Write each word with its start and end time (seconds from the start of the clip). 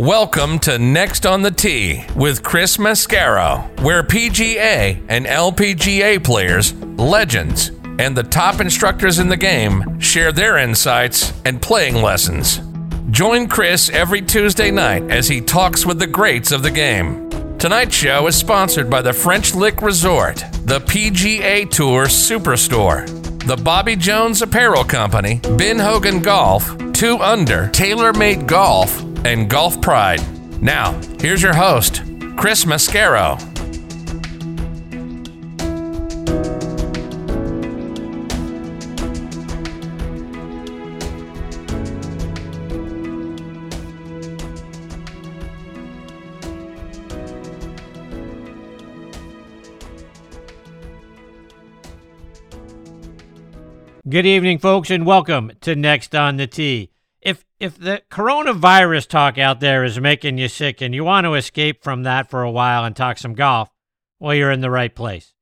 Welcome 0.00 0.60
to 0.60 0.78
Next 0.78 1.26
on 1.26 1.42
the 1.42 1.50
Tee 1.50 2.06
with 2.16 2.42
Chris 2.42 2.78
Mascaro, 2.78 3.68
where 3.82 4.02
PGA 4.02 4.98
and 5.10 5.26
LPGA 5.26 6.24
players, 6.24 6.72
legends, 6.72 7.70
and 7.98 8.16
the 8.16 8.22
top 8.22 8.62
instructors 8.62 9.18
in 9.18 9.28
the 9.28 9.36
game 9.36 10.00
share 10.00 10.32
their 10.32 10.56
insights 10.56 11.34
and 11.44 11.60
playing 11.60 11.96
lessons. 11.96 12.62
Join 13.10 13.46
Chris 13.46 13.90
every 13.90 14.22
Tuesday 14.22 14.70
night 14.70 15.02
as 15.10 15.28
he 15.28 15.38
talks 15.38 15.84
with 15.84 15.98
the 15.98 16.06
greats 16.06 16.50
of 16.50 16.62
the 16.62 16.70
game. 16.70 17.28
Tonight's 17.58 17.94
show 17.94 18.26
is 18.26 18.36
sponsored 18.36 18.88
by 18.88 19.02
the 19.02 19.12
French 19.12 19.54
Lick 19.54 19.82
Resort, 19.82 20.36
the 20.64 20.80
PGA 20.80 21.70
Tour 21.70 22.06
Superstore, 22.06 23.06
the 23.46 23.62
Bobby 23.62 23.96
Jones 23.96 24.40
Apparel 24.40 24.82
Company, 24.82 25.42
Ben 25.58 25.78
Hogan 25.78 26.22
Golf, 26.22 26.74
2 26.94 27.18
Under, 27.18 27.66
TaylorMade 27.68 28.46
Golf, 28.46 29.09
and 29.24 29.48
Golf 29.48 29.80
Pride. 29.80 30.20
Now, 30.62 30.92
here's 31.20 31.42
your 31.42 31.54
host, 31.54 32.02
Chris 32.36 32.64
Mascaro. 32.64 33.38
Good 54.08 54.26
evening, 54.26 54.58
folks, 54.58 54.90
and 54.90 55.06
welcome 55.06 55.52
to 55.60 55.76
Next 55.76 56.16
on 56.16 56.36
the 56.36 56.48
Tee. 56.48 56.90
If 57.60 57.78
the 57.78 58.00
coronavirus 58.10 59.06
talk 59.06 59.36
out 59.36 59.60
there 59.60 59.84
is 59.84 60.00
making 60.00 60.38
you 60.38 60.48
sick 60.48 60.80
and 60.80 60.94
you 60.94 61.04
want 61.04 61.26
to 61.26 61.34
escape 61.34 61.84
from 61.84 62.04
that 62.04 62.30
for 62.30 62.42
a 62.42 62.50
while 62.50 62.86
and 62.86 62.96
talk 62.96 63.18
some 63.18 63.34
golf, 63.34 63.68
well, 64.18 64.34
you're 64.34 64.50
in 64.50 64.62
the 64.62 64.70
right 64.70 64.94
place. 64.94 65.34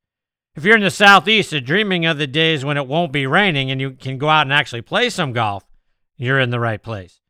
If 0.53 0.65
you're 0.65 0.75
in 0.75 0.83
the 0.83 0.91
southeast 0.91 1.53
and 1.53 1.65
dreaming 1.65 2.05
of 2.05 2.17
the 2.17 2.27
days 2.27 2.65
when 2.65 2.75
it 2.75 2.87
won't 2.87 3.13
be 3.13 3.25
raining 3.25 3.71
and 3.71 3.79
you 3.79 3.91
can 3.91 4.17
go 4.17 4.27
out 4.27 4.45
and 4.45 4.51
actually 4.51 4.81
play 4.81 5.09
some 5.09 5.31
golf, 5.31 5.63
you're 6.17 6.41
in 6.41 6.49
the 6.49 6.59
right 6.59 6.83
place. 6.83 7.21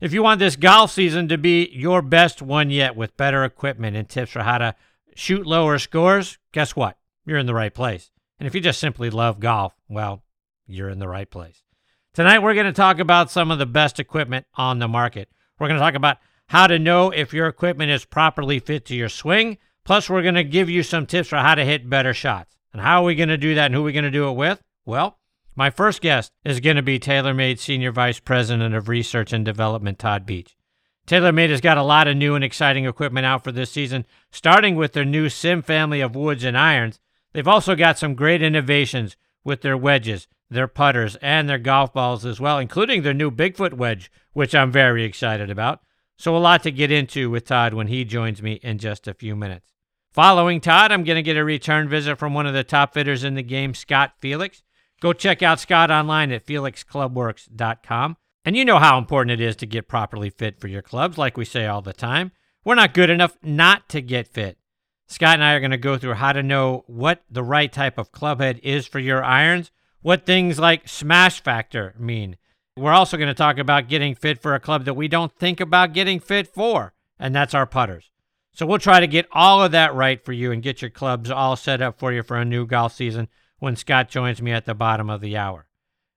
If 0.00 0.12
you 0.12 0.22
want 0.22 0.38
this 0.38 0.54
golf 0.54 0.92
season 0.92 1.26
to 1.26 1.38
be 1.38 1.68
your 1.72 2.00
best 2.00 2.40
one 2.40 2.70
yet 2.70 2.94
with 2.94 3.16
better 3.16 3.42
equipment 3.42 3.96
and 3.96 4.08
tips 4.08 4.30
for 4.30 4.44
how 4.44 4.58
to 4.58 4.76
shoot 5.16 5.44
lower 5.44 5.80
scores, 5.80 6.38
guess 6.52 6.76
what? 6.76 6.96
You're 7.24 7.38
in 7.38 7.46
the 7.46 7.54
right 7.54 7.74
place. 7.74 8.12
And 8.38 8.46
if 8.46 8.54
you 8.54 8.60
just 8.60 8.78
simply 8.78 9.10
love 9.10 9.40
golf, 9.40 9.74
well, 9.88 10.22
you're 10.68 10.90
in 10.90 11.00
the 11.00 11.08
right 11.08 11.28
place. 11.28 11.64
Tonight, 12.16 12.38
we're 12.38 12.54
going 12.54 12.64
to 12.64 12.72
talk 12.72 12.98
about 12.98 13.30
some 13.30 13.50
of 13.50 13.58
the 13.58 13.66
best 13.66 14.00
equipment 14.00 14.46
on 14.54 14.78
the 14.78 14.88
market. 14.88 15.28
We're 15.58 15.68
going 15.68 15.78
to 15.78 15.84
talk 15.84 15.94
about 15.94 16.16
how 16.46 16.66
to 16.66 16.78
know 16.78 17.10
if 17.10 17.34
your 17.34 17.46
equipment 17.46 17.90
is 17.90 18.06
properly 18.06 18.58
fit 18.58 18.86
to 18.86 18.96
your 18.96 19.10
swing. 19.10 19.58
Plus, 19.84 20.08
we're 20.08 20.22
going 20.22 20.34
to 20.34 20.42
give 20.42 20.70
you 20.70 20.82
some 20.82 21.04
tips 21.04 21.28
for 21.28 21.36
how 21.36 21.54
to 21.54 21.62
hit 21.62 21.90
better 21.90 22.14
shots. 22.14 22.56
And 22.72 22.80
how 22.80 23.02
are 23.02 23.04
we 23.04 23.16
going 23.16 23.28
to 23.28 23.36
do 23.36 23.54
that 23.56 23.66
and 23.66 23.74
who 23.74 23.82
are 23.82 23.84
we 23.84 23.92
going 23.92 24.06
to 24.06 24.10
do 24.10 24.30
it 24.30 24.32
with? 24.32 24.62
Well, 24.86 25.18
my 25.54 25.68
first 25.68 26.00
guest 26.00 26.32
is 26.42 26.60
going 26.60 26.76
to 26.76 26.82
be 26.82 26.98
TaylorMade 26.98 27.58
Senior 27.58 27.92
Vice 27.92 28.18
President 28.18 28.74
of 28.74 28.88
Research 28.88 29.34
and 29.34 29.44
Development, 29.44 29.98
Todd 29.98 30.24
Beach. 30.24 30.56
TaylorMade 31.06 31.50
has 31.50 31.60
got 31.60 31.76
a 31.76 31.82
lot 31.82 32.08
of 32.08 32.16
new 32.16 32.34
and 32.34 32.42
exciting 32.42 32.86
equipment 32.86 33.26
out 33.26 33.44
for 33.44 33.52
this 33.52 33.70
season, 33.72 34.06
starting 34.32 34.74
with 34.74 34.94
their 34.94 35.04
new 35.04 35.28
Sim 35.28 35.60
family 35.60 36.00
of 36.00 36.16
woods 36.16 36.44
and 36.44 36.56
irons. 36.56 36.98
They've 37.34 37.46
also 37.46 37.74
got 37.74 37.98
some 37.98 38.14
great 38.14 38.40
innovations 38.40 39.18
with 39.44 39.60
their 39.60 39.76
wedges 39.76 40.28
their 40.50 40.68
putters, 40.68 41.16
and 41.16 41.48
their 41.48 41.58
golf 41.58 41.92
balls 41.92 42.24
as 42.24 42.40
well, 42.40 42.58
including 42.58 43.02
their 43.02 43.14
new 43.14 43.30
Bigfoot 43.30 43.74
wedge, 43.74 44.10
which 44.32 44.54
I'm 44.54 44.70
very 44.70 45.04
excited 45.04 45.50
about. 45.50 45.80
So, 46.18 46.36
a 46.36 46.38
lot 46.38 46.62
to 46.62 46.70
get 46.70 46.90
into 46.90 47.30
with 47.30 47.46
Todd 47.46 47.74
when 47.74 47.88
he 47.88 48.04
joins 48.04 48.42
me 48.42 48.54
in 48.62 48.78
just 48.78 49.06
a 49.06 49.14
few 49.14 49.36
minutes. 49.36 49.72
Following 50.12 50.62
Todd, 50.62 50.92
I'm 50.92 51.04
going 51.04 51.16
to 51.16 51.22
get 51.22 51.36
a 51.36 51.44
return 51.44 51.88
visit 51.88 52.16
from 52.16 52.32
one 52.32 52.46
of 52.46 52.54
the 52.54 52.64
top 52.64 52.94
fitters 52.94 53.22
in 53.22 53.34
the 53.34 53.42
game, 53.42 53.74
Scott 53.74 54.14
Felix. 54.18 54.62
Go 55.00 55.12
check 55.12 55.42
out 55.42 55.60
Scott 55.60 55.90
online 55.90 56.32
at 56.32 56.46
felixclubworks.com. 56.46 58.16
And 58.46 58.56
you 58.56 58.64
know 58.64 58.78
how 58.78 58.96
important 58.96 59.38
it 59.38 59.44
is 59.44 59.56
to 59.56 59.66
get 59.66 59.88
properly 59.88 60.30
fit 60.30 60.58
for 60.58 60.68
your 60.68 60.80
clubs, 60.80 61.18
like 61.18 61.36
we 61.36 61.44
say 61.44 61.66
all 61.66 61.82
the 61.82 61.92
time. 61.92 62.32
We're 62.64 62.76
not 62.76 62.94
good 62.94 63.10
enough 63.10 63.36
not 63.42 63.88
to 63.90 64.00
get 64.00 64.28
fit. 64.28 64.56
Scott 65.06 65.34
and 65.34 65.44
I 65.44 65.52
are 65.52 65.60
going 65.60 65.70
to 65.72 65.76
go 65.76 65.98
through 65.98 66.14
how 66.14 66.32
to 66.32 66.42
know 66.42 66.84
what 66.86 67.22
the 67.30 67.42
right 67.42 67.72
type 67.72 67.98
of 67.98 68.10
club 68.10 68.40
head 68.40 68.58
is 68.62 68.86
for 68.86 68.98
your 68.98 69.22
irons 69.22 69.70
what 70.06 70.24
things 70.24 70.56
like 70.56 70.86
smash 70.86 71.42
factor 71.42 71.92
mean. 71.98 72.36
We're 72.76 72.92
also 72.92 73.16
going 73.16 73.26
to 73.26 73.34
talk 73.34 73.58
about 73.58 73.88
getting 73.88 74.14
fit 74.14 74.40
for 74.40 74.54
a 74.54 74.60
club 74.60 74.84
that 74.84 74.94
we 74.94 75.08
don't 75.08 75.36
think 75.36 75.58
about 75.58 75.94
getting 75.94 76.20
fit 76.20 76.46
for, 76.46 76.92
and 77.18 77.34
that's 77.34 77.54
our 77.54 77.66
putters. 77.66 78.12
So 78.52 78.66
we'll 78.66 78.78
try 78.78 79.00
to 79.00 79.08
get 79.08 79.26
all 79.32 79.64
of 79.64 79.72
that 79.72 79.96
right 79.96 80.24
for 80.24 80.32
you 80.32 80.52
and 80.52 80.62
get 80.62 80.80
your 80.80 80.92
clubs 80.92 81.28
all 81.28 81.56
set 81.56 81.82
up 81.82 81.98
for 81.98 82.12
you 82.12 82.22
for 82.22 82.36
a 82.36 82.44
new 82.44 82.66
golf 82.68 82.94
season 82.94 83.26
when 83.58 83.74
Scott 83.74 84.08
joins 84.08 84.40
me 84.40 84.52
at 84.52 84.64
the 84.64 84.76
bottom 84.76 85.10
of 85.10 85.20
the 85.20 85.36
hour. 85.36 85.66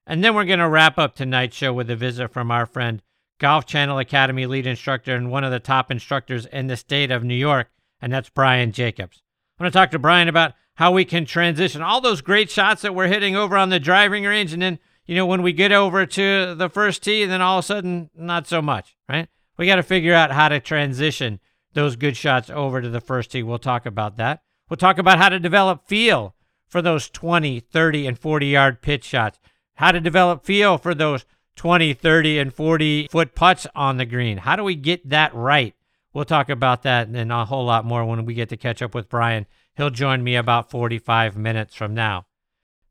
And 0.05 0.23
then 0.23 0.35
we're 0.35 0.45
going 0.45 0.59
to 0.59 0.69
wrap 0.69 0.99
up 0.99 1.15
tonight's 1.15 1.57
show 1.57 1.73
with 1.73 1.89
a 1.89 1.95
visit 1.95 2.31
from 2.31 2.51
our 2.51 2.67
friend, 2.67 3.01
Golf 3.39 3.65
Channel 3.65 3.97
Academy 3.97 4.45
lead 4.45 4.67
instructor 4.67 5.15
and 5.15 5.31
one 5.31 5.43
of 5.43 5.51
the 5.51 5.59
top 5.59 5.89
instructors 5.89 6.45
in 6.45 6.67
the 6.67 6.77
state 6.77 7.09
of 7.09 7.23
New 7.23 7.33
York, 7.33 7.71
and 7.99 8.13
that's 8.13 8.29
Brian 8.29 8.71
Jacobs. 8.71 9.23
I'm 9.57 9.63
going 9.63 9.71
to 9.71 9.75
talk 9.75 9.89
to 9.89 9.97
Brian 9.99 10.27
about 10.27 10.53
how 10.79 10.93
we 10.93 11.03
can 11.03 11.25
transition 11.25 11.81
all 11.81 11.99
those 11.99 12.21
great 12.21 12.49
shots 12.49 12.83
that 12.83 12.95
we're 12.95 13.09
hitting 13.09 13.35
over 13.35 13.57
on 13.57 13.67
the 13.67 13.81
driving 13.81 14.23
range. 14.23 14.53
And 14.53 14.61
then, 14.61 14.79
you 15.05 15.13
know, 15.13 15.25
when 15.25 15.41
we 15.41 15.51
get 15.51 15.73
over 15.73 16.05
to 16.05 16.55
the 16.55 16.69
first 16.69 17.03
tee, 17.03 17.25
then 17.25 17.41
all 17.41 17.59
of 17.59 17.65
a 17.65 17.67
sudden, 17.67 18.09
not 18.15 18.47
so 18.47 18.61
much, 18.61 18.95
right? 19.09 19.27
We 19.57 19.65
got 19.65 19.75
to 19.75 19.83
figure 19.83 20.13
out 20.13 20.31
how 20.31 20.47
to 20.47 20.61
transition 20.61 21.41
those 21.73 21.97
good 21.97 22.15
shots 22.15 22.49
over 22.49 22.81
to 22.81 22.87
the 22.87 23.01
first 23.01 23.29
tee. 23.29 23.43
We'll 23.43 23.59
talk 23.59 23.85
about 23.85 24.15
that. 24.15 24.41
We'll 24.69 24.77
talk 24.77 24.97
about 24.97 25.17
how 25.17 25.27
to 25.27 25.37
develop 25.37 25.85
feel 25.85 26.33
for 26.65 26.81
those 26.81 27.09
20, 27.09 27.59
30, 27.59 28.07
and 28.07 28.17
40 28.17 28.47
yard 28.47 28.81
pitch 28.81 29.03
shots, 29.03 29.37
how 29.75 29.91
to 29.91 29.99
develop 29.99 30.45
feel 30.45 30.77
for 30.77 30.95
those 30.95 31.25
20, 31.57 31.93
30, 31.93 32.39
and 32.39 32.53
40 32.53 33.09
foot 33.09 33.35
putts 33.35 33.67
on 33.75 33.97
the 33.97 34.05
green. 34.05 34.37
How 34.37 34.55
do 34.55 34.63
we 34.63 34.75
get 34.75 35.09
that 35.09 35.35
right? 35.35 35.75
We'll 36.13 36.23
talk 36.23 36.49
about 36.49 36.83
that 36.83 37.09
and 37.09 37.33
a 37.33 37.43
whole 37.43 37.65
lot 37.65 37.83
more 37.83 38.05
when 38.05 38.23
we 38.23 38.33
get 38.33 38.47
to 38.47 38.57
catch 38.57 38.81
up 38.81 38.95
with 38.95 39.09
Brian 39.09 39.45
He'll 39.79 39.89
join 39.89 40.25
me 40.25 40.35
about 40.35 40.69
45 40.69 41.37
minutes 41.37 41.73
from 41.73 41.93
now. 41.93 42.25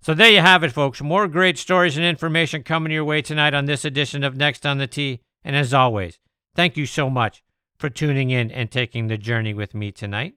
So 0.00 0.14
there 0.14 0.30
you 0.30 0.40
have 0.40 0.64
it, 0.64 0.72
folks. 0.72 1.02
More 1.02 1.28
great 1.28 1.58
stories 1.58 1.98
and 1.98 2.06
information 2.06 2.62
coming 2.62 2.92
your 2.92 3.04
way 3.04 3.20
tonight 3.20 3.52
on 3.52 3.66
this 3.66 3.84
edition 3.84 4.24
of 4.24 4.38
Next 4.38 4.64
on 4.64 4.78
the 4.78 4.86
Tee. 4.86 5.20
And 5.44 5.54
as 5.54 5.74
always, 5.74 6.18
thank 6.54 6.78
you 6.78 6.86
so 6.86 7.10
much 7.10 7.42
for 7.76 7.90
tuning 7.90 8.30
in 8.30 8.50
and 8.50 8.70
taking 8.70 9.06
the 9.06 9.18
journey 9.18 9.52
with 9.52 9.74
me 9.74 9.92
tonight. 9.92 10.36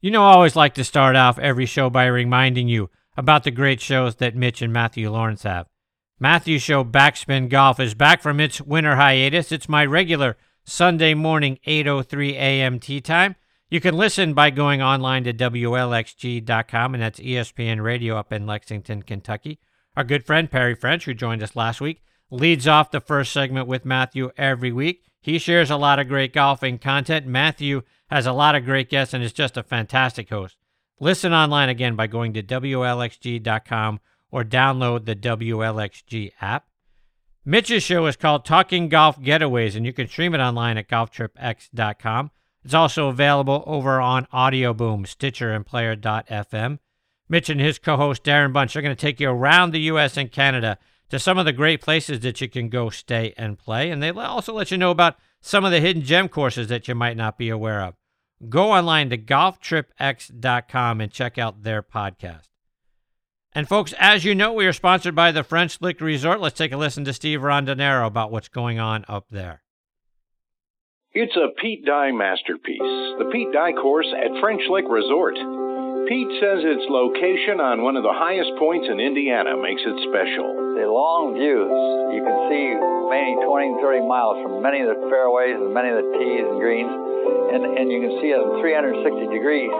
You 0.00 0.10
know, 0.10 0.24
I 0.24 0.32
always 0.32 0.56
like 0.56 0.74
to 0.74 0.82
start 0.82 1.14
off 1.14 1.38
every 1.38 1.64
show 1.64 1.90
by 1.90 2.06
reminding 2.06 2.66
you 2.66 2.90
about 3.16 3.44
the 3.44 3.52
great 3.52 3.80
shows 3.80 4.16
that 4.16 4.34
Mitch 4.34 4.62
and 4.62 4.72
Matthew 4.72 5.08
Lawrence 5.12 5.44
have. 5.44 5.68
Matthew's 6.18 6.62
show 6.62 6.82
Backspin 6.82 7.48
Golf 7.48 7.78
is 7.78 7.94
back 7.94 8.20
from 8.20 8.40
its 8.40 8.60
winter 8.60 8.96
hiatus. 8.96 9.52
It's 9.52 9.68
my 9.68 9.86
regular 9.86 10.36
Sunday 10.64 11.14
morning 11.14 11.60
8:03 11.64 12.32
a.m. 12.32 12.80
tee 12.80 13.00
time. 13.00 13.36
You 13.68 13.80
can 13.80 13.96
listen 13.96 14.32
by 14.32 14.50
going 14.50 14.80
online 14.80 15.24
to 15.24 15.32
WLXG.com, 15.32 16.94
and 16.94 17.02
that's 17.02 17.18
ESPN 17.18 17.82
Radio 17.82 18.16
up 18.16 18.32
in 18.32 18.46
Lexington, 18.46 19.02
Kentucky. 19.02 19.58
Our 19.96 20.04
good 20.04 20.24
friend 20.24 20.48
Perry 20.48 20.76
French, 20.76 21.04
who 21.04 21.14
joined 21.14 21.42
us 21.42 21.56
last 21.56 21.80
week, 21.80 22.02
leads 22.30 22.68
off 22.68 22.92
the 22.92 23.00
first 23.00 23.32
segment 23.32 23.66
with 23.66 23.84
Matthew 23.84 24.30
every 24.36 24.70
week. 24.70 25.02
He 25.20 25.38
shares 25.40 25.68
a 25.68 25.76
lot 25.76 25.98
of 25.98 26.06
great 26.06 26.32
golfing 26.32 26.78
content. 26.78 27.26
Matthew 27.26 27.82
has 28.08 28.24
a 28.24 28.32
lot 28.32 28.54
of 28.54 28.64
great 28.64 28.88
guests 28.88 29.12
and 29.12 29.24
is 29.24 29.32
just 29.32 29.56
a 29.56 29.64
fantastic 29.64 30.30
host. 30.30 30.56
Listen 31.00 31.32
online 31.32 31.68
again 31.68 31.96
by 31.96 32.06
going 32.06 32.32
to 32.34 32.44
WLXG.com 32.44 33.98
or 34.30 34.44
download 34.44 35.06
the 35.06 35.16
WLXG 35.16 36.30
app. 36.40 36.66
Mitch's 37.44 37.82
show 37.82 38.06
is 38.06 38.16
called 38.16 38.44
Talking 38.44 38.88
Golf 38.88 39.20
Getaways, 39.20 39.74
and 39.74 39.84
you 39.84 39.92
can 39.92 40.06
stream 40.06 40.34
it 40.34 40.40
online 40.40 40.78
at 40.78 40.88
golftripx.com. 40.88 42.30
It's 42.66 42.74
also 42.74 43.06
available 43.06 43.62
over 43.64 44.00
on 44.00 44.26
Audio 44.32 44.74
Boom, 44.74 45.06
Stitcher, 45.06 45.52
and 45.52 45.64
Player.fm. 45.64 46.80
Mitch 47.28 47.48
and 47.48 47.60
his 47.60 47.78
co 47.78 47.96
host 47.96 48.24
Darren 48.24 48.52
Bunch 48.52 48.74
are 48.74 48.82
going 48.82 48.94
to 48.94 49.00
take 49.00 49.20
you 49.20 49.30
around 49.30 49.70
the 49.70 49.82
U.S. 49.82 50.16
and 50.16 50.32
Canada 50.32 50.76
to 51.10 51.20
some 51.20 51.38
of 51.38 51.44
the 51.44 51.52
great 51.52 51.80
places 51.80 52.18
that 52.20 52.40
you 52.40 52.48
can 52.48 52.68
go 52.68 52.90
stay 52.90 53.32
and 53.36 53.56
play. 53.56 53.88
And 53.88 54.02
they 54.02 54.10
also 54.10 54.52
let 54.52 54.72
you 54.72 54.78
know 54.78 54.90
about 54.90 55.16
some 55.40 55.64
of 55.64 55.70
the 55.70 55.78
hidden 55.78 56.02
gem 56.02 56.28
courses 56.28 56.66
that 56.66 56.88
you 56.88 56.96
might 56.96 57.16
not 57.16 57.38
be 57.38 57.50
aware 57.50 57.82
of. 57.82 57.94
Go 58.48 58.72
online 58.72 59.10
to 59.10 59.16
golftripx.com 59.16 61.00
and 61.00 61.12
check 61.12 61.38
out 61.38 61.62
their 61.62 61.84
podcast. 61.84 62.48
And 63.52 63.68
folks, 63.68 63.94
as 63.96 64.24
you 64.24 64.34
know, 64.34 64.52
we 64.52 64.66
are 64.66 64.72
sponsored 64.72 65.14
by 65.14 65.30
the 65.30 65.44
French 65.44 65.80
Lick 65.80 66.00
Resort. 66.00 66.40
Let's 66.40 66.58
take 66.58 66.72
a 66.72 66.76
listen 66.76 67.04
to 67.04 67.12
Steve 67.12 67.42
Rondinero 67.42 68.08
about 68.08 68.32
what's 68.32 68.48
going 68.48 68.80
on 68.80 69.04
up 69.06 69.26
there. 69.30 69.62
It's 71.18 71.34
a 71.34 71.48
Pete 71.58 71.86
Dye 71.86 72.12
masterpiece, 72.12 72.76
the 73.16 73.30
Pete 73.32 73.50
Dye 73.50 73.72
course 73.72 74.06
at 74.12 74.38
French 74.38 74.60
Lick 74.68 74.84
Resort. 74.86 75.34
Pete 76.06 76.30
says 76.38 76.62
its 76.62 76.86
location 76.86 77.58
on 77.58 77.82
one 77.82 77.98
of 77.98 78.06
the 78.06 78.14
highest 78.14 78.54
points 78.62 78.86
in 78.86 79.02
Indiana 79.02 79.58
makes 79.58 79.82
it 79.82 79.98
special. 80.06 80.54
The 80.78 80.86
long 80.86 81.34
views. 81.34 81.66
You 82.14 82.22
can 82.22 82.36
see 82.46 82.78
many 83.10 83.34
20, 83.42 83.82
30 83.82 84.06
miles 84.06 84.38
from 84.38 84.62
many 84.62 84.86
of 84.86 84.94
the 84.94 85.02
fairways 85.10 85.58
and 85.58 85.74
many 85.74 85.90
of 85.90 85.98
the 85.98 86.06
tees 86.14 86.46
and 86.46 86.62
greens, 86.62 86.94
and, 87.50 87.62
and 87.74 87.90
you 87.90 87.98
can 88.06 88.22
see 88.22 88.30
it 88.30 88.38
360 88.38 89.02
degrees. 89.34 89.74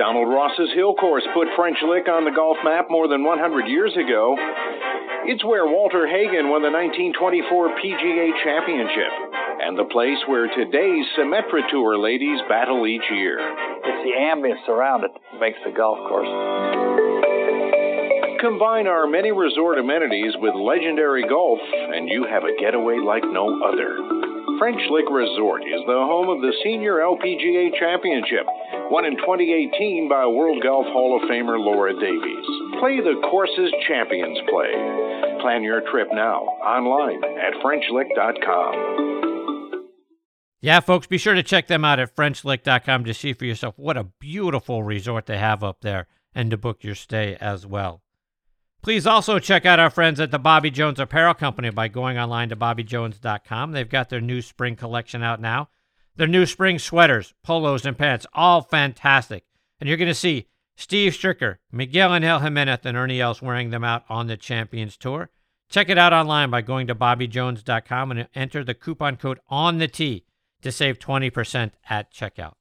Donald 0.00 0.32
Ross's 0.32 0.72
Hill 0.72 0.96
Course 0.96 1.28
put 1.36 1.52
French 1.52 1.76
Lick 1.84 2.08
on 2.08 2.24
the 2.24 2.32
golf 2.32 2.56
map 2.64 2.88
more 2.88 3.04
than 3.04 3.20
100 3.20 3.68
years 3.68 3.92
ago. 3.92 4.40
It's 5.28 5.44
where 5.44 5.68
Walter 5.68 6.08
Hagen 6.08 6.48
won 6.48 6.64
the 6.64 6.72
1924 6.72 7.76
PGA 7.76 8.32
Championship 8.40 9.12
and 9.60 9.76
the 9.76 9.84
place 9.84 10.16
where 10.24 10.48
today's 10.48 11.04
Symetra 11.12 11.60
Tour 11.68 12.00
ladies 12.00 12.40
battle 12.48 12.86
each 12.86 13.04
year. 13.12 13.36
It's 13.36 14.02
the 14.06 14.16
ambience 14.16 14.64
around 14.70 15.04
it 15.04 15.12
that 15.12 15.40
makes 15.58 15.64
the 15.64 15.76
golf 15.76 15.98
course. 16.08 16.28
Combine 18.40 18.86
our 18.86 19.06
many 19.06 19.32
resort 19.32 19.78
amenities 19.78 20.32
with 20.38 20.54
legendary 20.54 21.26
golf, 21.28 21.58
and 21.60 22.08
you 22.08 22.26
have 22.30 22.44
a 22.44 22.54
getaway 22.60 22.98
like 22.98 23.24
no 23.24 23.60
other. 23.64 23.98
French 24.58 24.80
Lick 24.90 25.06
Resort 25.10 25.62
is 25.62 25.80
the 25.86 25.92
home 25.92 26.28
of 26.28 26.40
the 26.40 26.52
Senior 26.64 26.96
LPGA 26.96 27.70
Championship, 27.78 28.46
won 28.90 29.04
in 29.04 29.16
2018 29.16 30.08
by 30.08 30.26
World 30.26 30.62
Golf 30.62 30.86
Hall 30.86 31.16
of 31.16 31.28
Famer 31.28 31.58
Laura 31.58 31.92
Davies. 31.94 32.46
Play 32.80 33.00
the 33.00 33.20
courses 33.30 33.72
champions 33.86 34.38
play. 34.50 34.72
Plan 35.42 35.62
your 35.62 35.82
trip 35.90 36.08
now 36.12 36.42
online 36.62 37.22
at 37.24 37.54
FrenchLick.com. 37.62 39.07
Yeah, 40.60 40.80
folks, 40.80 41.06
be 41.06 41.18
sure 41.18 41.34
to 41.34 41.42
check 41.42 41.68
them 41.68 41.84
out 41.84 42.00
at 42.00 42.16
FrenchLick.com 42.16 43.04
to 43.04 43.14
see 43.14 43.32
for 43.32 43.44
yourself 43.44 43.78
what 43.78 43.96
a 43.96 44.04
beautiful 44.04 44.82
resort 44.82 45.26
they 45.26 45.38
have 45.38 45.62
up 45.62 45.82
there 45.82 46.08
and 46.34 46.50
to 46.50 46.56
book 46.56 46.82
your 46.82 46.96
stay 46.96 47.36
as 47.40 47.64
well. 47.64 48.02
Please 48.82 49.06
also 49.06 49.38
check 49.38 49.64
out 49.66 49.78
our 49.78 49.90
friends 49.90 50.18
at 50.18 50.30
the 50.30 50.38
Bobby 50.38 50.70
Jones 50.70 50.98
Apparel 50.98 51.34
Company 51.34 51.70
by 51.70 51.88
going 51.88 52.18
online 52.18 52.48
to 52.48 52.56
BobbyJones.com. 52.56 53.72
They've 53.72 53.88
got 53.88 54.08
their 54.08 54.20
new 54.20 54.42
spring 54.42 54.76
collection 54.76 55.22
out 55.22 55.40
now. 55.40 55.68
Their 56.16 56.26
new 56.26 56.46
spring 56.46 56.80
sweaters, 56.80 57.34
polos, 57.44 57.86
and 57.86 57.96
pants, 57.96 58.26
all 58.32 58.62
fantastic. 58.62 59.44
And 59.80 59.88
you're 59.88 59.96
going 59.96 60.08
to 60.08 60.14
see 60.14 60.48
Steve 60.76 61.12
Stricker, 61.12 61.56
Miguel 61.70 62.14
Angel 62.14 62.40
Jimenez, 62.40 62.80
and 62.84 62.96
Ernie 62.96 63.20
Els 63.20 63.42
wearing 63.42 63.70
them 63.70 63.84
out 63.84 64.04
on 64.08 64.26
the 64.26 64.36
Champions 64.36 64.96
Tour. 64.96 65.30
Check 65.68 65.88
it 65.88 65.98
out 65.98 66.12
online 66.12 66.50
by 66.50 66.62
going 66.62 66.88
to 66.88 66.94
BobbyJones.com 66.94 68.10
and 68.10 68.28
enter 68.34 68.64
the 68.64 68.74
coupon 68.74 69.16
code 69.16 69.38
on 69.48 69.78
the 69.78 69.88
T 69.88 70.24
to 70.62 70.72
save 70.72 70.98
20% 70.98 71.72
at 71.88 72.12
checkout. 72.12 72.54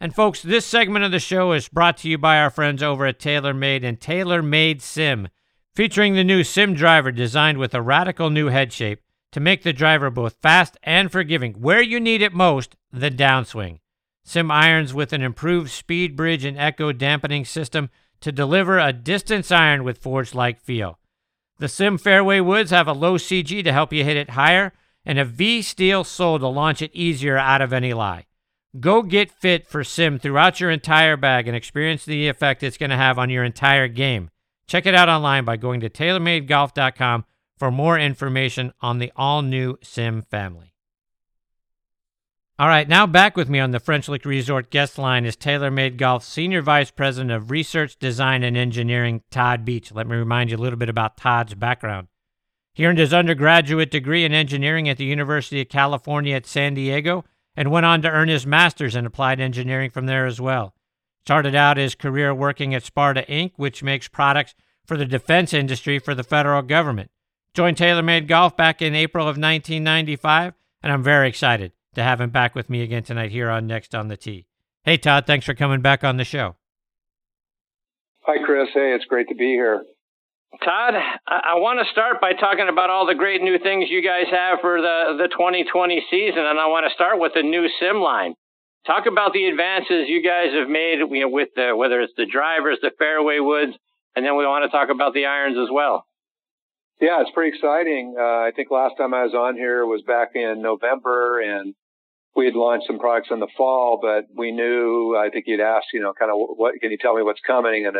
And 0.00 0.14
folks, 0.14 0.42
this 0.42 0.66
segment 0.66 1.04
of 1.04 1.12
the 1.12 1.20
show 1.20 1.52
is 1.52 1.68
brought 1.68 1.96
to 1.98 2.08
you 2.08 2.18
by 2.18 2.38
our 2.38 2.50
friends 2.50 2.82
over 2.82 3.06
at 3.06 3.20
TaylorMade 3.20 3.84
and 3.84 4.00
TaylorMade 4.00 4.80
Sim, 4.80 5.28
featuring 5.74 6.14
the 6.14 6.24
new 6.24 6.42
Sim 6.42 6.74
driver 6.74 7.12
designed 7.12 7.58
with 7.58 7.72
a 7.72 7.80
radical 7.80 8.28
new 8.28 8.48
head 8.48 8.72
shape 8.72 9.00
to 9.30 9.40
make 9.40 9.62
the 9.62 9.72
driver 9.72 10.10
both 10.10 10.34
fast 10.42 10.76
and 10.82 11.10
forgiving 11.10 11.54
where 11.54 11.80
you 11.80 12.00
need 12.00 12.20
it 12.20 12.32
most, 12.32 12.76
the 12.92 13.10
downswing. 13.10 13.78
Sim 14.24 14.50
irons 14.50 14.92
with 14.92 15.12
an 15.12 15.22
improved 15.22 15.70
speed 15.70 16.16
bridge 16.16 16.44
and 16.44 16.58
echo 16.58 16.92
dampening 16.92 17.44
system 17.44 17.88
to 18.20 18.30
deliver 18.30 18.78
a 18.78 18.92
distance 18.92 19.50
iron 19.50 19.84
with 19.84 19.98
forged 19.98 20.34
like 20.34 20.60
feel. 20.60 20.98
The 21.58 21.68
Sim 21.68 21.96
fairway 21.96 22.40
woods 22.40 22.72
have 22.72 22.88
a 22.88 22.92
low 22.92 23.18
CG 23.18 23.62
to 23.62 23.72
help 23.72 23.92
you 23.92 24.04
hit 24.04 24.16
it 24.16 24.30
higher 24.30 24.72
and 25.04 25.18
a 25.18 25.24
V 25.24 25.62
steel 25.62 26.04
sole 26.04 26.38
to 26.38 26.48
launch 26.48 26.82
it 26.82 26.94
easier 26.94 27.36
out 27.36 27.60
of 27.60 27.72
any 27.72 27.92
lie. 27.92 28.26
Go 28.80 29.02
get 29.02 29.30
fit 29.30 29.66
for 29.66 29.84
Sim 29.84 30.18
throughout 30.18 30.60
your 30.60 30.70
entire 30.70 31.16
bag 31.16 31.46
and 31.46 31.56
experience 31.56 32.04
the 32.04 32.28
effect 32.28 32.62
it's 32.62 32.78
going 32.78 32.90
to 32.90 32.96
have 32.96 33.18
on 33.18 33.28
your 33.28 33.44
entire 33.44 33.88
game. 33.88 34.30
Check 34.66 34.86
it 34.86 34.94
out 34.94 35.08
online 35.08 35.44
by 35.44 35.56
going 35.56 35.80
to 35.80 35.90
TaylorMadeGolf.com 35.90 37.24
for 37.58 37.70
more 37.70 37.98
information 37.98 38.72
on 38.80 38.98
the 38.98 39.12
all 39.14 39.42
new 39.42 39.76
Sim 39.82 40.22
family. 40.22 40.72
All 42.58 42.68
right, 42.68 42.88
now 42.88 43.06
back 43.06 43.36
with 43.36 43.48
me 43.48 43.58
on 43.58 43.72
the 43.72 43.80
French 43.80 44.08
Lick 44.08 44.24
Resort 44.24 44.70
guest 44.70 44.96
line 44.96 45.24
is 45.24 45.36
TaylorMade 45.36 45.96
Golf 45.96 46.22
Senior 46.22 46.62
Vice 46.62 46.90
President 46.90 47.32
of 47.32 47.50
Research, 47.50 47.98
Design, 47.98 48.42
and 48.42 48.56
Engineering, 48.56 49.22
Todd 49.30 49.64
Beach. 49.64 49.90
Let 49.92 50.06
me 50.06 50.16
remind 50.16 50.50
you 50.50 50.56
a 50.56 50.58
little 50.58 50.78
bit 50.78 50.88
about 50.88 51.16
Todd's 51.16 51.54
background. 51.54 52.08
He 52.74 52.86
earned 52.86 52.98
his 52.98 53.12
undergraduate 53.12 53.90
degree 53.90 54.24
in 54.24 54.32
engineering 54.32 54.88
at 54.88 54.96
the 54.96 55.04
University 55.04 55.60
of 55.60 55.68
California 55.68 56.34
at 56.34 56.46
San 56.46 56.74
Diego 56.74 57.24
and 57.54 57.70
went 57.70 57.86
on 57.86 58.00
to 58.02 58.10
earn 58.10 58.28
his 58.28 58.46
master's 58.46 58.96
in 58.96 59.04
applied 59.04 59.40
engineering 59.40 59.90
from 59.90 60.06
there 60.06 60.24
as 60.24 60.40
well. 60.40 60.74
Started 61.24 61.54
out 61.54 61.76
his 61.76 61.94
career 61.94 62.34
working 62.34 62.74
at 62.74 62.82
Sparta 62.82 63.24
Inc., 63.28 63.52
which 63.56 63.82
makes 63.82 64.08
products 64.08 64.54
for 64.86 64.96
the 64.96 65.04
defense 65.04 65.52
industry 65.52 65.98
for 65.98 66.14
the 66.14 66.24
federal 66.24 66.62
government. 66.62 67.10
Joined 67.54 67.76
TaylorMade 67.76 68.26
Golf 68.26 68.56
back 68.56 68.80
in 68.80 68.94
April 68.94 69.24
of 69.24 69.36
1995, 69.36 70.54
and 70.82 70.92
I'm 70.92 71.02
very 71.02 71.28
excited 71.28 71.72
to 71.94 72.02
have 72.02 72.20
him 72.20 72.30
back 72.30 72.54
with 72.54 72.70
me 72.70 72.82
again 72.82 73.02
tonight 73.02 73.30
here 73.30 73.50
on 73.50 73.66
Next 73.66 73.94
on 73.94 74.08
the 74.08 74.16
Tee. 74.16 74.46
Hey, 74.84 74.96
Todd, 74.96 75.26
thanks 75.26 75.46
for 75.46 75.54
coming 75.54 75.82
back 75.82 76.02
on 76.02 76.16
the 76.16 76.24
show. 76.24 76.56
Hi, 78.22 78.42
Chris. 78.44 78.68
Hey, 78.72 78.94
it's 78.94 79.04
great 79.04 79.28
to 79.28 79.34
be 79.34 79.50
here. 79.50 79.84
Todd, 80.60 80.94
I, 80.94 81.16
I 81.26 81.54
want 81.56 81.80
to 81.80 81.90
start 81.92 82.20
by 82.20 82.34
talking 82.34 82.68
about 82.68 82.90
all 82.90 83.06
the 83.06 83.14
great 83.14 83.40
new 83.40 83.58
things 83.58 83.88
you 83.88 84.02
guys 84.04 84.28
have 84.30 84.60
for 84.60 84.80
the, 84.80 85.16
the 85.16 85.28
2020 85.28 86.04
season, 86.10 86.44
and 86.44 86.60
I 86.60 86.66
want 86.68 86.84
to 86.86 86.94
start 86.94 87.18
with 87.18 87.32
the 87.34 87.42
new 87.42 87.68
sim 87.80 88.00
line. 88.00 88.34
Talk 88.86 89.06
about 89.06 89.32
the 89.32 89.46
advances 89.46 90.08
you 90.08 90.22
guys 90.22 90.52
have 90.52 90.68
made 90.68 90.98
you 90.98 91.20
know, 91.20 91.28
with 91.28 91.48
the, 91.56 91.72
whether 91.74 92.00
it's 92.00 92.12
the 92.16 92.26
drivers, 92.26 92.78
the 92.82 92.90
fairway 92.98 93.38
woods, 93.38 93.72
and 94.14 94.26
then 94.26 94.36
we 94.36 94.44
want 94.44 94.68
to 94.68 94.70
talk 94.70 94.90
about 94.90 95.14
the 95.14 95.24
irons 95.24 95.56
as 95.56 95.72
well. 95.72 96.04
Yeah, 97.00 97.22
it's 97.22 97.30
pretty 97.32 97.56
exciting. 97.56 98.14
Uh, 98.18 98.46
I 98.46 98.50
think 98.54 98.70
last 98.70 98.96
time 98.98 99.14
I 99.14 99.24
was 99.24 99.34
on 99.34 99.56
here 99.56 99.86
was 99.86 100.02
back 100.02 100.32
in 100.34 100.60
November, 100.60 101.40
and 101.40 101.74
we 102.36 102.44
had 102.44 102.54
launched 102.54 102.86
some 102.86 102.98
products 102.98 103.28
in 103.30 103.40
the 103.40 103.48
fall, 103.56 103.98
but 104.02 104.26
we 104.36 104.52
knew, 104.52 105.16
I 105.16 105.30
think 105.30 105.46
you'd 105.48 105.60
asked, 105.60 105.88
you 105.94 106.00
know, 106.00 106.12
kind 106.12 106.30
of 106.30 106.36
what, 106.36 106.74
can 106.80 106.90
you 106.90 106.98
tell 106.98 107.16
me 107.16 107.22
what's 107.22 107.40
coming? 107.46 107.86
And 107.86 107.96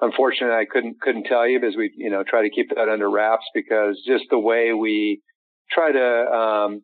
unfortunately 0.00 0.56
I 0.56 0.66
couldn't, 0.70 1.00
couldn't 1.00 1.24
tell 1.24 1.46
you 1.46 1.60
because 1.60 1.76
we, 1.76 1.92
you 1.96 2.10
know, 2.10 2.24
try 2.26 2.42
to 2.42 2.50
keep 2.50 2.70
that 2.70 2.88
under 2.88 3.10
wraps 3.10 3.44
because 3.54 4.02
just 4.06 4.24
the 4.30 4.38
way 4.38 4.72
we 4.72 5.22
try 5.70 5.92
to, 5.92 6.30
um, 6.30 6.82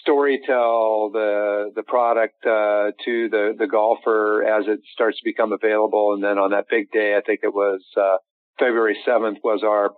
story 0.00 0.40
tell 0.44 1.10
the, 1.12 1.70
the 1.74 1.82
product, 1.82 2.44
uh, 2.44 2.90
to 3.04 3.28
the, 3.28 3.54
the 3.58 3.66
golfer 3.66 4.42
as 4.42 4.64
it 4.66 4.80
starts 4.92 5.18
to 5.18 5.24
become 5.24 5.52
available. 5.52 6.14
And 6.14 6.24
then 6.24 6.38
on 6.38 6.50
that 6.50 6.66
big 6.70 6.90
day, 6.90 7.16
I 7.16 7.20
think 7.20 7.40
it 7.42 7.54
was, 7.54 7.82
uh, 7.96 8.16
February 8.58 8.96
7th 9.06 9.38
was 9.44 9.62
our, 9.64 9.90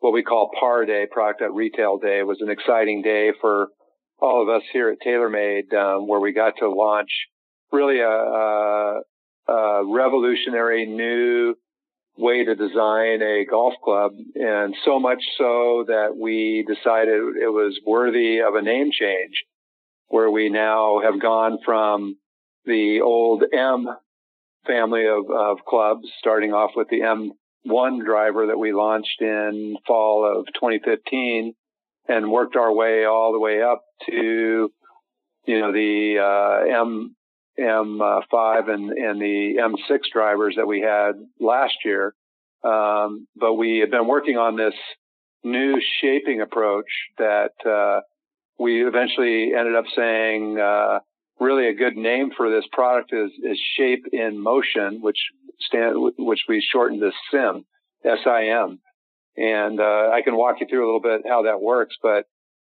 what 0.00 0.12
we 0.12 0.22
call 0.22 0.50
par 0.58 0.84
day, 0.84 1.06
product 1.10 1.42
at 1.42 1.52
retail 1.52 1.98
day. 1.98 2.18
It 2.18 2.26
was 2.26 2.40
an 2.40 2.50
exciting 2.50 3.02
day 3.02 3.32
for, 3.40 3.68
all 4.22 4.40
of 4.40 4.48
us 4.48 4.62
here 4.72 4.88
at 4.88 4.98
TaylorMade, 5.04 5.74
um, 5.74 6.06
where 6.06 6.20
we 6.20 6.32
got 6.32 6.54
to 6.60 6.70
launch 6.70 7.10
really 7.72 7.98
a, 7.98 8.08
a, 8.08 9.00
a, 9.48 9.92
revolutionary 9.92 10.86
new 10.86 11.56
way 12.16 12.44
to 12.44 12.54
design 12.54 13.22
a 13.22 13.44
golf 13.48 13.74
club. 13.82 14.12
And 14.34 14.74
so 14.84 15.00
much 15.00 15.22
so 15.38 15.84
that 15.88 16.16
we 16.16 16.64
decided 16.66 17.36
it 17.40 17.52
was 17.52 17.80
worthy 17.86 18.40
of 18.40 18.54
a 18.54 18.62
name 18.62 18.90
change 18.92 19.44
where 20.08 20.30
we 20.30 20.50
now 20.50 21.00
have 21.02 21.20
gone 21.20 21.58
from 21.64 22.16
the 22.64 23.00
old 23.00 23.44
M 23.52 23.88
family 24.66 25.06
of, 25.06 25.30
of 25.30 25.64
clubs, 25.66 26.08
starting 26.18 26.52
off 26.52 26.72
with 26.76 26.88
the 26.88 27.00
M1 27.00 28.04
driver 28.04 28.46
that 28.48 28.58
we 28.58 28.72
launched 28.72 29.20
in 29.20 29.76
fall 29.86 30.38
of 30.38 30.46
2015 30.54 31.54
and 32.08 32.30
worked 32.30 32.56
our 32.56 32.72
way 32.72 33.04
all 33.04 33.32
the 33.32 33.40
way 33.40 33.62
up 33.62 33.82
to, 34.06 34.70
you 35.46 35.60
know, 35.60 35.72
the 35.72 36.18
uh, 36.18 36.82
M 36.82 37.16
M5 37.58 38.70
and 38.70 38.90
and 38.90 39.20
the 39.20 39.56
M6 39.60 39.98
drivers 40.12 40.54
that 40.56 40.66
we 40.66 40.80
had 40.80 41.12
last 41.40 41.74
year. 41.84 42.14
Um, 42.64 43.26
but 43.36 43.54
we 43.54 43.78
have 43.80 43.90
been 43.90 44.06
working 44.06 44.36
on 44.36 44.56
this 44.56 44.74
new 45.44 45.80
shaping 46.00 46.40
approach 46.40 46.86
that 47.18 47.52
uh, 47.66 48.00
we 48.58 48.86
eventually 48.86 49.52
ended 49.58 49.74
up 49.74 49.84
saying 49.96 50.58
uh, 50.58 51.00
really 51.40 51.68
a 51.68 51.74
good 51.74 51.96
name 51.96 52.30
for 52.36 52.50
this 52.50 52.64
product 52.72 53.12
is 53.12 53.30
is 53.42 53.60
shape 53.76 54.04
in 54.12 54.38
motion, 54.38 55.00
which 55.00 55.18
stand 55.60 55.96
which 56.18 56.40
we 56.48 56.64
shortened 56.72 57.00
to 57.00 57.10
SIM, 57.30 57.64
S 58.04 58.18
I 58.26 58.46
M. 58.48 58.80
And 59.36 59.80
uh, 59.80 60.10
I 60.12 60.20
can 60.22 60.36
walk 60.36 60.56
you 60.60 60.66
through 60.68 60.84
a 60.84 60.86
little 60.86 61.00
bit 61.00 61.22
how 61.26 61.42
that 61.44 61.60
works, 61.60 61.96
but 62.02 62.26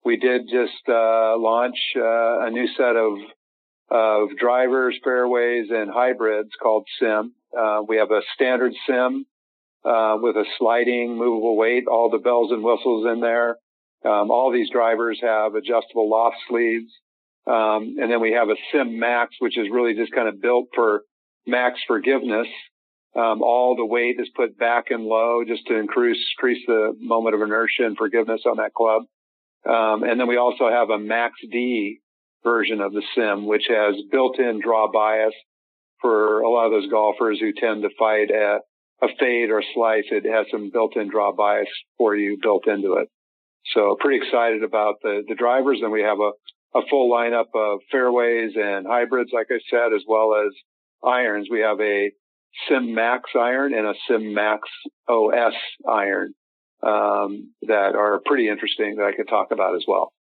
we 0.04 0.16
did 0.16 0.48
just 0.50 0.88
uh, 0.88 1.36
launch 1.36 1.76
uh, 1.96 2.46
a 2.46 2.50
new 2.50 2.66
set 2.76 2.96
of 2.96 3.18
of 3.88 4.36
drivers, 4.38 4.98
fairways, 5.02 5.68
and 5.70 5.90
hybrids 5.90 6.50
called 6.60 6.86
Sim. 6.98 7.34
Uh, 7.56 7.82
we 7.86 7.96
have 7.96 8.10
a 8.10 8.20
standard 8.34 8.72
Sim 8.86 9.26
uh, 9.84 10.16
with 10.20 10.36
a 10.36 10.44
sliding, 10.58 11.16
movable 11.16 11.56
weight, 11.56 11.84
all 11.86 12.10
the 12.10 12.18
bells 12.18 12.50
and 12.50 12.62
whistles 12.62 13.06
in 13.06 13.20
there. 13.20 13.56
Um, 14.04 14.30
all 14.30 14.52
these 14.52 14.70
drivers 14.70 15.18
have 15.22 15.54
adjustable 15.54 16.10
loft 16.10 16.36
sleeves. 16.48 16.92
Um, 17.46 17.96
and 18.00 18.10
then 18.10 18.20
we 18.20 18.32
have 18.32 18.48
a 18.48 18.56
Sim 18.72 18.98
Max, 18.98 19.36
which 19.38 19.56
is 19.56 19.68
really 19.70 19.94
just 19.94 20.12
kind 20.12 20.28
of 20.28 20.42
built 20.42 20.68
for 20.74 21.02
max 21.46 21.78
forgiveness. 21.86 22.48
Um, 23.14 23.40
all 23.40 23.76
the 23.76 23.86
weight 23.86 24.16
is 24.18 24.28
put 24.34 24.58
back 24.58 24.90
and 24.90 25.04
low 25.04 25.42
just 25.46 25.66
to 25.68 25.76
increase, 25.76 26.18
increase 26.36 26.62
the 26.66 26.94
moment 27.00 27.34
of 27.34 27.40
inertia 27.40 27.86
and 27.86 27.96
forgiveness 27.96 28.42
on 28.44 28.56
that 28.58 28.74
club. 28.74 29.02
Um, 29.64 30.02
and 30.02 30.20
then 30.20 30.26
we 30.26 30.36
also 30.36 30.68
have 30.68 30.90
a 30.90 30.98
max 30.98 31.34
D 31.50 32.00
version 32.46 32.80
of 32.80 32.92
the 32.92 33.02
sim, 33.14 33.46
which 33.46 33.66
has 33.68 33.96
built-in 34.12 34.60
draw 34.62 34.90
bias 34.90 35.34
for 36.00 36.40
a 36.40 36.48
lot 36.48 36.66
of 36.66 36.72
those 36.72 36.90
golfers 36.90 37.40
who 37.40 37.52
tend 37.52 37.82
to 37.82 37.90
fight 37.98 38.30
a, 38.30 38.60
a 39.02 39.08
fade 39.18 39.50
or 39.50 39.62
slice. 39.74 40.04
It 40.10 40.24
has 40.24 40.46
some 40.50 40.70
built-in 40.72 41.10
draw 41.10 41.32
bias 41.32 41.68
for 41.98 42.14
you 42.14 42.38
built 42.40 42.68
into 42.68 42.94
it. 42.94 43.08
So 43.74 43.96
pretty 43.98 44.24
excited 44.24 44.62
about 44.62 44.96
the, 45.02 45.22
the 45.26 45.34
drivers. 45.34 45.80
And 45.82 45.90
we 45.90 46.02
have 46.02 46.20
a, 46.20 46.78
a 46.78 46.86
full 46.88 47.10
lineup 47.10 47.50
of 47.54 47.80
fairways 47.90 48.52
and 48.54 48.86
hybrids, 48.86 49.30
like 49.32 49.48
I 49.50 49.58
said, 49.68 49.92
as 49.92 50.02
well 50.06 50.34
as 50.46 50.52
irons. 51.04 51.48
We 51.50 51.60
have 51.60 51.80
a 51.80 52.12
Sim 52.68 52.94
Max 52.94 53.30
iron 53.34 53.74
and 53.74 53.86
a 53.86 53.94
Sim 54.06 54.32
Max 54.32 54.68
OS 55.08 55.54
iron 55.88 56.34
um, 56.82 57.52
that 57.62 57.94
are 57.96 58.20
pretty 58.24 58.48
interesting 58.48 58.96
that 58.96 59.04
I 59.04 59.16
could 59.16 59.28
talk 59.28 59.48
about 59.50 59.74
as 59.74 59.84
well. 59.88 60.12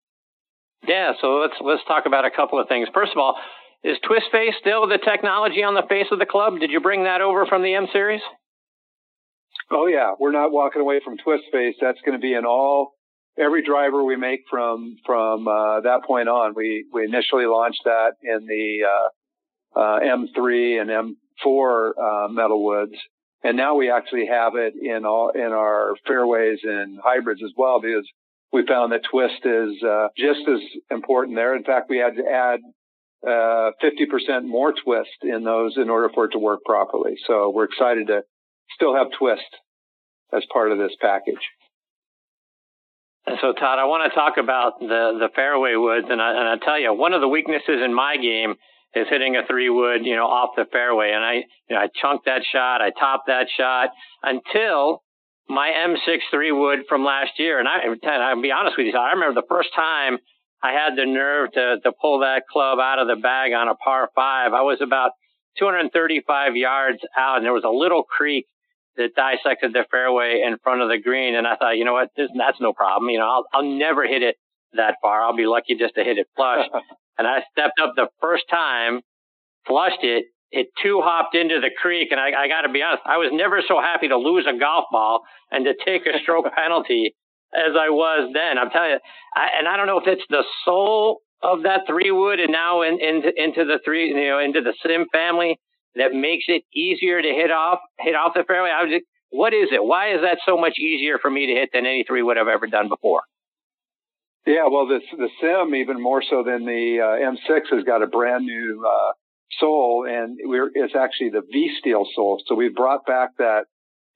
Yeah, 0.86 1.12
so 1.20 1.38
let's 1.38 1.54
let's 1.60 1.82
talk 1.86 2.06
about 2.06 2.24
a 2.24 2.30
couple 2.30 2.60
of 2.60 2.68
things. 2.68 2.88
First 2.92 3.12
of 3.12 3.18
all, 3.18 3.36
is 3.82 3.96
Twist 4.06 4.26
Face 4.32 4.54
still 4.60 4.88
the 4.88 4.98
technology 4.98 5.62
on 5.62 5.74
the 5.74 5.86
face 5.88 6.06
of 6.10 6.18
the 6.18 6.26
club? 6.26 6.58
Did 6.60 6.70
you 6.70 6.80
bring 6.80 7.04
that 7.04 7.20
over 7.20 7.46
from 7.46 7.62
the 7.62 7.74
M 7.74 7.86
series? 7.92 8.20
Oh 9.70 9.86
yeah, 9.86 10.14
we're 10.18 10.32
not 10.32 10.52
walking 10.52 10.80
away 10.80 11.00
from 11.04 11.16
Twist 11.18 11.44
Face. 11.52 11.74
That's 11.80 12.00
going 12.04 12.18
to 12.18 12.22
be 12.22 12.34
in 12.34 12.44
all 12.44 12.92
every 13.38 13.64
driver 13.64 14.04
we 14.04 14.16
make 14.16 14.40
from 14.50 14.96
from 15.04 15.48
uh, 15.48 15.80
that 15.80 16.00
point 16.06 16.28
on. 16.28 16.54
We 16.54 16.86
we 16.92 17.04
initially 17.04 17.46
launched 17.46 17.82
that 17.84 18.12
in 18.22 18.46
the 18.46 18.86
uh, 18.86 19.78
uh, 19.78 20.00
M3 20.00 20.80
and 20.80 21.16
M4 21.44 21.90
uh, 21.90 22.28
metal 22.28 22.64
woods, 22.64 22.94
and 23.42 23.56
now 23.56 23.74
we 23.74 23.90
actually 23.90 24.26
have 24.26 24.54
it 24.54 24.74
in 24.80 25.04
all 25.04 25.30
in 25.30 25.52
our 25.52 25.94
fairways 26.06 26.60
and 26.62 26.98
hybrids 27.02 27.42
as 27.44 27.52
well 27.56 27.80
because 27.80 28.08
we 28.52 28.64
found 28.66 28.92
that 28.92 29.02
twist 29.10 29.44
is 29.44 29.82
uh, 29.82 30.08
just 30.16 30.40
as 30.48 30.60
important 30.90 31.36
there. 31.36 31.54
In 31.56 31.64
fact, 31.64 31.90
we 31.90 31.98
had 31.98 32.16
to 32.16 32.24
add 32.24 32.60
uh, 33.26 33.72
50% 33.82 34.46
more 34.46 34.72
twist 34.72 35.22
in 35.22 35.44
those 35.44 35.76
in 35.76 35.90
order 35.90 36.08
for 36.14 36.26
it 36.26 36.30
to 36.30 36.38
work 36.38 36.60
properly. 36.64 37.16
So 37.26 37.50
we're 37.50 37.64
excited 37.64 38.06
to 38.08 38.22
still 38.74 38.94
have 38.94 39.08
twist 39.18 39.42
as 40.32 40.44
part 40.52 40.72
of 40.72 40.78
this 40.78 40.92
package. 41.00 41.42
And 43.26 43.38
so, 43.40 43.52
Todd, 43.52 43.80
I 43.80 43.86
want 43.86 44.10
to 44.10 44.14
talk 44.14 44.34
about 44.38 44.78
the 44.78 45.18
the 45.18 45.28
fairway 45.34 45.74
woods, 45.74 46.06
and 46.08 46.22
I, 46.22 46.30
and 46.30 46.48
I 46.48 46.64
tell 46.64 46.78
you, 46.78 46.94
one 46.94 47.12
of 47.12 47.20
the 47.20 47.26
weaknesses 47.26 47.82
in 47.84 47.92
my 47.92 48.16
game 48.16 48.54
is 48.94 49.08
hitting 49.10 49.34
a 49.34 49.44
three 49.46 49.68
wood, 49.68 50.06
you 50.06 50.14
know, 50.14 50.26
off 50.26 50.50
the 50.56 50.64
fairway, 50.70 51.10
and 51.12 51.24
I, 51.24 51.34
you 51.68 51.74
know, 51.74 51.78
I 51.78 51.88
chunked 52.00 52.26
that 52.26 52.42
shot, 52.50 52.80
I 52.80 52.90
topped 52.90 53.26
that 53.26 53.48
shot 53.50 53.90
until 54.22 55.02
my 55.48 55.70
M6 55.70 56.18
three 56.30 56.52
wood 56.52 56.80
from 56.88 57.04
last 57.04 57.38
year, 57.38 57.58
and 57.58 57.68
I, 57.68 57.80
I'll 58.08 58.42
be 58.42 58.52
honest 58.52 58.76
with 58.76 58.86
you, 58.86 58.98
I 58.98 59.12
remember 59.12 59.40
the 59.40 59.46
first 59.48 59.70
time 59.74 60.18
I 60.62 60.72
had 60.72 60.96
the 60.96 61.06
nerve 61.06 61.52
to 61.52 61.76
to 61.82 61.92
pull 62.00 62.20
that 62.20 62.42
club 62.50 62.78
out 62.78 62.98
of 62.98 63.08
the 63.08 63.16
bag 63.16 63.52
on 63.52 63.68
a 63.68 63.74
par 63.74 64.10
five. 64.14 64.52
I 64.52 64.62
was 64.62 64.78
about 64.80 65.12
235 65.58 66.56
yards 66.56 66.98
out, 67.16 67.36
and 67.36 67.44
there 67.44 67.52
was 67.52 67.64
a 67.64 67.70
little 67.70 68.02
creek 68.02 68.46
that 68.96 69.14
dissected 69.14 69.72
the 69.72 69.84
fairway 69.90 70.42
in 70.46 70.56
front 70.58 70.82
of 70.82 70.88
the 70.88 70.98
green. 70.98 71.34
And 71.34 71.46
I 71.46 71.56
thought, 71.56 71.76
you 71.76 71.84
know 71.84 71.92
what, 71.92 72.10
this, 72.16 72.30
that's 72.36 72.60
no 72.60 72.72
problem. 72.72 73.10
You 73.10 73.18
know, 73.18 73.26
I'll, 73.26 73.44
I'll 73.52 73.62
never 73.78 74.06
hit 74.06 74.22
it 74.22 74.36
that 74.72 74.96
far. 75.02 75.22
I'll 75.22 75.36
be 75.36 75.46
lucky 75.46 75.76
just 75.78 75.94
to 75.96 76.04
hit 76.04 76.18
it 76.18 76.26
flush. 76.34 76.66
and 77.18 77.26
I 77.26 77.40
stepped 77.52 77.78
up 77.80 77.92
the 77.96 78.08
first 78.20 78.44
time, 78.50 79.00
flushed 79.66 80.02
it. 80.02 80.26
It 80.50 80.68
two 80.82 81.00
hopped 81.02 81.34
into 81.34 81.60
the 81.60 81.70
creek. 81.70 82.08
And 82.12 82.20
I, 82.20 82.44
I 82.44 82.48
got 82.48 82.62
to 82.62 82.72
be 82.72 82.82
honest, 82.82 83.02
I 83.04 83.18
was 83.18 83.30
never 83.32 83.62
so 83.66 83.80
happy 83.80 84.08
to 84.08 84.16
lose 84.16 84.46
a 84.46 84.58
golf 84.58 84.84
ball 84.92 85.22
and 85.50 85.64
to 85.64 85.74
take 85.84 86.06
a 86.06 86.18
stroke 86.22 86.46
penalty 86.56 87.14
as 87.54 87.74
I 87.78 87.90
was 87.90 88.30
then. 88.32 88.58
I'm 88.58 88.70
telling 88.70 88.90
you, 88.90 89.00
I, 89.34 89.58
and 89.58 89.68
I 89.68 89.76
don't 89.76 89.86
know 89.86 89.98
if 89.98 90.06
it's 90.06 90.26
the 90.30 90.44
sole 90.64 91.20
of 91.42 91.62
that 91.62 91.82
three 91.86 92.10
wood 92.10 92.40
and 92.40 92.52
now 92.52 92.82
in, 92.82 92.98
into, 93.00 93.30
into 93.36 93.64
the 93.64 93.78
three, 93.84 94.08
you 94.08 94.28
know, 94.28 94.38
into 94.38 94.62
the 94.62 94.74
sim 94.82 95.06
family 95.12 95.58
that 95.94 96.12
makes 96.12 96.44
it 96.48 96.62
easier 96.74 97.20
to 97.20 97.28
hit 97.28 97.50
off 97.50 97.78
hit 97.98 98.14
off 98.14 98.32
the 98.34 98.44
fairway? 98.46 98.70
I 98.70 98.82
was 98.82 98.92
just, 98.92 99.04
what 99.30 99.52
is 99.52 99.68
it? 99.72 99.82
Why 99.82 100.14
is 100.14 100.22
that 100.22 100.38
so 100.46 100.56
much 100.56 100.78
easier 100.78 101.18
for 101.18 101.30
me 101.30 101.46
to 101.46 101.52
hit 101.52 101.70
than 101.72 101.86
any 101.86 102.04
three 102.06 102.22
wood 102.22 102.36
have 102.36 102.48
ever 102.48 102.66
done 102.66 102.88
before? 102.88 103.22
Yeah, 104.46 104.68
well, 104.70 104.86
the 104.86 105.00
the 105.16 105.28
sim 105.40 105.74
even 105.74 106.00
more 106.00 106.22
so 106.22 106.44
than 106.44 106.64
the 106.64 107.00
uh, 107.02 107.34
M6 107.34 107.74
has 107.74 107.84
got 107.84 108.02
a 108.02 108.06
brand 108.06 108.46
new 108.46 108.84
uh, 108.86 109.12
sole, 109.60 110.06
and 110.08 110.38
we're 110.42 110.70
it's 110.74 110.94
actually 110.96 111.30
the 111.30 111.42
V 111.50 111.70
Steel 111.78 112.04
sole. 112.14 112.42
So 112.46 112.54
we 112.54 112.68
brought 112.68 113.06
back 113.06 113.30
that 113.38 113.64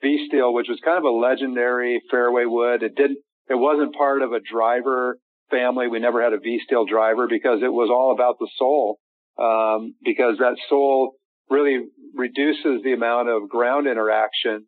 V 0.02 0.26
Steel, 0.28 0.52
which 0.52 0.68
was 0.68 0.80
kind 0.84 0.98
of 0.98 1.04
a 1.04 1.10
legendary 1.10 2.00
fairway 2.10 2.44
wood. 2.46 2.82
It 2.82 2.94
didn't, 2.96 3.18
it 3.48 3.54
wasn't 3.54 3.94
part 3.94 4.22
of 4.22 4.32
a 4.32 4.40
driver 4.40 5.18
family. 5.50 5.88
We 5.88 5.98
never 5.98 6.22
had 6.22 6.32
a 6.32 6.38
V 6.38 6.60
Steel 6.64 6.84
driver 6.86 7.26
because 7.28 7.60
it 7.62 7.72
was 7.72 7.90
all 7.90 8.12
about 8.12 8.36
the 8.38 8.48
sole. 8.56 8.98
Um, 9.38 9.94
because 10.04 10.36
that 10.38 10.56
sole 10.68 11.14
really 11.48 11.78
reduces 12.14 12.82
the 12.84 12.92
amount 12.92 13.28
of 13.28 13.48
ground 13.48 13.86
interaction 13.86 14.66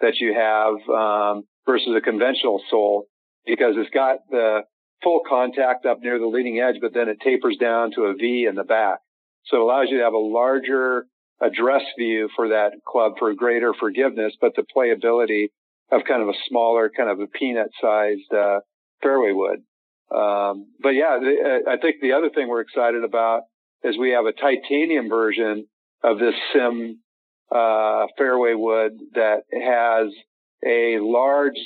that 0.00 0.14
you 0.20 0.32
have 0.34 0.74
um, 0.88 1.42
versus 1.66 1.94
a 1.96 2.00
conventional 2.00 2.62
sole 2.70 3.06
because 3.46 3.74
it's 3.76 3.90
got 3.90 4.18
the 4.30 4.60
full 5.02 5.20
contact 5.28 5.86
up 5.86 5.98
near 6.00 6.18
the 6.18 6.26
leading 6.26 6.60
edge, 6.60 6.76
but 6.80 6.94
then 6.94 7.08
it 7.08 7.18
tapers 7.24 7.56
down 7.60 7.90
to 7.92 8.02
a 8.02 8.14
V 8.14 8.46
in 8.48 8.54
the 8.54 8.64
back. 8.64 8.98
So 9.44 9.56
it 9.56 9.60
allows 9.60 9.86
you 9.90 9.98
to 9.98 10.04
have 10.04 10.14
a 10.14 10.18
larger 10.18 11.06
address 11.40 11.82
view 11.98 12.28
for 12.36 12.48
that 12.48 12.72
club 12.86 13.14
for 13.18 13.34
greater 13.34 13.74
forgiveness, 13.78 14.34
but 14.40 14.52
the 14.54 14.64
playability 14.76 15.48
of 15.90 16.02
kind 16.06 16.22
of 16.22 16.28
a 16.28 16.38
smaller, 16.48 16.90
kind 16.96 17.10
of 17.10 17.20
a 17.20 17.26
peanut 17.26 17.70
sized 17.80 18.32
uh, 18.32 18.60
fairway 19.02 19.32
wood. 19.32 19.58
Um, 20.14 20.66
but 20.80 20.90
yeah, 20.90 21.18
the, 21.20 21.62
I 21.68 21.76
think 21.78 21.96
the 22.00 22.12
other 22.12 22.30
thing 22.30 22.48
we're 22.48 22.60
excited 22.60 23.02
about 23.02 23.42
is 23.82 23.98
we 23.98 24.10
have 24.10 24.26
a 24.26 24.32
titanium 24.32 25.08
version 25.08 25.66
of 26.04 26.18
this 26.18 26.34
sim 26.52 27.00
uh, 27.54 28.06
fairway 28.16 28.54
wood 28.54 28.92
that 29.14 29.42
has 29.52 30.12
a 30.64 30.98
large 31.00 31.58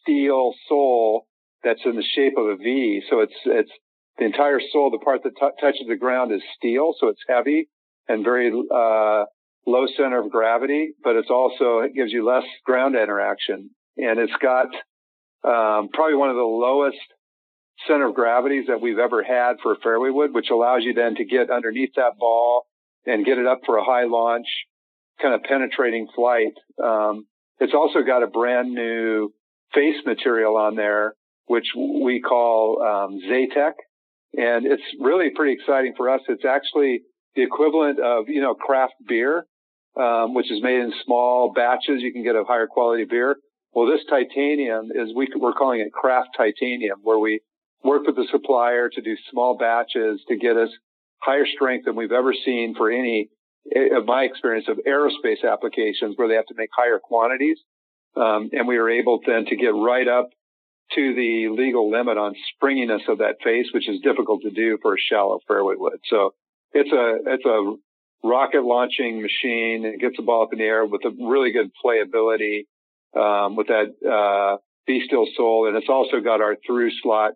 steel 0.00 0.54
sole 0.68 1.26
that's 1.62 1.80
in 1.84 1.96
the 1.96 2.04
shape 2.14 2.34
of 2.36 2.46
a 2.46 2.56
V. 2.56 3.02
So 3.10 3.20
it's 3.20 3.34
it's 3.44 3.70
the 4.18 4.24
entire 4.24 4.60
sole, 4.72 4.90
the 4.90 4.98
part 4.98 5.22
that 5.24 5.32
t- 5.38 5.60
touches 5.60 5.86
the 5.88 5.96
ground, 5.96 6.32
is 6.32 6.42
steel, 6.56 6.94
so 6.98 7.08
it's 7.08 7.22
heavy 7.28 7.68
and 8.08 8.24
very 8.24 8.48
uh, 8.50 9.24
low 9.66 9.86
center 9.96 10.20
of 10.20 10.30
gravity. 10.30 10.92
But 11.02 11.16
it's 11.16 11.30
also 11.30 11.80
it 11.80 11.94
gives 11.94 12.12
you 12.12 12.24
less 12.26 12.44
ground 12.64 12.94
interaction, 12.94 13.70
and 13.96 14.18
it's 14.18 14.36
got 14.40 14.66
um, 15.44 15.88
probably 15.92 16.16
one 16.16 16.30
of 16.30 16.36
the 16.36 16.42
lowest 16.42 16.98
center 17.88 18.08
of 18.08 18.14
gravities 18.14 18.66
that 18.68 18.80
we've 18.80 18.98
ever 18.98 19.22
had 19.22 19.56
for 19.62 19.72
a 19.72 19.76
fairway 19.82 20.10
wood, 20.10 20.32
which 20.32 20.50
allows 20.50 20.82
you 20.82 20.94
then 20.94 21.16
to 21.16 21.24
get 21.24 21.50
underneath 21.50 21.90
that 21.96 22.16
ball 22.18 22.66
and 23.06 23.26
get 23.26 23.38
it 23.38 23.46
up 23.46 23.60
for 23.66 23.76
a 23.76 23.84
high 23.84 24.04
launch, 24.04 24.46
kind 25.20 25.34
of 25.34 25.42
penetrating 25.42 26.06
flight. 26.14 26.54
Um, 26.82 27.26
it's 27.58 27.74
also 27.74 28.02
got 28.02 28.22
a 28.22 28.26
brand 28.26 28.72
new 28.72 29.32
face 29.74 29.96
material 30.06 30.56
on 30.56 30.76
there, 30.76 31.14
which 31.46 31.66
we 31.76 32.20
call 32.20 32.80
um, 32.80 33.20
Zaytech, 33.28 33.72
and 34.36 34.66
it's 34.66 34.82
really 35.00 35.30
pretty 35.34 35.54
exciting 35.54 35.94
for 35.96 36.10
us. 36.10 36.20
It's 36.28 36.44
actually 36.44 37.02
the 37.34 37.42
equivalent 37.42 38.00
of 38.00 38.28
you 38.28 38.40
know 38.40 38.54
craft 38.54 38.94
beer, 39.06 39.46
um, 39.96 40.34
which 40.34 40.50
is 40.50 40.62
made 40.62 40.80
in 40.80 40.92
small 41.04 41.52
batches. 41.52 42.00
You 42.02 42.12
can 42.12 42.22
get 42.22 42.36
a 42.36 42.44
higher 42.44 42.66
quality 42.66 43.04
beer. 43.04 43.36
Well, 43.72 43.90
this 43.90 44.04
titanium 44.08 44.90
is 44.94 45.14
we, 45.14 45.28
we're 45.36 45.52
calling 45.52 45.80
it 45.80 45.92
craft 45.92 46.30
titanium, 46.36 47.00
where 47.02 47.18
we 47.18 47.40
work 47.82 48.06
with 48.06 48.16
the 48.16 48.26
supplier 48.30 48.88
to 48.88 49.00
do 49.00 49.16
small 49.30 49.56
batches 49.56 50.20
to 50.28 50.36
get 50.36 50.56
us 50.56 50.70
higher 51.20 51.46
strength 51.46 51.86
than 51.86 51.96
we've 51.96 52.12
ever 52.12 52.32
seen 52.44 52.74
for 52.76 52.90
any 52.90 53.30
of 53.92 54.04
my 54.04 54.22
experience 54.22 54.66
of 54.68 54.78
aerospace 54.86 55.44
applications 55.50 56.16
where 56.16 56.28
they 56.28 56.34
have 56.34 56.46
to 56.46 56.54
make 56.56 56.68
higher 56.76 57.00
quantities. 57.02 57.58
Um, 58.16 58.50
and 58.52 58.68
we 58.68 58.78
were 58.78 58.90
able 58.90 59.20
then 59.26 59.46
to 59.46 59.56
get 59.56 59.74
right 59.74 60.06
up 60.06 60.28
to 60.92 61.14
the 61.14 61.48
legal 61.50 61.90
limit 61.90 62.18
on 62.18 62.34
springiness 62.54 63.02
of 63.08 63.18
that 63.18 63.36
face, 63.42 63.66
which 63.72 63.88
is 63.88 64.00
difficult 64.00 64.42
to 64.42 64.50
do 64.50 64.78
for 64.82 64.94
a 64.94 64.98
shallow 64.98 65.40
fairway 65.48 65.74
wood. 65.76 65.98
So 66.08 66.34
it's 66.72 66.92
a, 66.92 67.32
it's 67.32 67.44
a 67.44 67.74
rocket 68.26 68.64
launching 68.64 69.22
machine. 69.22 69.84
It 69.84 70.00
gets 70.00 70.16
the 70.16 70.22
ball 70.22 70.44
up 70.44 70.52
in 70.52 70.58
the 70.58 70.64
air 70.64 70.84
with 70.84 71.02
a 71.04 71.10
really 71.10 71.52
good 71.52 71.70
playability, 71.84 72.66
um, 73.16 73.56
with 73.56 73.68
that, 73.68 73.94
uh, 74.06 74.58
V 74.86 75.02
Steel 75.06 75.26
sole. 75.36 75.66
And 75.66 75.76
it's 75.76 75.88
also 75.88 76.20
got 76.20 76.40
our 76.40 76.56
through 76.66 76.90
slot 77.02 77.32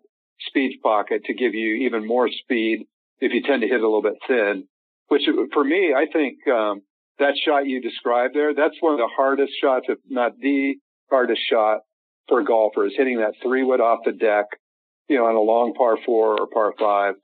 speed 0.47 0.79
pocket 0.81 1.25
to 1.25 1.33
give 1.33 1.53
you 1.53 1.85
even 1.87 2.07
more 2.07 2.29
speed 2.29 2.85
if 3.19 3.33
you 3.33 3.41
tend 3.41 3.61
to 3.61 3.67
hit 3.67 3.81
a 3.81 3.83
little 3.83 4.01
bit 4.01 4.15
thin, 4.27 4.65
which 5.07 5.23
for 5.53 5.63
me, 5.63 5.93
I 5.93 6.05
think, 6.11 6.47
um, 6.47 6.81
that 7.17 7.33
shot 7.43 7.65
you 7.65 7.81
described 7.81 8.33
there, 8.33 8.53
that's 8.53 8.75
one 8.79 8.93
of 8.93 8.99
the 8.99 9.09
hardest 9.13 9.51
shots, 9.61 9.87
if 9.89 9.97
not 10.07 10.39
the 10.39 10.75
hardest 11.09 11.41
shot 11.49 11.79
for 12.29 12.43
golfers, 12.43 12.93
hitting 12.95 13.17
that 13.17 13.33
three 13.43 13.63
wood 13.63 13.81
off 13.81 13.99
the 14.05 14.11
deck, 14.11 14.45
you 15.07 15.17
know, 15.17 15.25
on 15.25 15.35
a 15.35 15.41
long 15.41 15.73
par 15.73 15.97
four 16.05 16.39
or 16.39 16.47
par 16.47 16.73
five. 16.79 17.15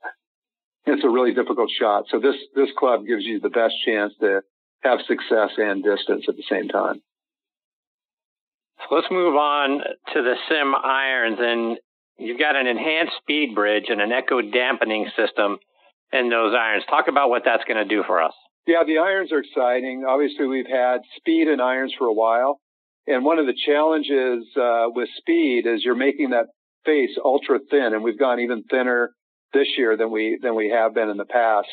It's 0.84 1.04
a 1.04 1.08
really 1.08 1.34
difficult 1.34 1.70
shot. 1.80 2.04
So 2.10 2.20
this, 2.20 2.36
this 2.54 2.68
club 2.78 3.06
gives 3.06 3.24
you 3.24 3.40
the 3.40 3.48
best 3.48 3.74
chance 3.84 4.12
to 4.20 4.42
have 4.82 4.98
success 5.06 5.50
and 5.56 5.82
distance 5.82 6.26
at 6.28 6.36
the 6.36 6.44
same 6.48 6.68
time. 6.68 7.02
So 8.78 8.94
let's 8.94 9.10
move 9.10 9.34
on 9.34 9.80
to 10.14 10.22
the 10.22 10.34
sim 10.48 10.74
irons 10.74 11.38
and 11.40 11.78
you've 12.18 12.38
got 12.38 12.56
an 12.56 12.66
enhanced 12.66 13.14
speed 13.18 13.54
bridge 13.54 13.86
and 13.88 14.00
an 14.00 14.12
echo 14.12 14.40
dampening 14.42 15.10
system 15.16 15.58
in 16.12 16.30
those 16.30 16.54
irons. 16.54 16.84
Talk 16.88 17.08
about 17.08 17.30
what 17.30 17.42
that's 17.44 17.64
going 17.64 17.82
to 17.82 17.84
do 17.84 18.04
for 18.06 18.22
us. 18.22 18.34
Yeah, 18.66 18.82
the 18.86 18.98
irons 18.98 19.32
are 19.32 19.38
exciting. 19.38 20.04
Obviously, 20.06 20.46
we've 20.46 20.66
had 20.66 20.98
speed 21.16 21.48
in 21.48 21.60
irons 21.60 21.94
for 21.96 22.06
a 22.06 22.12
while. 22.12 22.60
And 23.06 23.24
one 23.24 23.38
of 23.38 23.46
the 23.46 23.54
challenges 23.54 24.46
uh, 24.56 24.86
with 24.88 25.08
speed 25.18 25.66
is 25.66 25.84
you're 25.84 25.94
making 25.94 26.30
that 26.30 26.46
face 26.84 27.16
ultra 27.24 27.58
thin, 27.70 27.94
and 27.94 28.02
we've 28.02 28.18
gone 28.18 28.40
even 28.40 28.64
thinner 28.64 29.10
this 29.52 29.68
year 29.76 29.96
than 29.96 30.10
we 30.10 30.38
than 30.42 30.54
we 30.54 30.70
have 30.70 30.94
been 30.94 31.08
in 31.08 31.16
the 31.16 31.24
past. 31.24 31.68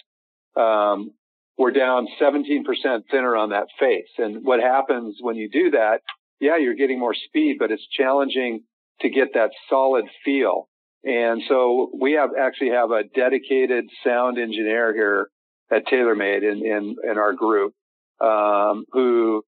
Um, 0.55 1.11
we're 1.57 1.71
down 1.71 2.07
17% 2.21 2.63
thinner 3.11 3.35
on 3.35 3.49
that 3.49 3.67
face. 3.79 4.09
And 4.17 4.43
what 4.43 4.59
happens 4.59 5.17
when 5.21 5.35
you 5.35 5.49
do 5.49 5.71
that? 5.71 6.01
Yeah, 6.39 6.57
you're 6.57 6.75
getting 6.75 6.99
more 6.99 7.13
speed, 7.13 7.57
but 7.59 7.71
it's 7.71 7.85
challenging 7.95 8.63
to 9.01 9.09
get 9.09 9.33
that 9.35 9.51
solid 9.69 10.05
feel. 10.25 10.67
And 11.03 11.41
so 11.47 11.91
we 11.99 12.13
have 12.13 12.31
actually 12.39 12.71
have 12.71 12.91
a 12.91 13.03
dedicated 13.03 13.85
sound 14.03 14.39
engineer 14.39 14.93
here 14.93 15.29
at 15.71 15.85
TaylorMade 15.85 16.43
in, 16.43 16.65
in, 16.65 16.95
in 17.09 17.17
our 17.17 17.33
group, 17.33 17.73
um, 18.19 18.85
who 18.91 19.43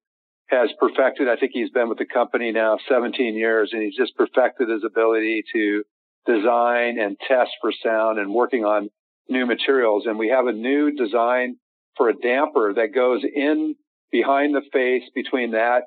has 0.48 0.70
perfected, 0.78 1.28
I 1.28 1.36
think 1.36 1.52
he's 1.52 1.70
been 1.70 1.88
with 1.88 1.98
the 1.98 2.06
company 2.06 2.52
now 2.52 2.78
17 2.88 3.34
years 3.34 3.70
and 3.72 3.82
he's 3.82 3.96
just 3.96 4.16
perfected 4.16 4.68
his 4.68 4.84
ability 4.84 5.42
to 5.52 5.82
design 6.24 6.98
and 7.00 7.16
test 7.26 7.50
for 7.60 7.72
sound 7.82 8.18
and 8.18 8.32
working 8.32 8.64
on 8.64 8.88
new 9.28 9.46
materials. 9.46 10.04
And 10.06 10.18
we 10.18 10.28
have 10.28 10.46
a 10.46 10.52
new 10.52 10.92
design 10.92 11.56
for 11.96 12.08
a 12.08 12.14
damper 12.14 12.74
that 12.74 12.94
goes 12.94 13.22
in 13.24 13.74
behind 14.12 14.54
the 14.54 14.62
face 14.72 15.02
between 15.14 15.52
that 15.52 15.82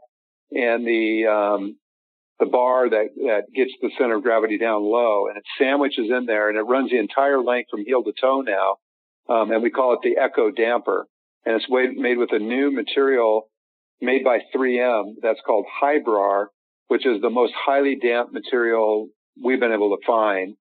and 0.52 0.86
the, 0.86 1.26
um, 1.28 1.78
the 2.40 2.46
bar 2.46 2.90
that, 2.90 3.10
that 3.16 3.44
gets 3.56 3.72
the 3.82 3.92
center 3.98 4.18
of 4.18 4.24
gravity 4.24 4.58
down 4.58 4.82
low 4.84 5.28
and 5.28 5.38
it 5.38 5.44
sandwiches 5.58 6.10
in 6.10 6.26
there 6.26 6.50
and 6.50 6.58
it 6.58 6.64
runs 6.64 6.90
the 6.90 6.98
entire 6.98 7.42
length 7.42 7.70
from 7.72 7.86
heel 7.86 8.04
to 8.04 8.14
toe 8.20 8.42
now. 8.42 8.78
Um, 9.34 9.52
and 9.52 9.64
we 9.64 9.70
call 9.70 9.94
it 9.94 10.00
the 10.04 10.22
Echo 10.22 10.52
Damper. 10.52 11.06
And 11.46 11.56
it's 11.56 11.66
made 11.70 12.18
with 12.18 12.34
a 12.34 12.40
new 12.40 12.72
material 12.72 13.50
made 14.02 14.24
by 14.24 14.40
3M 14.56 15.16
that's 15.22 15.40
called 15.46 15.66
Hybrar, 15.82 16.48
which 16.88 17.06
is 17.06 17.22
the 17.22 17.30
most 17.30 17.54
highly 17.56 17.96
damp 17.96 18.32
material 18.32 19.10
we've 19.42 19.60
been 19.60 19.72
able 19.72 19.96
to 19.96 20.06
find 20.06 20.56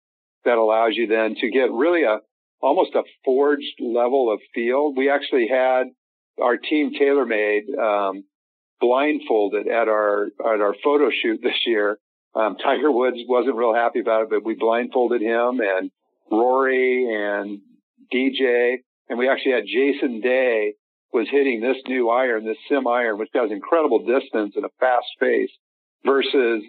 that 0.44 0.58
allows 0.58 0.92
you 0.94 1.06
then 1.06 1.34
to 1.40 1.50
get 1.50 1.72
really 1.72 2.04
a 2.04 2.18
almost 2.60 2.94
a 2.94 3.02
forged 3.24 3.80
level 3.80 4.32
of 4.32 4.40
feel. 4.54 4.94
We 4.94 5.10
actually 5.10 5.48
had 5.48 5.84
our 6.40 6.56
team 6.56 6.92
TaylorMade 6.98 7.78
um, 7.78 8.24
blindfolded 8.80 9.68
at 9.68 9.88
our 9.88 10.26
at 10.40 10.60
our 10.60 10.74
photo 10.82 11.10
shoot 11.10 11.40
this 11.42 11.66
year. 11.66 11.98
Um, 12.34 12.56
Tiger 12.56 12.90
Woods 12.90 13.18
wasn't 13.28 13.56
real 13.56 13.74
happy 13.74 14.00
about 14.00 14.22
it, 14.22 14.30
but 14.30 14.44
we 14.44 14.54
blindfolded 14.54 15.20
him 15.20 15.60
and 15.60 15.90
Rory 16.30 17.06
and 17.14 17.60
DJ, 18.12 18.76
and 19.08 19.18
we 19.18 19.28
actually 19.28 19.52
had 19.52 19.64
Jason 19.66 20.20
Day 20.20 20.74
was 21.14 21.28
hitting 21.30 21.61
this 21.61 21.76
new 21.88 22.11
iron, 22.11 22.44
this 22.44 22.59
sim 22.68 22.87
iron, 22.87 23.18
which 23.18 23.30
has 23.35 23.50
incredible 23.50 24.00
distance 24.00 24.54
and 24.56 24.64
a 24.64 24.71
fast 24.80 25.06
face, 25.21 25.50
versus 26.04 26.62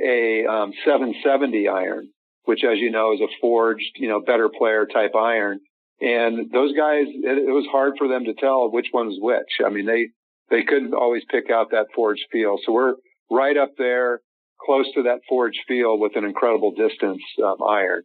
a 0.00 0.46
um, 0.46 0.72
770 0.84 1.68
iron, 1.68 2.10
which, 2.44 2.62
as 2.64 2.78
you 2.78 2.90
know, 2.90 3.14
is 3.14 3.20
a 3.20 3.28
forged, 3.40 3.96
you 3.96 4.08
know, 4.08 4.20
better 4.20 4.48
player 4.48 4.86
type 4.86 5.16
iron. 5.16 5.60
And 6.00 6.50
those 6.52 6.76
guys, 6.76 7.06
it, 7.08 7.48
it 7.48 7.50
was 7.52 7.66
hard 7.72 7.94
for 7.98 8.06
them 8.06 8.26
to 8.26 8.34
tell 8.34 8.70
which 8.70 8.88
one 8.92 9.06
was 9.06 9.18
which. 9.20 9.66
I 9.66 9.70
mean, 9.70 9.86
they 9.86 10.08
they 10.50 10.62
couldn't 10.62 10.94
always 10.94 11.22
pick 11.30 11.50
out 11.50 11.72
that 11.72 11.86
forged 11.94 12.24
feel. 12.30 12.58
So 12.64 12.72
we're 12.72 12.94
right 13.30 13.56
up 13.56 13.72
there, 13.76 14.20
close 14.60 14.86
to 14.94 15.04
that 15.04 15.20
forged 15.28 15.58
feel 15.66 15.98
with 15.98 16.16
an 16.16 16.24
incredible 16.24 16.72
distance 16.72 17.22
um, 17.42 17.56
iron. 17.66 18.02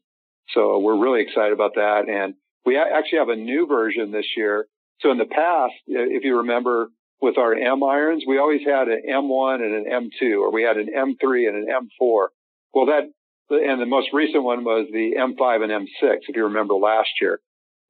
So 0.54 0.80
we're 0.80 1.00
really 1.00 1.22
excited 1.22 1.54
about 1.54 1.75
that. 1.75 2.10
And 2.10 2.36
we 2.66 2.78
actually 2.78 3.20
have 3.20 3.30
a 3.30 3.36
new 3.36 3.68
version 3.68 4.12
this 4.12 4.25
year. 4.36 4.68
So 5.00 5.12
in 5.12 5.18
the 5.18 5.26
past, 5.26 5.74
if 5.88 6.24
you 6.24 6.38
remember 6.38 6.90
with 7.22 7.38
our 7.38 7.53
M 7.53 7.84
irons, 7.84 8.24
we 8.27 8.38
always 8.38 8.62
had 8.66 8.88
an 8.88 9.01
M1 9.10 9.56
and 9.56 9.88
an 9.88 10.10
M2, 10.22 10.40
or 10.40 10.51
we 10.51 10.64
had 10.64 10.77
an 10.77 10.88
M3 10.88 11.48
and 11.48 11.56
an 11.56 11.68
M4. 11.68 12.27
Well, 12.74 12.86
that, 12.88 13.03
and 13.50 13.82
the 13.82 13.86
most 13.86 14.10
recent 14.14 14.44
one 14.44 14.64
was 14.64 14.88
the 14.92 15.14
M5 15.18 15.64
and 15.64 15.72
M6, 15.72 16.18
if 16.27 16.36
you 16.36 16.46
remember 16.46 16.74
last 16.74 17.10
year. 17.22 17.40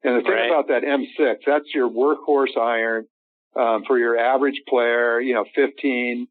And 0.03 0.17
the 0.17 0.21
thing 0.21 0.33
right. 0.33 0.49
about 0.49 0.67
that 0.67 0.83
M6, 0.83 1.35
that's 1.45 1.73
your 1.73 1.89
workhorse 1.89 2.57
iron 2.57 3.05
um, 3.55 3.83
for 3.87 3.97
your 3.97 4.17
average 4.17 4.61
player, 4.67 5.19
you 5.19 5.33
know, 5.33 5.45
15 5.55 6.27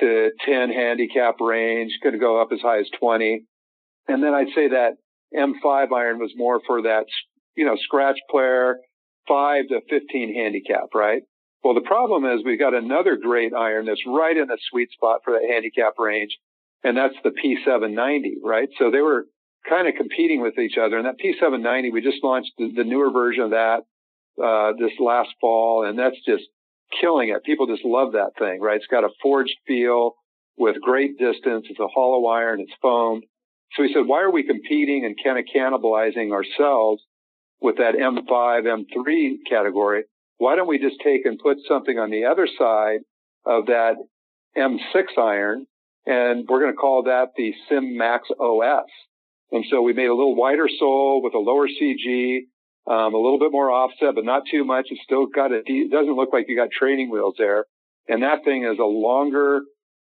to 0.00 0.30
10 0.44 0.70
handicap 0.70 1.36
range, 1.40 1.92
to 2.02 2.18
go 2.18 2.40
up 2.40 2.48
as 2.52 2.60
high 2.60 2.80
as 2.80 2.86
20. 3.00 3.44
And 4.08 4.22
then 4.22 4.34
I'd 4.34 4.52
say 4.54 4.68
that 4.68 4.96
M5 5.34 5.92
iron 5.92 6.18
was 6.18 6.32
more 6.36 6.60
for 6.66 6.82
that, 6.82 7.06
you 7.56 7.64
know, 7.64 7.76
scratch 7.76 8.18
player, 8.30 8.76
5 9.28 9.68
to 9.68 9.80
15 9.88 10.34
handicap, 10.34 10.94
right? 10.94 11.22
Well, 11.64 11.74
the 11.74 11.80
problem 11.80 12.24
is 12.24 12.44
we've 12.44 12.58
got 12.58 12.74
another 12.74 13.16
great 13.16 13.52
iron 13.52 13.86
that's 13.86 14.02
right 14.06 14.36
in 14.36 14.46
the 14.46 14.58
sweet 14.70 14.90
spot 14.92 15.22
for 15.24 15.32
that 15.32 15.48
handicap 15.48 15.94
range, 15.98 16.36
and 16.84 16.96
that's 16.96 17.16
the 17.24 17.30
P790, 17.30 18.36
right? 18.44 18.68
So 18.78 18.90
they 18.90 19.00
were 19.00 19.26
kind 19.68 19.88
of 19.88 19.94
competing 19.96 20.40
with 20.42 20.58
each 20.58 20.78
other. 20.78 20.96
And 20.96 21.06
that 21.06 21.16
P790, 21.18 21.92
we 21.92 22.00
just 22.00 22.22
launched 22.22 22.52
the, 22.58 22.70
the 22.74 22.84
newer 22.84 23.10
version 23.10 23.44
of 23.44 23.50
that 23.50 23.80
uh, 24.42 24.72
this 24.78 24.92
last 25.00 25.30
fall, 25.40 25.84
and 25.84 25.98
that's 25.98 26.16
just 26.26 26.44
killing 27.00 27.30
it. 27.30 27.42
People 27.44 27.66
just 27.66 27.84
love 27.84 28.12
that 28.12 28.32
thing, 28.38 28.60
right? 28.60 28.76
It's 28.76 28.86
got 28.86 29.04
a 29.04 29.10
forged 29.22 29.56
feel 29.66 30.14
with 30.56 30.80
great 30.80 31.18
distance. 31.18 31.66
It's 31.68 31.80
a 31.80 31.88
hollow 31.88 32.26
iron. 32.28 32.60
It's 32.60 32.72
foamed. 32.80 33.24
So 33.74 33.82
we 33.82 33.92
said, 33.92 34.06
why 34.06 34.22
are 34.22 34.30
we 34.30 34.44
competing 34.44 35.04
and 35.04 35.16
kind 35.22 35.38
of 35.38 35.44
cannibalizing 35.54 36.32
ourselves 36.32 37.02
with 37.60 37.76
that 37.76 37.94
M5, 37.94 38.62
M3 38.64 39.34
category? 39.48 40.04
Why 40.38 40.56
don't 40.56 40.68
we 40.68 40.78
just 40.78 40.96
take 41.02 41.24
and 41.24 41.38
put 41.38 41.58
something 41.68 41.98
on 41.98 42.10
the 42.10 42.26
other 42.26 42.46
side 42.58 43.00
of 43.44 43.66
that 43.66 43.94
M6 44.56 45.18
iron, 45.18 45.66
and 46.04 46.46
we're 46.48 46.60
going 46.60 46.72
to 46.72 46.76
call 46.76 47.04
that 47.04 47.28
the 47.36 47.52
Sim 47.68 47.96
Max 47.96 48.28
OS. 48.38 48.86
And 49.52 49.64
so 49.70 49.82
we 49.82 49.92
made 49.92 50.06
a 50.06 50.14
little 50.14 50.34
wider 50.34 50.68
sole 50.78 51.22
with 51.22 51.34
a 51.34 51.38
lower 51.38 51.68
CG, 51.68 52.38
um, 52.86 53.14
a 53.14 53.18
little 53.18 53.38
bit 53.38 53.52
more 53.52 53.70
offset, 53.70 54.14
but 54.14 54.24
not 54.24 54.42
too 54.50 54.64
much. 54.64 54.86
It's 54.90 55.02
still 55.04 55.26
got 55.26 55.52
a, 55.52 55.62
it 55.64 55.90
doesn't 55.90 56.16
look 56.16 56.32
like 56.32 56.46
you 56.48 56.56
got 56.56 56.70
training 56.70 57.10
wheels 57.10 57.34
there. 57.38 57.64
And 58.08 58.22
that 58.22 58.44
thing 58.44 58.64
is 58.64 58.78
a 58.78 58.84
longer 58.84 59.62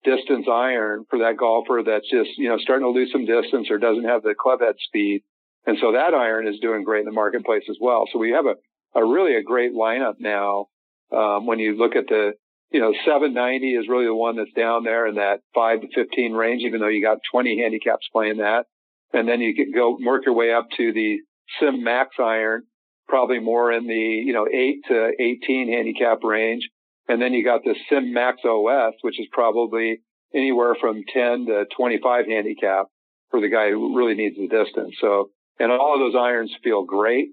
distance 0.05 0.47
iron 0.51 1.05
for 1.11 1.21
that 1.21 1.37
golfer 1.37 1.83
that's 1.85 2.09
just, 2.11 2.31
you 2.39 2.49
know, 2.49 2.59
starting 2.59 2.87
to 2.87 2.91
lose 2.91 3.11
some 3.13 3.27
distance 3.27 3.69
or 3.71 3.79
doesn't 3.79 4.05
have 4.05 4.23
the 4.23 4.35
club 4.39 4.61
head 4.61 4.77
speed. 4.79 5.23
And 5.67 5.77
so 5.81 5.93
that 5.93 6.15
iron 6.15 6.47
is 6.47 6.59
doing 6.61 6.85
great 6.85 7.01
in 7.01 7.07
the 7.07 7.13
marketplace 7.13 7.65
as 7.69 7.77
well. 7.81 8.05
So 8.13 8.19
we 8.19 8.33
have 8.33 8.47
a, 8.47 8.55
a 8.99 9.05
really 9.05 9.37
a 9.37 9.43
great 9.43 9.73
lineup 9.75 10.15
now. 10.19 10.67
Um, 11.13 11.47
when 11.47 11.59
you 11.59 11.77
look 11.77 11.97
at 11.97 12.07
the, 12.09 12.33
you 12.71 12.81
know, 12.81 12.93
790 13.05 13.75
is 13.75 13.89
really 13.89 14.07
the 14.07 14.15
one 14.15 14.37
that's 14.37 14.53
down 14.53 14.85
there 14.85 15.07
in 15.07 15.17
that 15.17 15.41
5 15.55 15.81
to 15.83 15.89
15 15.95 16.33
range, 16.33 16.63
even 16.63 16.81
though 16.81 16.89
you 16.89 17.03
got 17.03 17.19
20 17.31 17.61
handicaps 17.61 18.07
playing 18.13 18.39
that. 18.39 18.67
And 19.13 19.29
then 19.29 19.41
you 19.41 19.55
can 19.55 19.73
go 19.75 19.99
work 20.01 20.25
your 20.25 20.35
way 20.35 20.53
up 20.53 20.69
to 20.77 20.93
the 20.93 21.19
Sim 21.59 21.83
Max 21.83 22.11
iron, 22.19 22.63
probably 23.09 23.41
more 23.41 23.73
in 23.73 23.87
the, 23.87 23.95
you 23.95 24.33
know, 24.33 24.47
8 24.47 24.77
to 24.89 25.11
18 25.19 25.73
handicap 25.73 26.23
range. 26.23 26.69
And 27.09 27.21
then 27.21 27.33
you 27.33 27.45
got 27.45 27.65
the 27.65 27.75
Sim 27.89 28.13
Max 28.13 28.39
OS, 28.45 28.95
which 29.03 29.19
is 29.19 29.27
probably 29.33 30.01
anywhere 30.33 30.77
from 30.81 31.03
10 31.13 31.47
to 31.47 31.65
25 31.77 32.27
handicap 32.27 32.87
for 33.31 33.41
the 33.41 33.49
guy 33.49 33.71
who 33.71 33.97
really 33.97 34.15
needs 34.15 34.37
the 34.37 34.47
distance. 34.47 34.95
So, 35.01 35.31
and 35.59 35.71
all 35.73 35.95
of 35.95 36.01
those 36.01 36.19
irons 36.19 36.53
feel 36.63 36.85
great. 36.85 37.31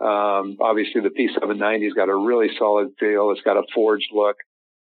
Um, 0.00 0.56
obviously 0.60 1.00
the 1.00 1.10
P790's 1.10 1.94
got 1.94 2.08
a 2.08 2.16
really 2.16 2.48
solid 2.58 2.88
feel. 2.98 3.30
It's 3.30 3.42
got 3.42 3.56
a 3.56 3.62
forged 3.74 4.10
look. 4.12 4.36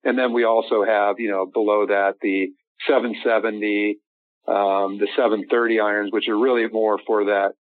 And 0.03 0.19
then 0.19 0.33
we 0.33 0.45
also 0.45 0.85
have, 0.85 1.17
you 1.19 1.31
know, 1.31 1.47
below 1.47 1.87
that 1.87 2.15
the 2.21 2.49
770, 2.87 3.99
um, 4.47 4.99
the 4.99 5.09
730 5.17 5.81
irons, 5.81 6.13
which 6.13 6.29
are 6.29 6.39
really 6.39 6.67
more 6.69 6.99
for 7.07 7.27
that 7.27 7.53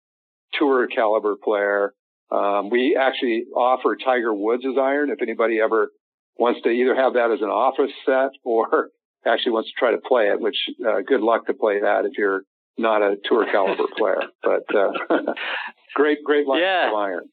tour 0.54 0.88
caliber 0.88 1.36
player. 1.42 1.94
Um, 2.32 2.70
we 2.70 2.98
actually 3.00 3.46
offer 3.56 3.96
Tiger 3.96 4.34
Woods' 4.34 4.66
iron 4.80 5.10
if 5.10 5.22
anybody 5.22 5.60
ever 5.62 5.92
wants 6.38 6.62
to 6.64 6.70
either 6.70 6.96
have 6.96 7.14
that 7.14 7.32
as 7.32 7.42
an 7.42 7.50
office 7.50 7.92
set 8.06 8.32
or 8.44 8.90
actually 9.26 9.54
wants 9.54 9.70
to 9.70 9.76
try 9.78 9.92
to 9.92 10.02
play 10.06 10.30
it, 10.30 10.42
which 10.42 10.58
uh, 10.86 11.02
good 11.08 11.22
luck 11.22 11.46
to 11.48 11.54
play 11.54 11.82
that 11.82 12.06
if 12.06 12.18
you're 12.18 12.44
not 12.78 13.02
a 13.02 13.16
tour 13.26 13.46
caliber 13.52 13.84
player. 13.98 14.24
But 14.42 14.66
uh, 14.76 14.92
great, 15.96 16.24
great 16.24 16.48
line 16.48 16.62
yeah. 16.62 16.90
of 16.90 16.96
iron. 16.96 17.30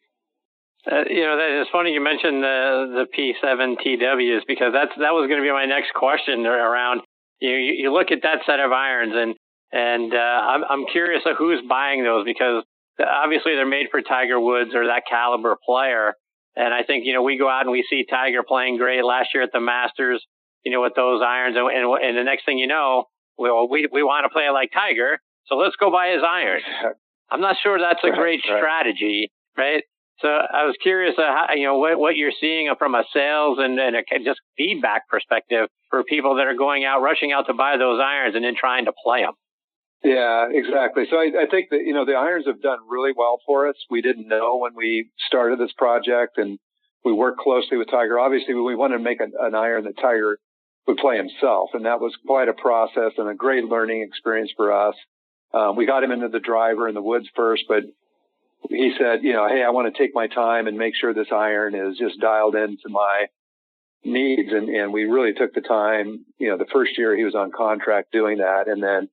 Uh, 0.90 1.05
you 1.11 1.20
know, 1.20 1.37
that, 1.37 1.61
it's 1.61 1.70
funny 1.70 1.92
you 1.92 2.00
mentioned 2.00 2.42
the 2.42 3.05
the 3.05 3.07
P7 3.12 3.76
TWs 3.76 4.44
because 4.46 4.72
that's 4.72 4.92
that 4.96 5.12
was 5.12 5.29
going 5.29 5.40
to 5.40 5.44
be 5.44 5.53
my 5.53 5.66
next 5.66 5.92
question 5.94 6.46
around. 6.46 7.03
You 7.38 7.50
you 7.50 7.92
look 7.92 8.11
at 8.11 8.22
that 8.22 8.40
set 8.46 8.61
of 8.61 8.72
irons 8.72 9.12
and 9.14 9.35
and 9.72 10.14
uh, 10.14 10.16
I'm 10.16 10.64
I'm 10.68 10.87
curious 10.90 11.22
of 11.26 11.37
who's 11.37 11.61
buying 11.68 12.03
those 12.03 12.24
because 12.24 12.64
obviously 13.07 13.55
they're 13.55 13.66
made 13.66 13.87
for 13.90 14.03
Tiger 14.03 14.40
Woods 14.40 14.70
or 14.74 14.87
that 14.87 15.03
caliber 15.09 15.57
player. 15.64 16.14
And 16.57 16.74
I 16.74 16.83
think, 16.83 17.05
you 17.07 17.14
know, 17.14 17.22
we 17.22 17.38
go 17.38 17.48
out 17.48 17.62
and 17.62 17.70
we 17.70 17.87
see 17.88 18.05
Tiger 18.09 18.42
playing 18.42 18.76
great 18.76 19.05
last 19.05 19.31
year 19.33 19.42
at 19.42 19.50
the 19.53 19.61
Masters, 19.61 20.24
you 20.64 20.72
know, 20.72 20.83
with 20.83 20.94
those 20.96 21.22
irons. 21.24 21.57
And, 21.57 21.66
and, 21.70 22.03
and 22.03 22.18
the 22.18 22.24
next 22.24 22.44
thing 22.44 22.59
you 22.59 22.66
know, 22.66 23.05
well, 23.38 23.68
we, 23.68 23.88
we 23.90 24.03
want 24.03 24.24
to 24.24 24.29
play 24.29 24.50
like 24.50 24.70
Tiger. 24.72 25.18
So 25.50 25.56
let's 25.56 25.76
go 25.76 25.90
buy 25.90 26.12
his 26.14 26.22
irons. 26.22 26.64
I'm 27.30 27.40
not 27.40 27.56
sure 27.62 27.78
that's 27.78 28.02
a 28.02 28.14
great 28.16 28.40
right, 28.48 28.58
strategy, 28.58 29.30
right? 29.56 29.84
So 30.20 30.28
I 30.28 30.64
was 30.66 30.76
curious, 30.82 31.14
uh, 31.16 31.22
how, 31.22 31.54
you 31.54 31.64
know, 31.64 31.78
what, 31.78 31.98
what 31.98 32.16
you're 32.16 32.32
seeing 32.40 32.72
from 32.78 32.94
a 32.94 33.04
sales 33.12 33.58
and, 33.60 33.78
and 33.78 33.96
a 33.96 34.02
just 34.24 34.40
feedback 34.56 35.08
perspective 35.08 35.68
for 35.88 36.04
people 36.04 36.36
that 36.36 36.46
are 36.46 36.56
going 36.56 36.84
out, 36.84 37.00
rushing 37.00 37.32
out 37.32 37.46
to 37.46 37.54
buy 37.54 37.76
those 37.78 38.00
irons 38.00 38.36
and 38.36 38.44
then 38.44 38.54
trying 38.58 38.84
to 38.84 38.92
play 39.04 39.22
them. 39.22 39.34
Yeah, 40.02 40.48
exactly. 40.50 41.04
So 41.10 41.16
I, 41.16 41.44
I 41.44 41.46
think 41.50 41.68
that, 41.70 41.80
you 41.84 41.94
know, 41.94 42.04
the 42.04 42.14
irons 42.14 42.46
have 42.46 42.60
done 42.60 42.78
really 42.88 43.12
well 43.16 43.38
for 43.46 43.68
us. 43.68 43.76
We 43.90 44.02
didn't 44.02 44.28
know 44.28 44.58
when 44.58 44.72
we 44.76 45.10
started 45.26 45.58
this 45.58 45.72
project 45.76 46.38
and 46.38 46.58
we 47.04 47.12
worked 47.12 47.38
closely 47.38 47.76
with 47.76 47.90
Tiger. 47.90 48.18
Obviously, 48.18 48.54
we 48.54 48.74
wanted 48.74 48.98
to 48.98 49.04
make 49.04 49.20
an, 49.20 49.32
an 49.38 49.54
iron 49.54 49.84
that 49.84 49.96
Tiger 50.00 50.38
would 50.86 50.96
play 50.96 51.16
himself. 51.16 51.70
And 51.74 51.84
that 51.86 52.00
was 52.00 52.14
quite 52.26 52.48
a 52.48 52.54
process 52.54 53.12
and 53.16 53.28
a 53.28 53.34
great 53.34 53.64
learning 53.64 54.02
experience 54.02 54.52
for 54.56 54.72
us. 54.72 54.94
Um, 55.52 55.76
we 55.76 55.86
got 55.86 56.04
him 56.04 56.12
into 56.12 56.28
the 56.28 56.40
driver 56.40 56.88
in 56.88 56.94
the 56.94 57.02
woods 57.02 57.28
first, 57.34 57.64
but 57.68 57.82
he 58.68 58.92
said, 58.98 59.22
you 59.22 59.32
know, 59.32 59.48
hey, 59.48 59.62
I 59.64 59.70
want 59.70 59.92
to 59.92 59.98
take 59.98 60.14
my 60.14 60.28
time 60.28 60.66
and 60.66 60.76
make 60.76 60.94
sure 60.94 61.12
this 61.12 61.32
iron 61.32 61.74
is 61.74 61.98
just 61.98 62.20
dialed 62.20 62.54
into 62.54 62.88
my 62.88 63.26
needs. 64.04 64.52
And, 64.52 64.68
and 64.68 64.92
we 64.92 65.04
really 65.04 65.32
took 65.32 65.54
the 65.54 65.60
time, 65.60 66.24
you 66.38 66.48
know, 66.48 66.58
the 66.58 66.66
first 66.72 66.96
year 66.98 67.16
he 67.16 67.24
was 67.24 67.34
on 67.34 67.50
contract 67.56 68.12
doing 68.12 68.38
that. 68.38 68.68
And 68.68 68.82
then 68.82 69.08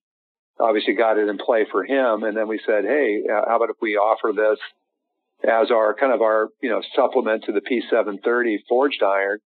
obviously 0.59 0.93
got 0.95 1.17
it 1.17 1.29
in 1.29 1.37
play 1.37 1.65
for 1.71 1.83
him. 1.83 2.23
And 2.23 2.35
then 2.35 2.47
we 2.47 2.59
said, 2.65 2.83
Hey, 2.83 3.23
uh, 3.31 3.41
how 3.47 3.57
about 3.57 3.69
if 3.69 3.77
we 3.81 3.95
offer 3.95 4.31
this 4.35 4.59
as 5.43 5.71
our 5.71 5.93
kind 5.93 6.13
of 6.13 6.21
our, 6.21 6.49
you 6.61 6.69
know, 6.69 6.81
supplement 6.95 7.45
to 7.45 7.51
the 7.51 7.61
P730 7.61 8.57
forged 8.67 9.03
iron? 9.03 9.39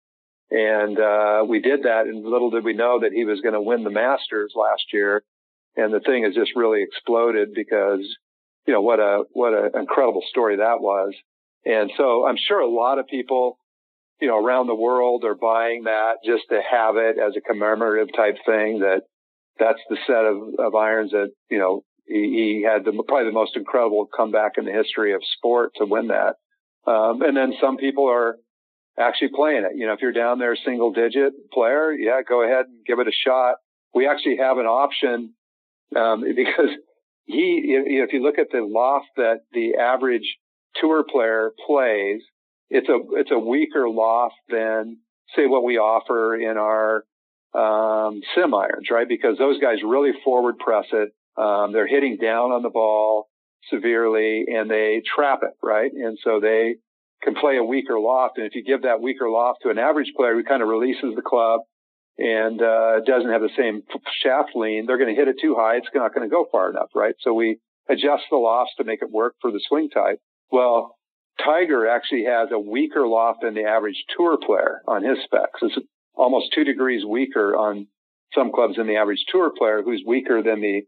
And, 0.50 0.98
uh, 0.98 1.44
we 1.48 1.60
did 1.60 1.84
that. 1.84 2.06
And 2.06 2.24
little 2.24 2.50
did 2.50 2.64
we 2.64 2.72
know 2.72 3.00
that 3.00 3.12
he 3.12 3.24
was 3.24 3.40
going 3.40 3.54
to 3.54 3.60
win 3.60 3.84
the 3.84 3.90
Masters 3.90 4.52
last 4.56 4.82
year. 4.92 5.22
And 5.76 5.92
the 5.92 6.00
thing 6.00 6.24
has 6.24 6.34
just 6.34 6.52
really 6.56 6.82
exploded 6.82 7.50
because, 7.54 8.00
you 8.66 8.74
know, 8.74 8.82
what 8.82 9.00
a, 9.00 9.24
what 9.32 9.54
an 9.54 9.70
incredible 9.80 10.22
story 10.28 10.56
that 10.56 10.80
was. 10.80 11.14
And 11.64 11.90
so 11.96 12.26
I'm 12.26 12.36
sure 12.36 12.60
a 12.60 12.68
lot 12.68 12.98
of 12.98 13.06
people, 13.06 13.58
you 14.20 14.28
know, 14.28 14.36
around 14.36 14.66
the 14.66 14.74
world 14.74 15.24
are 15.24 15.34
buying 15.34 15.84
that 15.84 16.14
just 16.24 16.44
to 16.50 16.60
have 16.70 16.96
it 16.96 17.16
as 17.18 17.34
a 17.36 17.40
commemorative 17.40 18.14
type 18.14 18.36
thing 18.44 18.80
that 18.80 19.02
that's 19.58 19.80
the 19.88 19.98
set 20.06 20.24
of, 20.24 20.36
of 20.58 20.74
irons 20.74 21.12
that, 21.12 21.30
you 21.50 21.58
know, 21.58 21.82
he, 22.06 22.62
he 22.62 22.66
had 22.66 22.84
the, 22.84 22.92
probably 23.06 23.26
the 23.26 23.32
most 23.32 23.56
incredible 23.56 24.08
comeback 24.14 24.52
in 24.58 24.64
the 24.64 24.72
history 24.72 25.14
of 25.14 25.22
sport 25.36 25.72
to 25.76 25.84
win 25.84 26.08
that. 26.08 26.36
Um, 26.90 27.22
and 27.22 27.36
then 27.36 27.54
some 27.60 27.76
people 27.76 28.08
are 28.08 28.36
actually 28.98 29.30
playing 29.34 29.64
it. 29.64 29.76
You 29.76 29.86
know, 29.86 29.92
if 29.92 30.00
you're 30.02 30.12
down 30.12 30.38
there 30.38 30.56
single 30.56 30.92
digit 30.92 31.32
player, 31.52 31.92
yeah, 31.92 32.20
go 32.26 32.42
ahead 32.42 32.66
and 32.66 32.84
give 32.86 32.98
it 32.98 33.08
a 33.08 33.12
shot. 33.12 33.56
We 33.94 34.08
actually 34.08 34.38
have 34.38 34.58
an 34.58 34.66
option, 34.66 35.34
um, 35.96 36.22
because 36.36 36.70
he, 37.26 37.62
you 37.64 37.98
know, 37.98 38.04
if 38.04 38.12
you 38.12 38.22
look 38.22 38.38
at 38.38 38.50
the 38.50 38.62
loft 38.62 39.06
that 39.16 39.40
the 39.52 39.76
average 39.76 40.36
tour 40.76 41.04
player 41.08 41.52
plays, 41.66 42.22
it's 42.68 42.88
a, 42.88 42.98
it's 43.12 43.30
a 43.30 43.38
weaker 43.38 43.88
loft 43.88 44.36
than 44.48 44.98
say 45.36 45.46
what 45.46 45.64
we 45.64 45.78
offer 45.78 46.36
in 46.36 46.56
our 46.56 47.04
um, 47.54 48.20
sim 48.34 48.54
irons, 48.54 48.88
right? 48.90 49.08
Because 49.08 49.38
those 49.38 49.60
guys 49.60 49.78
really 49.84 50.12
forward 50.24 50.58
press 50.58 50.86
it. 50.92 51.10
Um, 51.36 51.72
they're 51.72 51.86
hitting 51.86 52.16
down 52.16 52.52
on 52.52 52.62
the 52.62 52.70
ball 52.70 53.28
severely 53.68 54.44
and 54.48 54.70
they 54.70 55.02
trap 55.14 55.40
it, 55.42 55.54
right? 55.62 55.90
And 55.92 56.18
so 56.22 56.40
they 56.40 56.76
can 57.22 57.34
play 57.34 57.56
a 57.56 57.64
weaker 57.64 57.98
loft. 57.98 58.38
And 58.38 58.46
if 58.46 58.54
you 58.54 58.64
give 58.64 58.82
that 58.82 59.00
weaker 59.00 59.28
loft 59.28 59.60
to 59.62 59.70
an 59.70 59.78
average 59.78 60.12
player 60.16 60.34
who 60.34 60.44
kind 60.44 60.62
of 60.62 60.68
releases 60.68 61.14
the 61.14 61.22
club 61.22 61.60
and 62.18 62.60
uh, 62.60 63.00
doesn't 63.06 63.30
have 63.30 63.40
the 63.40 63.50
same 63.56 63.82
shaft 64.22 64.50
lean, 64.54 64.86
they're 64.86 64.98
going 64.98 65.14
to 65.14 65.18
hit 65.18 65.28
it 65.28 65.36
too 65.40 65.56
high. 65.58 65.76
It's 65.76 65.88
not 65.94 66.14
going 66.14 66.28
to 66.28 66.30
go 66.30 66.46
far 66.50 66.70
enough, 66.70 66.90
right? 66.94 67.14
So 67.20 67.32
we 67.32 67.58
adjust 67.88 68.24
the 68.30 68.36
lofts 68.36 68.74
to 68.76 68.84
make 68.84 69.02
it 69.02 69.10
work 69.10 69.34
for 69.40 69.50
the 69.50 69.60
swing 69.68 69.88
type. 69.90 70.20
Well, 70.50 70.96
Tiger 71.44 71.88
actually 71.88 72.24
has 72.24 72.48
a 72.52 72.58
weaker 72.58 73.06
loft 73.06 73.40
than 73.42 73.54
the 73.54 73.64
average 73.64 74.04
tour 74.16 74.36
player 74.44 74.82
on 74.86 75.02
his 75.02 75.18
specs. 75.24 75.60
It's 75.62 75.78
almost 76.14 76.52
two 76.54 76.64
degrees 76.64 77.04
weaker 77.04 77.56
on 77.56 77.86
some 78.34 78.52
clubs 78.52 78.76
than 78.76 78.86
the 78.86 78.96
average 78.96 79.24
tour 79.28 79.50
player 79.56 79.82
who's 79.82 80.02
weaker 80.06 80.42
than 80.42 80.60
the 80.60 80.82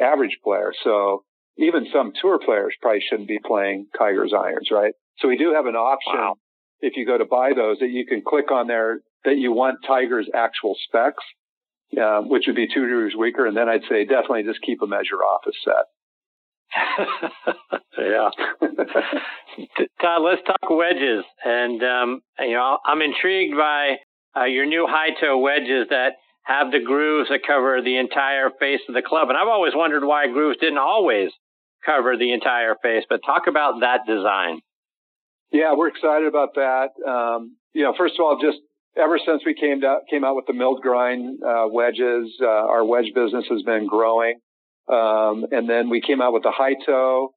average 0.00 0.38
player. 0.44 0.72
So 0.84 1.24
even 1.58 1.86
some 1.92 2.12
tour 2.20 2.38
players 2.38 2.74
probably 2.80 3.02
shouldn't 3.08 3.28
be 3.28 3.40
playing 3.44 3.86
Tiger's 3.98 4.32
irons, 4.32 4.68
right? 4.70 4.92
So 5.18 5.28
we 5.28 5.36
do 5.36 5.54
have 5.54 5.66
an 5.66 5.74
option 5.74 6.14
wow. 6.14 6.34
if 6.80 6.96
you 6.96 7.06
go 7.06 7.18
to 7.18 7.24
buy 7.24 7.52
those 7.54 7.78
that 7.80 7.90
you 7.90 8.06
can 8.06 8.22
click 8.26 8.50
on 8.50 8.66
there 8.66 9.00
that 9.26 9.36
you 9.36 9.52
want 9.52 9.78
Tiger's 9.86 10.30
actual 10.32 10.74
specs, 10.88 11.22
uh, 12.00 12.22
which 12.22 12.44
would 12.46 12.56
be 12.56 12.68
two 12.72 12.86
degrees 12.86 13.14
weaker. 13.16 13.44
And 13.44 13.56
then 13.56 13.68
I'd 13.68 13.82
say 13.90 14.04
definitely 14.04 14.44
just 14.44 14.62
keep 14.62 14.80
a 14.80 14.86
measure 14.86 15.16
off 15.16 15.42
a 15.46 15.52
set. 15.64 15.84
yeah. 17.98 18.30
Todd, 20.00 20.22
let's 20.22 20.42
talk 20.46 20.70
wedges. 20.70 21.24
And, 21.44 21.82
um, 21.82 22.20
you 22.38 22.52
know, 22.52 22.78
I'm 22.86 23.02
intrigued 23.02 23.56
by 23.56 23.96
uh, 24.36 24.44
your 24.44 24.66
new 24.66 24.86
high 24.88 25.10
toe 25.20 25.38
wedges 25.38 25.88
that 25.90 26.12
have 26.44 26.70
the 26.70 26.80
grooves 26.80 27.28
that 27.28 27.40
cover 27.46 27.82
the 27.82 27.98
entire 27.98 28.50
face 28.60 28.80
of 28.88 28.94
the 28.94 29.02
club. 29.02 29.28
And 29.28 29.36
I've 29.36 29.48
always 29.48 29.74
wondered 29.74 30.04
why 30.04 30.28
grooves 30.28 30.58
didn't 30.60 30.78
always 30.78 31.30
cover 31.84 32.16
the 32.16 32.32
entire 32.32 32.76
face, 32.80 33.04
but 33.08 33.20
talk 33.26 33.42
about 33.48 33.80
that 33.80 34.00
design. 34.06 34.60
Yeah, 35.50 35.74
we're 35.76 35.88
excited 35.88 36.26
about 36.26 36.54
that. 36.54 36.88
Um, 37.06 37.56
you 37.72 37.82
know, 37.82 37.94
first 37.96 38.14
of 38.18 38.24
all, 38.24 38.38
just 38.40 38.58
ever 38.96 39.18
since 39.24 39.42
we 39.44 39.54
came 39.54 39.80
to, 39.82 39.98
came 40.10 40.24
out 40.24 40.36
with 40.36 40.46
the 40.46 40.52
milled 40.52 40.82
grind 40.82 41.42
uh, 41.42 41.66
wedges, 41.70 42.36
uh, 42.40 42.46
our 42.46 42.84
wedge 42.84 43.12
business 43.14 43.44
has 43.50 43.62
been 43.62 43.86
growing. 43.86 44.40
Um, 44.88 45.46
and 45.50 45.68
then 45.68 45.90
we 45.90 46.00
came 46.00 46.22
out 46.22 46.32
with 46.32 46.44
the 46.44 46.52
high 46.52 46.74
toe, 46.84 47.34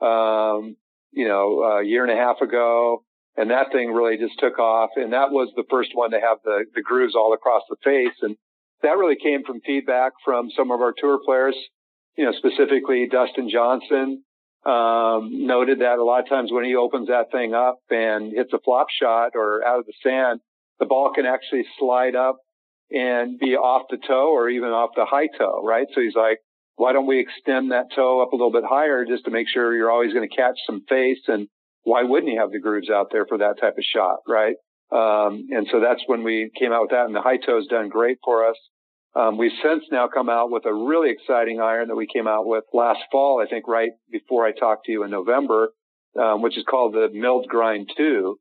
um, 0.00 0.76
you 1.12 1.28
know, 1.28 1.62
a 1.62 1.84
year 1.84 2.02
and 2.02 2.12
a 2.12 2.16
half 2.16 2.40
ago 2.40 3.02
and 3.36 3.50
that 3.50 3.70
thing 3.70 3.92
really 3.92 4.16
just 4.16 4.38
took 4.38 4.58
off. 4.58 4.90
And 4.96 5.12
that 5.12 5.30
was 5.30 5.52
the 5.56 5.64
first 5.68 5.90
one 5.92 6.10
to 6.12 6.20
have 6.20 6.38
the, 6.44 6.64
the 6.74 6.82
grooves 6.82 7.14
all 7.14 7.34
across 7.34 7.62
the 7.68 7.76
face. 7.84 8.16
And 8.22 8.36
that 8.82 8.96
really 8.96 9.16
came 9.16 9.44
from 9.44 9.60
feedback 9.60 10.12
from 10.24 10.48
some 10.56 10.70
of 10.70 10.80
our 10.80 10.94
tour 10.96 11.18
players, 11.24 11.56
you 12.16 12.24
know, 12.24 12.32
specifically 12.32 13.06
Dustin 13.10 13.50
Johnson, 13.50 14.24
um, 14.64 15.46
noted 15.46 15.80
that 15.80 15.98
a 15.98 16.04
lot 16.04 16.20
of 16.20 16.28
times 16.28 16.50
when 16.50 16.64
he 16.64 16.74
opens 16.74 17.08
that 17.08 17.30
thing 17.30 17.54
up 17.54 17.78
and 17.90 18.32
hits 18.32 18.52
a 18.52 18.58
flop 18.58 18.86
shot 18.90 19.32
or 19.34 19.64
out 19.64 19.80
of 19.80 19.86
the 19.86 19.92
sand, 20.02 20.40
the 20.78 20.86
ball 20.86 21.12
can 21.14 21.26
actually 21.26 21.64
slide 21.78 22.14
up 22.14 22.36
and 22.90 23.38
be 23.38 23.56
off 23.56 23.86
the 23.90 23.96
toe 23.96 24.30
or 24.32 24.48
even 24.48 24.70
off 24.70 24.90
the 24.94 25.04
high 25.04 25.28
toe, 25.38 25.62
right? 25.64 25.86
So 25.94 26.00
he's 26.00 26.14
like, 26.14 26.38
why 26.76 26.92
don't 26.92 27.06
we 27.06 27.20
extend 27.20 27.72
that 27.72 27.86
toe 27.94 28.22
up 28.22 28.32
a 28.32 28.36
little 28.36 28.52
bit 28.52 28.64
higher 28.68 29.04
just 29.04 29.24
to 29.24 29.30
make 29.30 29.48
sure 29.48 29.74
you're 29.74 29.90
always 29.90 30.12
going 30.12 30.28
to 30.28 30.34
catch 30.36 30.58
some 30.66 30.82
face 30.88 31.22
and 31.26 31.48
why 31.84 32.02
wouldn't 32.02 32.30
he 32.30 32.36
have 32.36 32.50
the 32.50 32.60
grooves 32.60 32.90
out 32.90 33.08
there 33.12 33.26
for 33.26 33.38
that 33.38 33.58
type 33.60 33.78
of 33.78 33.84
shot, 33.84 34.18
right? 34.28 34.56
Um, 34.90 35.46
and 35.50 35.66
so 35.70 35.80
that's 35.80 36.02
when 36.06 36.22
we 36.22 36.50
came 36.58 36.72
out 36.72 36.82
with 36.82 36.90
that, 36.90 37.06
and 37.06 37.14
the 37.14 37.22
high 37.22 37.38
toe's 37.38 37.66
done 37.66 37.88
great 37.88 38.18
for 38.24 38.48
us. 38.48 38.56
Um, 39.14 39.38
we've 39.38 39.52
since 39.62 39.84
now 39.90 40.08
come 40.08 40.28
out 40.28 40.50
with 40.50 40.66
a 40.66 40.74
really 40.74 41.10
exciting 41.10 41.60
iron 41.60 41.88
that 41.88 41.96
we 41.96 42.06
came 42.06 42.28
out 42.28 42.46
with 42.46 42.64
last 42.74 43.00
fall, 43.10 43.42
I 43.42 43.48
think, 43.48 43.66
right 43.66 43.90
before 44.10 44.46
I 44.46 44.52
talked 44.52 44.84
to 44.86 44.92
you 44.92 45.04
in 45.04 45.10
November, 45.10 45.70
um, 46.20 46.42
which 46.42 46.58
is 46.58 46.64
called 46.68 46.92
the 46.92 47.08
Milled 47.12 47.48
Grind 47.48 47.90
2. 47.96 48.36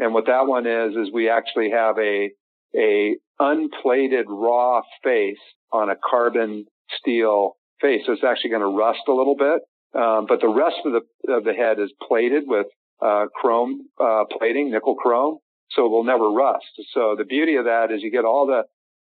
And 0.00 0.14
what 0.14 0.26
that 0.26 0.46
one 0.46 0.66
is, 0.66 0.96
is 0.96 1.12
we 1.12 1.28
actually 1.28 1.70
have 1.70 1.96
a, 1.98 2.30
a 2.74 3.16
unplated 3.38 4.26
raw 4.28 4.80
face 5.04 5.36
on 5.72 5.90
a 5.90 5.94
carbon 5.94 6.64
steel 6.98 7.56
face. 7.80 8.00
So 8.06 8.12
it's 8.12 8.24
actually 8.24 8.50
going 8.50 8.62
to 8.62 8.76
rust 8.76 9.00
a 9.08 9.12
little 9.12 9.36
bit. 9.36 9.60
Um, 9.94 10.26
but 10.26 10.40
the 10.40 10.48
rest 10.48 10.76
of 10.84 10.92
the, 10.92 11.32
of 11.32 11.44
the 11.44 11.52
head 11.52 11.78
is 11.78 11.92
plated 12.06 12.44
with 12.46 12.66
uh, 13.02 13.26
chrome 13.34 13.88
uh, 14.00 14.24
plating, 14.38 14.70
nickel 14.70 14.94
chrome, 14.94 15.38
so 15.70 15.86
it 15.86 15.90
will 15.90 16.04
never 16.04 16.30
rust. 16.30 16.66
So 16.94 17.14
the 17.16 17.24
beauty 17.24 17.56
of 17.56 17.64
that 17.64 17.90
is 17.90 18.02
you 18.02 18.10
get 18.10 18.24
all 18.24 18.46
the 18.46 18.62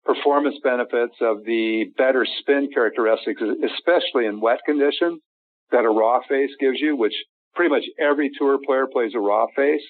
performance 0.05 0.55
benefits 0.63 1.15
of 1.21 1.43
the 1.45 1.85
better 1.97 2.25
spin 2.39 2.69
characteristics, 2.73 3.41
especially 3.41 4.25
in 4.25 4.41
wet 4.41 4.59
conditions 4.65 5.21
that 5.71 5.85
a 5.85 5.89
raw 5.89 6.19
face 6.27 6.51
gives 6.59 6.79
you, 6.79 6.95
which 6.95 7.13
pretty 7.53 7.69
much 7.69 7.83
every 7.99 8.31
tour 8.37 8.57
player 8.65 8.87
plays 8.91 9.11
a 9.15 9.19
raw 9.19 9.45
face, 9.55 9.83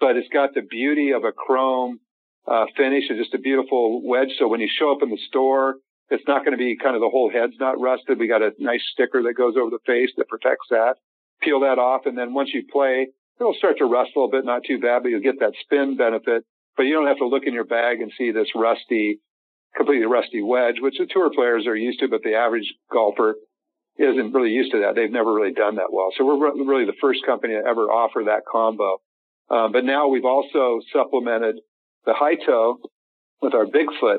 but 0.00 0.16
it's 0.16 0.28
got 0.32 0.54
the 0.54 0.62
beauty 0.62 1.12
of 1.12 1.24
a 1.24 1.32
chrome 1.32 2.00
uh, 2.46 2.66
finish 2.76 3.04
and 3.08 3.18
just 3.18 3.34
a 3.34 3.38
beautiful 3.38 4.00
wedge. 4.06 4.30
So 4.38 4.48
when 4.48 4.60
you 4.60 4.68
show 4.68 4.92
up 4.92 5.02
in 5.02 5.10
the 5.10 5.18
store, 5.28 5.76
it's 6.10 6.24
not 6.26 6.44
going 6.44 6.56
to 6.56 6.58
be 6.58 6.76
kind 6.76 6.94
of 6.94 7.02
the 7.02 7.10
whole 7.10 7.30
head's 7.30 7.58
not 7.60 7.80
rusted. 7.80 8.18
We 8.18 8.28
got 8.28 8.42
a 8.42 8.52
nice 8.58 8.82
sticker 8.92 9.22
that 9.24 9.34
goes 9.34 9.54
over 9.60 9.70
the 9.70 9.84
face 9.84 10.10
that 10.16 10.28
protects 10.28 10.68
that. 10.70 10.94
Peel 11.42 11.60
that 11.60 11.78
off, 11.78 12.06
and 12.06 12.16
then 12.16 12.34
once 12.34 12.50
you 12.52 12.64
play, 12.70 13.08
it'll 13.38 13.54
start 13.54 13.78
to 13.78 13.84
rust 13.84 14.10
a 14.16 14.18
little 14.18 14.30
bit, 14.30 14.44
not 14.44 14.62
too 14.66 14.80
bad, 14.80 15.02
but 15.02 15.10
you'll 15.10 15.20
get 15.20 15.38
that 15.40 15.52
spin 15.62 15.96
benefit. 15.96 16.44
But 16.76 16.84
you 16.84 16.94
don't 16.94 17.06
have 17.06 17.18
to 17.18 17.28
look 17.28 17.44
in 17.46 17.54
your 17.54 17.64
bag 17.64 18.00
and 18.00 18.10
see 18.16 18.32
this 18.32 18.48
rusty, 18.56 19.20
completely 19.76 20.06
rusty 20.06 20.42
wedge, 20.42 20.76
which 20.80 20.98
the 20.98 21.06
tour 21.06 21.30
players 21.32 21.66
are 21.66 21.76
used 21.76 22.00
to, 22.00 22.08
but 22.08 22.22
the 22.22 22.34
average 22.34 22.74
golfer 22.90 23.36
isn't 23.98 24.32
really 24.32 24.50
used 24.50 24.72
to 24.72 24.80
that. 24.80 24.94
They've 24.94 25.10
never 25.10 25.32
really 25.32 25.52
done 25.52 25.76
that 25.76 25.92
well. 25.92 26.10
So 26.16 26.24
we're 26.24 26.38
really 26.64 26.86
the 26.86 26.98
first 27.00 27.20
company 27.26 27.54
to 27.54 27.68
ever 27.68 27.90
offer 27.90 28.22
that 28.26 28.46
combo. 28.50 29.00
Uh, 29.50 29.68
but 29.68 29.84
now 29.84 30.08
we've 30.08 30.24
also 30.24 30.80
supplemented 30.92 31.56
the 32.04 32.14
high 32.14 32.34
toe 32.34 32.78
with 33.40 33.54
our 33.54 33.66
Bigfoot 33.66 34.18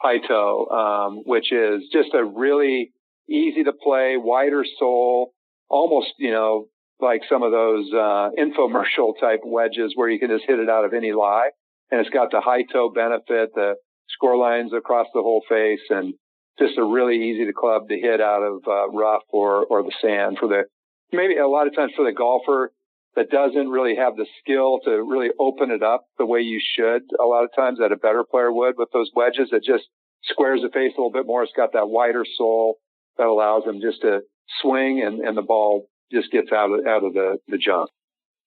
high 0.00 0.18
toe, 0.18 0.66
um, 0.66 1.22
which 1.24 1.52
is 1.52 1.82
just 1.92 2.14
a 2.14 2.24
really 2.24 2.92
easy 3.28 3.64
to 3.64 3.72
play, 3.72 4.16
wider 4.16 4.64
sole, 4.78 5.32
almost, 5.68 6.08
you 6.18 6.30
know, 6.30 6.66
like 7.00 7.22
some 7.28 7.42
of 7.42 7.52
those 7.52 7.90
uh, 7.92 8.30
infomercial 8.38 9.12
type 9.20 9.40
wedges 9.44 9.92
where 9.94 10.08
you 10.08 10.18
can 10.18 10.28
just 10.28 10.44
hit 10.46 10.58
it 10.58 10.68
out 10.68 10.84
of 10.84 10.92
any 10.92 11.12
lie. 11.12 11.50
And 11.90 12.00
it's 12.00 12.10
got 12.10 12.30
the 12.30 12.40
high 12.40 12.62
toe 12.62 12.90
benefit, 12.90 13.54
the 13.54 13.74
score 14.08 14.36
lines 14.36 14.72
across 14.76 15.06
the 15.14 15.22
whole 15.22 15.42
face, 15.48 15.80
and 15.90 16.14
just 16.58 16.78
a 16.78 16.84
really 16.84 17.30
easy 17.30 17.46
to 17.46 17.52
club 17.52 17.88
to 17.88 17.98
hit 17.98 18.20
out 18.20 18.42
of 18.42 18.62
uh, 18.66 18.88
rough 18.90 19.22
or 19.30 19.64
or 19.66 19.82
the 19.82 19.92
sand 20.00 20.38
for 20.38 20.48
the 20.48 20.64
maybe 21.12 21.36
a 21.36 21.48
lot 21.48 21.66
of 21.66 21.74
times 21.74 21.92
for 21.96 22.04
the 22.04 22.12
golfer 22.12 22.72
that 23.16 23.30
doesn't 23.30 23.68
really 23.68 23.96
have 23.96 24.16
the 24.16 24.26
skill 24.40 24.80
to 24.84 24.90
really 25.02 25.30
open 25.38 25.70
it 25.70 25.82
up 25.82 26.04
the 26.18 26.26
way 26.26 26.40
you 26.40 26.60
should. 26.60 27.02
A 27.20 27.24
lot 27.24 27.44
of 27.44 27.50
times 27.54 27.78
that 27.78 27.92
a 27.92 27.96
better 27.96 28.24
player 28.28 28.52
would 28.52 28.74
with 28.76 28.88
those 28.92 29.10
wedges. 29.14 29.50
that 29.50 29.62
just 29.64 29.84
squares 30.24 30.62
the 30.62 30.70
face 30.70 30.92
a 30.96 31.00
little 31.00 31.12
bit 31.12 31.26
more. 31.26 31.42
It's 31.42 31.52
got 31.56 31.72
that 31.74 31.88
wider 31.88 32.24
sole 32.36 32.78
that 33.18 33.26
allows 33.26 33.64
them 33.64 33.80
just 33.80 34.00
to 34.02 34.20
swing 34.60 35.02
and, 35.04 35.20
and 35.20 35.36
the 35.36 35.42
ball 35.42 35.88
just 36.12 36.30
gets 36.30 36.52
out 36.52 36.70
of 36.70 36.86
out 36.86 37.04
of 37.04 37.14
the, 37.14 37.38
the 37.48 37.58
junk. 37.58 37.90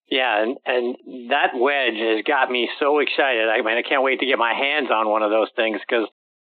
Yeah, 0.10 0.42
and 0.42 0.58
and 0.66 1.30
that 1.30 1.52
wedge 1.56 2.00
has 2.00 2.24
got 2.26 2.50
me 2.50 2.70
so 2.80 3.00
excited. 3.00 3.50
I 3.50 3.58
mean, 3.62 3.78
I 3.78 3.84
can't 3.88 4.04
wait 4.04 4.20
to 4.22 4.26
get 4.26 4.38
my 4.38 4.54
hands 4.54 4.90
on 4.90 5.10
one 5.10 5.22
of 5.22 5.32
those 5.32 5.50
things 5.56 5.80
because, 5.82 6.08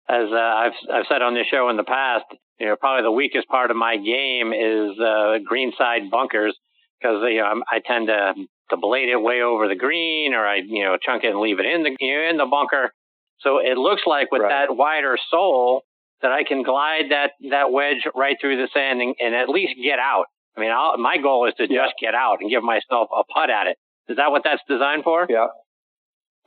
as 0.08 0.30
uh, 0.30 0.36
I've 0.36 0.78
I've 0.92 1.06
said 1.08 1.22
on 1.22 1.34
this 1.34 1.46
show 1.50 1.68
in 1.68 1.76
the 1.76 1.84
past, 1.84 2.26
you 2.60 2.66
know, 2.66 2.76
probably 2.76 3.02
the 3.02 3.10
weakest 3.10 3.48
part 3.48 3.70
of 3.72 3.76
my 3.76 3.96
game 3.96 4.52
is 4.52 4.98
uh, 5.00 5.38
greenside 5.44 6.10
bunkers 6.10 6.56
because 7.00 7.22
you 7.30 7.38
know 7.38 7.62
I 7.70 7.80
tend 7.84 8.08
to 8.08 8.34
to 8.70 8.76
blade 8.76 9.08
it 9.08 9.20
way 9.20 9.42
over 9.42 9.68
the 9.68 9.76
green, 9.76 10.34
or 10.34 10.46
I 10.46 10.56
you 10.56 10.84
know 10.84 10.96
chunk 11.00 11.24
it 11.24 11.30
and 11.30 11.40
leave 11.40 11.60
it 11.60 11.66
in 11.66 11.82
the 11.82 11.96
you 11.98 12.14
know, 12.14 12.30
in 12.30 12.36
the 12.36 12.46
bunker. 12.46 12.92
So 13.40 13.58
it 13.58 13.78
looks 13.78 14.02
like 14.06 14.32
with 14.32 14.42
right. 14.42 14.66
that 14.66 14.76
wider 14.76 15.16
sole 15.30 15.82
that 16.22 16.32
I 16.32 16.44
can 16.44 16.62
glide 16.62 17.10
that 17.10 17.32
that 17.50 17.70
wedge 17.70 18.06
right 18.14 18.36
through 18.40 18.56
the 18.56 18.68
sand 18.74 19.00
and, 19.00 19.14
and 19.20 19.34
at 19.34 19.48
least 19.48 19.74
get 19.82 19.98
out. 19.98 20.26
I 20.56 20.60
mean, 20.60 20.70
I'll, 20.70 20.98
my 20.98 21.18
goal 21.18 21.46
is 21.46 21.54
to 21.58 21.66
yeah. 21.70 21.84
just 21.84 21.94
get 22.00 22.14
out 22.14 22.38
and 22.40 22.50
give 22.50 22.64
myself 22.64 23.08
a 23.16 23.22
putt 23.24 23.50
at 23.50 23.68
it. 23.68 23.76
Is 24.08 24.16
that 24.16 24.30
what 24.30 24.42
that's 24.42 24.62
designed 24.68 25.04
for? 25.04 25.26
Yeah. 25.28 25.46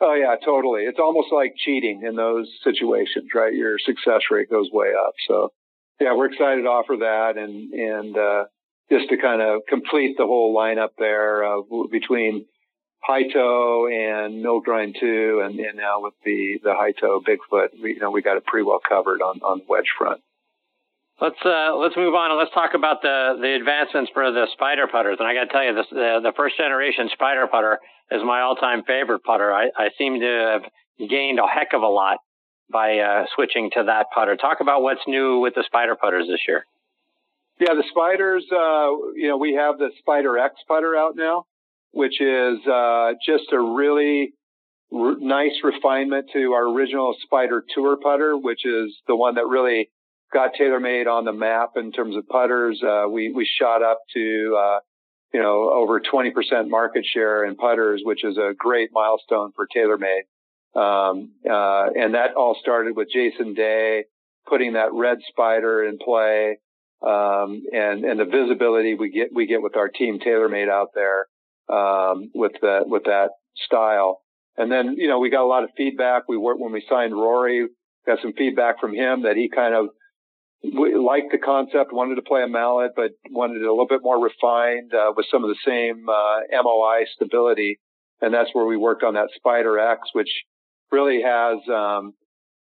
Oh 0.01 0.15
yeah, 0.15 0.35
totally. 0.43 0.81
It's 0.83 0.99
almost 0.99 1.27
like 1.31 1.53
cheating 1.63 2.01
in 2.05 2.15
those 2.15 2.49
situations, 2.63 3.29
right? 3.35 3.53
Your 3.53 3.77
success 3.77 4.21
rate 4.31 4.49
goes 4.49 4.69
way 4.71 4.93
up. 4.99 5.13
So 5.27 5.53
yeah, 5.99 6.15
we're 6.15 6.31
excited 6.31 6.63
to 6.63 6.67
offer 6.67 6.97
that 6.99 7.37
and, 7.37 7.71
and, 7.71 8.17
uh, 8.17 8.45
just 8.91 9.10
to 9.10 9.17
kind 9.17 9.41
of 9.41 9.62
complete 9.67 10.17
the 10.17 10.25
whole 10.25 10.56
lineup 10.56 10.89
there 10.99 11.45
uh, 11.45 11.62
between 11.89 12.45
high 12.99 13.27
toe 13.32 13.88
and 13.88 14.41
mill 14.41 14.60
grind 14.60 14.97
two, 14.99 15.41
and, 15.43 15.60
and 15.60 15.77
now 15.77 16.01
with 16.01 16.13
the 16.25 16.60
the 16.63 16.73
high 16.73 16.91
toe 16.91 17.21
Bigfoot, 17.21 17.69
we, 17.82 17.93
you 17.93 17.99
know 17.99 18.12
we 18.12 18.21
got 18.21 18.38
it 18.38 18.45
pretty 18.45 18.65
well 18.65 18.82
covered 18.88 19.21
on 19.21 19.39
on 19.39 19.60
the 19.60 19.65
wedge 19.67 19.89
front. 19.97 20.21
Let's 21.21 21.39
uh, 21.45 21.75
let's 21.77 21.95
move 21.95 22.13
on 22.15 22.32
and 22.32 22.39
let's 22.39 22.54
talk 22.54 22.71
about 22.75 23.01
the 23.01 23.38
the 23.39 23.56
advancements 23.56 24.12
for 24.13 24.32
the 24.32 24.47
spider 24.54 24.88
putters. 24.91 25.17
And 25.19 25.27
I 25.27 25.34
got 25.34 25.45
to 25.45 25.51
tell 25.51 25.63
you, 25.63 25.73
this 25.73 25.88
the, 25.89 26.19
the 26.21 26.34
first 26.36 26.58
generation 26.58 27.10
spider 27.13 27.47
putter 27.47 27.80
is 28.12 28.21
my 28.25 28.41
all 28.41 28.56
time 28.56 28.84
favorite 28.84 29.23
putter. 29.23 29.54
I, 29.54 29.69
I 29.77 29.89
seem 29.97 30.19
to 30.19 30.60
have 30.60 31.10
gained 31.10 31.39
a 31.39 31.47
heck 31.47 31.73
of 31.73 31.82
a 31.82 31.88
lot 31.88 32.17
by 32.71 32.99
uh, 32.99 33.25
switching 33.36 33.69
to 33.75 33.84
that 33.86 34.08
putter. 34.13 34.36
Talk 34.36 34.62
about 34.62 34.82
what's 34.82 35.01
new 35.08 35.39
with 35.39 35.56
the 35.56 35.63
spider 35.65 35.95
putters 35.95 36.27
this 36.27 36.41
year. 36.47 36.65
Yeah, 37.62 37.76
the 37.76 37.84
spiders. 37.91 38.43
Uh, 38.52 39.13
you 39.13 39.28
know, 39.28 39.38
we 39.38 39.54
have 39.54 39.78
the 39.78 39.91
Spider 40.00 40.36
X 40.36 40.56
putter 40.67 40.95
out 40.95 41.15
now, 41.15 41.45
which 41.91 42.19
is 42.19 42.58
uh, 42.65 43.12
just 43.24 43.52
a 43.52 43.60
really 43.60 44.34
nice 44.91 45.54
refinement 45.63 46.32
to 46.34 46.54
our 46.54 46.67
original 46.74 47.15
Spider 47.24 47.63
Tour 47.76 47.97
putter, 48.02 48.36
which 48.36 48.65
is 48.65 48.97
the 49.08 49.15
one 49.15 49.36
that 49.36 49.45
really 49.45 49.91
got 50.34 50.56
TaylorMade 50.60 51.06
on 51.06 51.24
the 51.24 51.34
map 51.34 51.74
in 51.76 51.91
terms 51.91 52.15
of 52.15 52.28
putters. 52.28 52.82
Uh, 52.82 53.08
we 53.08 53.32
we 53.32 53.47
shot 53.60 53.84
up 53.84 54.00
to 54.15 54.58
uh, 54.60 54.80
you 55.32 55.39
know 55.39 55.69
over 55.71 56.02
20% 56.02 56.67
market 56.67 57.06
share 57.06 57.45
in 57.45 57.56
putters, 57.56 58.02
which 58.04 58.26
is 58.26 58.39
a 58.39 58.56
great 58.58 58.89
milestone 58.91 59.52
for 59.56 59.67
TaylorMade. 59.67 60.26
Um, 60.74 61.34
uh, 61.47 61.91
and 61.93 62.15
that 62.15 62.34
all 62.36 62.58
started 62.60 62.95
with 62.97 63.10
Jason 63.13 63.54
Day 63.54 64.06
putting 64.47 64.74
that 64.74 64.93
red 64.93 65.19
spider 65.30 65.84
in 65.84 66.00
play, 66.00 66.58
um, 67.05 67.63
and 67.71 68.03
and 68.05 68.19
the 68.19 68.25
visibility 68.25 68.95
we 68.95 69.09
get 69.09 69.29
we 69.33 69.47
get 69.47 69.61
with 69.61 69.75
our 69.75 69.89
team 69.89 70.19
TaylorMade 70.19 70.69
out 70.69 70.89
there 70.93 71.27
um, 71.69 72.31
with 72.33 72.53
that 72.61 72.83
with 72.87 73.03
that 73.05 73.29
style. 73.65 74.21
And 74.57 74.71
then 74.71 74.95
you 74.97 75.07
know 75.07 75.19
we 75.19 75.29
got 75.29 75.43
a 75.43 75.47
lot 75.47 75.63
of 75.63 75.71
feedback. 75.75 76.23
We 76.27 76.37
worked 76.37 76.59
when 76.59 76.71
we 76.71 76.83
signed 76.89 77.13
Rory, 77.13 77.67
got 78.05 78.19
some 78.21 78.33
feedback 78.33 78.79
from 78.79 78.93
him 78.93 79.23
that 79.23 79.35
he 79.35 79.49
kind 79.49 79.73
of 79.73 79.89
liked 80.63 81.31
the 81.31 81.39
concept, 81.43 81.91
wanted 81.91 82.15
to 82.15 82.21
play 82.21 82.43
a 82.43 82.47
mallet, 82.47 82.91
but 82.95 83.11
wanted 83.29 83.61
it 83.61 83.65
a 83.65 83.71
little 83.71 83.87
bit 83.87 84.01
more 84.03 84.23
refined 84.23 84.93
uh, 84.93 85.11
with 85.15 85.25
some 85.31 85.43
of 85.43 85.49
the 85.49 85.57
same 85.65 86.07
uh, 86.07 86.61
MOI 86.61 87.05
stability. 87.15 87.79
And 88.21 88.31
that's 88.33 88.49
where 88.53 88.65
we 88.65 88.77
worked 88.77 89.03
on 89.03 89.15
that 89.15 89.29
Spider 89.35 89.79
X, 89.79 90.09
which 90.13 90.29
really 90.91 91.23
has 91.23 91.57
um, 91.73 92.13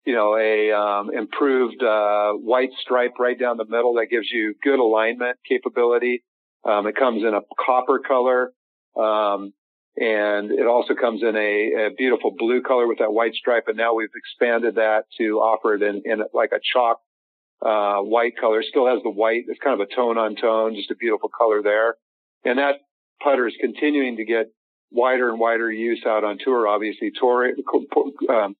you 0.07 0.13
know, 0.13 0.37
a 0.37 0.71
um, 0.71 1.09
improved 1.13 1.83
uh, 1.83 2.31
white 2.31 2.69
stripe 2.79 3.15
right 3.19 3.37
down 3.37 3.57
the 3.57 3.65
middle 3.65 3.95
that 3.95 4.07
gives 4.09 4.31
you 4.31 4.55
good 4.63 4.79
alignment 4.79 5.37
capability. 5.45 6.23
Um, 6.63 6.87
it 6.87 6.95
comes 6.95 7.23
in 7.23 7.33
a 7.33 7.41
copper 7.59 7.99
color, 7.99 8.53
um, 8.95 9.51
and 9.97 10.49
it 10.51 10.65
also 10.65 10.95
comes 10.95 11.23
in 11.23 11.35
a, 11.35 11.87
a, 11.87 11.89
beautiful 11.97 12.33
blue 12.37 12.61
color 12.61 12.87
with 12.87 12.99
that 12.99 13.11
white 13.11 13.33
stripe. 13.33 13.65
And 13.67 13.75
now 13.75 13.95
we've 13.95 14.07
expanded 14.15 14.75
that 14.75 15.03
to 15.17 15.39
offer 15.39 15.75
it 15.75 15.81
in, 15.81 16.03
in 16.05 16.23
like 16.33 16.51
a 16.53 16.61
chalk 16.63 16.99
uh, 17.61 17.97
white 17.97 18.37
color. 18.39 18.63
Still 18.63 18.87
has 18.87 19.03
the 19.03 19.09
white. 19.09 19.43
It's 19.49 19.59
kind 19.61 19.79
of 19.79 19.85
a 19.85 19.93
tone 19.93 20.17
on 20.17 20.37
tone, 20.37 20.73
just 20.75 20.89
a 20.89 20.95
beautiful 20.95 21.29
color 21.37 21.61
there. 21.61 21.95
And 22.45 22.59
that 22.59 22.75
putter 23.21 23.45
is 23.45 23.55
continuing 23.59 24.15
to 24.15 24.23
get 24.23 24.53
wider 24.89 25.29
and 25.29 25.37
wider 25.37 25.69
use 25.69 26.03
out 26.07 26.23
on 26.23 26.37
tour. 26.41 26.65
Obviously, 26.65 27.11
tour, 27.19 27.51
um, 28.29 28.55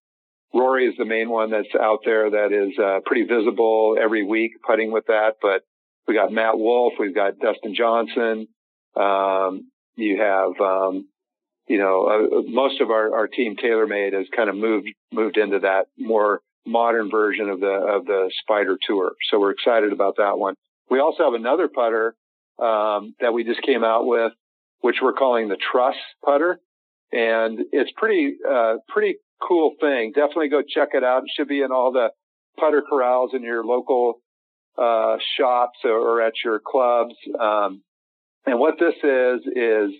Rory 0.53 0.87
is 0.87 0.95
the 0.97 1.05
main 1.05 1.29
one 1.29 1.51
that's 1.51 1.75
out 1.79 1.99
there 2.05 2.29
that 2.29 2.51
is 2.51 2.77
uh, 2.79 2.99
pretty 3.05 3.23
visible 3.23 3.97
every 4.01 4.23
week 4.23 4.53
putting 4.65 4.91
with 4.91 5.05
that. 5.07 5.35
But 5.41 5.63
we 6.07 6.13
got 6.13 6.31
Matt 6.31 6.57
Wolff, 6.57 6.93
we've 6.99 7.15
got 7.15 7.39
Dustin 7.39 7.75
Johnson. 7.75 8.47
Um, 8.95 9.69
you 9.95 10.21
have, 10.21 10.59
um, 10.61 11.07
you 11.67 11.77
know, 11.77 12.05
uh, 12.07 12.41
most 12.47 12.81
of 12.81 12.91
our, 12.91 13.13
our 13.15 13.27
team 13.27 13.55
TaylorMade 13.55 14.13
has 14.13 14.25
kind 14.35 14.49
of 14.49 14.55
moved 14.55 14.87
moved 15.11 15.37
into 15.37 15.59
that 15.59 15.87
more 15.97 16.41
modern 16.65 17.09
version 17.09 17.49
of 17.49 17.59
the 17.59 17.67
of 17.67 18.05
the 18.05 18.31
Spider 18.41 18.77
Tour. 18.87 19.13
So 19.29 19.39
we're 19.39 19.51
excited 19.51 19.91
about 19.91 20.15
that 20.17 20.37
one. 20.37 20.55
We 20.89 20.99
also 20.99 21.23
have 21.23 21.33
another 21.33 21.67
putter 21.67 22.15
um, 22.59 23.15
that 23.19 23.33
we 23.33 23.43
just 23.43 23.61
came 23.61 23.83
out 23.83 24.05
with, 24.05 24.31
which 24.79 24.97
we're 25.01 25.13
calling 25.13 25.49
the 25.49 25.57
Truss 25.57 25.95
putter, 26.23 26.59
and 27.11 27.59
it's 27.71 27.91
pretty 27.97 28.37
uh, 28.49 28.75
pretty 28.87 29.17
cool 29.41 29.75
thing. 29.79 30.11
Definitely 30.15 30.49
go 30.49 30.61
check 30.61 30.89
it 30.93 31.03
out. 31.03 31.23
It 31.23 31.29
should 31.35 31.47
be 31.47 31.61
in 31.61 31.71
all 31.71 31.91
the 31.91 32.09
putter 32.59 32.83
corrals 32.87 33.31
in 33.33 33.43
your 33.43 33.63
local 33.63 34.21
uh, 34.77 35.17
shops 35.37 35.79
or, 35.83 36.21
at 36.21 36.33
your 36.43 36.59
clubs. 36.65 37.15
Um, 37.39 37.81
and 38.45 38.59
what 38.59 38.75
this 38.79 38.95
is 39.03 39.41
is 39.55 39.91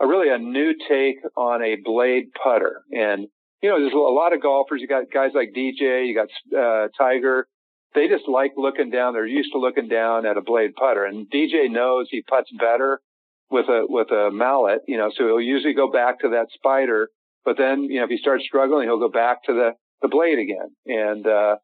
a 0.00 0.06
really 0.06 0.28
a 0.30 0.38
new 0.38 0.74
take 0.88 1.16
on 1.36 1.62
a 1.62 1.76
blade 1.82 2.26
putter. 2.42 2.82
And 2.92 3.28
you 3.62 3.70
know, 3.70 3.80
there's 3.80 3.92
a 3.92 3.96
lot 3.96 4.32
of 4.32 4.40
golfers. 4.40 4.80
You 4.80 4.86
got 4.86 5.10
guys 5.12 5.30
like 5.34 5.52
DJ. 5.56 6.06
You 6.06 6.14
got 6.14 6.28
uh, 6.56 6.88
Tiger. 6.96 7.48
They 7.94 8.06
just 8.06 8.28
like 8.28 8.52
looking 8.56 8.90
down. 8.90 9.14
They're 9.14 9.26
used 9.26 9.52
to 9.52 9.58
looking 9.58 9.88
down 9.88 10.26
at 10.26 10.36
a 10.36 10.42
blade 10.42 10.76
putter. 10.76 11.04
And 11.04 11.28
DJ 11.28 11.70
knows 11.70 12.06
he 12.10 12.22
puts 12.22 12.50
better 12.52 13.00
with 13.50 13.66
a 13.68 13.86
with 13.88 14.12
a 14.12 14.30
mallet. 14.30 14.82
You 14.86 14.98
know, 14.98 15.10
so 15.16 15.26
he'll 15.26 15.40
usually 15.40 15.74
go 15.74 15.90
back 15.90 16.20
to 16.20 16.28
that 16.30 16.46
spider 16.54 17.08
but 17.48 17.56
then, 17.56 17.84
you 17.84 17.96
know, 17.96 18.04
if 18.04 18.10
he 18.10 18.18
starts 18.18 18.44
struggling, 18.44 18.86
he'll 18.86 18.98
go 18.98 19.08
back 19.08 19.44
to 19.44 19.54
the, 19.54 19.70
the 20.02 20.08
blade 20.08 20.38
again. 20.38 20.68
And, 20.84 21.26
uh, 21.26 21.56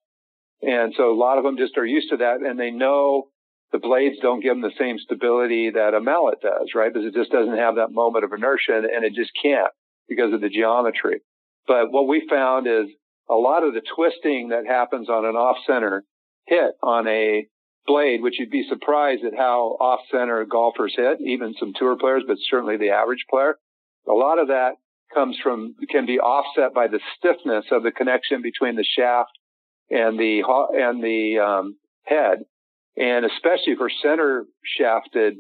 and 0.63 0.95
so 0.97 1.13
a 1.13 1.15
lot 1.15 1.37
of 1.37 1.45
them 1.45 1.59
just 1.59 1.77
are 1.77 1.85
used 1.85 2.09
to 2.09 2.17
that 2.17 2.41
and 2.41 2.59
they 2.59 2.71
know 2.71 3.25
the 3.71 3.79
blades 3.79 4.17
don't 4.23 4.41
give 4.41 4.55
them 4.55 4.63
the 4.63 4.73
same 4.79 4.97
stability 4.99 5.73
that 5.75 5.93
a 5.93 6.01
mallet 6.01 6.41
does, 6.41 6.71
right? 6.75 6.91
Because 6.91 7.07
it 7.07 7.13
just 7.13 7.31
doesn't 7.31 7.59
have 7.59 7.75
that 7.75 7.93
moment 7.93 8.25
of 8.25 8.33
inertia 8.33 8.73
and 8.73 9.05
it 9.05 9.13
just 9.13 9.33
can't 9.43 9.73
because 10.09 10.33
of 10.33 10.41
the 10.41 10.49
geometry. 10.49 11.21
But 11.67 11.93
what 11.93 12.09
we 12.09 12.27
found 12.31 12.67
is 12.67 12.87
a 13.29 13.35
lot 13.35 13.63
of 13.63 13.75
the 13.75 13.83
twisting 13.95 14.49
that 14.57 14.65
happens 14.67 15.11
on 15.11 15.27
an 15.27 15.37
off 15.37 15.59
center 15.67 16.03
hit 16.47 16.77
on 16.83 17.07
a 17.07 17.47
blade, 17.87 18.23
which 18.23 18.39
you'd 18.39 18.49
be 18.49 18.65
surprised 18.71 19.23
at 19.23 19.37
how 19.37 19.77
off 19.79 20.01
center 20.11 20.47
golfers 20.47 20.95
hit, 20.97 21.19
even 21.21 21.53
some 21.61 21.75
tour 21.77 21.95
players, 22.01 22.25
but 22.27 22.39
certainly 22.49 22.79
the 22.79 22.89
average 22.89 23.27
player. 23.29 23.59
A 24.09 24.13
lot 24.13 24.39
of 24.39 24.49
that 24.49 24.77
comes 25.15 25.39
from 25.43 25.75
can 25.89 26.07
be 26.07 26.19
offset 26.19 26.75
by 26.75 26.89
the 26.89 27.01
stiffness 27.17 27.67
of 27.71 27.83
the 27.83 27.93
connection 27.93 28.43
between 28.43 28.77
the 28.77 28.85
shaft 28.85 29.31
and 29.91 30.19
the 30.19 30.43
and 30.75 31.03
the 31.03 31.39
um, 31.39 31.77
head, 32.05 32.39
and 32.97 33.25
especially 33.25 33.77
for 33.77 33.91
center 34.03 34.45
shafted 34.79 35.35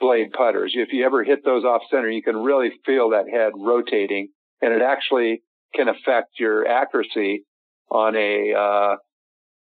blade 0.00 0.32
putters. 0.32 0.72
If 0.74 0.92
you 0.92 1.04
ever 1.06 1.24
hit 1.24 1.44
those 1.44 1.64
off 1.64 1.82
center, 1.90 2.10
you 2.10 2.22
can 2.22 2.36
really 2.36 2.70
feel 2.84 3.10
that 3.10 3.28
head 3.28 3.52
rotating 3.56 4.28
and 4.60 4.72
it 4.72 4.82
actually 4.82 5.42
can 5.74 5.88
affect 5.88 6.38
your 6.38 6.66
accuracy 6.66 7.44
on 7.90 8.16
a, 8.16 8.52
uh, 8.54 8.96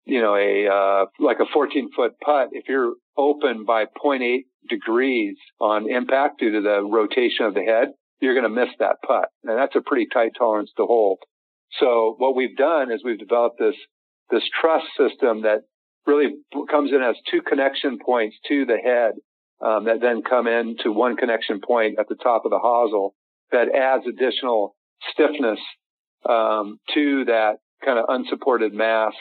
you 0.05 0.21
know, 0.21 0.35
a, 0.37 0.69
uh, 0.69 1.07
like 1.19 1.39
a 1.41 1.47
14 1.53 1.91
foot 1.95 2.13
putt. 2.21 2.49
If 2.53 2.65
you're 2.69 2.95
open 3.17 3.65
by 3.65 3.85
0.8 3.85 4.45
degrees 4.69 5.37
on 5.61 5.91
impact 5.91 6.41
due 6.41 6.53
to 6.53 6.61
the 6.61 6.83
rotation 6.83 7.47
of 7.47 7.55
the 7.55 7.63
head, 7.63 7.89
you're 8.23 8.35
going 8.35 8.45
to 8.45 8.61
miss 8.61 8.73
that 8.79 8.97
putt. 9.05 9.29
And 9.45 9.59
that's 9.59 9.75
a 9.75 9.81
pretty 9.81 10.07
tight 10.13 10.33
tolerance 10.39 10.71
to 10.77 10.87
hold. 10.87 11.19
So 11.81 12.15
what 12.19 12.37
we've 12.37 12.57
done 12.57 12.93
is 12.93 13.03
we've 13.05 13.19
developed 13.19 13.59
this, 13.59 13.75
this 14.31 14.45
truss 14.61 14.83
system 14.97 15.43
that 15.43 15.63
really 16.07 16.29
comes 16.71 16.93
in 16.93 17.03
as 17.03 17.17
two 17.31 17.43
connection 17.43 17.99
points 17.99 18.37
to 18.49 18.65
the 18.65 18.77
head 18.77 19.15
um, 19.61 19.85
that 19.85 20.01
then 20.01 20.23
come 20.23 20.47
in 20.47 20.77
to 20.85 20.93
one 20.93 21.17
connection 21.17 21.61
point 21.61 21.99
at 21.99 22.09
the 22.09 22.15
top 22.15 22.45
of 22.45 22.51
the 22.51 22.59
hosel 22.59 23.15
that 23.51 23.75
adds 23.75 24.05
additional 24.07 24.77
stiffness 25.13 25.59
um, 26.29 26.79
to 26.95 27.25
that 27.25 27.55
kind 27.85 27.99
of 27.99 28.05
unsupported 28.09 28.73
mass, 28.73 29.15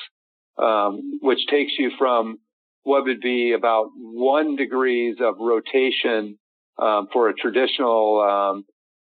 um, 0.61 1.19
which 1.21 1.39
takes 1.49 1.73
you 1.77 1.91
from 1.97 2.37
what 2.83 3.03
would 3.05 3.21
be 3.21 3.53
about 3.57 3.87
one 3.95 4.55
degrees 4.55 5.15
of 5.19 5.35
rotation 5.39 6.37
um, 6.77 7.07
for 7.11 7.29
a 7.29 7.33
traditional 7.33 8.21
um, 8.21 8.63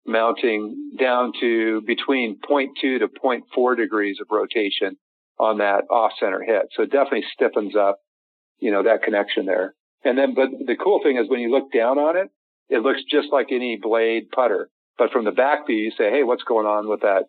mounting 0.06 0.92
down 1.00 1.32
to 1.40 1.82
between 1.82 2.40
0.2 2.50 3.00
to 3.00 3.08
0.4 3.08 3.78
degrees 3.78 4.18
of 4.20 4.28
rotation 4.32 4.98
on 5.40 5.60
that 5.60 5.86
off 5.90 6.12
center 6.20 6.42
hit. 6.42 6.68
So 6.76 6.84
it 6.84 6.92
definitely 6.92 7.26
stiffens 7.34 7.76
up, 7.76 7.98
you 8.60 8.72
know, 8.72 8.84
that 8.84 9.04
connection 9.04 9.46
there. 9.46 9.74
And 10.04 10.18
then, 10.18 10.34
but 10.34 10.50
the 10.66 10.76
cool 10.76 11.00
thing 11.04 11.18
is 11.18 11.30
when 11.30 11.40
you 11.40 11.52
look 11.52 11.72
down 11.72 11.98
on 12.00 12.18
it, 12.18 12.30
it 12.70 12.82
looks 12.82 13.02
just 13.10 13.28
like 13.32 13.48
any 13.52 13.78
blade 13.82 14.32
putter. 14.32 14.70
But 14.98 15.12
from 15.12 15.26
the 15.26 15.32
back 15.32 15.68
view, 15.68 15.78
you 15.78 15.92
say, 15.92 16.10
Hey, 16.10 16.24
what's 16.24 16.44
going 16.44 16.66
on 16.66 16.90
with 16.90 17.02
that, 17.02 17.26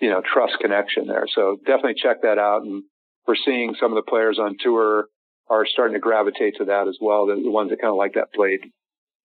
you 0.00 0.10
know, 0.10 0.22
truss 0.22 0.50
connection 0.60 1.06
there? 1.06 1.26
So 1.34 1.56
definitely 1.64 1.94
check 2.02 2.22
that 2.22 2.38
out. 2.38 2.62
And 2.62 2.84
we're 3.26 3.36
seeing 3.44 3.74
some 3.80 3.92
of 3.92 3.96
the 3.96 4.08
players 4.08 4.38
on 4.38 4.56
tour 4.60 5.06
are 5.48 5.66
starting 5.66 5.94
to 5.94 6.00
gravitate 6.00 6.56
to 6.58 6.64
that 6.66 6.88
as 6.88 6.98
well. 7.00 7.26
The, 7.26 7.34
the 7.36 7.50
ones 7.50 7.70
that 7.70 7.80
kind 7.80 7.90
of 7.90 7.96
like 7.96 8.14
that 8.14 8.28
blade 8.34 8.60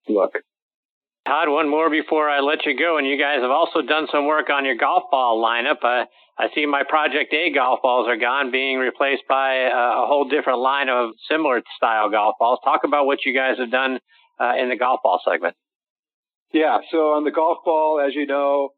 look. 0.07 0.33
Todd, 1.31 1.47
one 1.47 1.69
more 1.69 1.89
before 1.89 2.29
I 2.29 2.41
let 2.41 2.65
you 2.65 2.77
go. 2.77 2.97
And 2.97 3.07
you 3.07 3.17
guys 3.17 3.39
have 3.39 3.51
also 3.51 3.81
done 3.81 4.05
some 4.11 4.27
work 4.27 4.49
on 4.49 4.65
your 4.65 4.75
golf 4.75 5.03
ball 5.09 5.41
lineup. 5.41 5.81
Uh, 5.81 6.03
I 6.37 6.47
see 6.53 6.65
my 6.65 6.83
Project 6.83 7.33
A 7.33 7.53
golf 7.53 7.79
balls 7.81 8.05
are 8.09 8.17
gone, 8.17 8.51
being 8.51 8.79
replaced 8.79 9.23
by 9.29 9.53
a, 9.53 10.03
a 10.03 10.05
whole 10.07 10.27
different 10.27 10.59
line 10.59 10.89
of 10.89 11.11
similar 11.29 11.61
style 11.77 12.11
golf 12.11 12.35
balls. 12.37 12.59
Talk 12.65 12.81
about 12.83 13.05
what 13.05 13.19
you 13.23 13.33
guys 13.33 13.59
have 13.59 13.71
done 13.71 13.99
uh, 14.41 14.55
in 14.61 14.67
the 14.67 14.75
golf 14.75 14.99
ball 15.05 15.21
segment. 15.23 15.55
Yeah. 16.51 16.79
So 16.91 17.13
on 17.13 17.23
the 17.23 17.31
golf 17.31 17.59
ball, 17.63 18.03
as 18.05 18.13
you 18.13 18.27
know, 18.27 18.71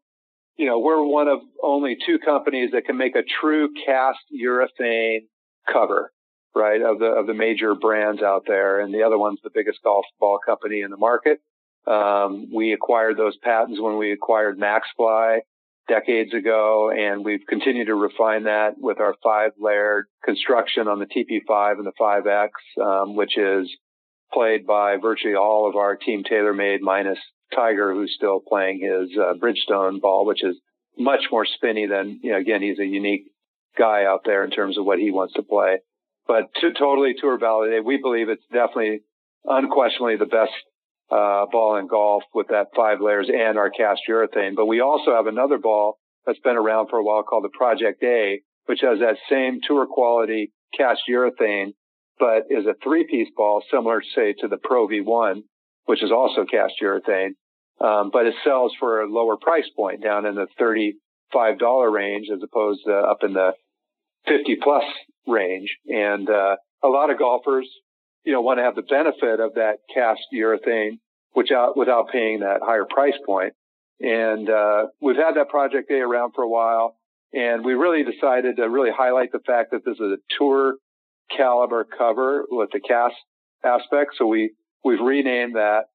you 0.56 0.66
know, 0.66 0.78
we're 0.78 1.04
one 1.04 1.26
of 1.26 1.40
only 1.60 1.96
two 2.06 2.20
companies 2.20 2.70
that 2.70 2.84
can 2.84 2.96
make 2.96 3.16
a 3.16 3.24
true 3.40 3.70
cast 3.84 4.20
urethane 4.32 5.26
cover, 5.72 6.12
right? 6.54 6.80
Of 6.80 7.00
the, 7.00 7.06
of 7.06 7.26
the 7.26 7.34
major 7.34 7.74
brands 7.74 8.22
out 8.22 8.44
there. 8.46 8.78
And 8.78 8.94
the 8.94 9.02
other 9.02 9.18
one's 9.18 9.40
the 9.42 9.50
biggest 9.52 9.78
golf 9.82 10.04
ball 10.20 10.38
company 10.46 10.82
in 10.82 10.92
the 10.92 10.96
market. 10.96 11.40
Um, 11.86 12.48
we 12.52 12.72
acquired 12.72 13.16
those 13.16 13.36
patents 13.36 13.80
when 13.80 13.98
we 13.98 14.12
acquired 14.12 14.58
Maxfli 14.58 15.40
decades 15.88 16.32
ago, 16.32 16.90
and 16.90 17.24
we've 17.24 17.46
continued 17.48 17.86
to 17.86 17.94
refine 17.94 18.44
that 18.44 18.74
with 18.78 19.00
our 19.00 19.14
five 19.22 19.52
layered 19.58 20.06
construction 20.24 20.88
on 20.88 20.98
the 20.98 21.06
TP5 21.06 21.78
and 21.78 21.86
the 21.86 21.92
5X, 22.00 22.48
um, 22.82 23.16
which 23.16 23.36
is 23.36 23.70
played 24.32 24.66
by 24.66 24.96
virtually 24.96 25.34
all 25.34 25.68
of 25.68 25.76
our 25.76 25.96
team 25.96 26.24
TaylorMade 26.24 26.80
minus 26.80 27.18
Tiger, 27.54 27.92
who's 27.92 28.14
still 28.16 28.40
playing 28.40 28.80
his 28.80 29.16
uh, 29.18 29.34
Bridgestone 29.34 30.00
ball, 30.00 30.26
which 30.26 30.42
is 30.42 30.56
much 30.98 31.24
more 31.30 31.44
spinny 31.44 31.86
than, 31.86 32.20
you 32.22 32.32
know, 32.32 32.38
again, 32.38 32.62
he's 32.62 32.78
a 32.78 32.86
unique 32.86 33.24
guy 33.78 34.04
out 34.04 34.22
there 34.24 34.44
in 34.44 34.50
terms 34.50 34.78
of 34.78 34.84
what 34.84 34.98
he 34.98 35.10
wants 35.10 35.34
to 35.34 35.42
play. 35.42 35.78
But 36.26 36.54
to, 36.60 36.72
totally 36.72 37.14
tour 37.20 37.38
validated, 37.38 37.84
we 37.84 37.98
believe 37.98 38.28
it's 38.28 38.44
definitely 38.52 39.00
unquestionably 39.44 40.16
the 40.16 40.26
best 40.26 40.52
uh, 41.10 41.46
ball 41.50 41.76
in 41.76 41.86
golf 41.86 42.22
with 42.34 42.48
that 42.48 42.68
five 42.74 43.00
layers 43.00 43.28
and 43.28 43.58
our 43.58 43.70
cast 43.70 44.02
urethane. 44.08 44.56
But 44.56 44.66
we 44.66 44.80
also 44.80 45.14
have 45.14 45.26
another 45.26 45.58
ball 45.58 45.98
that's 46.26 46.38
been 46.40 46.56
around 46.56 46.88
for 46.88 46.98
a 46.98 47.04
while 47.04 47.22
called 47.22 47.44
the 47.44 47.56
Project 47.56 48.02
A, 48.02 48.40
which 48.66 48.80
has 48.80 48.98
that 49.00 49.16
same 49.30 49.60
tour 49.66 49.86
quality 49.86 50.52
cast 50.76 51.02
urethane, 51.08 51.74
but 52.18 52.44
is 52.50 52.66
a 52.66 52.74
three 52.82 53.06
piece 53.08 53.28
ball 53.36 53.62
similar, 53.70 54.02
say, 54.14 54.34
to 54.40 54.48
the 54.48 54.56
Pro 54.56 54.88
V1, 54.88 55.42
which 55.84 56.02
is 56.02 56.10
also 56.10 56.44
cast 56.44 56.74
urethane. 56.82 57.32
Um, 57.80 58.10
but 58.12 58.26
it 58.26 58.34
sells 58.44 58.72
for 58.78 59.02
a 59.02 59.10
lower 59.10 59.36
price 59.36 59.68
point 59.76 60.02
down 60.02 60.26
in 60.26 60.36
the 60.36 60.46
$35 60.60 61.92
range 61.92 62.28
as 62.32 62.40
opposed 62.42 62.80
to 62.86 62.92
up 62.92 63.18
in 63.22 63.32
the 63.32 63.52
50 64.26 64.56
plus 64.62 64.84
range. 65.26 65.76
And, 65.86 66.30
uh, 66.30 66.56
a 66.82 66.88
lot 66.88 67.10
of 67.10 67.18
golfers 67.18 67.68
you 68.24 68.32
know, 68.32 68.40
want 68.40 68.58
to 68.58 68.64
have 68.64 68.74
the 68.74 68.82
benefit 68.82 69.40
of 69.40 69.54
that 69.54 69.78
cast 69.92 70.20
urethane 70.32 70.98
without, 71.34 71.76
without 71.76 72.08
paying 72.10 72.40
that 72.40 72.60
higher 72.62 72.86
price 72.88 73.18
point. 73.24 73.52
And, 74.00 74.48
uh, 74.48 74.86
we've 75.00 75.16
had 75.16 75.36
that 75.36 75.48
project 75.48 75.90
A 75.90 76.00
around 76.00 76.32
for 76.34 76.42
a 76.42 76.48
while 76.48 76.96
and 77.34 77.64
we 77.64 77.74
really 77.74 78.04
decided 78.04 78.56
to 78.56 78.70
really 78.70 78.92
highlight 78.96 79.32
the 79.32 79.40
fact 79.40 79.72
that 79.72 79.84
this 79.84 79.96
is 79.96 80.00
a 80.00 80.18
tour 80.38 80.76
caliber 81.36 81.84
cover 81.84 82.44
with 82.48 82.70
the 82.72 82.80
cast 82.80 83.16
aspect. 83.64 84.12
So 84.16 84.26
we, 84.26 84.52
we've 84.84 85.00
renamed 85.00 85.56
that 85.56 85.86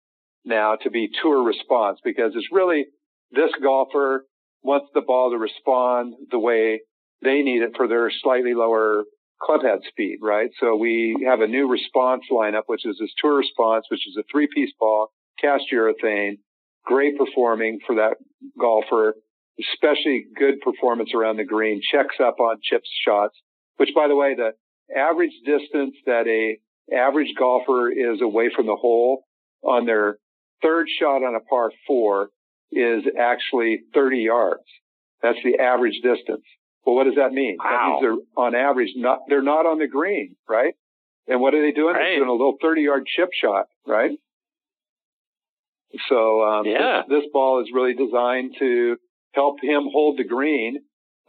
now 0.44 0.76
to 0.84 0.90
be 0.90 1.10
tour 1.22 1.42
response 1.42 2.00
because 2.04 2.34
it's 2.36 2.48
really 2.52 2.88
this 3.32 3.52
golfer 3.64 4.26
wants 4.64 4.88
the 4.94 5.02
ball 5.02 5.32
to 5.32 5.38
respond 5.38 6.16
the 6.30 6.40
way 6.40 6.82
they 7.22 7.42
need 7.42 7.62
it 7.62 7.72
for 7.78 7.88
their 7.88 8.12
slightly 8.22 8.54
lower 8.54 9.04
clubhead 9.42 9.84
speed, 9.88 10.20
right? 10.22 10.50
So 10.60 10.76
we 10.76 11.26
have 11.28 11.42
a 11.42 11.48
new 11.48 11.68
response 11.68 12.24
lineup, 12.32 12.64
which 12.68 12.86
is 12.86 12.98
this 13.00 13.14
tour 13.22 13.38
response, 13.38 13.86
which 13.90 14.08
is 14.08 14.18
a 14.18 14.24
three 14.32 14.48
piece 14.54 14.72
ball, 14.80 15.12
cast 15.40 15.66
urethane, 15.74 16.40
great 16.86 17.18
performing 17.18 17.80
for 17.86 17.96
that 17.96 18.18
golfer, 18.60 19.16
especially 19.60 20.26
good 20.38 20.62
performance 20.62 21.12
around 21.14 21.38
the 21.38 21.46
green, 21.46 21.82
checks 21.92 22.16
up 22.20 22.40
on 22.40 22.58
chips 22.64 22.90
shots, 23.06 23.36
which 23.78 23.90
by 23.96 24.08
the 24.08 24.16
way, 24.16 24.36
the 24.36 24.52
average 24.96 25.34
distance 25.46 25.96
that 26.06 26.28
a 26.28 26.60
average 26.96 27.34
golfer 27.38 27.90
is 27.90 28.22
away 28.22 28.50
from 28.56 28.66
the 28.66 28.76
hole 28.76 29.24
on 29.64 29.86
their 29.86 30.18
third 30.62 30.88
shot 31.00 31.24
on 31.24 31.36
a 31.36 31.40
par 31.42 31.72
four 31.86 32.30
is 32.72 33.04
actually 33.18 33.82
30 33.94 34.20
yards. 34.20 34.64
That's 35.22 35.40
the 35.44 35.62
average 35.62 36.02
distance. 36.04 36.44
Well, 36.86 36.96
what 36.96 37.06
does 37.06 37.16
that 37.16 37.32
mean? 37.32 37.58
Wow. 37.60 37.70
That 37.70 37.88
means 37.88 38.02
they're 38.36 38.44
on 38.44 38.56
average 38.56 38.92
not 38.96 39.20
they're 39.28 39.42
not 39.42 39.66
on 39.66 39.80
the 39.80 39.88
green, 39.88 40.36
right? 40.48 40.74
And 41.28 41.42
what 41.42 41.54
are 41.54 41.62
they 41.62 41.72
doing? 41.72 41.94
Right. 41.94 42.04
They're 42.04 42.20
doing 42.20 42.30
a 42.30 42.34
little 42.34 42.58
30 42.62 42.82
yard 42.82 43.06
chip 43.06 43.30
shot, 43.40 43.68
right? 43.86 44.12
So 46.08 46.44
um, 46.44 46.66
yeah. 46.66 47.02
this, 47.08 47.22
this, 47.22 47.30
ball 47.34 47.62
is 47.62 47.70
really 47.74 47.94
designed 47.94 48.56
to 48.60 48.98
help 49.34 49.58
him 49.62 49.90
hold 49.92 50.18
the 50.18 50.24
green 50.24 50.80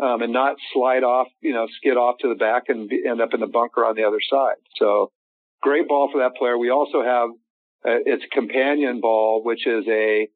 um, 0.03 0.23
and 0.23 0.33
not 0.33 0.57
slide 0.73 1.03
off, 1.03 1.29
you 1.41 1.53
know, 1.53 1.67
skid 1.77 1.97
off 1.97 2.19
to 2.21 2.29
the 2.29 2.35
back 2.35 2.65
and 2.69 2.89
be, 2.89 3.03
end 3.09 3.21
up 3.21 3.35
in 3.35 3.41
the 3.41 3.47
bunker 3.47 3.85
on 3.85 3.95
the 3.97 4.05
other 4.05 4.21
side. 4.21 4.57
So 4.77 5.13
great 5.63 5.89
ball 5.89 6.11
for 6.13 6.19
that 6.19 6.37
player. 6.37 6.59
We 6.59 6.71
also 6.71 7.03
have 7.03 7.31
uh, 7.85 8.01
its 8.05 8.25
companion 8.33 9.01
ball, 9.01 9.43
which 9.45 9.67
is 9.67 9.85
a 9.89 10.29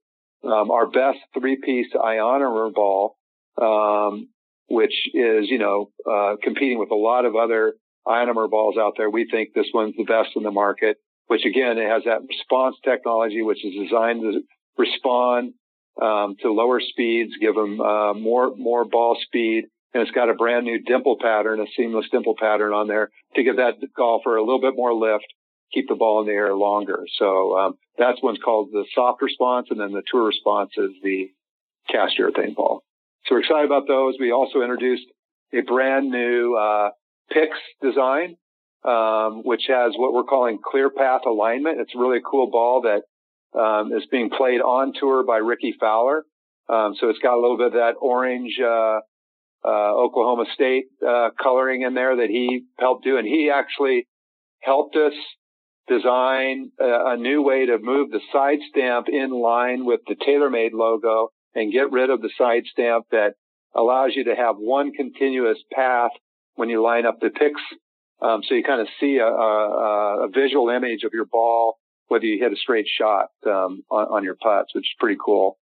um, 0.42 0.70
our 0.70 0.87
best 0.87 1.18
three 1.38 1.59
piece 1.62 1.92
ionomer 1.94 2.72
ball. 2.72 3.16
Um, 3.61 4.29
which 4.68 4.94
is, 5.12 5.48
you 5.48 5.59
know, 5.59 5.90
uh, 6.11 6.37
competing 6.42 6.79
with 6.79 6.90
a 6.90 6.96
lot 6.96 7.24
of 7.24 7.37
other 7.37 7.74
ionomer 8.07 8.48
balls 8.50 8.77
out 8.79 8.94
there. 8.96 9.11
We 9.11 9.29
think 9.31 9.50
this 9.55 9.66
one's 9.72 9.94
the 9.96 10.05
best 10.05 10.31
in 10.37 10.42
the 10.42 10.50
market, 10.50 10.98
which 11.27 11.44
again, 11.44 11.79
it 11.79 11.88
has 11.88 12.05
that 12.05 12.20
response 12.29 12.77
technology, 12.85 13.42
which 13.42 13.64
is 13.64 13.74
designed 13.74 14.22
to 14.22 14.40
respond, 14.77 15.55
um, 16.00 16.37
to 16.42 16.53
lower 16.53 16.81
speeds, 16.81 17.33
give 17.40 17.55
them, 17.55 17.81
uh, 17.81 18.14
more, 18.14 18.55
more 18.57 18.85
ball 18.85 19.16
speed. 19.22 19.64
And 19.92 20.03
it's 20.03 20.11
got 20.11 20.29
a 20.29 20.35
brand 20.35 20.64
new 20.64 20.83
dimple 20.83 21.18
pattern, 21.20 21.61
a 21.61 21.66
seamless 21.77 22.07
dimple 22.11 22.35
pattern 22.38 22.72
on 22.72 22.88
there 22.88 23.11
to 23.37 23.45
give 23.45 23.57
that 23.57 23.74
golfer 23.97 24.36
a 24.36 24.43
little 24.43 24.61
bit 24.61 24.74
more 24.74 24.93
lift, 24.93 25.26
keep 25.72 25.88
the 25.88 25.95
ball 25.95 26.20
in 26.20 26.26
the 26.26 26.32
air 26.32 26.55
longer. 26.55 27.05
So, 27.18 27.57
um, 27.57 27.74
that's 27.97 28.20
one's 28.20 28.41
called 28.45 28.70
the 28.72 28.84
soft 28.93 29.22
response. 29.22 29.68
And 29.70 29.78
then 29.78 29.93
the 29.93 30.03
tour 30.11 30.26
response 30.26 30.70
is 30.76 30.91
the 31.03 31.30
cast 31.88 32.18
urethane 32.18 32.57
ball. 32.57 32.82
So 33.27 33.35
we're 33.35 33.41
excited 33.41 33.64
about 33.64 33.89
those. 33.89 34.16
We 34.20 34.33
also 34.33 34.61
introduced 34.61 35.07
a 35.55 35.61
brand 35.62 36.11
new 36.11 36.57
uh, 36.57 36.91
PIX 37.33 37.57
design, 37.81 38.37
um, 38.85 39.43
which 39.45 39.62
has 39.68 39.95
what 39.97 40.12
we're 40.12 40.25
calling 40.25 40.59
clear 40.62 40.91
path 40.91 41.22
alignment. 41.27 41.81
It's 41.81 41.95
really 41.95 42.18
a 42.18 42.20
cool 42.20 42.51
ball 42.51 42.83
that 42.83 43.59
um, 43.59 43.93
is 43.93 44.05
being 44.11 44.29
played 44.29 44.61
on 44.61 44.93
tour 44.99 45.25
by 45.25 45.39
Rickie 45.39 45.75
Fowler. 45.81 46.25
Um, 46.68 46.95
so 47.01 47.09
it's 47.09 47.18
got 47.18 47.35
a 47.35 47.41
little 47.41 47.57
bit 47.57 47.68
of 47.68 47.72
that 47.75 47.95
orange 48.01 48.59
uh, 48.62 49.01
uh, 49.64 49.95
Oklahoma 49.95 50.45
State 50.53 50.85
uh, 51.07 51.31
coloring 51.43 51.83
in 51.83 51.95
there 51.95 52.16
that 52.16 52.29
he 52.29 52.64
helped 52.79 53.05
do, 53.05 53.16
and 53.16 53.27
he 53.27 53.51
actually 53.55 54.07
helped 54.61 54.97
us 54.97 55.14
design 55.89 56.72
a, 56.79 57.12
a 57.12 57.16
new 57.16 57.43
way 57.43 57.66
to 57.66 57.79
move 57.79 58.11
the 58.11 58.20
side 58.33 58.59
stamp 58.68 59.09
in 59.09 59.31
line 59.31 59.87
with 59.87 60.01
the 60.07 60.14
TaylorMade 60.14 60.72
logo 60.72 61.31
and 61.55 61.72
get 61.72 61.90
rid 61.90 62.11
of 62.11 62.20
the 62.20 62.30
side 62.36 62.64
stamp 62.70 63.07
that 63.11 63.34
allows 63.74 64.12
you 64.14 64.24
to 64.24 64.34
have 64.34 64.57
one 64.57 64.92
continuous 64.92 65.59
path 65.72 66.11
when 66.55 66.68
you 66.68 66.82
line 66.82 67.07
up 67.07 67.20
the 67.20 67.30
PIX. 67.30 67.61
Um, 68.22 68.42
so 68.48 68.55
you 68.55 68.62
kind 68.62 68.80
of 68.80 68.88
see 69.00 69.18
a, 69.18 69.26
a, 69.26 70.26
a, 70.26 70.28
visual 70.28 70.70
image 70.70 71.02
of 71.05 71.12
your 71.12 71.26
ball, 71.26 71.78
whether 72.09 72.24
you 72.24 72.42
hit 72.42 72.52
a 72.52 72.57
straight 72.57 72.86
shot 72.86 73.28
um, 73.46 73.82
on, 73.90 74.07
on, 74.07 74.24
your 74.24 74.36
putts, 74.36 74.74
which 74.74 74.84
is 74.84 74.94
pretty 74.98 75.18
cool. 75.22 75.59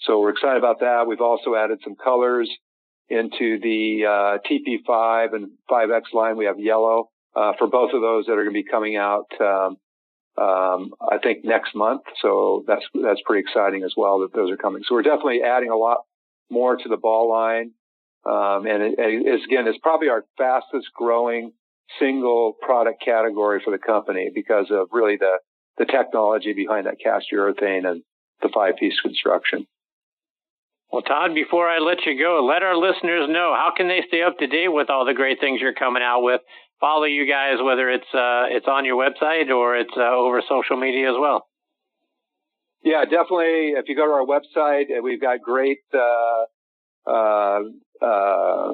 So 0.00 0.20
we're 0.20 0.30
excited 0.30 0.58
about 0.58 0.80
that. 0.80 1.06
We've 1.06 1.20
also 1.20 1.54
added 1.54 1.78
some 1.84 1.94
colors 1.94 2.50
into 3.08 3.60
the 3.60 4.04
uh, 4.04 4.38
TP5 4.50 5.34
and 5.34 5.50
5X 5.70 6.12
line. 6.12 6.36
We 6.36 6.46
have 6.46 6.58
yellow 6.58 7.10
uh, 7.36 7.52
for 7.58 7.68
both 7.68 7.92
of 7.94 8.00
those 8.00 8.26
that 8.26 8.32
are 8.32 8.44
going 8.44 8.54
to 8.54 8.62
be 8.62 8.68
coming 8.68 8.96
out. 8.96 9.26
Um, 9.40 9.76
um, 10.38 10.92
I 11.00 11.18
think 11.22 11.44
next 11.44 11.74
month. 11.74 12.02
So 12.20 12.64
that's 12.66 12.84
that's 12.94 13.20
pretty 13.24 13.40
exciting 13.40 13.84
as 13.84 13.92
well 13.96 14.20
that 14.20 14.32
those 14.34 14.50
are 14.50 14.56
coming. 14.56 14.82
So 14.86 14.94
we're 14.94 15.02
definitely 15.02 15.42
adding 15.42 15.70
a 15.70 15.76
lot 15.76 15.98
more 16.50 16.76
to 16.76 16.88
the 16.88 16.96
ball 16.96 17.30
line. 17.30 17.72
Um, 18.24 18.66
and 18.66 18.82
it, 18.82 18.94
it, 18.98 19.44
again, 19.44 19.66
it's 19.66 19.78
probably 19.78 20.08
our 20.08 20.24
fastest 20.38 20.88
growing 20.94 21.52
single 21.98 22.54
product 22.60 23.02
category 23.04 23.60
for 23.64 23.70
the 23.70 23.78
company 23.78 24.30
because 24.32 24.66
of 24.70 24.88
really 24.92 25.16
the, 25.16 25.38
the 25.78 25.84
technology 25.84 26.52
behind 26.52 26.86
that 26.86 27.00
cast 27.02 27.26
urethane 27.32 27.86
and 27.86 28.02
the 28.40 28.48
five 28.54 28.76
piece 28.76 28.98
construction. 29.00 29.66
Well, 30.90 31.02
Todd, 31.02 31.34
before 31.34 31.68
I 31.68 31.78
let 31.78 32.04
you 32.04 32.18
go, 32.18 32.44
let 32.44 32.62
our 32.62 32.76
listeners 32.76 33.26
know 33.28 33.54
how 33.56 33.72
can 33.74 33.88
they 33.88 34.02
stay 34.08 34.22
up 34.22 34.38
to 34.38 34.46
date 34.46 34.68
with 34.68 34.90
all 34.90 35.06
the 35.06 35.14
great 35.14 35.40
things 35.40 35.60
you're 35.60 35.72
coming 35.72 36.02
out 36.02 36.20
with. 36.20 36.42
Follow 36.82 37.04
you 37.04 37.28
guys, 37.28 37.62
whether 37.62 37.88
it's 37.88 38.12
uh, 38.12 38.50
it's 38.50 38.66
on 38.66 38.84
your 38.84 38.98
website 38.98 39.54
or 39.54 39.76
it's 39.76 39.94
uh, 39.96 40.02
over 40.02 40.42
social 40.48 40.76
media 40.76 41.10
as 41.10 41.16
well. 41.16 41.46
Yeah, 42.82 43.04
definitely. 43.04 43.78
If 43.78 43.88
you 43.88 43.94
go 43.94 44.04
to 44.04 44.10
our 44.10 44.26
website, 44.26 44.86
we've 45.00 45.20
got 45.20 45.40
great 45.40 45.78
uh, 45.94 47.08
uh, 47.08 47.60
uh, 48.04 48.72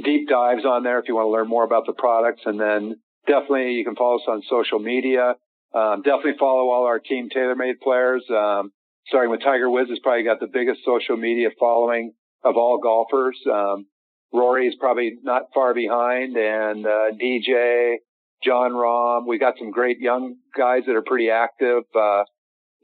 deep 0.00 0.28
dives 0.28 0.64
on 0.64 0.84
there 0.84 1.00
if 1.00 1.08
you 1.08 1.16
want 1.16 1.26
to 1.26 1.32
learn 1.32 1.48
more 1.48 1.64
about 1.64 1.84
the 1.86 1.94
products. 1.94 2.42
And 2.44 2.60
then 2.60 3.00
definitely 3.26 3.72
you 3.72 3.84
can 3.84 3.96
follow 3.96 4.18
us 4.18 4.28
on 4.28 4.42
social 4.48 4.78
media. 4.78 5.34
Um, 5.74 6.02
definitely 6.02 6.38
follow 6.38 6.70
all 6.70 6.86
our 6.86 7.00
team 7.00 7.28
TaylorMade 7.28 7.80
players. 7.82 8.22
Um, 8.30 8.70
starting 9.08 9.32
with 9.32 9.42
Tiger 9.42 9.68
Woods 9.68 9.90
has 9.90 9.98
probably 9.98 10.22
got 10.22 10.38
the 10.38 10.46
biggest 10.46 10.84
social 10.84 11.16
media 11.16 11.48
following 11.58 12.12
of 12.44 12.56
all 12.56 12.78
golfers. 12.80 13.36
Um, 13.52 13.86
Rory 14.32 14.68
is 14.68 14.74
probably 14.78 15.18
not 15.22 15.44
far 15.54 15.74
behind 15.74 16.36
and, 16.36 16.86
uh, 16.86 17.10
DJ, 17.20 17.96
Jon 18.42 18.72
Rahm. 18.72 19.26
We 19.26 19.38
got 19.38 19.54
some 19.58 19.70
great 19.70 19.98
young 19.98 20.36
guys 20.56 20.82
that 20.86 20.94
are 20.94 21.02
pretty 21.02 21.30
active. 21.30 21.84
Uh, 21.94 22.24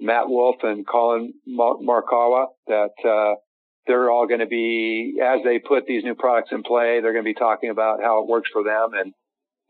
Matt 0.01 0.29
Wolff 0.29 0.57
and 0.63 0.87
Collin 0.87 1.35
Morikawa. 1.49 2.47
that, 2.67 2.95
uh, 3.05 3.37
they're 3.87 4.11
all 4.11 4.27
going 4.27 4.41
to 4.41 4.47
be, 4.47 5.19
as 5.23 5.41
they 5.45 5.59
put 5.59 5.87
these 5.87 6.05
new 6.05 6.15
products 6.15 6.51
in 6.53 6.63
play, 6.63 7.01
they're 7.01 7.13
going 7.13 7.25
to 7.25 7.29
be 7.29 7.35
talking 7.35 7.71
about 7.71 8.03
how 8.03 8.23
it 8.23 8.29
works 8.29 8.49
for 8.53 8.65
them. 8.65 8.91
And, 8.95 9.13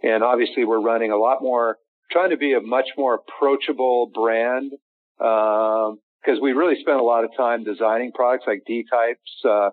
and 0.03 0.23
obviously 0.23 0.65
we're 0.65 0.81
running 0.81 1.11
a 1.11 1.17
lot 1.17 1.43
more, 1.43 1.79
trying 2.11 2.31
to 2.31 2.37
be 2.37 2.55
a 2.55 2.61
much 2.61 2.91
more 2.97 3.15
approachable 3.15 4.11
brand. 4.15 4.73
Um, 5.21 5.99
cause 6.25 6.39
we 6.41 6.53
really 6.53 6.81
spent 6.81 7.01
a 7.01 7.05
lot 7.05 7.25
of 7.25 7.31
time 7.37 7.65
designing 7.65 8.13
products 8.13 8.45
like 8.47 8.63
D 8.67 8.85
types, 8.89 9.45
uh, 9.49 9.71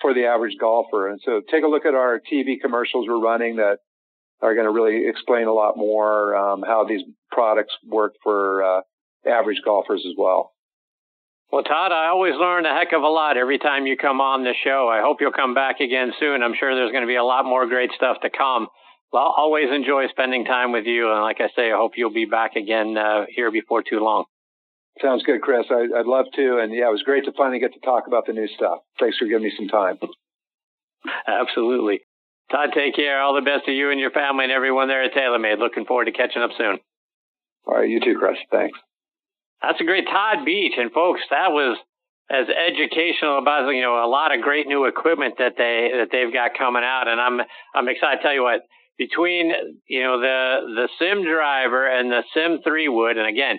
for 0.00 0.14
the 0.14 0.26
average 0.26 0.56
golfer. 0.60 1.08
And 1.08 1.20
so 1.24 1.40
take 1.50 1.64
a 1.64 1.68
look 1.68 1.86
at 1.86 1.94
our 1.94 2.20
TV 2.20 2.60
commercials 2.60 3.06
we're 3.08 3.20
running 3.20 3.56
that 3.56 3.78
are 4.42 4.54
going 4.54 4.66
to 4.66 4.72
really 4.72 5.08
explain 5.08 5.46
a 5.46 5.52
lot 5.52 5.76
more, 5.76 6.36
um, 6.36 6.62
how 6.62 6.84
these 6.84 7.02
products 7.30 7.74
work 7.86 8.14
for, 8.22 8.62
uh, 8.62 8.80
average 9.26 9.62
golfers 9.64 10.04
as 10.06 10.14
well. 10.18 10.52
Well, 11.50 11.62
Todd, 11.62 11.92
I 11.92 12.08
always 12.08 12.34
learn 12.34 12.66
a 12.66 12.74
heck 12.74 12.92
of 12.92 13.02
a 13.02 13.08
lot 13.08 13.36
every 13.36 13.58
time 13.58 13.86
you 13.86 13.96
come 13.96 14.20
on 14.20 14.42
the 14.42 14.54
show. 14.64 14.88
I 14.92 15.02
hope 15.02 15.18
you'll 15.20 15.32
come 15.32 15.54
back 15.54 15.80
again 15.80 16.12
soon. 16.18 16.42
I'm 16.42 16.54
sure 16.58 16.74
there's 16.74 16.90
going 16.90 17.04
to 17.04 17.08
be 17.08 17.16
a 17.16 17.24
lot 17.24 17.44
more 17.44 17.66
great 17.66 17.90
stuff 17.94 18.16
to 18.22 18.30
come. 18.30 18.66
Well, 19.12 19.32
always 19.36 19.70
enjoy 19.70 20.08
spending 20.08 20.44
time 20.44 20.72
with 20.72 20.86
you. 20.86 21.12
And 21.12 21.22
like 21.22 21.40
I 21.40 21.48
say, 21.54 21.70
I 21.70 21.76
hope 21.76 21.92
you'll 21.96 22.12
be 22.12 22.24
back 22.24 22.56
again 22.56 22.98
uh, 22.98 23.26
here 23.28 23.52
before 23.52 23.82
too 23.88 24.00
long. 24.00 24.24
Sounds 25.02 25.22
good, 25.24 25.42
Chris. 25.42 25.66
I, 25.70 25.88
would 25.90 26.06
love 26.06 26.26
to. 26.36 26.58
And 26.58 26.72
yeah, 26.72 26.88
it 26.88 26.92
was 26.92 27.02
great 27.02 27.24
to 27.24 27.32
finally 27.32 27.58
get 27.58 27.74
to 27.74 27.80
talk 27.80 28.06
about 28.06 28.26
the 28.26 28.32
new 28.32 28.46
stuff. 28.48 28.78
Thanks 29.00 29.18
for 29.18 29.26
giving 29.26 29.44
me 29.44 29.52
some 29.56 29.68
time. 29.68 29.98
Absolutely. 31.26 32.00
Todd, 32.50 32.70
take 32.74 32.94
care. 32.94 33.20
All 33.20 33.34
the 33.34 33.40
best 33.40 33.66
to 33.66 33.72
you 33.72 33.90
and 33.90 33.98
your 33.98 34.10
family 34.10 34.44
and 34.44 34.52
everyone 34.52 34.88
there 34.88 35.02
at 35.02 35.12
TaylorMade. 35.12 35.58
Looking 35.58 35.84
forward 35.84 36.04
to 36.06 36.12
catching 36.12 36.42
up 36.42 36.50
soon. 36.56 36.78
All 37.66 37.74
right. 37.74 37.88
You 37.88 38.00
too, 38.00 38.16
Chris. 38.18 38.38
Thanks. 38.50 38.78
That's 39.62 39.80
a 39.80 39.84
great 39.84 40.04
Todd 40.04 40.44
Beach, 40.44 40.74
and 40.76 40.92
folks, 40.92 41.22
that 41.30 41.50
was 41.50 41.78
as 42.30 42.46
educational 42.48 43.38
about 43.38 43.68
you 43.68 43.82
know 43.82 44.04
a 44.04 44.08
lot 44.08 44.34
of 44.34 44.42
great 44.42 44.66
new 44.66 44.84
equipment 44.84 45.34
that 45.38 45.54
they 45.56 45.90
that 45.92 46.08
they've 46.12 46.32
got 46.32 46.52
coming 46.56 46.82
out, 46.84 47.08
and 47.08 47.20
I'm 47.20 47.40
I'm 47.74 47.88
excited 47.88 48.18
to 48.18 48.22
tell 48.22 48.34
you 48.34 48.42
what 48.42 48.60
between 48.98 49.52
you 49.88 50.02
know 50.02 50.20
the 50.20 50.56
the 50.74 50.88
SiM 50.98 51.24
driver 51.24 51.86
and 51.86 52.10
the 52.10 52.22
SiM 52.34 52.62
three 52.62 52.88
wood, 52.88 53.16
and 53.16 53.26
again 53.26 53.58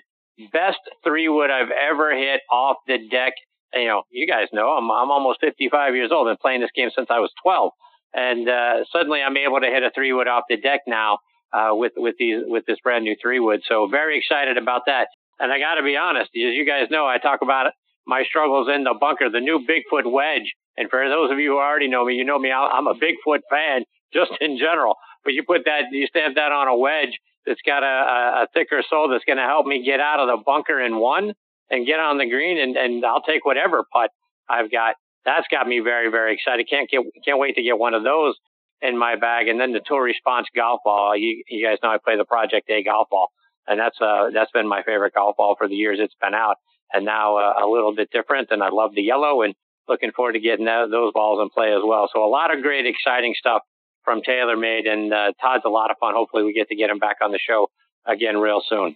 best 0.52 0.80
three 1.04 1.30
wood 1.30 1.50
I've 1.50 1.72
ever 1.72 2.16
hit 2.16 2.42
off 2.52 2.78
the 2.88 2.98
deck. 3.10 3.34
You 3.74 3.88
know, 3.88 4.04
you 4.10 4.28
guys 4.28 4.48
know 4.54 4.70
I'm 4.70 4.90
I'm 4.92 5.12
almost 5.12 5.40
55 5.42 5.96
years 5.96 6.12
old. 6.12 6.28
I've 6.28 6.38
been 6.38 6.42
playing 6.42 6.62
this 6.62 6.72
game 6.76 6.90
since 6.96 7.08
I 7.10 7.20
was 7.20 7.32
12, 7.44 7.72
and 8.14 8.48
uh, 8.48 8.86
suddenly 8.92 9.22
I'm 9.22 9.38
able 9.38 9.60
to 9.60 9.68
hit 9.68 9.84
a 9.84 9.92
three 9.94 10.14
wood 10.14 10.28
off 10.28 10.44
the 10.50 10.58
deck 10.58 10.82
now 10.88 11.20
uh, 11.54 11.70
with 11.72 11.94
with 11.96 12.16
these 12.18 12.44
with 12.46 12.66
this 12.66 12.78
brand 12.84 13.04
new 13.04 13.16
three 13.22 13.40
wood. 13.40 13.62
So 13.68 13.88
very 13.90 14.18
excited 14.18 14.58
about 14.58 14.84
that. 14.88 15.08
And 15.40 15.52
I 15.52 15.60
got 15.60 15.76
to 15.76 15.84
be 15.84 15.98
honest, 15.98 16.32
as 16.32 16.56
you 16.56 16.66
guys 16.66 16.88
know, 16.90 17.06
I 17.06 17.18
talk 17.18 17.40
about 17.42 17.72
my 18.08 18.24
struggles 18.24 18.70
in 18.74 18.84
the 18.84 18.96
bunker, 19.00 19.30
the 19.30 19.42
new 19.42 19.66
Bigfoot 19.68 20.10
wedge. 20.10 20.54
And 20.78 20.90
for 20.90 21.08
those 21.10 21.32
of 21.32 21.40
you 21.40 21.52
who 21.52 21.58
already 21.58 21.88
know 21.88 22.06
me, 22.06 22.14
you 22.14 22.24
know 22.24 22.40
me, 22.40 22.52
I'm 22.52 22.88
a 22.88 22.94
Bigfoot 22.94 23.40
fan 23.50 23.84
just 24.14 24.32
in 24.40 24.58
general. 24.58 24.96
But 25.24 25.34
you 25.34 25.44
put 25.44 25.66
that, 25.66 25.92
you 25.92 26.08
stamp 26.08 26.36
that 26.36 26.52
on 26.52 26.68
a 26.68 26.78
wedge 26.78 27.18
that's 27.46 27.62
got 27.66 27.84
a, 27.84 28.44
a 28.44 28.48
thicker 28.54 28.82
sole 28.90 29.10
that's 29.10 29.26
going 29.26 29.38
to 29.38 29.44
help 29.44 29.66
me 29.66 29.84
get 29.84 30.00
out 30.00 30.20
of 30.20 30.28
the 30.28 30.44
bunker 30.44 30.82
in 30.82 30.98
one 30.98 31.34
and 31.70 31.86
get 31.86 32.00
on 32.00 32.18
the 32.18 32.30
green, 32.30 32.60
and, 32.60 32.76
and 32.76 33.06
I'll 33.06 33.22
take 33.22 33.46
whatever 33.46 33.84
putt 33.92 34.12
I've 34.50 34.72
got. 34.72 34.96
That's 35.26 35.48
got 35.50 35.68
me 35.68 35.80
very, 35.80 36.12
very 36.12 36.36
excited. 36.36 36.68
Can't 36.70 36.90
get, 36.90 37.02
can't 37.24 37.40
wait 37.40 37.56
to 37.56 37.64
get 37.64 37.78
one 37.80 37.94
of 37.94 38.04
those 38.04 38.36
in 38.82 38.98
my 38.98 39.16
bag. 39.16 39.48
And 39.48 39.60
then 39.60 39.72
the 39.72 39.82
Tour 39.84 40.04
Response 40.04 40.48
golf 40.56 40.82
ball. 40.86 41.18
You, 41.18 41.44
you 41.50 41.66
guys 41.66 41.80
know 41.82 41.90
I 41.90 41.98
play 41.98 42.18
the 42.18 42.26
Project 42.26 42.70
A 42.70 42.84
golf 42.84 43.08
ball 43.10 43.30
and 43.68 43.80
that's 43.80 43.98
uh 44.02 44.30
that's 44.34 44.52
been 44.52 44.68
my 44.68 44.84
favorite 44.84 45.14
golf 45.14 45.38
ball 45.38 45.56
for 45.58 45.68
the 45.68 45.76
years 45.76 46.00
it's 46.02 46.16
been 46.22 46.34
out, 46.34 46.58
and 46.94 47.06
now 47.06 47.38
uh, 47.38 47.54
a 47.64 47.68
little 47.68 47.96
bit 47.96 48.10
different. 48.12 48.50
And 48.52 48.64
I 48.64 48.70
love 48.70 48.92
the 48.96 49.02
yellow, 49.02 49.42
and 49.42 49.56
looking 49.88 50.12
forward 50.12 50.34
to 50.34 50.40
getting 50.40 50.66
that, 50.66 50.88
those 50.90 51.14
balls 51.14 51.40
in 51.42 51.50
play 51.50 51.74
as 51.74 51.82
well. 51.84 52.10
So 52.12 52.24
a 52.24 52.30
lot 52.30 52.56
of 52.56 52.62
great, 52.62 52.86
exciting 52.86 53.36
stuff 53.38 53.62
from 54.06 54.22
TaylorMade, 54.22 54.88
and 54.88 55.12
uh, 55.12 55.34
Todd's 55.42 55.64
a 55.66 55.70
lot 55.70 55.92
of 55.92 55.98
fun. 56.00 56.14
Hopefully, 56.16 56.44
we 56.44 56.54
get 56.54 56.70
to 56.70 56.76
get 56.76 56.90
him 56.90 57.00
back 57.00 57.18
on 57.22 57.32
the 57.32 57.40
show 57.40 57.68
again 58.06 58.38
real 58.38 58.62
soon. 58.68 58.96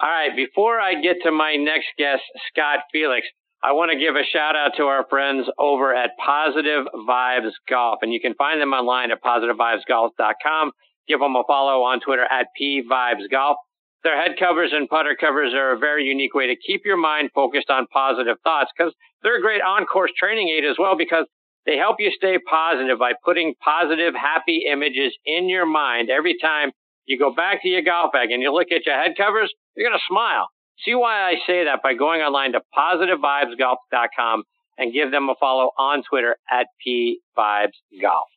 All 0.00 0.08
right, 0.08 0.34
before 0.36 0.78
I 0.78 1.00
get 1.00 1.16
to 1.24 1.32
my 1.32 1.56
next 1.56 1.86
guest, 1.96 2.22
Scott 2.52 2.80
Felix, 2.92 3.26
I 3.62 3.72
want 3.72 3.90
to 3.90 3.98
give 3.98 4.14
a 4.14 4.22
shout 4.22 4.54
out 4.54 4.72
to 4.76 4.84
our 4.84 5.04
friends 5.10 5.48
over 5.58 5.92
at 5.92 6.10
Positive 6.24 6.86
Vibes 7.08 7.50
Golf, 7.68 7.98
and 8.02 8.12
you 8.12 8.20
can 8.20 8.34
find 8.34 8.60
them 8.60 8.72
online 8.72 9.10
at 9.10 9.22
positivevibesgolf.com. 9.22 10.70
Give 11.08 11.18
them 11.18 11.34
a 11.34 11.42
follow 11.46 11.82
on 11.82 11.98
Twitter 12.00 12.22
at 12.22 12.46
PVibesGolf. 12.60 13.56
Their 14.04 14.20
head 14.20 14.36
covers 14.38 14.70
and 14.72 14.88
putter 14.88 15.16
covers 15.18 15.54
are 15.54 15.72
a 15.72 15.78
very 15.78 16.04
unique 16.04 16.34
way 16.34 16.46
to 16.46 16.54
keep 16.54 16.82
your 16.84 16.96
mind 16.96 17.30
focused 17.34 17.68
on 17.68 17.88
positive 17.92 18.36
thoughts 18.44 18.70
because 18.76 18.94
they're 19.22 19.38
a 19.38 19.42
great 19.42 19.62
on-course 19.62 20.12
training 20.16 20.48
aid 20.48 20.64
as 20.64 20.76
well 20.78 20.96
because 20.96 21.26
they 21.68 21.76
help 21.76 21.96
you 21.98 22.10
stay 22.16 22.38
positive 22.38 22.98
by 22.98 23.12
putting 23.22 23.54
positive, 23.62 24.14
happy 24.14 24.64
images 24.72 25.12
in 25.26 25.50
your 25.50 25.66
mind 25.66 26.08
every 26.08 26.38
time 26.40 26.72
you 27.04 27.18
go 27.18 27.32
back 27.32 27.60
to 27.62 27.68
your 27.68 27.82
golf 27.82 28.10
bag 28.12 28.30
and 28.30 28.42
you 28.42 28.50
look 28.50 28.72
at 28.72 28.86
your 28.86 28.96
head 28.96 29.12
covers, 29.18 29.52
you're 29.76 29.88
going 29.88 29.98
to 29.98 30.04
smile. 30.08 30.48
See 30.84 30.94
why 30.94 31.28
I 31.28 31.34
say 31.46 31.64
that 31.64 31.82
by 31.82 31.92
going 31.92 32.22
online 32.22 32.52
to 32.52 32.60
positivevibesgolf.com 32.74 34.44
and 34.78 34.94
give 34.94 35.10
them 35.10 35.28
a 35.28 35.34
follow 35.38 35.70
on 35.76 36.02
Twitter 36.08 36.36
at 36.50 36.68
PVibesGolf. 36.86 38.28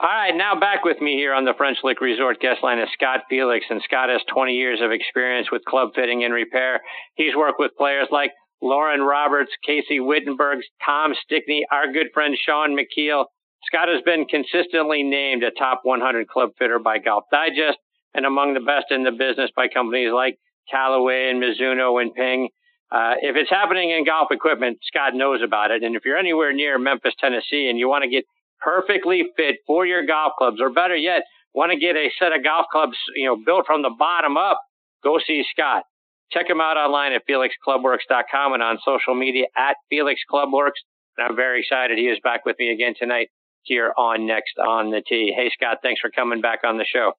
All 0.00 0.08
right, 0.08 0.34
now 0.34 0.58
back 0.58 0.84
with 0.84 1.00
me 1.00 1.14
here 1.16 1.34
on 1.34 1.44
the 1.44 1.54
French 1.56 1.78
Lick 1.84 2.00
Resort 2.00 2.40
guest 2.40 2.62
line 2.62 2.78
is 2.78 2.88
Scott 2.94 3.20
Felix, 3.28 3.66
and 3.68 3.82
Scott 3.84 4.08
has 4.08 4.20
20 4.32 4.54
years 4.54 4.80
of 4.82 4.90
experience 4.90 5.48
with 5.52 5.64
club 5.64 5.90
fitting 5.94 6.24
and 6.24 6.32
repair. 6.32 6.80
He's 7.14 7.36
worked 7.36 7.60
with 7.60 7.76
players 7.76 8.08
like 8.10 8.32
Loren 8.62 9.02
Roberts, 9.02 9.50
Casey 9.66 9.98
Wittenberg, 9.98 10.60
Tom 10.84 11.14
Stickney, 11.24 11.66
our 11.70 11.92
good 11.92 12.08
friend 12.14 12.36
Sean 12.38 12.76
McKeel. 12.76 13.24
Scott 13.64 13.88
has 13.88 14.02
been 14.02 14.24
consistently 14.24 15.02
named 15.02 15.42
a 15.42 15.50
top 15.50 15.80
100 15.82 16.28
club 16.28 16.50
fitter 16.58 16.78
by 16.78 16.98
Golf 16.98 17.24
Digest 17.32 17.78
and 18.14 18.24
among 18.24 18.54
the 18.54 18.60
best 18.60 18.86
in 18.90 19.04
the 19.04 19.10
business 19.10 19.50
by 19.56 19.66
companies 19.68 20.12
like 20.12 20.38
Callaway 20.70 21.30
and 21.30 21.42
Mizuno 21.42 22.00
and 22.00 22.14
Ping. 22.14 22.48
Uh, 22.90 23.14
if 23.20 23.36
it's 23.36 23.50
happening 23.50 23.90
in 23.90 24.04
golf 24.04 24.28
equipment, 24.30 24.78
Scott 24.82 25.14
knows 25.14 25.40
about 25.42 25.70
it. 25.70 25.82
And 25.82 25.96
if 25.96 26.04
you're 26.04 26.18
anywhere 26.18 26.52
near 26.52 26.78
Memphis, 26.78 27.14
Tennessee, 27.18 27.68
and 27.68 27.78
you 27.78 27.88
want 27.88 28.04
to 28.04 28.10
get 28.10 28.24
perfectly 28.60 29.24
fit 29.36 29.56
for 29.66 29.86
your 29.86 30.04
golf 30.04 30.34
clubs, 30.38 30.60
or 30.60 30.70
better 30.70 30.94
yet, 30.94 31.22
want 31.54 31.72
to 31.72 31.78
get 31.78 31.96
a 31.96 32.10
set 32.18 32.32
of 32.32 32.44
golf 32.44 32.66
clubs, 32.70 32.96
you 33.16 33.26
know, 33.26 33.36
built 33.44 33.66
from 33.66 33.82
the 33.82 33.94
bottom 33.98 34.36
up, 34.36 34.60
go 35.02 35.18
see 35.26 35.42
Scott. 35.50 35.84
Check 36.32 36.48
him 36.48 36.60
out 36.60 36.76
online 36.76 37.12
at 37.12 37.22
felixclubworks.com 37.28 38.54
and 38.54 38.62
on 38.62 38.78
social 38.84 39.14
media 39.14 39.46
at 39.56 39.76
felixclubworks. 39.92 40.80
And 41.18 41.28
I'm 41.28 41.36
very 41.36 41.60
excited 41.60 41.98
he 41.98 42.04
is 42.04 42.18
back 42.24 42.46
with 42.46 42.56
me 42.58 42.72
again 42.72 42.94
tonight 42.98 43.28
here 43.62 43.92
on 43.96 44.26
Next 44.26 44.58
on 44.58 44.90
the 44.90 45.02
Tee. 45.06 45.32
Hey, 45.36 45.50
Scott, 45.52 45.78
thanks 45.82 46.00
for 46.00 46.10
coming 46.10 46.40
back 46.40 46.60
on 46.64 46.78
the 46.78 46.86
show. 46.86 47.12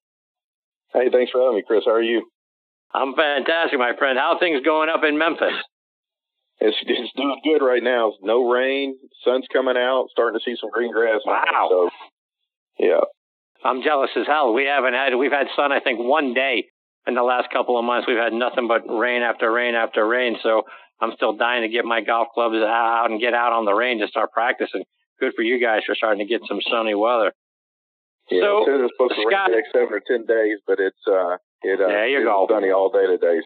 Hey, 0.93 1.09
thanks 1.11 1.31
for 1.31 1.41
having 1.41 1.57
me, 1.57 1.63
Chris. 1.65 1.83
How 1.85 1.93
are 1.93 2.01
you? 2.01 2.27
I'm 2.93 3.15
fantastic, 3.15 3.79
my 3.79 3.93
friend. 3.97 4.17
How 4.19 4.37
things 4.39 4.61
going 4.63 4.89
up 4.89 5.03
in 5.03 5.17
Memphis? 5.17 5.53
It's, 6.59 6.77
it's 6.81 7.11
doing 7.15 7.41
good 7.43 7.65
right 7.65 7.81
now. 7.81 8.13
No 8.21 8.49
rain, 8.49 8.97
sun's 9.23 9.47
coming 9.51 9.75
out, 9.75 10.07
starting 10.11 10.39
to 10.39 10.43
see 10.43 10.55
some 10.59 10.69
green 10.71 10.91
grass. 10.91 11.21
Wow. 11.25 11.67
so, 11.69 11.89
yeah. 12.79 13.01
I'm 13.65 13.81
jealous 13.81 14.11
as 14.15 14.27
hell. 14.27 14.53
We 14.53 14.65
haven't 14.65 14.93
had 14.93 15.15
we've 15.15 15.31
had 15.31 15.47
sun 15.55 15.71
I 15.71 15.79
think 15.79 15.99
one 15.99 16.33
day 16.33 16.65
in 17.07 17.15
the 17.15 17.23
last 17.23 17.51
couple 17.51 17.77
of 17.77 17.85
months. 17.85 18.07
We've 18.07 18.17
had 18.17 18.33
nothing 18.33 18.67
but 18.67 18.87
rain 18.87 19.21
after 19.21 19.51
rain 19.51 19.75
after 19.75 20.07
rain. 20.07 20.37
So 20.41 20.63
I'm 21.01 21.11
still 21.15 21.35
dying 21.35 21.63
to 21.63 21.69
get 21.69 21.85
my 21.85 22.01
golf 22.01 22.29
clubs 22.33 22.55
out 22.55 23.07
and 23.09 23.19
get 23.19 23.33
out 23.33 23.53
on 23.53 23.65
the 23.65 23.73
range 23.73 24.01
and 24.01 24.09
start 24.09 24.31
practicing. 24.31 24.83
Good 25.19 25.33
for 25.35 25.43
you 25.43 25.59
guys 25.59 25.81
for 25.85 25.95
starting 25.95 26.25
to 26.25 26.29
get 26.31 26.41
some 26.47 26.59
sunny 26.69 26.95
weather. 26.95 27.33
Yeah, 28.31 28.41
so, 28.41 28.63
it 28.63 28.65
says 28.67 28.79
it's 28.87 28.93
supposed 28.95 29.15
to 29.15 29.25
Scott, 29.27 29.51
rain 29.51 29.59
next 29.59 29.71
seven 29.75 29.91
or 29.91 29.99
ten 29.99 30.25
days, 30.25 30.59
but 30.65 30.79
it's 30.79 31.03
uh 31.07 31.35
it 31.61 31.79
uh 31.81 31.87
there 31.87 32.07
you 32.07 32.23
go. 32.23 32.47
sunny 32.49 32.71
all 32.71 32.89
day 32.89 33.05
today. 33.05 33.43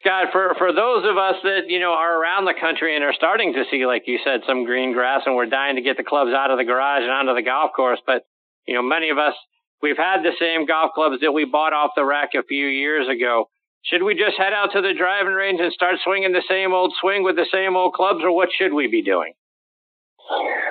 Scott, 0.00 0.28
for 0.30 0.54
for 0.58 0.72
those 0.72 1.08
of 1.08 1.16
us 1.16 1.36
that 1.42 1.68
you 1.68 1.80
know 1.80 1.92
are 1.92 2.20
around 2.20 2.44
the 2.44 2.54
country 2.54 2.94
and 2.94 3.02
are 3.02 3.14
starting 3.14 3.54
to 3.54 3.64
see, 3.70 3.86
like 3.86 4.04
you 4.06 4.18
said, 4.22 4.40
some 4.46 4.64
green 4.64 4.92
grass, 4.92 5.22
and 5.24 5.34
we're 5.34 5.48
dying 5.48 5.76
to 5.76 5.82
get 5.82 5.96
the 5.96 6.04
clubs 6.04 6.32
out 6.36 6.50
of 6.50 6.58
the 6.58 6.64
garage 6.64 7.02
and 7.02 7.10
onto 7.10 7.34
the 7.34 7.42
golf 7.42 7.72
course, 7.74 8.00
but 8.06 8.22
you 8.66 8.74
know, 8.74 8.82
many 8.82 9.08
of 9.08 9.16
us 9.16 9.34
we've 9.82 9.96
had 9.96 10.22
the 10.22 10.32
same 10.38 10.66
golf 10.66 10.92
clubs 10.94 11.20
that 11.20 11.32
we 11.32 11.44
bought 11.44 11.72
off 11.72 11.92
the 11.96 12.04
rack 12.04 12.30
a 12.34 12.42
few 12.42 12.66
years 12.66 13.08
ago. 13.08 13.48
Should 13.84 14.02
we 14.02 14.14
just 14.14 14.36
head 14.36 14.52
out 14.52 14.72
to 14.72 14.82
the 14.82 14.92
driving 14.96 15.32
range 15.32 15.60
and 15.60 15.72
start 15.72 15.96
swinging 16.04 16.32
the 16.32 16.42
same 16.48 16.72
old 16.72 16.94
swing 17.00 17.22
with 17.22 17.36
the 17.36 17.46
same 17.52 17.76
old 17.76 17.94
clubs, 17.94 18.20
or 18.22 18.34
what 18.34 18.50
should 18.56 18.72
we 18.72 18.88
be 18.88 19.02
doing? 19.02 19.32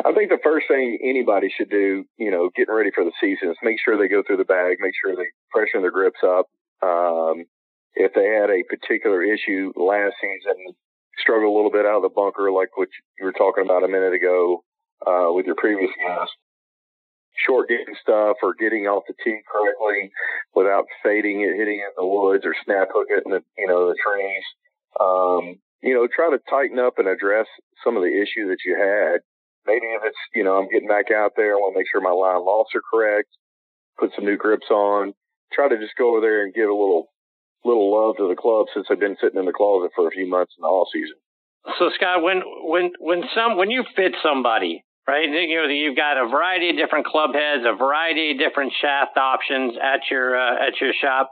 I 0.05 0.14
think 0.14 0.30
the 0.30 0.43
first 0.43 0.68
thing 0.68 0.99
anybody 1.01 1.49
should 1.55 1.70
do, 1.70 2.05
you 2.18 2.30
know, 2.30 2.49
getting 2.55 2.76
ready 2.76 2.91
for 2.93 3.03
the 3.03 3.12
season 3.20 3.49
is 3.49 3.58
make 3.64 3.78
sure 3.84 3.97
they 3.97 4.08
go 4.08 4.22
through 4.22 4.38
the 4.38 4.45
bag, 4.45 4.78
make 4.80 4.93
sure 5.01 5.16
they 5.16 5.32
freshen 5.51 5.82
their 5.82 5.91
grips 5.91 6.20
up. 6.24 6.45
Um, 6.84 7.45
if 7.95 8.14
they 8.14 8.28
had 8.28 8.51
a 8.51 8.64
particular 8.70 9.24
issue 9.24 9.74
last 9.76 10.14
season, 10.22 10.76
struggle 11.18 11.49
a 11.49 11.55
little 11.55 11.72
bit 11.72 11.86
out 11.86 11.97
of 11.97 12.03
the 12.03 12.14
bunker, 12.14 12.51
like 12.51 12.78
what 12.78 12.89
you 13.20 13.26
were 13.26 13.34
talking 13.34 13.66
about 13.66 13.84
a 13.84 13.88
minute 13.88 14.14
ago 14.14 14.64
uh, 15.05 15.34
with 15.34 15.47
your 15.47 15.55
previous 15.55 15.89
guest, 15.97 16.32
short 17.38 17.70
getting 17.70 17.96
stuff 18.02 18.38
or 18.42 18.54
getting 18.54 18.86
off 18.88 19.04
the 19.08 19.14
tee 19.24 19.40
correctly 19.46 20.12
without 20.56 20.86
fading 21.04 21.42
it, 21.42 21.56
hitting 21.56 21.80
it 21.80 21.94
in 21.94 21.98
the 21.98 22.06
woods 22.06 22.46
or 22.46 22.56
snap 22.66 22.90
hook 22.94 23.08
it 23.10 23.24
in 23.26 23.32
the, 23.32 23.44
you 23.58 23.68
know, 23.68 23.88
the 23.88 23.96
trees. 24.02 24.46
Um, 25.00 25.60
you 25.82 25.94
know, 25.94 26.08
try 26.10 26.30
to 26.32 26.42
tighten 26.50 26.80
up 26.80 26.98
and 26.98 27.08
address 27.08 27.46
some 27.84 27.96
of 27.96 28.04
the 28.04 28.10
issue 28.10 28.50
that 28.50 28.66
you 28.66 28.74
had. 28.74 29.22
Maybe 29.66 29.86
if 29.94 30.02
it's, 30.04 30.18
you 30.34 30.44
know, 30.44 30.58
I'm 30.58 30.70
getting 30.70 30.88
back 30.88 31.12
out 31.12 31.34
there, 31.36 31.54
I 31.54 31.62
want 31.62 31.76
to 31.76 31.80
make 31.80 31.88
sure 31.92 32.02
my 32.02 32.16
line 32.16 32.44
lofts 32.44 32.74
are 32.74 32.82
correct, 32.82 33.30
put 34.00 34.12
some 34.16 34.26
new 34.26 34.38
grips 34.38 34.72
on, 34.72 35.14
try 35.54 35.70
to 35.70 35.78
just 35.78 35.96
go 35.98 36.12
over 36.12 36.22
there 36.22 36.44
and 36.44 36.54
give 36.54 36.70
a 36.70 36.74
little, 36.74 37.12
little 37.64 37.92
love 37.94 38.18
to 38.18 38.28
the 38.28 38.40
club 38.40 38.68
since 38.74 38.88
they've 38.90 39.00
been 39.00 39.18
sitting 39.22 39.38
in 39.40 39.46
the 39.46 39.54
closet 39.54 39.92
for 39.96 40.08
a 40.08 40.12
few 40.12 40.28
months 40.28 40.54
in 40.58 40.64
the 40.64 40.68
off 40.68 40.88
season. 40.92 41.18
So 41.80 41.92
Scott, 41.96 42.24
when 42.24 42.42
when 42.64 42.94
when 43.00 43.24
some 43.36 43.58
when 43.58 43.70
you 43.70 43.84
fit 43.96 44.16
somebody, 44.24 44.86
right? 45.08 45.30
You 45.30 45.55
know, 45.55 45.68
you've 45.68 45.95
got 45.95 46.18
a 46.18 46.28
variety 46.28 46.70
of 46.70 46.76
different 46.76 47.05
club 47.05 47.32
heads, 47.34 47.64
a 47.66 47.76
variety 47.76 48.32
of 48.32 48.38
different 48.38 48.74
shaft 48.80 49.18
options 49.18 49.74
at 49.82 50.01
your 50.12 50.38
uh, 50.38 50.68
at 50.68 50.80
your 50.82 50.91
shop. 51.01 51.32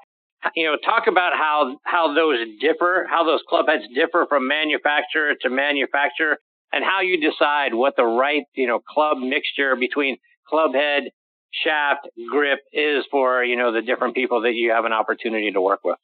You 0.56 0.66
know, 0.66 0.78
talk 0.84 1.08
about 1.08 1.34
how 1.34 1.78
how 1.84 2.14
those 2.14 2.38
differ, 2.62 3.06
how 3.10 3.26
those 3.26 3.42
club 3.48 3.66
heads 3.68 3.84
differ 3.94 4.26
from 4.30 4.48
manufacturer 4.48 5.34
to 5.42 5.50
manufacturer, 5.50 6.38
and 6.72 6.84
how 6.84 7.02
you 7.02 7.20
decide 7.20 7.74
what 7.74 7.96
the 7.98 8.06
right 8.06 8.44
you 8.56 8.68
know 8.68 8.80
club 8.80 9.18
mixture 9.18 9.76
between 9.76 10.18
club 10.48 10.74
head, 10.74 11.04
shaft, 11.52 12.08
grip 12.30 12.60
is 12.72 13.04
for 13.12 13.44
you 13.44 13.56
know 13.56 13.74
the 13.74 13.82
different 13.82 14.16
people 14.16 14.42
that 14.42 14.54
you 14.54 14.72
have 14.72 14.86
an 14.86 14.94
opportunity 14.94 15.52
to 15.52 15.62
work 15.62 15.82
with. 15.84 15.98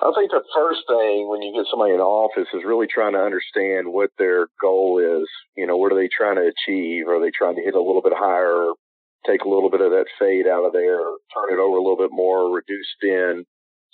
I 0.00 0.12
think 0.16 0.30
the 0.30 0.40
first 0.56 0.80
thing 0.88 1.28
when 1.28 1.42
you 1.42 1.52
get 1.52 1.68
somebody 1.68 1.92
in 1.92 2.00
office 2.00 2.48
is 2.54 2.64
really 2.64 2.86
trying 2.88 3.12
to 3.12 3.20
understand 3.20 3.92
what 3.92 4.08
their 4.16 4.48
goal 4.60 4.96
is. 4.96 5.28
You 5.56 5.66
know, 5.66 5.76
what 5.76 5.92
are 5.92 6.00
they 6.00 6.08
trying 6.08 6.36
to 6.36 6.48
achieve? 6.48 7.06
Are 7.06 7.20
they 7.20 7.30
trying 7.30 7.56
to 7.56 7.62
hit 7.62 7.74
a 7.74 7.82
little 7.84 8.00
bit 8.00 8.16
higher, 8.16 8.72
take 9.26 9.44
a 9.44 9.48
little 9.48 9.68
bit 9.68 9.82
of 9.82 9.92
that 9.92 10.08
fade 10.18 10.46
out 10.46 10.64
of 10.64 10.72
there, 10.72 11.04
turn 11.36 11.52
it 11.52 11.60
over 11.60 11.76
a 11.76 11.84
little 11.84 12.00
bit 12.00 12.12
more, 12.12 12.48
reduce 12.48 12.88
spin? 12.96 13.44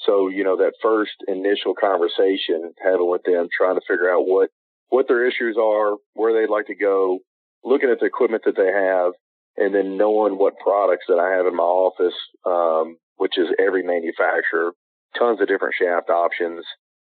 So, 0.06 0.28
you 0.28 0.44
know, 0.44 0.56
that 0.58 0.78
first 0.80 1.18
initial 1.26 1.74
conversation 1.74 2.70
having 2.78 3.10
with 3.10 3.24
them, 3.24 3.48
trying 3.50 3.74
to 3.74 3.86
figure 3.88 4.10
out 4.10 4.30
what, 4.30 4.50
what 4.88 5.08
their 5.08 5.26
issues 5.26 5.56
are, 5.58 5.96
where 6.14 6.30
they'd 6.30 6.52
like 6.52 6.66
to 6.66 6.76
go, 6.76 7.18
looking 7.64 7.90
at 7.90 7.98
the 7.98 8.06
equipment 8.06 8.44
that 8.46 8.54
they 8.54 8.70
have, 8.70 9.12
and 9.56 9.74
then 9.74 9.96
knowing 9.96 10.38
what 10.38 10.54
products 10.62 11.06
that 11.08 11.18
I 11.18 11.34
have 11.34 11.46
in 11.46 11.56
my 11.56 11.64
office, 11.64 12.14
um, 12.44 12.98
which 13.16 13.38
is 13.38 13.48
every 13.58 13.82
manufacturer, 13.82 14.70
tons 15.18 15.40
of 15.40 15.48
different 15.48 15.74
shaft 15.78 16.10
options, 16.10 16.64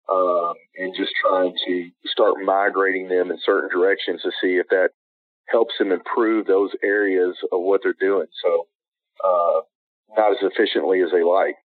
um, 0.09 0.53
and 0.77 0.93
just 0.95 1.11
trying 1.21 1.53
to 1.67 1.89
start 2.05 2.35
migrating 2.43 3.07
them 3.07 3.31
in 3.31 3.37
certain 3.45 3.69
directions 3.69 4.21
to 4.21 4.31
see 4.41 4.55
if 4.57 4.67
that 4.69 4.89
helps 5.47 5.73
them 5.77 5.91
improve 5.91 6.45
those 6.45 6.71
areas 6.83 7.35
of 7.51 7.61
what 7.61 7.81
they're 7.83 7.95
doing. 7.99 8.27
So, 8.43 8.67
uh, 9.23 9.61
not 10.17 10.31
as 10.31 10.37
efficiently 10.41 11.01
as 11.01 11.11
they 11.11 11.23
like. 11.23 11.55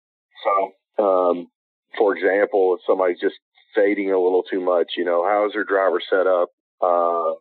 So, 0.44 1.04
um, 1.04 1.46
for 1.96 2.16
example, 2.16 2.74
if 2.74 2.80
somebody's 2.86 3.20
just 3.20 3.36
fading 3.74 4.12
a 4.12 4.18
little 4.18 4.42
too 4.42 4.60
much, 4.60 4.92
you 4.96 5.04
know, 5.04 5.24
how 5.24 5.46
is 5.46 5.52
their 5.52 5.64
driver 5.64 6.00
set 6.08 6.26
up? 6.26 6.50
Uh, 6.80 7.34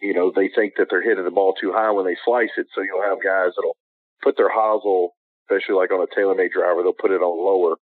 you 0.00 0.14
know, 0.14 0.32
they 0.34 0.48
think 0.54 0.74
that 0.78 0.86
they're 0.90 1.02
hitting 1.02 1.24
the 1.24 1.30
ball 1.30 1.54
too 1.54 1.72
high 1.72 1.90
when 1.90 2.06
they 2.06 2.16
slice 2.24 2.54
it. 2.56 2.66
So 2.74 2.82
you'll 2.82 3.02
have 3.02 3.22
guys 3.22 3.52
that'll 3.56 3.76
put 4.22 4.36
their 4.36 4.50
hosel, 4.50 5.10
especially 5.44 5.74
like 5.74 5.90
on 5.90 6.02
a 6.02 6.06
TaylorMade 6.06 6.52
driver, 6.52 6.82
they'll 6.82 6.92
put 6.92 7.10
it 7.10 7.22
on 7.22 7.44
lower 7.44 7.76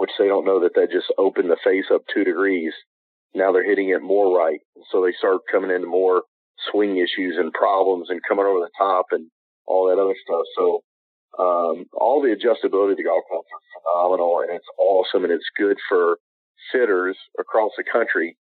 which 0.00 0.16
they 0.18 0.28
don't 0.28 0.46
know 0.46 0.60
that 0.60 0.72
that 0.74 0.90
just 0.90 1.12
opened 1.18 1.50
the 1.50 1.60
face 1.62 1.84
up 1.92 2.00
two 2.08 2.24
degrees. 2.24 2.72
Now 3.34 3.52
they're 3.52 3.68
hitting 3.68 3.90
it 3.90 4.00
more 4.00 4.34
right. 4.34 4.60
So 4.90 5.04
they 5.04 5.12
start 5.12 5.42
coming 5.52 5.70
into 5.70 5.86
more 5.86 6.22
swing 6.72 6.96
issues 6.96 7.36
and 7.36 7.52
problems 7.52 8.08
and 8.08 8.18
coming 8.26 8.46
over 8.46 8.60
the 8.60 8.72
top 8.78 9.06
and 9.10 9.28
all 9.66 9.88
that 9.88 10.00
other 10.00 10.16
stuff. 10.24 10.46
So, 10.56 10.80
um, 11.38 11.84
all 11.92 12.22
the 12.22 12.34
adjustability 12.34 12.92
of 12.92 12.96
the 12.96 13.04
golf 13.04 13.24
clubs 13.28 13.46
are 13.52 13.76
phenomenal 13.76 14.40
and 14.40 14.56
it's 14.56 14.66
awesome 14.78 15.24
and 15.24 15.32
it's 15.34 15.44
good 15.58 15.76
for 15.86 16.16
fitters 16.72 17.18
across 17.38 17.72
the 17.76 17.84
country 17.84 18.38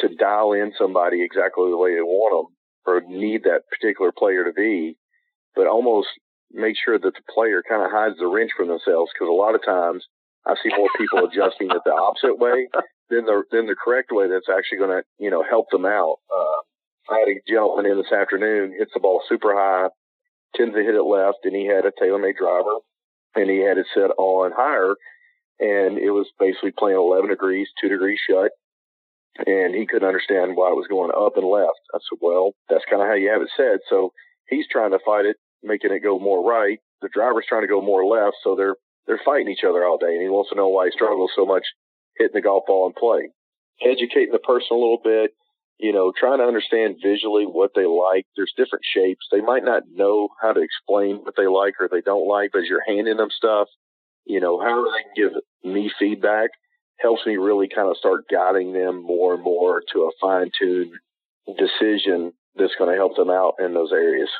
to 0.00 0.14
dial 0.14 0.52
in 0.52 0.72
somebody 0.76 1.24
exactly 1.24 1.70
the 1.70 1.78
way 1.78 1.94
they 1.94 2.02
want 2.02 2.46
them 2.46 2.56
or 2.84 3.00
need 3.08 3.44
that 3.44 3.62
particular 3.72 4.12
player 4.12 4.44
to 4.44 4.52
be, 4.52 4.98
but 5.56 5.66
almost 5.66 6.08
make 6.52 6.76
sure 6.76 6.98
that 6.98 7.14
the 7.14 7.32
player 7.34 7.62
kind 7.66 7.82
of 7.82 7.90
hides 7.90 8.18
the 8.18 8.26
wrench 8.26 8.50
from 8.54 8.68
themselves 8.68 9.10
because 9.14 9.28
a 9.28 9.32
lot 9.32 9.54
of 9.54 9.64
times 9.64 10.04
I 10.46 10.54
see 10.62 10.70
more 10.76 10.88
people 10.98 11.18
adjusting 11.26 11.70
it 11.70 11.82
the 11.84 11.92
opposite 11.92 12.38
way 12.38 12.68
than 13.10 13.24
the 13.26 13.42
than 13.50 13.66
the 13.66 13.76
correct 13.76 14.10
way 14.12 14.28
that's 14.28 14.48
actually 14.48 14.78
going 14.78 14.90
to 14.90 15.02
you 15.18 15.30
know 15.30 15.42
help 15.42 15.66
them 15.70 15.86
out. 15.86 16.16
Uh, 16.32 17.14
I 17.14 17.18
had 17.18 17.28
a 17.28 17.40
gentleman 17.48 17.86
in 17.86 17.96
this 17.96 18.12
afternoon 18.12 18.74
hits 18.78 18.92
the 18.94 19.00
ball 19.00 19.22
super 19.28 19.52
high, 19.54 19.88
tends 20.54 20.74
to 20.74 20.82
hit 20.82 20.94
it 20.94 21.02
left, 21.02 21.38
and 21.44 21.54
he 21.54 21.66
had 21.66 21.84
a 21.84 21.92
TaylorMade 21.92 22.36
driver, 22.36 22.78
and 23.34 23.50
he 23.50 23.58
had 23.58 23.78
it 23.78 23.86
set 23.94 24.10
on 24.16 24.52
higher, 24.54 24.94
and 25.58 25.98
it 25.98 26.10
was 26.10 26.30
basically 26.38 26.72
playing 26.76 26.98
11 26.98 27.30
degrees, 27.30 27.68
two 27.80 27.88
degrees 27.88 28.18
shut, 28.28 28.52
and 29.46 29.74
he 29.74 29.86
couldn't 29.86 30.06
understand 30.06 30.56
why 30.56 30.70
it 30.70 30.78
was 30.78 30.86
going 30.88 31.10
up 31.10 31.36
and 31.36 31.46
left. 31.46 31.80
I 31.94 31.98
said, 31.98 32.18
well, 32.20 32.52
that's 32.68 32.84
kind 32.88 33.02
of 33.02 33.08
how 33.08 33.14
you 33.14 33.30
have 33.30 33.42
it 33.42 33.50
set. 33.56 33.80
So 33.88 34.12
he's 34.48 34.66
trying 34.70 34.92
to 34.92 34.98
fight 35.04 35.24
it, 35.24 35.36
making 35.62 35.92
it 35.92 36.00
go 36.00 36.18
more 36.18 36.46
right. 36.46 36.78
The 37.02 37.10
driver's 37.12 37.46
trying 37.48 37.62
to 37.62 37.68
go 37.68 37.80
more 37.80 38.04
left, 38.04 38.36
so 38.44 38.54
they're 38.54 38.76
they're 39.10 39.20
fighting 39.24 39.50
each 39.50 39.66
other 39.66 39.84
all 39.84 39.98
day, 39.98 40.14
and 40.14 40.22
he 40.22 40.28
wants 40.28 40.50
to 40.50 40.56
know 40.56 40.68
why 40.68 40.86
he 40.86 40.92
struggles 40.92 41.32
so 41.34 41.44
much 41.44 41.66
hitting 42.16 42.34
the 42.34 42.40
golf 42.40 42.62
ball 42.64 42.86
in 42.86 42.94
play. 42.94 43.34
Educating 43.82 44.30
the 44.30 44.38
person 44.38 44.68
a 44.70 44.78
little 44.78 45.02
bit, 45.02 45.32
you 45.78 45.92
know, 45.92 46.12
trying 46.14 46.38
to 46.38 46.44
understand 46.44 47.02
visually 47.02 47.42
what 47.42 47.72
they 47.74 47.86
like. 47.86 48.24
There's 48.36 48.54
different 48.56 48.84
shapes. 48.86 49.26
They 49.32 49.40
might 49.40 49.64
not 49.64 49.82
know 49.90 50.28
how 50.40 50.52
to 50.52 50.62
explain 50.62 51.26
what 51.26 51.34
they 51.36 51.48
like 51.48 51.74
or 51.80 51.88
they 51.90 52.02
don't 52.02 52.28
like, 52.28 52.50
but 52.52 52.62
as 52.62 52.68
you're 52.68 52.86
handing 52.86 53.16
them 53.16 53.34
stuff, 53.34 53.66
you 54.26 54.38
know, 54.38 54.60
however 54.60 54.86
they 54.94 55.02
can 55.02 55.16
give 55.18 55.42
me 55.64 55.90
feedback 55.98 56.50
helps 57.00 57.26
me 57.26 57.36
really 57.36 57.66
kind 57.66 57.90
of 57.90 57.96
start 57.96 58.30
guiding 58.30 58.72
them 58.72 59.02
more 59.02 59.34
and 59.34 59.42
more 59.42 59.82
to 59.92 60.06
a 60.06 60.14
fine 60.20 60.52
tuned 60.54 60.92
decision 61.58 62.32
that's 62.54 62.76
going 62.78 62.92
to 62.92 62.96
help 62.96 63.16
them 63.16 63.30
out 63.30 63.54
in 63.58 63.74
those 63.74 63.90
areas. 63.90 64.30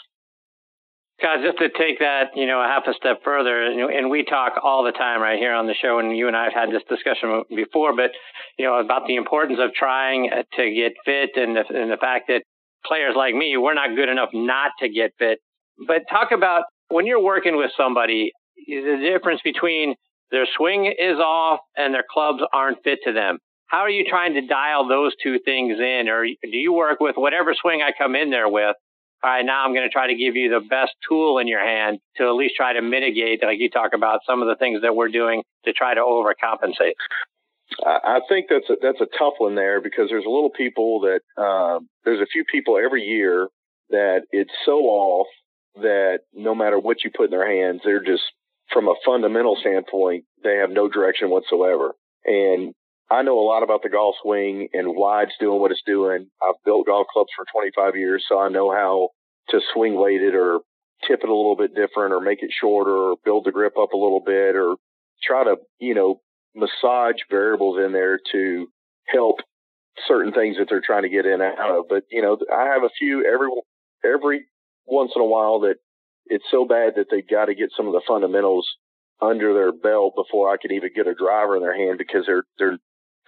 God, 1.22 1.38
just 1.44 1.58
to 1.58 1.68
take 1.68 1.98
that, 1.98 2.30
you 2.34 2.46
know, 2.46 2.60
a 2.60 2.66
half 2.66 2.84
a 2.86 2.94
step 2.94 3.20
further, 3.24 3.62
and 3.62 4.10
we 4.10 4.24
talk 4.24 4.54
all 4.62 4.84
the 4.84 4.92
time 4.92 5.20
right 5.20 5.38
here 5.38 5.52
on 5.52 5.66
the 5.66 5.74
show, 5.74 5.98
and 5.98 6.16
you 6.16 6.28
and 6.28 6.36
I 6.36 6.44
have 6.44 6.52
had 6.52 6.70
this 6.70 6.82
discussion 6.88 7.44
before, 7.54 7.94
but 7.94 8.10
you 8.58 8.64
know, 8.64 8.78
about 8.78 9.06
the 9.06 9.16
importance 9.16 9.58
of 9.60 9.72
trying 9.74 10.30
uh, 10.32 10.42
to 10.56 10.70
get 10.74 10.92
fit, 11.04 11.30
and 11.36 11.56
the, 11.56 11.64
and 11.68 11.90
the 11.90 11.96
fact 11.98 12.28
that 12.28 12.42
players 12.84 13.14
like 13.16 13.34
me, 13.34 13.56
we're 13.56 13.74
not 13.74 13.94
good 13.94 14.08
enough 14.08 14.30
not 14.32 14.72
to 14.80 14.88
get 14.88 15.12
fit. 15.18 15.38
But 15.86 16.02
talk 16.10 16.32
about 16.32 16.64
when 16.88 17.06
you're 17.06 17.22
working 17.22 17.56
with 17.56 17.70
somebody, 17.76 18.32
the 18.66 18.98
difference 19.00 19.40
between 19.42 19.94
their 20.30 20.46
swing 20.56 20.86
is 20.86 21.18
off 21.18 21.60
and 21.76 21.92
their 21.92 22.04
clubs 22.08 22.42
aren't 22.52 22.82
fit 22.82 23.00
to 23.04 23.12
them. 23.12 23.38
How 23.66 23.78
are 23.78 23.90
you 23.90 24.04
trying 24.08 24.34
to 24.34 24.46
dial 24.46 24.88
those 24.88 25.12
two 25.22 25.38
things 25.44 25.78
in, 25.78 26.08
or 26.08 26.24
do 26.24 26.34
you 26.42 26.72
work 26.72 26.98
with 27.00 27.16
whatever 27.16 27.54
swing 27.54 27.82
I 27.82 27.92
come 27.96 28.16
in 28.16 28.30
there 28.30 28.48
with? 28.48 28.74
All 29.22 29.30
right, 29.30 29.44
now 29.44 29.64
I'm 29.64 29.74
going 29.74 29.86
to 29.86 29.92
try 29.92 30.06
to 30.06 30.14
give 30.14 30.34
you 30.34 30.48
the 30.48 30.60
best 30.60 30.92
tool 31.06 31.38
in 31.38 31.46
your 31.46 31.64
hand 31.64 31.98
to 32.16 32.24
at 32.24 32.32
least 32.32 32.54
try 32.56 32.72
to 32.72 32.80
mitigate, 32.80 33.42
like 33.42 33.58
you 33.58 33.68
talk 33.68 33.92
about, 33.94 34.20
some 34.26 34.40
of 34.40 34.48
the 34.48 34.56
things 34.56 34.80
that 34.82 34.96
we're 34.96 35.10
doing 35.10 35.42
to 35.66 35.72
try 35.72 35.92
to 35.94 36.00
overcompensate. 36.00 36.94
I 37.84 38.20
think 38.28 38.46
that's 38.48 38.68
a, 38.68 38.76
that's 38.82 39.00
a 39.00 39.18
tough 39.18 39.34
one 39.38 39.54
there 39.54 39.80
because 39.80 40.08
there's 40.08 40.24
a 40.24 40.30
little 40.30 40.50
people 40.50 41.00
that 41.00 41.20
uh, 41.40 41.80
there's 42.04 42.20
a 42.20 42.26
few 42.26 42.44
people 42.50 42.78
every 42.78 43.02
year 43.02 43.48
that 43.90 44.22
it's 44.30 44.50
so 44.64 44.78
off 44.80 45.26
that 45.76 46.20
no 46.34 46.54
matter 46.54 46.78
what 46.78 47.04
you 47.04 47.10
put 47.14 47.26
in 47.26 47.30
their 47.30 47.48
hands, 47.48 47.82
they're 47.84 48.02
just 48.02 48.22
from 48.72 48.88
a 48.88 48.94
fundamental 49.04 49.56
standpoint, 49.60 50.24
they 50.42 50.56
have 50.56 50.70
no 50.70 50.88
direction 50.88 51.30
whatsoever. 51.30 51.92
And 52.24 52.74
I 53.10 53.22
know 53.22 53.38
a 53.40 53.42
lot 53.42 53.64
about 53.64 53.82
the 53.82 53.88
golf 53.88 54.14
swing 54.22 54.68
and 54.72 54.94
why 54.94 55.24
it's 55.24 55.34
doing 55.40 55.60
what 55.60 55.72
it's 55.72 55.82
doing. 55.84 56.28
I've 56.40 56.54
built 56.64 56.86
golf 56.86 57.08
clubs 57.12 57.30
for 57.34 57.44
25 57.52 57.96
years, 57.96 58.24
so 58.28 58.38
I 58.38 58.48
know 58.48 58.70
how 58.70 59.08
to 59.48 59.60
swing 59.74 59.96
weight 60.00 60.22
it 60.22 60.34
or 60.34 60.60
tip 61.08 61.20
it 61.22 61.28
a 61.28 61.34
little 61.34 61.56
bit 61.56 61.74
different 61.74 62.12
or 62.14 62.20
make 62.20 62.42
it 62.42 62.50
shorter 62.52 62.90
or 62.94 63.16
build 63.24 63.44
the 63.44 63.52
grip 63.52 63.74
up 63.80 63.92
a 63.92 63.96
little 63.96 64.22
bit 64.24 64.54
or 64.54 64.76
try 65.22 65.42
to, 65.42 65.56
you 65.80 65.94
know, 65.94 66.20
massage 66.54 67.16
variables 67.28 67.78
in 67.84 67.92
there 67.92 68.20
to 68.32 68.68
help 69.08 69.40
certain 70.06 70.32
things 70.32 70.56
that 70.58 70.66
they're 70.68 70.82
trying 70.84 71.02
to 71.02 71.08
get 71.08 71.26
in 71.26 71.40
and 71.40 71.58
out 71.58 71.78
of. 71.78 71.84
But, 71.88 72.04
you 72.10 72.22
know, 72.22 72.38
I 72.52 72.66
have 72.66 72.84
a 72.84 72.94
few 72.96 73.26
every, 73.26 73.48
every 74.04 74.46
once 74.86 75.12
in 75.16 75.22
a 75.22 75.26
while 75.26 75.60
that 75.60 75.76
it's 76.26 76.44
so 76.50 76.64
bad 76.64 76.94
that 76.96 77.06
they've 77.10 77.28
got 77.28 77.46
to 77.46 77.56
get 77.56 77.70
some 77.76 77.88
of 77.88 77.92
the 77.92 78.02
fundamentals 78.06 78.68
under 79.20 79.52
their 79.52 79.72
belt 79.72 80.14
before 80.16 80.48
I 80.52 80.56
can 80.60 80.72
even 80.72 80.90
get 80.94 81.08
a 81.08 81.14
driver 81.14 81.56
in 81.56 81.62
their 81.62 81.76
hand 81.76 81.98
because 81.98 82.24
they're, 82.26 82.44
they're, 82.58 82.78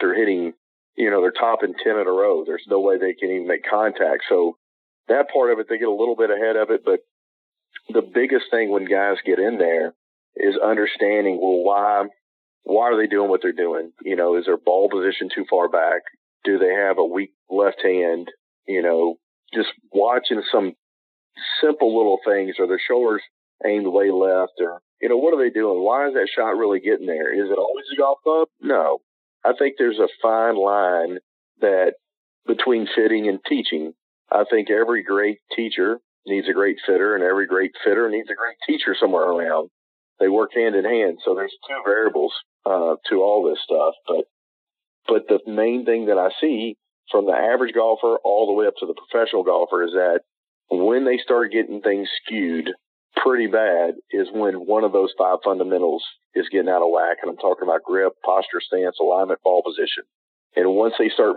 they're 0.02 0.14
hitting, 0.14 0.52
you 0.96 1.10
know, 1.10 1.22
they're 1.22 1.32
topping 1.32 1.74
10 1.82 1.96
in 1.96 2.06
a 2.06 2.12
row. 2.12 2.44
There's 2.44 2.66
no 2.68 2.80
way 2.80 2.98
they 2.98 3.14
can 3.14 3.30
even 3.30 3.48
make 3.48 3.64
contact. 3.64 4.24
So 4.28 4.58
that 5.08 5.30
part 5.32 5.52
of 5.52 5.58
it, 5.58 5.66
they 5.68 5.78
get 5.78 5.88
a 5.88 5.90
little 5.90 6.16
bit 6.16 6.30
ahead 6.30 6.56
of 6.56 6.70
it. 6.70 6.84
But 6.84 7.00
the 7.88 8.02
biggest 8.02 8.46
thing 8.50 8.70
when 8.70 8.84
guys 8.84 9.16
get 9.24 9.38
in 9.38 9.58
there 9.58 9.94
is 10.36 10.58
understanding, 10.62 11.38
well, 11.40 11.64
why 11.64 12.04
why 12.64 12.84
are 12.84 12.96
they 12.96 13.06
doing 13.06 13.28
what 13.28 13.40
they're 13.42 13.52
doing? 13.52 13.92
You 14.02 14.16
know, 14.16 14.36
is 14.36 14.46
their 14.46 14.56
ball 14.56 14.88
position 14.88 15.28
too 15.34 15.44
far 15.50 15.68
back? 15.68 16.02
Do 16.44 16.58
they 16.58 16.74
have 16.74 16.98
a 16.98 17.04
weak 17.04 17.32
left 17.50 17.82
hand? 17.82 18.28
You 18.66 18.82
know, 18.82 19.16
just 19.54 19.70
watching 19.92 20.42
some 20.50 20.74
simple 21.60 21.96
little 21.96 22.18
things. 22.24 22.56
Are 22.60 22.66
their 22.66 22.80
shoulders 22.86 23.22
aimed 23.66 23.86
way 23.86 24.10
left? 24.10 24.52
Or, 24.60 24.80
you 25.00 25.08
know, 25.08 25.16
what 25.16 25.34
are 25.34 25.42
they 25.42 25.50
doing? 25.50 25.82
Why 25.82 26.08
is 26.08 26.14
that 26.14 26.28
shot 26.34 26.56
really 26.56 26.80
getting 26.80 27.06
there? 27.06 27.32
Is 27.32 27.50
it 27.50 27.58
always 27.58 27.86
a 27.92 27.98
golf 27.98 28.18
club? 28.22 28.48
No. 28.60 29.00
I 29.44 29.52
think 29.58 29.74
there's 29.78 29.98
a 29.98 30.08
fine 30.20 30.56
line 30.56 31.18
that 31.60 31.94
between 32.46 32.88
fitting 32.94 33.28
and 33.28 33.40
teaching. 33.48 33.92
I 34.30 34.44
think 34.48 34.70
every 34.70 35.02
great 35.02 35.38
teacher 35.54 35.98
needs 36.26 36.48
a 36.48 36.52
great 36.52 36.78
fitter 36.86 37.14
and 37.14 37.24
every 37.24 37.46
great 37.46 37.72
fitter 37.84 38.08
needs 38.08 38.28
a 38.30 38.34
great 38.34 38.56
teacher 38.66 38.96
somewhere 38.98 39.24
around. 39.24 39.70
They 40.20 40.28
work 40.28 40.54
hand 40.54 40.76
in 40.76 40.84
hand. 40.84 41.18
So 41.24 41.34
there's 41.34 41.54
two 41.68 41.82
variables 41.84 42.32
uh, 42.64 42.96
to 43.10 43.22
all 43.22 43.48
this 43.48 43.58
stuff. 43.64 43.94
But 44.06 44.24
but 45.08 45.26
the 45.28 45.40
main 45.50 45.84
thing 45.84 46.06
that 46.06 46.18
I 46.18 46.30
see 46.40 46.76
from 47.10 47.26
the 47.26 47.32
average 47.32 47.74
golfer 47.74 48.18
all 48.24 48.46
the 48.46 48.52
way 48.52 48.66
up 48.66 48.74
to 48.78 48.86
the 48.86 48.94
professional 48.94 49.42
golfer 49.42 49.82
is 49.82 49.92
that 49.92 50.20
when 50.70 51.04
they 51.04 51.18
start 51.18 51.52
getting 51.52 51.80
things 51.82 52.08
skewed 52.24 52.70
pretty 53.16 53.46
bad 53.46 53.94
is 54.10 54.28
when 54.32 54.54
one 54.54 54.84
of 54.84 54.92
those 54.92 55.12
five 55.18 55.38
fundamentals 55.44 56.04
is 56.34 56.48
getting 56.50 56.68
out 56.68 56.82
of 56.82 56.90
whack. 56.90 57.18
And 57.22 57.30
I'm 57.30 57.36
talking 57.36 57.66
about 57.66 57.82
grip, 57.82 58.14
posture, 58.24 58.60
stance, 58.60 58.96
alignment, 59.00 59.42
ball 59.42 59.62
position. 59.62 60.04
And 60.56 60.74
once 60.74 60.94
they 60.98 61.08
start 61.08 61.36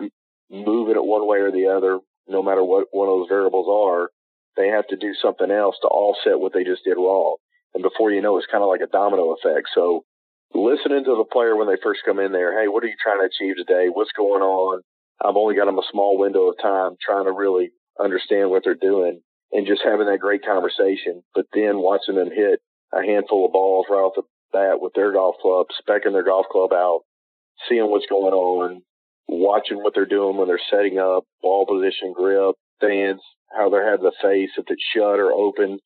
moving 0.49 0.95
it 0.95 1.03
one 1.03 1.27
way 1.27 1.39
or 1.39 1.51
the 1.51 1.67
other, 1.67 1.99
no 2.27 2.41
matter 2.41 2.63
what 2.63 2.87
one 2.91 3.07
of 3.09 3.19
those 3.19 3.29
variables 3.29 3.67
are, 3.69 4.09
they 4.57 4.69
have 4.69 4.87
to 4.87 4.95
do 4.95 5.13
something 5.21 5.51
else 5.51 5.75
to 5.81 5.87
offset 5.87 6.39
what 6.39 6.53
they 6.53 6.63
just 6.63 6.83
did 6.83 6.97
wrong. 6.97 7.37
And 7.73 7.83
before 7.83 8.11
you 8.11 8.21
know, 8.21 8.37
it's 8.37 8.47
kind 8.47 8.63
of 8.63 8.69
like 8.69 8.81
a 8.81 8.87
domino 8.87 9.35
effect. 9.35 9.67
So 9.75 10.05
listening 10.53 11.03
to 11.03 11.15
the 11.17 11.27
player 11.29 11.55
when 11.55 11.67
they 11.67 11.81
first 11.83 12.01
come 12.05 12.19
in 12.19 12.31
there. 12.31 12.59
Hey, 12.59 12.67
what 12.67 12.83
are 12.83 12.87
you 12.87 12.95
trying 13.01 13.19
to 13.19 13.27
achieve 13.27 13.57
today? 13.57 13.87
What's 13.91 14.15
going 14.15 14.41
on? 14.41 14.81
I've 15.23 15.35
only 15.35 15.55
got 15.55 15.65
them 15.65 15.79
a 15.79 15.91
small 15.91 16.17
window 16.17 16.49
of 16.49 16.55
time 16.61 16.95
trying 17.03 17.25
to 17.25 17.31
really 17.31 17.71
understand 17.99 18.49
what 18.49 18.63
they're 18.63 18.75
doing 18.75 19.21
and 19.55 19.65
just 19.65 19.81
having 19.83 20.07
that 20.07 20.19
great 20.19 20.43
conversation. 20.43 21.23
But 21.33 21.45
then 21.53 21.79
watching 21.79 22.15
them 22.15 22.29
hit 22.29 22.59
a 22.91 23.01
handful 23.01 23.45
of 23.45 23.53
balls 23.53 23.85
right 23.89 24.03
off 24.03 24.13
the 24.15 24.23
bat 24.51 24.81
with 24.81 24.93
their 24.93 25.13
golf 25.13 25.35
club, 25.41 25.67
specking 25.79 26.11
their 26.11 26.27
golf 26.27 26.47
club 26.51 26.73
out, 26.73 27.01
seeing 27.69 27.89
what's 27.89 28.05
going 28.09 28.33
on, 28.33 28.81
watching 29.27 29.77
what 29.77 29.93
they're 29.95 30.05
doing 30.05 30.35
when 30.35 30.49
they're 30.49 30.59
setting 30.69 30.99
up, 30.99 31.23
ball 31.41 31.65
position, 31.65 32.11
grip, 32.13 32.55
stance, 32.83 33.21
how 33.55 33.69
they're 33.69 33.89
having 33.89 34.03
the 34.03 34.11
face, 34.21 34.51
if 34.57 34.65
it's 34.67 34.83
shut 34.93 35.19
or 35.19 35.31
open, 35.31 35.79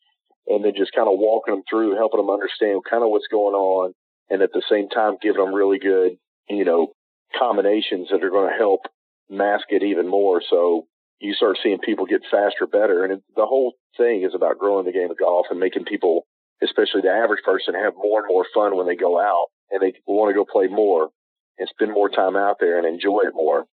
and 0.47 0.65
then 0.65 0.74
just 0.76 0.93
kind 0.93 1.07
of 1.07 1.20
walking 1.20 1.53
them 1.53 1.63
through, 1.70 1.95
helping 1.95 2.20
them 2.20 2.34
understand 2.34 2.82
kind 2.89 3.03
of 3.03 3.11
what's 3.11 3.30
going 3.30 3.53
on 3.53 3.93
and 4.32 4.41
at 4.41 4.49
the 4.51 4.63
same 4.70 4.89
time 4.89 5.17
giving 5.22 5.43
them 5.43 5.53
really 5.53 5.78
good, 5.78 6.17
you 6.49 6.65
know, 6.65 6.89
combinations 7.38 8.09
that 8.09 8.24
are 8.24 8.32
going 8.32 8.49
to 8.49 8.57
help 8.57 8.82
mask 9.30 9.65
it 9.70 9.84
even 9.84 10.07
more. 10.07 10.41
So 10.49 10.88
you 11.20 11.34
start 11.34 11.57
seeing 11.61 11.80
people 11.80 12.05
get 12.05 12.22
faster, 12.32 12.65
better. 12.65 13.03
And 13.03 13.13
it, 13.13 13.24
the 13.36 13.45
whole 13.45 13.74
thing 13.97 14.24
is 14.24 14.34
about 14.34 14.57
growing 14.57 14.86
the 14.86 14.91
game 14.91 15.11
of 15.11 15.17
golf 15.17 15.47
and 15.49 15.59
making 15.59 15.86
people, 15.86 16.26
especially 16.63 17.01
the 17.01 17.11
average 17.11 17.43
person, 17.43 17.74
have 17.74 17.93
more 17.95 18.20
and 18.20 18.28
more 18.28 18.45
fun 18.53 18.78
when 18.78 18.88
they 18.88 18.95
go 18.95 19.20
out 19.20 19.47
and 19.72 19.82
they 19.82 19.93
want 20.07 20.30
to 20.30 20.34
go 20.34 20.45
play 20.45 20.67
more 20.67 21.09
and 21.57 21.70
spend 21.70 21.91
more 21.91 22.09
time 22.09 22.36
out 22.36 22.57
there 22.59 22.78
and 22.78 22.88
enjoy 22.88 23.22
it 23.22 23.34
more. 23.34 23.65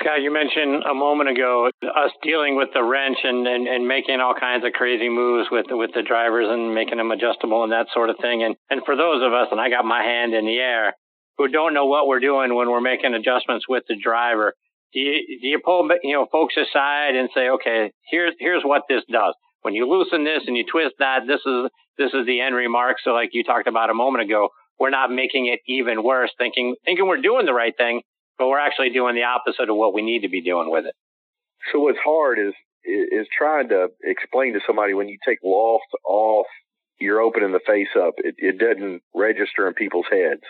Scott, 0.00 0.20
you 0.20 0.32
mentioned 0.32 0.82
a 0.82 0.94
moment 0.94 1.30
ago 1.30 1.70
us 1.82 2.10
dealing 2.20 2.56
with 2.56 2.70
the 2.74 2.82
wrench 2.82 3.18
and, 3.22 3.46
and, 3.46 3.68
and 3.68 3.86
making 3.86 4.18
all 4.18 4.34
kinds 4.34 4.64
of 4.64 4.72
crazy 4.72 5.08
moves 5.08 5.48
with 5.50 5.66
with 5.70 5.92
the 5.94 6.02
drivers 6.02 6.48
and 6.50 6.74
making 6.74 6.98
them 6.98 7.12
adjustable 7.12 7.62
and 7.62 7.70
that 7.70 7.86
sort 7.94 8.10
of 8.10 8.16
thing. 8.20 8.42
And 8.42 8.56
and 8.68 8.82
for 8.84 8.96
those 8.96 9.22
of 9.22 9.32
us, 9.32 9.46
and 9.52 9.60
I 9.60 9.70
got 9.70 9.84
my 9.84 10.02
hand 10.02 10.34
in 10.34 10.44
the 10.44 10.58
air, 10.58 10.94
who 11.38 11.46
don't 11.46 11.72
know 11.72 11.86
what 11.86 12.08
we're 12.08 12.20
doing 12.20 12.54
when 12.54 12.68
we're 12.68 12.80
making 12.80 13.14
adjustments 13.14 13.68
with 13.68 13.84
the 13.88 13.94
driver, 13.94 14.54
do 14.96 15.00
you 15.00 15.40
do 15.42 15.46
you 15.46 15.60
pull 15.64 15.88
you 16.02 16.14
know 16.16 16.26
folks 16.32 16.56
aside 16.56 17.14
and 17.14 17.28
say, 17.34 17.50
okay, 17.50 17.92
here's 18.10 18.32
here's 18.40 18.64
what 18.64 18.82
this 18.88 19.02
does. 19.12 19.34
When 19.62 19.74
you 19.74 19.88
loosen 19.88 20.24
this 20.24 20.42
and 20.46 20.56
you 20.56 20.64
twist 20.64 20.94
that, 20.98 21.26
this 21.26 21.40
is 21.44 21.70
this 21.98 22.12
is 22.14 22.26
the 22.26 22.40
end 22.40 22.54
remark. 22.54 22.96
So 23.04 23.10
like 23.10 23.30
you 23.32 23.44
talked 23.44 23.68
about 23.68 23.90
a 23.90 23.94
moment 23.94 24.24
ago, 24.24 24.48
we're 24.80 24.90
not 24.90 25.10
making 25.10 25.46
it 25.46 25.60
even 25.68 26.02
worse, 26.02 26.32
thinking 26.38 26.76
thinking 26.84 27.06
we're 27.06 27.20
doing 27.20 27.46
the 27.46 27.54
right 27.54 27.76
thing 27.76 28.00
but 28.38 28.48
we're 28.48 28.58
actually 28.58 28.90
doing 28.90 29.14
the 29.14 29.24
opposite 29.24 29.70
of 29.70 29.76
what 29.76 29.94
we 29.94 30.02
need 30.02 30.22
to 30.22 30.28
be 30.28 30.42
doing 30.42 30.70
with 30.70 30.86
it. 30.86 30.94
So 31.72 31.80
what's 31.80 31.98
hard 32.04 32.38
is 32.38 32.54
is 32.84 33.26
trying 33.36 33.68
to 33.70 33.88
explain 34.04 34.52
to 34.52 34.60
somebody 34.66 34.94
when 34.94 35.08
you 35.08 35.18
take 35.26 35.38
loft 35.42 35.90
off, 36.06 36.46
you're 37.00 37.20
opening 37.20 37.52
the 37.52 37.60
face 37.66 37.88
up. 37.98 38.14
It, 38.18 38.36
it 38.38 38.58
doesn't 38.58 39.02
register 39.12 39.66
in 39.66 39.74
people's 39.74 40.06
heads, 40.10 40.42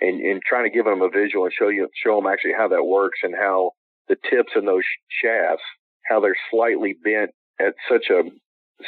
and 0.00 0.20
and 0.20 0.42
trying 0.42 0.64
to 0.64 0.74
give 0.74 0.84
them 0.84 1.02
a 1.02 1.10
visual 1.10 1.44
and 1.44 1.54
show 1.56 1.68
you 1.68 1.88
show 2.02 2.16
them 2.16 2.26
actually 2.26 2.54
how 2.56 2.68
that 2.68 2.84
works 2.84 3.18
and 3.22 3.34
how 3.34 3.72
the 4.08 4.16
tips 4.30 4.52
in 4.56 4.64
those 4.64 4.84
shafts 5.22 5.64
how 6.08 6.20
they're 6.20 6.36
slightly 6.50 6.94
bent 7.02 7.30
at 7.60 7.74
such 7.90 8.06
a 8.10 8.22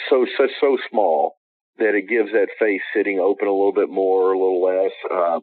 so 0.09 0.27
so 0.37 0.49
so 0.61 0.79
small 0.91 1.39
that 1.79 1.95
it 1.95 2.09
gives 2.09 2.33
that 2.33 2.49
face 2.59 2.83
sitting 2.95 3.19
open 3.19 3.47
a 3.49 3.53
little 3.53 3.73
bit 3.73 3.89
more, 3.89 4.31
or 4.31 4.33
a 4.33 4.39
little 4.39 4.63
less. 4.63 4.93
Uh, 5.11 5.41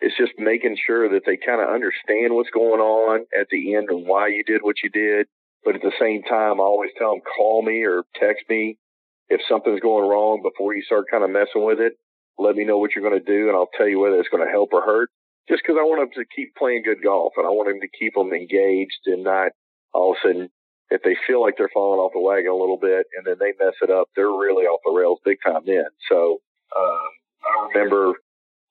it's 0.00 0.16
just 0.16 0.32
making 0.38 0.76
sure 0.86 1.08
that 1.10 1.22
they 1.24 1.36
kind 1.36 1.60
of 1.60 1.68
understand 1.68 2.34
what's 2.34 2.50
going 2.50 2.80
on 2.80 3.26
at 3.38 3.48
the 3.50 3.74
end 3.74 3.88
and 3.90 4.06
why 4.06 4.28
you 4.28 4.42
did 4.44 4.62
what 4.62 4.76
you 4.82 4.90
did. 4.90 5.26
But 5.64 5.74
at 5.74 5.82
the 5.82 5.92
same 6.00 6.22
time, 6.22 6.60
I 6.60 6.64
always 6.64 6.90
tell 6.98 7.12
them, 7.12 7.20
call 7.20 7.62
me 7.62 7.84
or 7.84 8.04
text 8.18 8.44
me 8.48 8.78
if 9.28 9.40
something's 9.48 9.80
going 9.80 10.08
wrong 10.08 10.40
before 10.42 10.74
you 10.74 10.82
start 10.82 11.06
kind 11.10 11.24
of 11.24 11.30
messing 11.30 11.64
with 11.64 11.80
it. 11.80 11.94
Let 12.38 12.56
me 12.56 12.64
know 12.64 12.78
what 12.78 12.92
you're 12.94 13.08
going 13.08 13.18
to 13.18 13.24
do 13.24 13.48
and 13.48 13.56
I'll 13.56 13.70
tell 13.76 13.88
you 13.88 14.00
whether 14.00 14.18
it's 14.18 14.28
going 14.28 14.44
to 14.44 14.50
help 14.50 14.72
or 14.72 14.82
hurt. 14.82 15.10
Just 15.48 15.62
because 15.62 15.78
I 15.78 15.84
want 15.84 16.02
them 16.02 16.22
to 16.22 16.28
keep 16.34 16.56
playing 16.56 16.82
good 16.84 17.02
golf 17.02 17.34
and 17.36 17.46
I 17.46 17.50
want 17.50 17.68
them 17.68 17.80
to 17.80 17.98
keep 17.98 18.14
them 18.14 18.32
engaged 18.32 19.06
and 19.06 19.22
not 19.22 19.52
all 19.94 20.12
of 20.12 20.18
a 20.18 20.28
sudden 20.28 20.48
if 20.90 21.02
they 21.02 21.16
feel 21.26 21.42
like 21.42 21.54
they're 21.56 21.72
falling 21.72 21.98
off 21.98 22.12
the 22.14 22.20
wagon 22.20 22.50
a 22.50 22.54
little 22.54 22.78
bit 22.78 23.06
and 23.16 23.26
then 23.26 23.36
they 23.38 23.52
mess 23.58 23.74
it 23.82 23.90
up, 23.90 24.08
they're 24.14 24.26
really 24.26 24.66
off 24.66 24.80
the 24.84 24.92
rails 24.92 25.18
big 25.24 25.38
time 25.44 25.62
then. 25.66 25.86
So, 26.08 26.38
um, 26.76 27.10
I 27.46 27.68
remember 27.74 28.14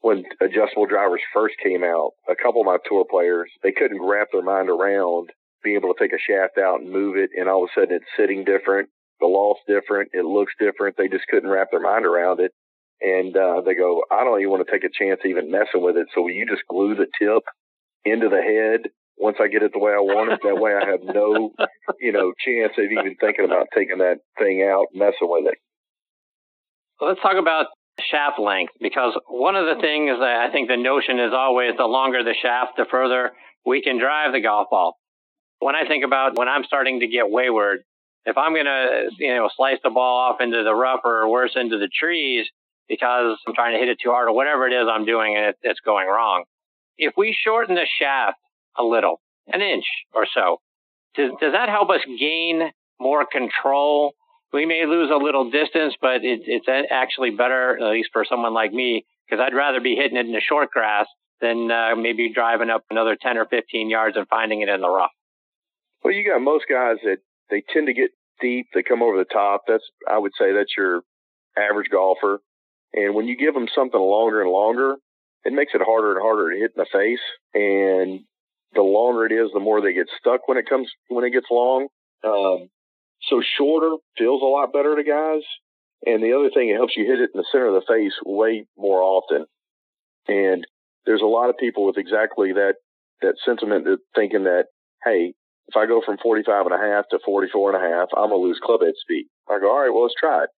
when 0.01 0.23
adjustable 0.39 0.85
drivers 0.85 1.21
first 1.33 1.55
came 1.63 1.83
out, 1.83 2.11
a 2.29 2.35
couple 2.35 2.61
of 2.61 2.67
my 2.67 2.77
tour 2.87 3.05
players, 3.09 3.49
they 3.63 3.71
couldn't 3.71 4.01
wrap 4.01 4.27
their 4.31 4.43
mind 4.43 4.69
around 4.69 5.31
being 5.63 5.77
able 5.77 5.93
to 5.93 5.99
take 5.99 6.13
a 6.13 6.21
shaft 6.21 6.57
out 6.57 6.79
and 6.79 6.91
move 6.91 7.17
it. 7.17 7.31
And 7.35 7.49
all 7.49 7.63
of 7.63 7.69
a 7.75 7.79
sudden 7.79 7.95
it's 7.95 8.05
sitting 8.17 8.45
different. 8.45 8.89
The 9.19 9.27
loft's 9.27 9.63
different. 9.67 10.11
It 10.13 10.25
looks 10.25 10.53
different. 10.59 10.95
They 10.97 11.07
just 11.07 11.27
couldn't 11.27 11.49
wrap 11.49 11.71
their 11.71 11.81
mind 11.81 12.05
around 12.05 12.39
it. 12.39 12.51
And, 13.01 13.35
uh, 13.35 13.61
they 13.61 13.75
go, 13.75 14.03
I 14.11 14.23
don't 14.23 14.39
even 14.39 14.51
want 14.51 14.65
to 14.65 14.71
take 14.71 14.83
a 14.83 14.93
chance 14.93 15.21
even 15.25 15.51
messing 15.51 15.81
with 15.81 15.97
it. 15.97 16.07
So 16.15 16.21
will 16.21 16.31
you 16.31 16.45
just 16.47 16.63
glue 16.69 16.95
the 16.95 17.07
tip 17.19 17.43
into 18.05 18.29
the 18.29 18.41
head 18.41 18.91
once 19.17 19.37
I 19.39 19.47
get 19.47 19.63
it 19.63 19.71
the 19.73 19.79
way 19.79 19.91
I 19.91 19.99
want 19.99 20.31
it? 20.31 20.39
That 20.43 20.59
way 20.59 20.73
I 20.73 20.89
have 20.89 21.03
no, 21.03 21.51
you 21.99 22.11
know, 22.11 22.33
chance 22.39 22.73
of 22.77 22.85
even 22.85 23.15
thinking 23.19 23.45
about 23.45 23.67
taking 23.75 23.99
that 23.99 24.19
thing 24.37 24.63
out, 24.63 24.87
messing 24.93 25.27
with 25.27 25.47
it. 25.47 25.57
Well, 26.99 27.09
let's 27.09 27.21
talk 27.21 27.37
about 27.37 27.67
shaft 27.99 28.39
length 28.39 28.73
because 28.81 29.13
one 29.27 29.55
of 29.55 29.65
the 29.65 29.81
things 29.81 30.11
that 30.19 30.47
I 30.47 30.51
think 30.51 30.67
the 30.67 30.77
notion 30.77 31.19
is 31.19 31.31
always 31.33 31.71
the 31.77 31.85
longer 31.85 32.23
the 32.23 32.35
shaft, 32.41 32.77
the 32.77 32.85
further 32.89 33.31
we 33.65 33.81
can 33.81 33.99
drive 33.99 34.33
the 34.33 34.41
golf 34.41 34.67
ball. 34.69 34.97
When 35.59 35.75
I 35.75 35.87
think 35.87 36.03
about 36.03 36.37
when 36.37 36.47
I'm 36.47 36.63
starting 36.63 36.99
to 36.99 37.07
get 37.07 37.29
wayward, 37.29 37.83
if 38.25 38.37
I'm 38.37 38.53
going 38.53 38.65
to, 38.65 39.09
you 39.17 39.35
know, 39.35 39.49
slice 39.55 39.79
the 39.83 39.89
ball 39.89 40.19
off 40.19 40.41
into 40.41 40.63
the 40.63 40.73
rough 40.73 41.01
or 41.03 41.29
worse 41.29 41.53
into 41.55 41.77
the 41.77 41.87
trees 41.87 42.47
because 42.87 43.37
I'm 43.47 43.53
trying 43.55 43.73
to 43.73 43.79
hit 43.79 43.89
it 43.89 43.97
too 44.01 44.11
hard 44.11 44.27
or 44.27 44.35
whatever 44.35 44.67
it 44.67 44.73
is 44.73 44.87
I'm 44.89 45.05
doing 45.05 45.35
and 45.35 45.45
it, 45.47 45.55
it's 45.61 45.79
going 45.79 46.07
wrong. 46.07 46.43
If 46.97 47.13
we 47.17 47.35
shorten 47.37 47.75
the 47.75 47.87
shaft 47.99 48.37
a 48.77 48.83
little, 48.83 49.19
an 49.47 49.61
inch 49.61 49.85
or 50.13 50.25
so, 50.33 50.57
does, 51.15 51.31
does 51.39 51.53
that 51.53 51.69
help 51.69 51.89
us 51.89 52.01
gain 52.19 52.71
more 52.99 53.25
control 53.25 54.13
we 54.55 54.65
may 54.65 54.85
lose 54.85 55.11
a 55.11 55.17
little 55.17 55.51
distance, 55.51 55.95
but 55.99 56.23
it, 56.23 56.41
it's 56.45 56.67
actually 56.89 57.31
better, 57.31 57.77
at 57.77 57.91
least 57.91 58.09
for 58.13 58.23
someone 58.27 58.53
like 58.53 58.71
me, 58.71 59.05
because 59.27 59.43
I'd 59.45 59.55
rather 59.55 59.81
be 59.81 59.95
hitting 59.95 60.17
it 60.17 60.25
in 60.25 60.31
the 60.31 60.39
short 60.39 60.71
grass 60.71 61.07
than 61.41 61.69
uh, 61.69 61.95
maybe 61.95 62.31
driving 62.33 62.69
up 62.69 62.85
another 62.89 63.17
10 63.21 63.37
or 63.37 63.45
15 63.45 63.89
yards 63.89 64.15
and 64.15 64.25
finding 64.29 64.61
it 64.61 64.69
in 64.69 64.79
the 64.79 64.89
rough. 64.89 65.11
Well, 66.03 66.13
you 66.13 66.25
got 66.25 66.41
most 66.41 66.65
guys 66.69 66.97
that 67.03 67.17
they 67.49 67.63
tend 67.73 67.87
to 67.87 67.93
get 67.93 68.11
deep. 68.39 68.67
They 68.73 68.81
come 68.81 69.03
over 69.03 69.17
the 69.17 69.25
top. 69.25 69.63
That's, 69.67 69.83
I 70.09 70.17
would 70.17 70.31
say 70.39 70.53
that's 70.53 70.71
your 70.77 71.01
average 71.57 71.89
golfer. 71.91 72.39
And 72.95 73.13
when 73.13 73.27
you 73.27 73.37
give 73.37 73.53
them 73.53 73.67
something 73.75 73.99
longer 73.99 74.41
and 74.41 74.49
longer, 74.49 74.95
it 75.43 75.53
makes 75.53 75.73
it 75.75 75.81
harder 75.85 76.13
and 76.13 76.21
harder 76.21 76.51
to 76.51 76.59
hit 76.59 76.71
in 76.75 76.81
the 76.81 76.87
face. 76.91 77.19
And 77.53 78.21
the 78.73 78.81
longer 78.81 79.25
it 79.25 79.31
is, 79.31 79.51
the 79.53 79.59
more 79.59 79.81
they 79.81 79.93
get 79.93 80.07
stuck 80.19 80.47
when 80.47 80.57
it 80.57 80.67
comes, 80.67 80.89
when 81.09 81.25
it 81.25 81.31
gets 81.31 81.47
long. 81.51 81.87
Um, 82.23 82.69
so 83.29 83.41
shorter 83.57 83.95
feels 84.17 84.41
a 84.41 84.45
lot 84.45 84.73
better 84.73 84.95
to 84.95 85.03
guys. 85.03 85.43
And 86.05 86.23
the 86.23 86.33
other 86.33 86.49
thing, 86.53 86.69
it 86.69 86.75
helps 86.75 86.95
you 86.95 87.05
hit 87.05 87.19
it 87.19 87.31
in 87.33 87.37
the 87.37 87.45
center 87.51 87.67
of 87.67 87.73
the 87.73 87.93
face 87.93 88.13
way 88.25 88.65
more 88.77 89.01
often. 89.01 89.45
And 90.27 90.65
there's 91.05 91.21
a 91.21 91.25
lot 91.25 91.49
of 91.49 91.57
people 91.57 91.85
with 91.85 91.97
exactly 91.97 92.53
that, 92.53 92.75
that 93.21 93.35
sentiment 93.43 93.85
that 93.85 93.99
thinking 94.15 94.43
that, 94.43 94.65
hey, 95.03 95.33
if 95.67 95.75
I 95.75 95.87
go 95.87 96.01
from 96.05 96.17
45 96.21 96.67
and 96.67 96.75
a 96.75 96.77
half 96.77 97.05
to 97.09 97.19
44 97.25 97.73
and 97.73 97.83
a 97.83 97.87
half, 97.87 98.09
I'm 98.15 98.29
going 98.29 98.41
to 98.41 98.47
lose 98.47 98.59
club 98.63 98.81
head 98.81 98.93
speed. 98.97 99.25
I 99.49 99.59
go, 99.59 99.71
all 99.71 99.81
right, 99.81 99.93
well, 99.93 100.03
let's 100.03 100.15
try 100.19 100.43
it. 100.43 100.49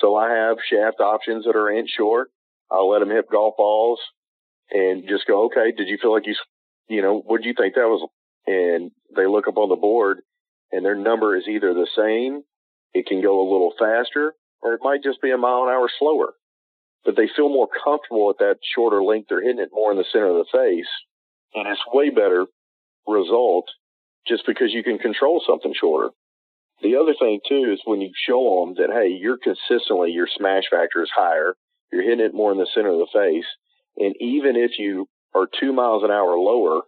So 0.00 0.14
I 0.14 0.30
have 0.30 0.58
shaft 0.68 1.00
options 1.00 1.44
that 1.44 1.56
are 1.56 1.70
inch 1.70 1.90
short. 1.96 2.28
I'll 2.70 2.90
let 2.90 3.00
them 3.00 3.10
hit 3.10 3.30
golf 3.30 3.54
balls 3.56 4.00
and 4.70 5.04
just 5.08 5.26
go, 5.26 5.46
okay, 5.46 5.72
did 5.76 5.88
you 5.88 5.98
feel 6.00 6.12
like 6.12 6.26
you, 6.26 6.34
you 6.88 7.02
know, 7.02 7.22
what 7.24 7.42
do 7.42 7.48
you 7.48 7.54
think 7.56 7.74
that 7.74 7.88
was? 7.88 8.08
And 8.46 8.90
they 9.14 9.26
look 9.26 9.48
up 9.48 9.56
on 9.56 9.68
the 9.68 9.76
board 9.76 10.18
and 10.72 10.84
their 10.84 10.96
number 10.96 11.36
is 11.36 11.44
either 11.48 11.72
the 11.74 11.88
same, 11.96 12.42
it 12.92 13.06
can 13.06 13.22
go 13.22 13.40
a 13.40 13.50
little 13.50 13.72
faster, 13.78 14.34
or 14.62 14.74
it 14.74 14.80
might 14.82 15.02
just 15.02 15.22
be 15.22 15.30
a 15.30 15.38
mile 15.38 15.64
an 15.64 15.68
hour 15.68 15.88
slower. 15.98 16.34
But 17.04 17.16
they 17.16 17.28
feel 17.36 17.48
more 17.48 17.68
comfortable 17.68 18.30
at 18.30 18.38
that 18.38 18.58
shorter 18.74 19.02
length. 19.02 19.28
They're 19.28 19.42
hitting 19.42 19.60
it 19.60 19.70
more 19.72 19.92
in 19.92 19.98
the 19.98 20.04
center 20.12 20.28
of 20.28 20.36
the 20.36 20.50
face. 20.52 20.90
And 21.54 21.68
it's 21.68 21.80
way 21.92 22.10
better 22.10 22.46
result 23.06 23.66
just 24.26 24.44
because 24.46 24.72
you 24.72 24.82
can 24.82 24.98
control 24.98 25.40
something 25.46 25.72
shorter. 25.78 26.10
The 26.82 26.96
other 26.96 27.14
thing 27.18 27.40
too 27.48 27.72
is 27.72 27.80
when 27.84 28.00
you 28.00 28.10
show 28.14 28.64
them 28.64 28.74
that, 28.76 28.92
hey, 28.92 29.08
you're 29.08 29.38
consistently, 29.38 30.12
your 30.12 30.28
smash 30.28 30.64
factor 30.70 31.02
is 31.02 31.10
higher. 31.14 31.54
You're 31.90 32.02
hitting 32.02 32.24
it 32.24 32.34
more 32.34 32.52
in 32.52 32.58
the 32.58 32.68
center 32.74 32.90
of 32.90 32.98
the 32.98 33.08
face. 33.12 33.46
And 33.96 34.14
even 34.20 34.56
if 34.56 34.78
you 34.78 35.08
are 35.34 35.48
two 35.60 35.72
miles 35.72 36.02
an 36.04 36.10
hour 36.10 36.36
lower 36.36 36.82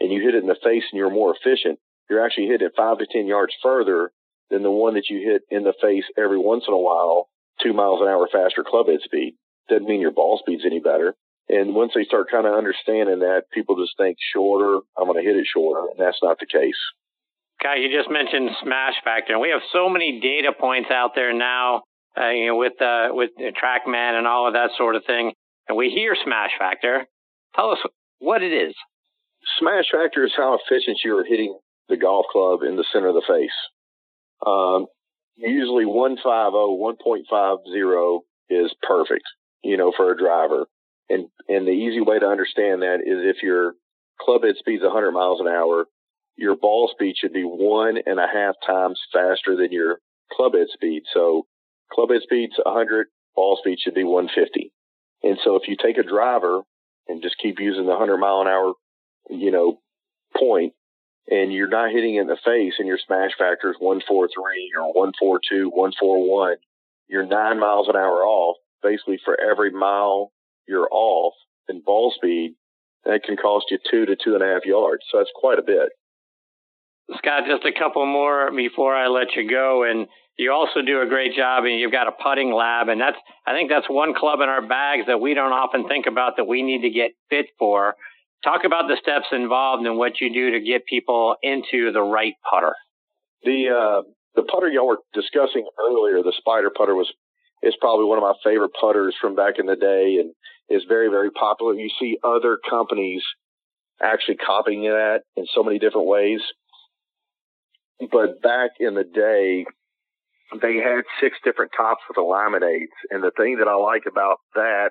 and 0.00 0.10
you 0.12 0.22
hit 0.22 0.34
it 0.34 0.42
in 0.42 0.48
the 0.48 0.56
face 0.62 0.84
and 0.90 0.98
you're 0.98 1.10
more 1.10 1.34
efficient, 1.34 1.78
you're 2.08 2.24
actually 2.24 2.46
hitting 2.46 2.66
it 2.66 2.72
five 2.76 2.98
to 2.98 3.06
10 3.10 3.26
yards 3.26 3.54
further 3.62 4.10
than 4.50 4.62
the 4.62 4.70
one 4.70 4.94
that 4.94 5.10
you 5.10 5.18
hit 5.18 5.42
in 5.50 5.64
the 5.64 5.74
face 5.82 6.04
every 6.16 6.38
once 6.38 6.64
in 6.66 6.72
a 6.72 6.78
while, 6.78 7.28
two 7.62 7.74
miles 7.74 8.00
an 8.00 8.08
hour 8.08 8.28
faster 8.32 8.64
club 8.64 8.88
head 8.88 9.00
speed. 9.04 9.34
Doesn't 9.68 9.86
mean 9.86 10.00
your 10.00 10.12
ball 10.12 10.38
speed's 10.38 10.64
any 10.64 10.80
better. 10.80 11.14
And 11.50 11.74
once 11.74 11.92
they 11.94 12.04
start 12.04 12.30
kind 12.30 12.46
of 12.46 12.54
understanding 12.54 13.20
that, 13.20 13.44
people 13.52 13.76
just 13.76 13.96
think 13.96 14.16
shorter, 14.32 14.80
I'm 14.96 15.06
going 15.06 15.22
to 15.22 15.28
hit 15.28 15.36
it 15.36 15.46
shorter. 15.52 15.90
And 15.90 15.98
that's 15.98 16.22
not 16.22 16.38
the 16.38 16.46
case. 16.46 16.76
Guy, 17.62 17.76
you 17.76 17.90
just 17.96 18.10
mentioned 18.10 18.50
smash 18.62 18.94
factor. 19.02 19.32
And 19.32 19.42
we 19.42 19.50
have 19.50 19.62
so 19.72 19.88
many 19.88 20.20
data 20.20 20.52
points 20.58 20.90
out 20.90 21.10
there 21.14 21.32
now, 21.32 21.82
uh, 22.16 22.30
you 22.30 22.46
know, 22.46 22.56
with, 22.56 22.80
uh, 22.80 23.08
with 23.10 23.30
TrackMan 23.38 24.18
and 24.18 24.26
all 24.26 24.46
of 24.46 24.54
that 24.54 24.70
sort 24.78 24.94
of 24.94 25.04
thing. 25.04 25.32
And 25.68 25.76
we 25.76 25.90
hear 25.90 26.14
smash 26.24 26.50
factor. 26.58 27.06
Tell 27.56 27.70
us 27.70 27.78
what 28.20 28.42
it 28.42 28.52
is. 28.52 28.74
Smash 29.58 29.86
factor 29.90 30.24
is 30.24 30.32
how 30.36 30.58
efficient 30.58 30.98
you're 31.04 31.24
hitting 31.24 31.58
the 31.88 31.96
golf 31.96 32.26
club 32.30 32.62
in 32.62 32.76
the 32.76 32.84
center 32.92 33.08
of 33.08 33.14
the 33.14 33.22
face. 33.26 33.50
Um, 34.46 34.86
usually 35.36 35.84
150, 35.84 36.28
1.50 36.28 38.18
is 38.50 38.74
perfect, 38.82 39.24
you 39.62 39.76
know, 39.76 39.92
for 39.96 40.12
a 40.12 40.16
driver. 40.16 40.66
And, 41.08 41.28
and 41.48 41.66
the 41.66 41.72
easy 41.72 42.00
way 42.00 42.18
to 42.18 42.26
understand 42.26 42.82
that 42.82 43.00
is 43.00 43.18
if 43.24 43.42
your 43.42 43.72
club 44.20 44.42
head 44.44 44.56
speed's 44.58 44.82
100 44.82 45.12
miles 45.12 45.40
an 45.40 45.48
hour, 45.48 45.86
your 46.38 46.56
ball 46.56 46.88
speed 46.92 47.16
should 47.18 47.32
be 47.32 47.42
one 47.42 47.98
and 48.06 48.18
a 48.18 48.26
half 48.32 48.54
times 48.64 48.98
faster 49.12 49.56
than 49.56 49.72
your 49.72 49.98
club 50.32 50.54
head 50.54 50.68
speed. 50.72 51.02
So 51.12 51.46
club 51.92 52.10
head 52.10 52.22
speed's 52.22 52.54
100, 52.62 53.08
ball 53.34 53.58
speed 53.60 53.78
should 53.82 53.94
be 53.94 54.04
150. 54.04 54.72
And 55.24 55.38
so 55.44 55.56
if 55.56 55.68
you 55.68 55.76
take 55.76 55.98
a 55.98 56.08
driver 56.08 56.62
and 57.08 57.22
just 57.22 57.36
keep 57.42 57.58
using 57.58 57.84
the 57.84 57.90
100 57.90 58.18
mile 58.18 58.40
an 58.40 58.46
hour, 58.46 58.72
you 59.30 59.50
know, 59.50 59.80
point, 60.36 60.74
and 61.28 61.52
you're 61.52 61.68
not 61.68 61.90
hitting 61.90 62.14
it 62.14 62.20
in 62.22 62.26
the 62.28 62.38
face 62.44 62.74
and 62.78 62.86
your 62.86 62.98
smash 63.04 63.32
factor 63.36 63.70
is 63.70 63.76
143 63.80 64.72
or 64.78 64.86
142, 64.94 65.68
141, 65.70 66.56
you're 67.08 67.26
nine 67.26 67.58
miles 67.58 67.88
an 67.88 67.96
hour 67.96 68.22
off. 68.24 68.56
Basically, 68.80 69.18
for 69.24 69.38
every 69.38 69.72
mile 69.72 70.30
you're 70.68 70.88
off 70.90 71.34
in 71.68 71.82
ball 71.84 72.12
speed, 72.14 72.54
that 73.04 73.24
can 73.24 73.36
cost 73.36 73.66
you 73.70 73.78
two 73.90 74.06
to 74.06 74.16
two 74.16 74.34
and 74.34 74.42
a 74.42 74.46
half 74.46 74.64
yards. 74.64 75.02
So 75.10 75.18
that's 75.18 75.32
quite 75.34 75.58
a 75.58 75.62
bit. 75.62 75.90
Scott, 77.16 77.44
just 77.48 77.64
a 77.64 77.72
couple 77.72 78.04
more 78.04 78.50
before 78.50 78.94
I 78.94 79.08
let 79.08 79.34
you 79.34 79.48
go. 79.48 79.84
And 79.84 80.06
you 80.36 80.52
also 80.52 80.82
do 80.82 81.00
a 81.00 81.06
great 81.06 81.34
job 81.34 81.64
and 81.64 81.78
you've 81.78 81.92
got 81.92 82.06
a 82.06 82.12
putting 82.12 82.52
lab. 82.52 82.88
And 82.88 83.00
that's, 83.00 83.16
I 83.46 83.52
think 83.52 83.70
that's 83.70 83.88
one 83.88 84.14
club 84.14 84.40
in 84.40 84.48
our 84.48 84.66
bags 84.66 85.06
that 85.06 85.20
we 85.20 85.34
don't 85.34 85.52
often 85.52 85.88
think 85.88 86.06
about 86.06 86.36
that 86.36 86.44
we 86.44 86.62
need 86.62 86.82
to 86.82 86.90
get 86.90 87.12
fit 87.30 87.46
for. 87.58 87.94
Talk 88.44 88.62
about 88.64 88.86
the 88.86 88.96
steps 89.00 89.26
involved 89.32 89.84
and 89.84 89.96
what 89.96 90.20
you 90.20 90.32
do 90.32 90.52
to 90.52 90.60
get 90.60 90.86
people 90.86 91.36
into 91.42 91.90
the 91.92 92.02
right 92.02 92.34
putter. 92.48 92.74
The 93.42 93.68
uh, 93.68 94.02
the 94.36 94.42
putter 94.42 94.68
y'all 94.68 94.86
were 94.86 94.98
discussing 95.12 95.66
earlier, 95.80 96.22
the 96.22 96.34
spider 96.36 96.70
putter 96.70 96.94
was 96.94 97.12
is 97.62 97.74
probably 97.80 98.04
one 98.04 98.18
of 98.18 98.22
my 98.22 98.34
favorite 98.44 98.70
putters 98.80 99.16
from 99.20 99.34
back 99.34 99.54
in 99.58 99.66
the 99.66 99.74
day 99.74 100.18
and 100.20 100.32
is 100.70 100.84
very 100.88 101.08
very 101.08 101.32
popular. 101.32 101.74
You 101.74 101.90
see 101.98 102.18
other 102.22 102.58
companies 102.68 103.22
actually 104.00 104.36
copying 104.36 104.82
that 104.82 105.22
in 105.36 105.46
so 105.52 105.64
many 105.64 105.80
different 105.80 106.06
ways. 106.06 106.40
But 108.00 108.42
back 108.42 108.70
in 108.78 108.94
the 108.94 109.04
day, 109.04 109.66
they 110.62 110.76
had 110.76 111.02
six 111.20 111.36
different 111.44 111.72
types 111.76 112.00
of 112.08 112.16
alignment 112.16 112.64
aids, 112.64 112.92
and 113.10 113.22
the 113.22 113.32
thing 113.36 113.58
that 113.58 113.68
I 113.68 113.74
like 113.74 114.04
about 114.06 114.38
that 114.54 114.90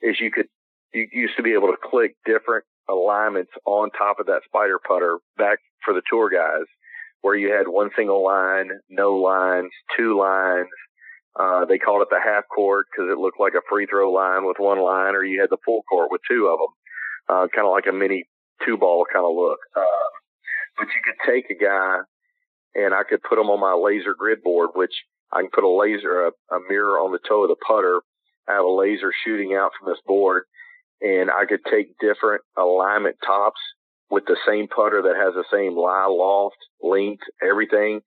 is 0.00 0.20
you 0.20 0.30
could 0.30 0.46
you 0.92 1.08
used 1.12 1.36
to 1.36 1.42
be 1.42 1.52
able 1.52 1.68
to 1.68 1.76
click 1.82 2.16
different 2.26 2.64
alignments 2.88 3.52
on 3.64 3.90
top 3.90 4.18
of 4.18 4.26
that 4.26 4.42
spider 4.44 4.78
putter 4.86 5.18
back 5.38 5.58
for 5.84 5.94
the 5.94 6.02
tour 6.10 6.28
guys 6.28 6.66
where 7.22 7.36
you 7.36 7.52
had 7.52 7.68
one 7.68 7.90
single 7.96 8.22
line, 8.24 8.68
no 8.90 9.14
lines, 9.14 9.70
two 9.96 10.18
lines. 10.18 10.68
Uh, 11.38 11.64
they 11.64 11.78
called 11.78 12.02
it 12.02 12.08
the 12.10 12.20
half 12.22 12.44
court 12.54 12.86
because 12.90 13.10
it 13.10 13.16
looked 13.16 13.40
like 13.40 13.54
a 13.54 13.64
free 13.70 13.86
throw 13.86 14.12
line 14.12 14.44
with 14.44 14.56
one 14.58 14.80
line, 14.80 15.14
or 15.14 15.24
you 15.24 15.40
had 15.40 15.48
the 15.48 15.62
full 15.64 15.82
court 15.84 16.10
with 16.10 16.20
two 16.28 16.46
of 16.46 16.58
them, 16.58 16.72
uh, 17.28 17.46
kind 17.54 17.66
of 17.66 17.72
like 17.72 17.86
a 17.88 17.92
mini 17.92 18.24
two 18.66 18.76
ball 18.76 19.06
kind 19.10 19.24
of 19.24 19.34
look. 19.34 19.58
Uh, 19.74 20.10
but 20.76 20.88
you 20.88 21.00
could 21.04 21.32
take 21.32 21.48
a 21.48 21.54
guy 21.54 22.00
and 22.74 22.94
I 22.94 23.02
could 23.08 23.22
put 23.22 23.36
them 23.36 23.50
on 23.50 23.60
my 23.60 23.74
laser 23.74 24.14
grid 24.14 24.42
board, 24.42 24.70
which 24.74 24.94
I 25.32 25.40
can 25.40 25.50
put 25.50 25.64
a 25.64 25.68
laser, 25.68 26.26
a, 26.26 26.30
a 26.54 26.60
mirror 26.68 26.98
on 26.98 27.12
the 27.12 27.20
toe 27.26 27.44
of 27.44 27.48
the 27.48 27.56
putter. 27.66 28.00
I 28.48 28.54
have 28.54 28.64
a 28.64 28.70
laser 28.70 29.12
shooting 29.24 29.54
out 29.54 29.72
from 29.78 29.90
this 29.90 30.00
board 30.06 30.44
and 31.02 31.30
I 31.30 31.44
could 31.46 31.60
take 31.68 31.98
different 31.98 32.42
alignment 32.56 33.16
tops 33.26 33.60
with 34.08 34.24
the 34.26 34.36
same 34.46 34.68
putter 34.68 35.02
that 35.02 35.16
has 35.16 35.34
the 35.34 35.44
same 35.52 35.76
lie 35.76 36.06
loft, 36.08 36.56
length, 36.80 37.24
everything, 37.42 38.00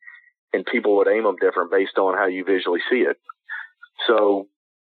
and 0.54 0.66
people 0.66 0.96
would 0.98 1.08
aim 1.08 1.24
them 1.24 1.36
different 1.42 1.72
based 1.72 1.98
on 1.98 2.16
how 2.16 2.28
you 2.28 2.46
visually 2.46 2.80
see 2.90 3.00
it. 3.00 3.18
So 4.08 4.48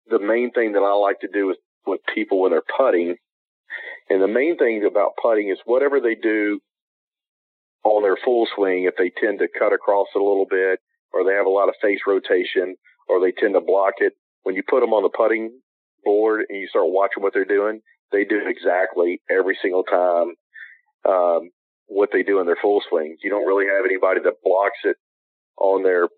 the 0.08 0.20
main 0.20 0.52
thing 0.52 0.72
that 0.72 0.80
I 0.80 0.92
like 0.94 1.20
to 1.20 1.28
do 1.32 1.48
with, 1.48 1.58
with 1.86 2.00
people 2.14 2.40
when 2.40 2.52
they're 2.52 2.62
putting, 2.76 3.16
and 4.08 4.22
the 4.22 4.28
main 4.28 4.56
thing 4.56 4.86
about 4.88 5.18
putting 5.20 5.48
is 5.48 5.58
whatever 5.64 6.00
they 6.00 6.14
do 6.14 6.60
on 7.86 8.02
their 8.02 8.16
full 8.24 8.46
swing, 8.54 8.84
if 8.84 8.94
they 8.98 9.10
tend 9.10 9.38
to 9.38 9.48
cut 9.48 9.72
across 9.72 10.08
it 10.14 10.20
a 10.20 10.24
little 10.24 10.46
bit, 10.48 10.80
or 11.12 11.24
they 11.24 11.34
have 11.34 11.46
a 11.46 11.50
lot 11.50 11.68
of 11.68 11.74
face 11.80 12.00
rotation, 12.06 12.76
or 13.08 13.20
they 13.20 13.32
tend 13.32 13.54
to 13.54 13.60
block 13.60 13.94
it, 13.98 14.14
when 14.42 14.54
you 14.54 14.62
put 14.68 14.80
them 14.80 14.92
on 14.92 15.02
the 15.02 15.10
putting 15.10 15.60
board 16.04 16.44
and 16.48 16.58
you 16.58 16.68
start 16.68 16.86
watching 16.88 17.22
what 17.22 17.32
they're 17.34 17.44
doing, 17.44 17.80
they 18.12 18.24
do 18.24 18.40
exactly 18.46 19.20
every 19.30 19.58
single 19.62 19.82
time 19.82 20.34
um, 21.08 21.50
what 21.86 22.10
they 22.12 22.22
do 22.22 22.40
in 22.40 22.46
their 22.46 22.58
full 22.60 22.82
swing. 22.88 23.16
You 23.22 23.30
don't 23.30 23.46
really 23.46 23.66
have 23.66 23.84
anybody 23.84 24.20
that 24.24 24.42
blocks 24.42 24.78
it 24.84 24.96
on 25.58 25.82
their 25.82 26.08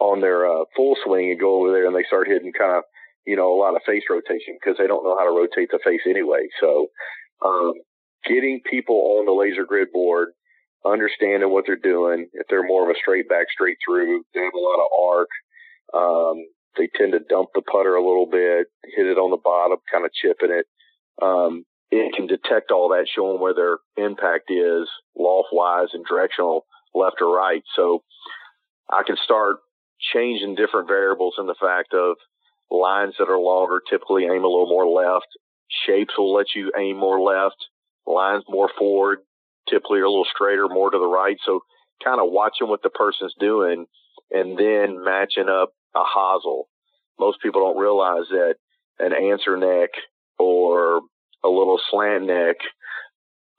on 0.00 0.20
their 0.20 0.46
uh, 0.46 0.64
full 0.76 0.96
swing 1.04 1.30
and 1.30 1.40
go 1.40 1.60
over 1.60 1.70
there 1.70 1.86
and 1.86 1.94
they 1.94 2.04
start 2.08 2.26
hitting 2.26 2.52
kind 2.52 2.76
of 2.76 2.82
you 3.26 3.36
know, 3.36 3.52
a 3.52 3.58
lot 3.58 3.76
of 3.76 3.82
face 3.86 4.02
rotation 4.10 4.58
because 4.58 4.76
they 4.78 4.86
don't 4.86 5.04
know 5.04 5.16
how 5.16 5.24
to 5.24 5.36
rotate 5.36 5.70
the 5.70 5.78
face 5.84 6.02
anyway. 6.08 6.48
So, 6.60 6.88
um, 7.44 7.74
getting 8.26 8.60
people 8.68 9.18
on 9.18 9.26
the 9.26 9.32
laser 9.32 9.64
grid 9.64 9.88
board, 9.92 10.30
understanding 10.84 11.50
what 11.50 11.64
they're 11.66 11.76
doing. 11.76 12.28
If 12.32 12.46
they're 12.48 12.66
more 12.66 12.88
of 12.88 12.94
a 12.94 12.98
straight 12.98 13.28
back, 13.28 13.46
straight 13.52 13.78
through, 13.84 14.24
they 14.34 14.40
have 14.40 14.54
a 14.54 14.58
lot 14.58 14.82
of 14.82 14.88
arc. 14.98 15.28
Um, 15.94 16.44
they 16.76 16.88
tend 16.96 17.12
to 17.12 17.20
dump 17.20 17.50
the 17.54 17.62
putter 17.62 17.94
a 17.94 18.06
little 18.06 18.26
bit, 18.26 18.66
hit 18.96 19.06
it 19.06 19.18
on 19.18 19.30
the 19.30 19.36
bottom, 19.42 19.78
kind 19.92 20.04
of 20.04 20.12
chipping 20.12 20.50
it. 20.50 20.66
Um, 21.20 21.64
it 21.90 22.14
can 22.16 22.26
detect 22.26 22.70
all 22.70 22.88
that, 22.90 23.06
showing 23.14 23.40
where 23.40 23.54
their 23.54 23.78
impact 23.96 24.50
is 24.50 24.88
loft 25.16 25.48
wise 25.52 25.88
and 25.92 26.04
directional 26.06 26.64
left 26.94 27.16
or 27.20 27.36
right. 27.36 27.62
So 27.76 28.02
I 28.90 29.02
can 29.06 29.16
start 29.22 29.56
changing 30.14 30.54
different 30.54 30.88
variables 30.88 31.34
in 31.38 31.46
the 31.46 31.54
fact 31.60 31.92
of 31.92 32.16
lines 32.70 33.14
that 33.18 33.28
are 33.28 33.38
longer 33.38 33.80
typically 33.88 34.24
aim 34.24 34.44
a 34.44 34.48
little 34.48 34.68
more 34.68 34.88
left. 34.88 35.28
Shapes 35.86 36.14
will 36.16 36.34
let 36.34 36.46
you 36.56 36.72
aim 36.78 36.96
more 36.96 37.20
left. 37.20 37.56
Lines 38.06 38.44
more 38.48 38.70
forward 38.78 39.18
typically 39.68 40.00
are 40.00 40.04
a 40.04 40.10
little 40.10 40.26
straighter, 40.34 40.68
more 40.68 40.90
to 40.90 40.98
the 40.98 41.06
right. 41.06 41.36
So 41.44 41.60
kind 42.04 42.20
of 42.20 42.30
watching 42.30 42.68
what 42.68 42.82
the 42.82 42.90
person's 42.90 43.34
doing 43.38 43.86
and 44.30 44.58
then 44.58 45.04
matching 45.04 45.48
up 45.48 45.70
a 45.94 46.02
hosel. 46.02 46.64
Most 47.18 47.40
people 47.42 47.60
don't 47.60 47.80
realize 47.80 48.28
that 48.30 48.54
an 48.98 49.12
Anser 49.12 49.58
neck 49.58 49.90
or 50.38 51.02
a 51.44 51.48
little 51.48 51.78
slant 51.90 52.26
neck, 52.26 52.56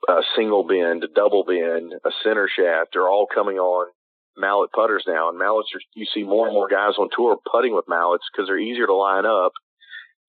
a 0.08 0.20
single 0.36 0.64
bend, 0.64 1.04
a 1.04 1.08
double 1.08 1.44
bend, 1.44 1.94
a 2.04 2.10
center 2.22 2.48
shaft 2.48 2.96
are 2.96 3.08
all 3.08 3.26
coming 3.32 3.58
on 3.58 3.90
mallet 4.36 4.70
putters 4.72 5.04
now. 5.06 5.28
And 5.28 5.38
mallets 5.38 5.68
are, 5.74 5.80
you 5.94 6.06
see 6.12 6.24
more 6.24 6.46
and 6.46 6.54
more 6.54 6.68
guys 6.68 6.94
on 6.98 7.08
tour 7.14 7.36
putting 7.50 7.74
with 7.74 7.84
mallets 7.88 8.24
because 8.32 8.48
they're 8.48 8.58
easier 8.58 8.86
to 8.86 8.94
line 8.94 9.26
up. 9.26 9.52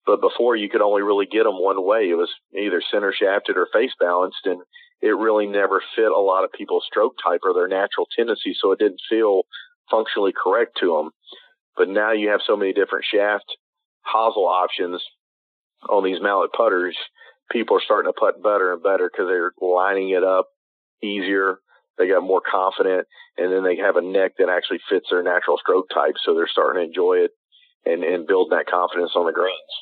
But 0.06 0.22
before 0.22 0.56
you 0.56 0.70
could 0.70 0.82
only 0.82 1.02
really 1.02 1.26
get 1.26 1.44
them 1.44 1.56
one 1.58 1.84
way. 1.84 2.10
It 2.10 2.16
was 2.16 2.30
either 2.56 2.82
center 2.92 3.12
shafted 3.12 3.58
or 3.58 3.68
face 3.74 3.94
balanced. 4.00 4.46
And 4.46 4.62
it 5.06 5.16
really 5.16 5.46
never 5.46 5.84
fit 5.96 6.12
a 6.12 6.20
lot 6.20 6.44
of 6.44 6.52
people's 6.52 6.84
stroke 6.90 7.14
type 7.24 7.42
or 7.44 7.54
their 7.54 7.68
natural 7.68 8.08
tendency. 8.18 8.56
So 8.60 8.72
it 8.72 8.80
didn't 8.80 9.02
feel 9.08 9.44
functionally 9.92 10.34
correct 10.34 10.80
to 10.80 10.98
them. 10.98 11.12
But 11.78 11.90
now 11.90 12.12
you 12.12 12.30
have 12.30 12.40
so 12.44 12.58
many 12.58 12.74
different 12.74 13.06
shaft 13.06 13.46
hosel 14.02 14.48
options 14.50 15.04
on 15.88 16.04
these 16.04 16.18
mallet 16.20 16.52
putters. 16.54 16.98
People 17.52 17.78
are 17.78 17.86
starting 17.86 18.12
to 18.12 18.20
putt 18.20 18.42
better 18.42 18.74
and 18.74 18.82
better 18.82 19.08
because 19.08 19.28
they're 19.28 19.54
lining 19.62 20.10
it 20.10 20.24
up 20.24 20.48
easier. 21.04 21.60
They 22.00 22.08
got 22.08 22.24
more 22.24 22.42
confident 22.42 23.06
and 23.38 23.54
then 23.54 23.64
they 23.64 23.78
have 23.78 23.98
a 23.98 24.02
neck 24.02 24.34
that 24.40 24.50
actually 24.50 24.80
fits 24.90 25.06
their 25.12 25.22
natural 25.22 25.60
stroke 25.62 25.86
type. 25.94 26.16
So 26.26 26.34
they're 26.34 26.50
starting 26.52 26.82
to 26.82 26.88
enjoy 26.88 27.26
it 27.26 27.32
and, 27.86 28.04
and 28.04 28.26
build 28.26 28.50
that 28.52 28.66
confidence 28.66 29.12
on 29.16 29.28
the 29.28 29.34
greens. 29.34 29.76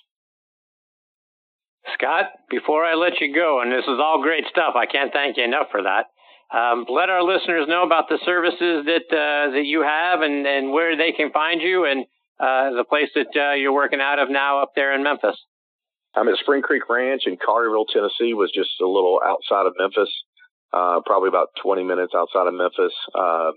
Scott, 1.94 2.26
before 2.50 2.86
I 2.86 2.96
let 2.96 3.20
you 3.20 3.34
go, 3.34 3.62
and 3.62 3.72
this 3.72 3.84
is 3.84 4.00
all 4.00 4.22
great 4.22 4.46
stuff, 4.50 4.76
I 4.76 4.86
can't 4.86 5.12
thank 5.12 5.38
you 5.38 5.44
enough 5.44 5.68
for 5.72 5.84
that. 5.84 6.06
Um, 6.54 6.86
let 6.88 7.10
our 7.10 7.24
listeners 7.24 7.68
know 7.68 7.84
about 7.84 8.10
the 8.10 8.20
services 8.24 8.86
that 8.86 9.10
uh, 9.10 9.52
that 9.52 9.66
you 9.66 9.82
have 9.82 10.22
and, 10.22 10.46
and 10.46 10.72
where 10.72 10.96
they 10.96 11.12
can 11.12 11.32
find 11.32 11.62
you 11.62 11.86
and 11.86 12.06
uh, 12.40 12.78
the 12.78 12.86
place 12.88 13.10
that 13.16 13.34
uh, 13.36 13.54
you're 13.54 13.74
working 13.74 14.00
out 14.00 14.20
of 14.20 14.30
now 14.30 14.62
up 14.62 14.72
there 14.76 14.94
in 14.94 15.04
Memphis. 15.04 15.36
I'm 16.16 16.28
at 16.30 16.38
Spring 16.38 16.62
Creek 16.62 16.84
Ranch 16.90 17.24
in 17.26 17.38
Collierville, 17.38 17.88
Tennessee, 17.92 18.34
was 18.36 18.52
just 18.54 18.70
a 18.82 18.86
little 18.86 19.20
outside 19.26 19.66
of 19.66 19.74
Memphis, 19.80 20.10
uh, 20.72 21.02
probably 21.06 21.30
about 21.30 21.50
20 21.64 21.84
minutes 21.84 22.14
outside 22.16 22.46
of 22.46 22.54
Memphis. 22.54 22.94
Uh, 23.16 23.52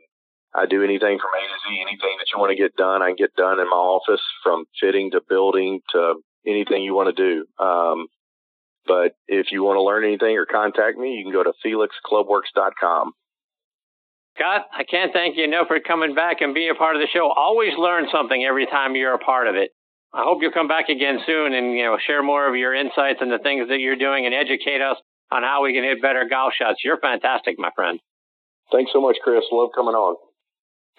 I 0.55 0.65
do 0.65 0.83
anything 0.83 1.19
from 1.21 1.37
A 1.37 1.43
to 1.45 1.59
Z, 1.69 1.81
anything 1.83 2.17
that 2.17 2.33
you 2.33 2.41
want 2.41 2.51
to 2.51 2.57
get 2.57 2.75
done, 2.77 3.03
I 3.03 3.13
get 3.13 3.35
done 3.37 3.61
in 3.61 3.69
my 3.69 3.77
office 3.77 4.23
from 4.43 4.65
fitting 4.81 5.11
to 5.11 5.21
building 5.29 5.81
to 5.93 6.15
anything 6.47 6.83
you 6.83 6.95
want 6.95 7.15
to 7.15 7.23
do. 7.23 7.45
Um, 7.63 8.07
but 8.87 9.17
if 9.29 9.53
you 9.53 9.63
want 9.63 9.77
to 9.77 9.83
learn 9.83 10.05
anything 10.05 10.37
or 10.37 10.47
contact 10.47 10.99
me, 10.99 11.15
you 11.15 11.25
can 11.25 11.33
go 11.33 11.43
to 11.43 11.53
felixclubworks.com. 11.65 13.13
Scott, 14.37 14.67
I 14.73 14.85
can't 14.85 15.13
thank 15.13 15.37
you 15.37 15.45
enough 15.45 15.69
for 15.69 15.81
coming 15.81 16.15
back 16.15 16.41
and 16.41 16.53
being 16.55 16.71
a 16.71 16.75
part 16.75 16.95
of 16.95 17.01
the 17.01 17.09
show. 17.09 17.33
Always 17.35 17.73
learn 17.79 18.07
something 18.13 18.45
every 18.45 18.67
time 18.67 18.95
you're 18.95 19.15
a 19.15 19.19
part 19.19 19.49
of 19.49 19.57
it. 19.57 19.71
I 20.13 20.23
hope 20.25 20.39
you'll 20.41 20.53
come 20.53 20.69
back 20.69 20.89
again 20.89 21.21
soon 21.27 21.55
and 21.55 21.73
you 21.73 21.85
know 21.85 21.99
share 22.07 22.23
more 22.23 22.49
of 22.49 22.55
your 22.55 22.75
insights 22.75 23.21
and 23.21 23.31
the 23.33 23.39
things 23.39 23.69
that 23.69 23.81
you're 23.81 23.97
doing 23.97 24.27
and 24.27 24.35
educate 24.35 24.81
us 24.81 24.97
on 25.33 25.43
how 25.43 25.63
we 25.65 25.75
can 25.75 25.85
hit 25.85 26.03
better 26.03 26.25
golf 26.29 26.53
shots. 26.53 26.81
You're 26.85 27.01
fantastic, 27.01 27.59
my 27.59 27.71
friend. 27.75 27.99
Thanks 28.73 28.93
so 28.93 29.01
much, 29.01 29.17
Chris. 29.23 29.45
Love 29.53 29.71
coming 29.75 29.95
on. 29.95 30.17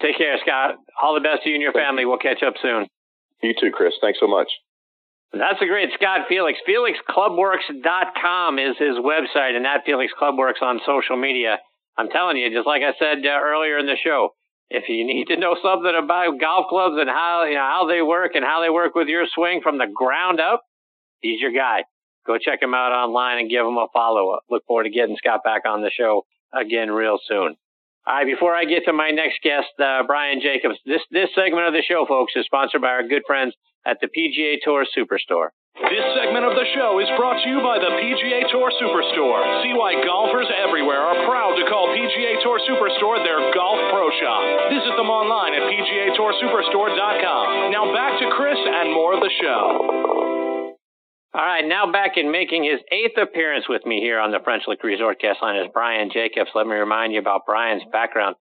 Take 0.01 0.17
care, 0.17 0.37
Scott. 0.41 0.75
All 1.01 1.13
the 1.15 1.21
best 1.21 1.43
to 1.43 1.49
you 1.49 1.55
and 1.55 1.61
your 1.61 1.73
family. 1.73 2.05
We'll 2.05 2.17
catch 2.17 2.43
up 2.43 2.53
soon. 2.61 2.87
You 3.41 3.53
too, 3.59 3.71
Chris. 3.71 3.93
Thanks 4.01 4.19
so 4.19 4.27
much. 4.27 4.49
That's 5.33 5.61
a 5.61 5.65
great 5.65 5.89
Scott 5.93 6.27
Felix. 6.29 6.57
FelixClubworks.com 6.67 8.59
is 8.59 8.77
his 8.79 8.95
website, 8.97 9.55
and 9.55 9.65
that 9.65 9.83
Felix 9.85 10.13
Clubworks 10.19 10.61
on 10.61 10.79
social 10.85 11.17
media. 11.17 11.59
I'm 11.97 12.09
telling 12.09 12.37
you, 12.37 12.49
just 12.53 12.67
like 12.67 12.81
I 12.81 12.93
said 12.97 13.25
uh, 13.25 13.39
earlier 13.43 13.77
in 13.77 13.87
the 13.87 13.97
show, 14.01 14.29
if 14.69 14.87
you 14.87 15.05
need 15.05 15.25
to 15.27 15.37
know 15.37 15.55
something 15.61 15.93
about 15.97 16.39
golf 16.39 16.67
clubs 16.69 16.95
and 16.99 17.09
how 17.09 17.45
you 17.45 17.55
know 17.55 17.61
how 17.61 17.87
they 17.87 18.01
work 18.01 18.35
and 18.35 18.45
how 18.45 18.61
they 18.61 18.69
work 18.69 18.95
with 18.95 19.07
your 19.07 19.25
swing 19.33 19.61
from 19.61 19.77
the 19.77 19.87
ground 19.93 20.39
up, 20.39 20.63
he's 21.19 21.41
your 21.41 21.51
guy. 21.51 21.83
Go 22.25 22.37
check 22.37 22.61
him 22.61 22.73
out 22.73 22.91
online 22.91 23.39
and 23.39 23.49
give 23.49 23.65
him 23.65 23.77
a 23.77 23.87
follow 23.93 24.31
up. 24.31 24.43
Look 24.49 24.65
forward 24.65 24.83
to 24.83 24.89
getting 24.89 25.15
Scott 25.17 25.41
back 25.43 25.63
on 25.65 25.81
the 25.81 25.91
show 25.91 26.25
again 26.53 26.91
real 26.91 27.17
soon. 27.25 27.55
All 28.07 28.15
right, 28.15 28.23
before 28.23 28.55
I 28.55 28.63
get 28.63 28.87
to 28.87 28.95
my 28.95 29.11
next 29.11 29.43
guest, 29.43 29.67
uh, 29.83 30.07
Brian 30.07 30.39
Jacobs, 30.39 30.79
this 30.87 31.03
this 31.11 31.27
segment 31.35 31.67
of 31.67 31.75
the 31.75 31.83
show, 31.83 32.07
folks, 32.07 32.31
is 32.39 32.47
sponsored 32.47 32.79
by 32.79 32.95
our 32.95 33.03
good 33.03 33.27
friends 33.27 33.51
at 33.83 33.99
the 33.99 34.07
PGA 34.07 34.63
Tour 34.63 34.87
Superstore. 34.95 35.51
This 35.75 36.07
segment 36.15 36.47
of 36.47 36.55
the 36.55 36.63
show 36.71 37.03
is 37.03 37.11
brought 37.19 37.43
to 37.43 37.47
you 37.51 37.59
by 37.59 37.83
the 37.83 37.91
PGA 37.99 38.47
Tour 38.47 38.71
Superstore. 38.79 39.43
See 39.59 39.75
why 39.75 39.99
golfers 40.07 40.47
everywhere 40.55 41.03
are 41.03 41.27
proud 41.27 41.59
to 41.59 41.67
call 41.67 41.91
PGA 41.91 42.39
Tour 42.47 42.63
Superstore 42.63 43.19
their 43.27 43.51
golf 43.51 43.91
pro 43.91 44.07
shop. 44.23 44.71
Visit 44.71 44.95
them 44.95 45.11
online 45.11 45.59
at 45.59 45.67
PGATourSuperstore.com. 45.67 47.75
Now 47.75 47.91
back 47.91 48.23
to 48.23 48.31
Chris 48.31 48.55
and 48.55 48.87
more 48.95 49.11
of 49.13 49.19
the 49.19 49.31
show. 49.35 50.36
All 51.33 51.43
right, 51.43 51.65
now 51.67 51.91
back 51.91 52.15
in 52.15 52.31
making 52.31 52.63
his 52.63 52.79
eighth 52.89 53.17
appearance 53.17 53.65
with 53.67 53.85
me 53.85 53.99
here 53.99 54.17
on 54.17 54.31
the 54.31 54.39
French 54.43 54.63
Lick 54.65 54.81
Resort 54.83 55.19
Guest 55.19 55.39
Line 55.41 55.57
is 55.59 55.67
Brian 55.73 56.09
Jacobs. 56.09 56.51
Let 56.55 56.65
me 56.65 56.75
remind 56.75 57.11
you 57.11 57.19
about 57.19 57.45
Brian's 57.45 57.83
background. 57.91 58.37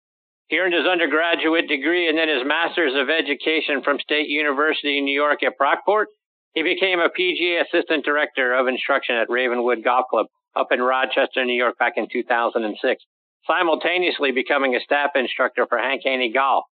He 0.47 0.57
earned 0.57 0.73
his 0.73 0.87
undergraduate 0.87 1.67
degree 1.67 2.07
and 2.07 2.17
then 2.17 2.29
his 2.29 2.47
master's 2.47 2.95
of 2.95 3.09
education 3.09 3.83
from 3.83 3.99
State 3.99 4.29
University 4.29 4.97
in 4.97 5.03
New 5.03 5.13
York 5.13 5.43
at 5.43 5.59
Brockport. 5.59 6.05
He 6.53 6.63
became 6.63 6.99
a 6.99 7.09
PGA 7.09 7.61
assistant 7.67 8.05
director 8.05 8.55
of 8.55 8.67
instruction 8.67 9.15
at 9.15 9.29
Ravenwood 9.29 9.83
Golf 9.83 10.05
Club 10.09 10.27
up 10.55 10.71
in 10.71 10.81
Rochester, 10.81 11.43
New 11.43 11.59
York 11.59 11.77
back 11.77 11.93
in 11.97 12.07
2006, 12.09 13.03
simultaneously 13.45 14.31
becoming 14.31 14.75
a 14.75 14.79
staff 14.79 15.11
instructor 15.13 15.67
for 15.67 15.77
Hank 15.77 16.03
Haney 16.05 16.31
Golf. 16.31 16.63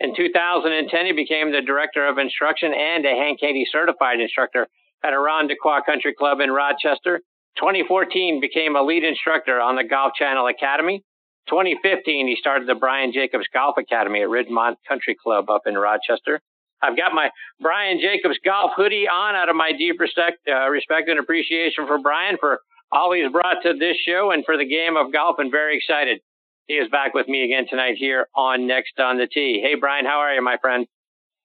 In 0.00 0.16
2010, 0.16 1.06
he 1.06 1.12
became 1.12 1.52
the 1.52 1.60
director 1.60 2.08
of 2.08 2.16
instruction 2.16 2.72
and 2.72 3.04
a 3.04 3.14
Hank 3.14 3.38
Haney 3.42 3.68
certified 3.70 4.18
instructor 4.18 4.66
at 5.04 5.12
Irondequoit 5.12 5.84
Country 5.86 6.14
Club 6.14 6.40
in 6.40 6.50
Rochester. 6.50 7.20
2014 7.56 8.40
became 8.40 8.76
a 8.76 8.82
lead 8.82 9.04
instructor 9.04 9.60
on 9.60 9.76
the 9.76 9.84
Golf 9.84 10.12
Channel 10.18 10.46
Academy. 10.46 11.02
2015, 11.48 12.28
he 12.28 12.36
started 12.36 12.68
the 12.68 12.74
Brian 12.74 13.12
Jacobs 13.12 13.46
Golf 13.52 13.76
Academy 13.78 14.22
at 14.22 14.28
Ridgemont 14.28 14.76
Country 14.86 15.16
Club 15.20 15.48
up 15.50 15.62
in 15.66 15.74
Rochester. 15.76 16.40
I've 16.82 16.96
got 16.96 17.12
my 17.12 17.30
Brian 17.60 17.98
Jacobs 18.00 18.38
golf 18.44 18.70
hoodie 18.76 19.08
on 19.08 19.34
out 19.34 19.48
of 19.48 19.56
my 19.56 19.72
deep 19.76 19.98
respect, 19.98 20.38
uh, 20.48 20.68
respect 20.68 21.08
and 21.08 21.18
appreciation 21.18 21.86
for 21.86 21.98
Brian 21.98 22.36
for 22.38 22.60
all 22.92 23.12
he's 23.12 23.30
brought 23.32 23.62
to 23.62 23.74
this 23.74 23.96
show 24.06 24.30
and 24.30 24.44
for 24.44 24.56
the 24.56 24.64
game 24.64 24.96
of 24.96 25.12
golf 25.12 25.36
and 25.38 25.50
very 25.50 25.76
excited. 25.76 26.20
He 26.66 26.74
is 26.74 26.88
back 26.90 27.14
with 27.14 27.28
me 27.28 27.44
again 27.44 27.66
tonight 27.68 27.96
here 27.98 28.28
on 28.36 28.66
Next 28.66 29.00
on 29.00 29.18
the 29.18 29.26
Tee. 29.26 29.60
Hey, 29.62 29.74
Brian, 29.74 30.04
how 30.04 30.20
are 30.20 30.34
you, 30.34 30.42
my 30.42 30.56
friend? 30.60 30.86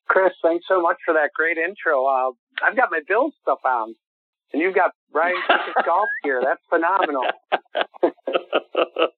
Chris, 0.08 0.34
thanks 0.43 0.66
so 0.68 0.82
much 0.82 0.97
for 1.06 1.14
that 1.14 1.32
great 1.34 1.58
intro. 1.58 2.06
Uh, 2.06 2.32
I've 2.64 2.76
got 2.76 2.89
my 2.91 3.01
Bills 3.07 3.34
stuff 3.41 3.59
on, 3.66 3.95
and 4.53 4.61
you've 4.61 4.76
got 4.76 4.91
Brian 5.11 5.36
Jacobs 5.47 5.76
golf 5.86 6.09
gear. 6.24 6.41
That's 6.43 6.61
phenomenal. 6.70 7.24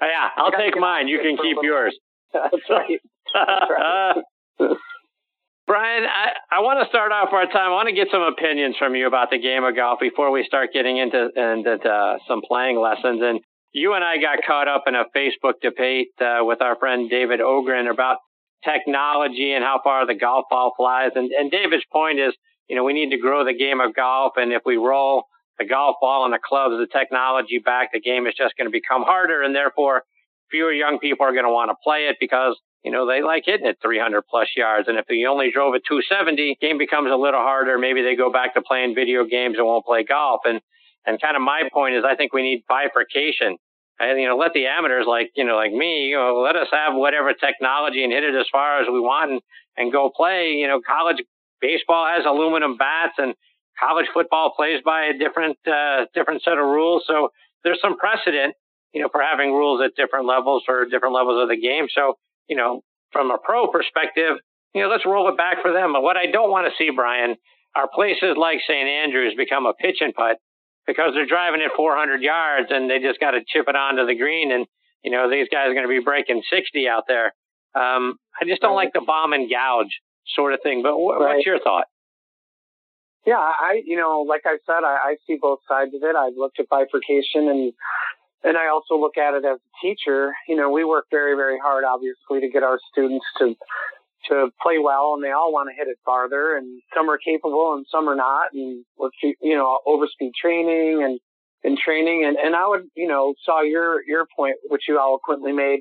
Yeah, 0.00 0.28
I'll 0.36 0.52
take 0.52 0.78
mine. 0.78 1.08
You 1.08 1.18
can 1.20 1.36
keep 1.36 1.56
yours. 1.62 1.96
That's 2.32 2.54
right. 2.68 3.00
That's 3.32 3.70
right. 3.70 4.76
Brian, 5.66 6.04
I, 6.04 6.58
I 6.58 6.60
want 6.60 6.78
to 6.84 6.88
start 6.88 7.10
off 7.10 7.32
our 7.32 7.46
time. 7.46 7.72
I 7.72 7.74
want 7.74 7.88
to 7.88 7.94
get 7.94 8.08
some 8.12 8.22
opinions 8.22 8.76
from 8.78 8.94
you 8.94 9.08
about 9.08 9.30
the 9.30 9.38
game 9.38 9.64
of 9.64 9.74
golf 9.74 9.98
before 9.98 10.30
we 10.30 10.44
start 10.46 10.70
getting 10.72 10.96
into, 10.98 11.28
into 11.34 11.82
uh, 11.82 12.18
some 12.28 12.40
playing 12.46 12.78
lessons. 12.78 13.20
And 13.22 13.40
you 13.72 13.94
and 13.94 14.04
I 14.04 14.18
got 14.18 14.38
caught 14.46 14.68
up 14.68 14.84
in 14.86 14.94
a 14.94 15.04
Facebook 15.16 15.54
debate 15.60 16.14
uh, 16.20 16.44
with 16.44 16.62
our 16.62 16.76
friend 16.76 17.10
David 17.10 17.40
Ogren 17.40 17.88
about 17.88 18.18
technology 18.64 19.52
and 19.52 19.64
how 19.64 19.80
far 19.82 20.06
the 20.06 20.14
golf 20.14 20.44
ball 20.48 20.72
flies. 20.76 21.12
And, 21.16 21.32
and 21.32 21.50
David's 21.50 21.84
point 21.90 22.20
is, 22.20 22.32
you 22.68 22.76
know, 22.76 22.84
we 22.84 22.92
need 22.92 23.10
to 23.10 23.18
grow 23.18 23.44
the 23.44 23.54
game 23.54 23.80
of 23.80 23.94
golf. 23.94 24.34
And 24.36 24.52
if 24.52 24.62
we 24.64 24.76
roll 24.76 25.24
the 25.58 25.64
golf 25.64 25.96
ball 26.00 26.24
and 26.24 26.34
the 26.34 26.38
clubs, 26.42 26.74
the 26.78 26.86
technology 26.86 27.58
back, 27.64 27.90
the 27.92 28.00
game 28.00 28.26
is 28.26 28.34
just 28.36 28.54
going 28.56 28.66
to 28.66 28.72
become 28.72 29.02
harder. 29.02 29.42
And 29.42 29.54
therefore, 29.54 30.02
fewer 30.50 30.72
young 30.72 30.98
people 30.98 31.26
are 31.26 31.32
going 31.32 31.44
to 31.44 31.50
want 31.50 31.70
to 31.70 31.76
play 31.82 32.08
it 32.08 32.16
because 32.20 32.56
you 32.86 32.92
know, 32.92 33.04
they 33.04 33.20
like 33.20 33.42
hitting 33.44 33.66
it 33.66 33.78
300 33.82 34.22
plus 34.30 34.46
yards. 34.56 34.86
And 34.86 34.96
if 34.96 35.06
you 35.10 35.28
only 35.28 35.50
drove 35.50 35.74
at 35.74 35.82
270, 35.88 36.56
game 36.60 36.78
becomes 36.78 37.10
a 37.10 37.16
little 37.16 37.40
harder. 37.40 37.78
Maybe 37.78 38.00
they 38.00 38.14
go 38.14 38.30
back 38.30 38.54
to 38.54 38.62
playing 38.62 38.94
video 38.94 39.26
games 39.26 39.58
and 39.58 39.66
won't 39.66 39.84
play 39.84 40.04
golf. 40.04 40.42
And, 40.44 40.60
and 41.04 41.20
kind 41.20 41.34
of 41.34 41.42
my 41.42 41.68
point 41.74 41.96
is 41.96 42.04
I 42.06 42.14
think 42.14 42.32
we 42.32 42.42
need 42.42 42.62
bifurcation. 42.68 43.58
And, 43.98 44.20
you 44.20 44.28
know, 44.28 44.36
let 44.36 44.52
the 44.54 44.66
amateurs 44.66 45.04
like, 45.08 45.32
you 45.34 45.42
know, 45.42 45.56
like 45.56 45.72
me, 45.72 46.14
you 46.14 46.16
know, 46.16 46.38
let 46.46 46.54
us 46.54 46.68
have 46.70 46.94
whatever 46.94 47.34
technology 47.34 48.04
and 48.04 48.12
hit 48.12 48.22
it 48.22 48.36
as 48.38 48.46
far 48.52 48.80
as 48.80 48.86
we 48.86 49.00
want 49.00 49.32
and, 49.32 49.40
and 49.76 49.90
go 49.90 50.08
play. 50.14 50.54
You 50.54 50.68
know, 50.68 50.78
college 50.78 51.18
baseball 51.60 52.06
has 52.06 52.24
aluminum 52.26 52.76
bats 52.76 53.14
and 53.18 53.34
college 53.78 54.06
football 54.12 54.52
plays 54.56 54.80
by 54.84 55.06
a 55.06 55.18
different, 55.18 55.56
uh, 55.66 56.06
different 56.14 56.42
set 56.42 56.58
of 56.58 56.64
rules. 56.64 57.04
So 57.06 57.30
there's 57.64 57.80
some 57.80 57.96
precedent, 57.96 58.54
you 58.92 59.02
know, 59.02 59.08
for 59.10 59.20
having 59.20 59.52
rules 59.52 59.82
at 59.84 59.94
different 59.96 60.26
levels 60.26 60.62
for 60.64 60.84
different 60.86 61.14
levels 61.14 61.42
of 61.42 61.48
the 61.48 61.60
game. 61.60 61.86
So, 61.94 62.14
you 62.48 62.56
know, 62.56 62.80
from 63.12 63.30
a 63.30 63.38
pro 63.38 63.68
perspective, 63.68 64.36
you 64.74 64.82
know, 64.82 64.88
let's 64.88 65.06
roll 65.06 65.28
it 65.28 65.36
back 65.36 65.62
for 65.62 65.72
them. 65.72 65.92
But 65.92 66.02
what 66.02 66.16
I 66.16 66.26
don't 66.30 66.50
want 66.50 66.66
to 66.68 66.76
see, 66.76 66.90
Brian, 66.94 67.36
are 67.74 67.88
places 67.92 68.36
like 68.36 68.58
St. 68.66 68.88
Andrews 68.88 69.34
become 69.36 69.66
a 69.66 69.74
pitch 69.74 69.98
and 70.00 70.14
putt 70.14 70.38
because 70.86 71.12
they're 71.14 71.26
driving 71.26 71.60
it 71.60 71.72
400 71.76 72.22
yards 72.22 72.68
and 72.70 72.88
they 72.88 72.98
just 72.98 73.20
got 73.20 73.32
to 73.32 73.40
chip 73.46 73.66
it 73.68 73.76
onto 73.76 74.06
the 74.06 74.16
green. 74.16 74.52
And, 74.52 74.66
you 75.02 75.10
know, 75.10 75.30
these 75.30 75.48
guys 75.50 75.68
are 75.68 75.74
going 75.74 75.86
to 75.86 75.92
be 75.92 76.04
breaking 76.04 76.42
60 76.48 76.88
out 76.88 77.04
there. 77.08 77.32
Um, 77.74 78.16
I 78.40 78.44
just 78.46 78.62
don't 78.62 78.76
like 78.76 78.92
the 78.94 79.02
bomb 79.04 79.32
and 79.32 79.50
gouge 79.50 80.00
sort 80.34 80.52
of 80.54 80.60
thing. 80.62 80.82
But 80.82 80.94
wh- 80.94 81.20
Right. 81.20 81.36
what's 81.36 81.46
your 81.46 81.60
thought? 81.60 81.86
Yeah, 83.26 83.38
I, 83.38 83.82
you 83.84 83.96
know, 83.96 84.20
like 84.28 84.42
I 84.46 84.58
said, 84.66 84.84
I, 84.84 84.98
I 85.02 85.16
see 85.26 85.36
both 85.40 85.58
sides 85.68 85.92
of 85.94 86.02
it. 86.04 86.14
I've 86.14 86.36
looked 86.36 86.60
at 86.60 86.68
bifurcation 86.68 87.48
and, 87.48 87.72
and 88.44 88.56
I 88.56 88.68
also 88.68 88.96
look 88.96 89.16
at 89.18 89.34
it 89.34 89.44
as 89.44 89.58
a 89.58 89.70
teacher. 89.82 90.32
You 90.46 90.54
know, 90.54 90.70
we 90.70 90.84
work 90.84 91.06
very, 91.10 91.34
very 91.34 91.58
hard, 91.58 91.82
obviously, 91.82 92.40
to 92.40 92.48
get 92.48 92.62
our 92.62 92.78
students 92.92 93.26
to, 93.38 93.56
to 94.28 94.50
play 94.62 94.78
well 94.78 95.14
and 95.14 95.24
they 95.24 95.32
all 95.32 95.52
want 95.52 95.68
to 95.70 95.74
hit 95.74 95.88
it 95.90 95.98
farther 96.04 96.56
and 96.56 96.80
some 96.94 97.10
are 97.10 97.18
capable 97.18 97.74
and 97.74 97.84
some 97.90 98.08
are 98.08 98.14
not. 98.14 98.52
And 98.52 98.84
we're, 98.96 99.10
you 99.22 99.56
know, 99.56 99.80
overspeed 99.84 100.30
training 100.40 101.02
and, 101.02 101.18
and 101.64 101.76
training. 101.76 102.24
And, 102.24 102.36
and 102.36 102.54
I 102.54 102.68
would, 102.68 102.84
you 102.94 103.08
know, 103.08 103.34
saw 103.44 103.62
your, 103.62 104.04
your 104.06 104.26
point, 104.36 104.54
which 104.68 104.82
you 104.86 105.00
eloquently 105.00 105.50
made 105.50 105.80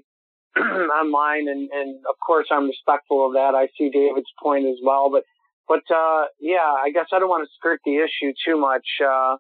online. 0.59 1.47
And, 1.47 1.69
and 1.71 1.95
of 2.09 2.15
course, 2.25 2.47
I'm 2.51 2.67
respectful 2.67 3.27
of 3.27 3.33
that. 3.33 3.53
I 3.55 3.67
see 3.77 3.89
David's 3.89 4.31
point 4.41 4.65
as 4.65 4.77
well, 4.83 5.09
but 5.11 5.23
but 5.67 5.81
uh, 5.89 6.25
yeah, 6.39 6.73
I 6.77 6.91
guess 6.93 7.07
I 7.11 7.19
don't 7.19 7.29
want 7.29 7.43
to 7.47 7.53
skirt 7.57 7.79
the 7.85 7.97
issue 7.97 8.33
too 8.45 8.57
much. 8.59 8.85
Uh, 9.03 9.37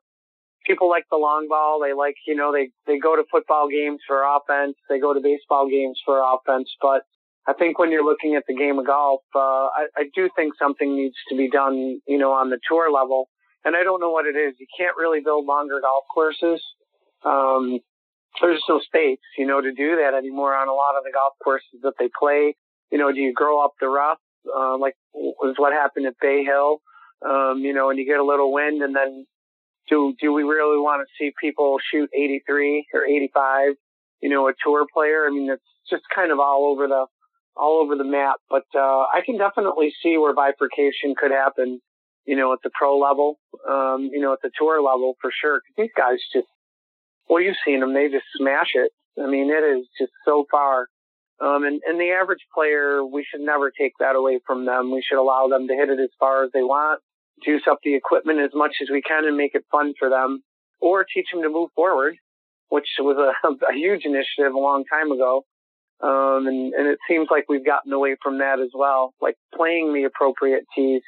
people 0.65 0.89
like 0.89 1.05
the 1.11 1.17
long 1.17 1.47
ball. 1.47 1.79
They 1.81 1.93
like, 1.93 2.15
you 2.27 2.35
know, 2.35 2.51
they 2.51 2.69
they 2.87 2.97
go 2.97 3.15
to 3.15 3.23
football 3.31 3.67
games 3.69 3.99
for 4.07 4.23
offense. 4.23 4.75
They 4.89 4.99
go 4.99 5.13
to 5.13 5.19
baseball 5.21 5.69
games 5.69 5.99
for 6.03 6.21
offense. 6.21 6.69
But 6.81 7.03
I 7.47 7.53
think 7.53 7.77
when 7.77 7.91
you're 7.91 8.03
looking 8.05 8.35
at 8.35 8.43
the 8.47 8.55
game 8.55 8.79
of 8.79 8.87
golf, 8.87 9.21
uh, 9.35 9.39
I, 9.69 9.87
I 9.95 10.03
do 10.15 10.29
think 10.35 10.53
something 10.57 10.95
needs 10.95 11.15
to 11.29 11.37
be 11.37 11.49
done, 11.49 11.99
you 12.07 12.17
know, 12.17 12.31
on 12.31 12.49
the 12.49 12.59
tour 12.67 12.91
level. 12.91 13.29
And 13.63 13.75
I 13.75 13.83
don't 13.83 13.99
know 13.99 14.11
what 14.11 14.25
it 14.25 14.35
is. 14.35 14.55
You 14.59 14.67
can't 14.77 14.95
really 14.97 15.21
build 15.21 15.45
longer 15.45 15.79
golf 15.81 16.03
courses. 16.13 16.61
Um, 17.23 17.79
there's 18.41 18.63
no 18.67 18.79
space, 18.79 19.19
you 19.37 19.45
know, 19.45 19.61
to 19.61 19.71
do 19.71 19.97
that 19.97 20.13
anymore 20.17 20.55
on 20.55 20.67
a 20.67 20.73
lot 20.73 20.97
of 20.97 21.03
the 21.03 21.11
golf 21.13 21.33
courses 21.43 21.81
that 21.83 21.93
they 21.99 22.09
play. 22.19 22.55
You 22.91 22.97
know, 22.97 23.11
do 23.11 23.19
you 23.19 23.33
grow 23.33 23.63
up 23.63 23.73
the 23.79 23.87
rough? 23.87 24.19
uh, 24.53 24.77
like 24.77 24.95
was 25.13 25.55
what 25.57 25.73
happened 25.73 26.05
at 26.07 26.15
Bay 26.21 26.43
Hill. 26.43 26.81
Um, 27.25 27.59
you 27.59 27.73
know, 27.73 27.89
and 27.89 27.97
you 27.97 28.05
get 28.05 28.19
a 28.19 28.25
little 28.25 28.51
wind, 28.51 28.81
and 28.81 28.95
then 28.95 29.25
do 29.89 30.13
do 30.19 30.33
we 30.33 30.43
really 30.43 30.79
want 30.79 31.05
to 31.05 31.13
see 31.17 31.31
people 31.41 31.77
shoot 31.91 32.09
83 32.13 32.87
or 32.93 33.05
85? 33.05 33.73
You 34.21 34.29
know, 34.29 34.47
a 34.47 34.53
tour 34.63 34.85
player. 34.93 35.25
I 35.27 35.31
mean, 35.31 35.49
it's 35.49 35.63
just 35.89 36.03
kind 36.13 36.31
of 36.31 36.39
all 36.39 36.71
over 36.71 36.87
the 36.87 37.05
all 37.55 37.81
over 37.81 37.95
the 37.95 38.03
map. 38.03 38.35
But 38.49 38.65
uh, 38.75 39.05
I 39.13 39.21
can 39.25 39.37
definitely 39.37 39.93
see 40.03 40.17
where 40.17 40.33
bifurcation 40.33 41.15
could 41.17 41.31
happen. 41.31 41.79
You 42.25 42.35
know, 42.35 42.53
at 42.53 42.59
the 42.63 42.71
pro 42.77 42.97
level. 42.97 43.39
Um, 43.69 44.09
you 44.11 44.19
know, 44.19 44.33
at 44.33 44.39
the 44.41 44.51
tour 44.57 44.81
level 44.81 45.15
for 45.21 45.31
sure. 45.41 45.61
Cause 45.61 45.75
these 45.77 45.95
guys 45.95 46.17
just, 46.33 46.47
well, 47.29 47.41
you've 47.41 47.55
seen 47.65 47.79
them. 47.79 47.93
They 47.93 48.09
just 48.09 48.25
smash 48.37 48.71
it. 48.75 48.91
I 49.21 49.27
mean, 49.27 49.49
it 49.49 49.63
is 49.63 49.87
just 49.99 50.11
so 50.25 50.45
far. 50.51 50.87
Um, 51.41 51.63
and, 51.63 51.81
and 51.85 51.99
the 51.99 52.11
average 52.11 52.45
player, 52.53 53.03
we 53.03 53.25
should 53.29 53.41
never 53.41 53.71
take 53.71 53.93
that 53.99 54.15
away 54.15 54.39
from 54.45 54.65
them. 54.65 54.91
We 54.91 55.03
should 55.07 55.19
allow 55.19 55.47
them 55.47 55.67
to 55.67 55.73
hit 55.73 55.89
it 55.89 55.99
as 55.99 56.09
far 56.19 56.43
as 56.45 56.51
they 56.53 56.61
want, 56.61 57.01
juice 57.43 57.63
up 57.69 57.79
the 57.83 57.95
equipment 57.95 58.39
as 58.39 58.51
much 58.53 58.75
as 58.81 58.89
we 58.89 59.01
can 59.01 59.25
and 59.25 59.35
make 59.35 59.55
it 59.55 59.65
fun 59.71 59.93
for 59.99 60.09
them 60.09 60.43
or 60.79 61.03
teach 61.03 61.27
them 61.33 61.41
to 61.43 61.49
move 61.49 61.69
forward, 61.75 62.15
which 62.69 62.87
was 62.99 63.17
a, 63.17 63.47
a 63.69 63.73
huge 63.73 64.05
initiative 64.05 64.53
a 64.53 64.59
long 64.59 64.85
time 64.85 65.11
ago. 65.11 65.43
Um, 66.01 66.47
and, 66.47 66.73
and 66.73 66.87
it 66.87 66.99
seems 67.07 67.27
like 67.31 67.45
we've 67.47 67.65
gotten 67.65 67.91
away 67.91 68.15
from 68.21 68.39
that 68.39 68.59
as 68.59 68.69
well, 68.73 69.13
like 69.21 69.35
playing 69.55 69.93
the 69.93 70.03
appropriate 70.03 70.65
tees. 70.75 71.01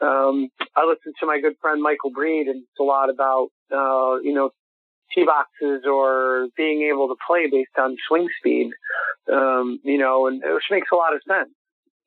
Um, 0.00 0.48
I 0.74 0.84
listened 0.84 1.14
to 1.20 1.26
my 1.26 1.40
good 1.40 1.54
friend 1.60 1.80
Michael 1.82 2.10
Breed 2.10 2.48
and 2.48 2.62
it's 2.62 2.80
a 2.80 2.82
lot 2.82 3.08
about, 3.08 3.48
uh, 3.70 4.18
you 4.22 4.32
know, 4.34 4.50
tee 5.14 5.24
boxes 5.24 5.82
or 5.86 6.48
being 6.56 6.88
able 6.92 7.08
to 7.08 7.14
play 7.26 7.48
based 7.50 7.76
on 7.78 7.96
swing 8.08 8.28
speed, 8.38 8.70
um, 9.32 9.78
you 9.84 9.98
know, 9.98 10.26
and 10.26 10.42
which 10.44 10.64
makes 10.70 10.88
a 10.92 10.96
lot 10.96 11.14
of 11.14 11.20
sense. 11.28 11.50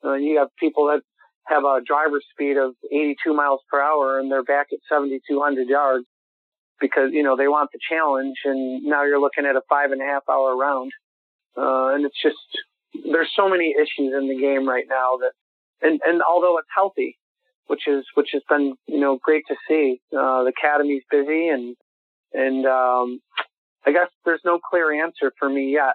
Uh, 0.04 0.14
you 0.14 0.38
have 0.40 0.50
people 0.60 0.88
that 0.88 1.02
have 1.48 1.64
a 1.64 1.82
driver 1.86 2.20
speed 2.32 2.58
of 2.58 2.74
82 2.92 3.34
miles 3.34 3.62
per 3.72 3.80
hour 3.80 4.20
and 4.20 4.32
they're 4.32 4.44
back 4.44 4.68
at 4.72 4.80
7,200 4.90 5.68
yards 5.68 6.06
because, 6.80 7.10
you 7.12 7.24
know, 7.24 7.38
they 7.38 7.48
want 7.48 7.70
the 7.72 7.80
challenge 7.90 8.36
and 8.46 8.84
now 8.84 9.04
you're 9.04 9.20
looking 9.20 9.46
at 9.46 9.56
a 9.56 9.62
five 9.70 9.92
and 9.92 10.02
a 10.02 10.06
half 10.06 10.24
hour 10.30 10.56
round. 10.56 10.92
Uh, 11.58 11.94
and 11.94 12.06
it's 12.06 12.22
just, 12.22 12.36
there's 13.12 13.32
so 13.36 13.50
many 13.50 13.76
issues 13.78 14.14
in 14.14 14.28
the 14.28 14.38
game 14.40 14.68
right 14.68 14.86
now 14.90 15.18
that, 15.18 15.32
and, 15.82 16.00
and 16.06 16.22
although 16.28 16.58
it's 16.58 16.68
healthy, 16.76 17.18
which 17.68 17.88
is, 17.88 18.06
which 18.16 18.30
has 18.34 18.42
been, 18.50 18.76
you 18.88 19.00
know, 19.00 19.18
great 19.22 19.44
to 19.48 19.56
see, 19.68 20.02
uh, 20.14 20.44
the 20.44 20.52
academy's 20.58 21.04
busy 21.10 21.48
and, 21.48 21.76
and, 22.36 22.66
um, 22.66 23.20
I 23.86 23.92
guess 23.92 24.10
there's 24.26 24.42
no 24.44 24.60
clear 24.60 25.04
answer 25.04 25.32
for 25.40 25.50
me 25.50 25.72
yet. 25.72 25.94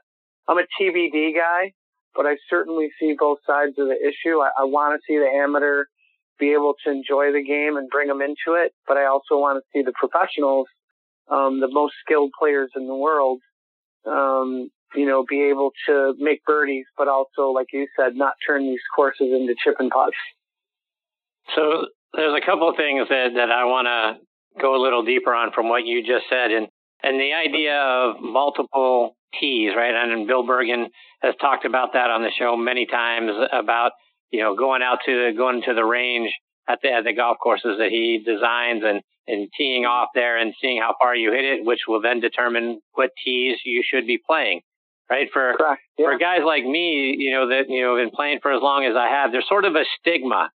I'm 0.48 0.58
a 0.58 0.66
TBD 0.80 1.34
guy, 1.34 1.72
but 2.14 2.26
I 2.26 2.36
certainly 2.48 2.90
see 2.98 3.14
both 3.18 3.38
sides 3.46 3.72
of 3.78 3.88
the 3.88 3.96
issue. 3.96 4.38
I, 4.38 4.50
I 4.58 4.64
want 4.64 4.98
to 4.98 5.00
see 5.06 5.18
the 5.18 5.26
amateur 5.26 5.84
be 6.38 6.52
able 6.52 6.74
to 6.84 6.90
enjoy 6.90 7.32
the 7.32 7.44
game 7.44 7.76
and 7.76 7.88
bring 7.90 8.08
them 8.08 8.22
into 8.22 8.58
it, 8.58 8.72
but 8.88 8.96
I 8.96 9.06
also 9.06 9.38
want 9.38 9.62
to 9.62 9.64
see 9.72 9.84
the 9.84 9.92
professionals, 9.92 10.66
um, 11.28 11.60
the 11.60 11.68
most 11.70 11.94
skilled 12.04 12.30
players 12.38 12.70
in 12.74 12.86
the 12.86 12.94
world, 12.94 13.40
um, 14.06 14.70
you 14.94 15.06
know, 15.06 15.24
be 15.28 15.42
able 15.50 15.70
to 15.86 16.14
make 16.18 16.42
birdies, 16.44 16.86
but 16.96 17.08
also, 17.08 17.50
like 17.50 17.66
you 17.72 17.86
said, 17.96 18.16
not 18.16 18.32
turn 18.46 18.62
these 18.62 18.80
courses 18.96 19.28
into 19.32 19.54
chip 19.62 19.74
and 19.78 19.90
putt. 19.90 20.12
So 21.54 21.86
there's 22.14 22.34
a 22.34 22.44
couple 22.44 22.68
of 22.68 22.76
things 22.76 23.08
that, 23.08 23.34
that 23.36 23.50
I 23.50 23.64
want 23.66 23.86
to 23.86 24.26
go 24.60 24.74
a 24.74 24.82
little 24.82 25.04
deeper 25.04 25.34
on 25.34 25.52
from 25.52 25.68
what 25.68 25.84
you 25.84 26.02
just 26.02 26.24
said. 26.28 26.50
And, 26.50 26.68
and 27.02 27.20
the 27.20 27.32
idea 27.32 27.76
of 27.76 28.20
multiple 28.20 29.16
tees, 29.38 29.72
right? 29.76 29.94
And 29.94 30.26
Bill 30.26 30.46
Bergin 30.46 30.86
has 31.22 31.34
talked 31.40 31.64
about 31.64 31.92
that 31.92 32.10
on 32.10 32.22
the 32.22 32.30
show 32.36 32.56
many 32.56 32.86
times 32.86 33.30
about, 33.52 33.92
you 34.30 34.40
know, 34.40 34.56
going 34.56 34.82
out 34.82 34.98
to, 35.06 35.32
going 35.36 35.62
to 35.66 35.74
the 35.74 35.84
range 35.84 36.32
at 36.68 36.78
the, 36.82 36.90
at 36.90 37.04
the 37.04 37.12
golf 37.12 37.38
courses 37.42 37.78
that 37.78 37.90
he 37.90 38.22
designs 38.24 38.82
and, 38.84 39.02
and 39.26 39.48
teeing 39.56 39.84
off 39.84 40.08
there 40.14 40.38
and 40.38 40.54
seeing 40.60 40.80
how 40.80 40.94
far 41.00 41.14
you 41.14 41.32
hit 41.32 41.44
it, 41.44 41.64
which 41.64 41.80
will 41.86 42.00
then 42.00 42.20
determine 42.20 42.80
what 42.92 43.10
tees 43.24 43.58
you 43.64 43.82
should 43.84 44.06
be 44.06 44.18
playing. 44.18 44.60
Right. 45.08 45.28
For, 45.32 45.54
Correct. 45.58 45.82
Yeah. 45.98 46.06
for 46.06 46.18
guys 46.18 46.40
like 46.46 46.64
me, 46.64 47.16
you 47.18 47.32
know, 47.32 47.48
that, 47.48 47.68
you 47.68 47.82
know, 47.82 47.96
been 47.96 48.14
playing 48.14 48.38
for 48.42 48.52
as 48.52 48.62
long 48.62 48.84
as 48.84 48.94
I 48.96 49.08
have, 49.08 49.32
there's 49.32 49.48
sort 49.48 49.64
of 49.64 49.74
a 49.74 49.82
stigma, 49.98 50.50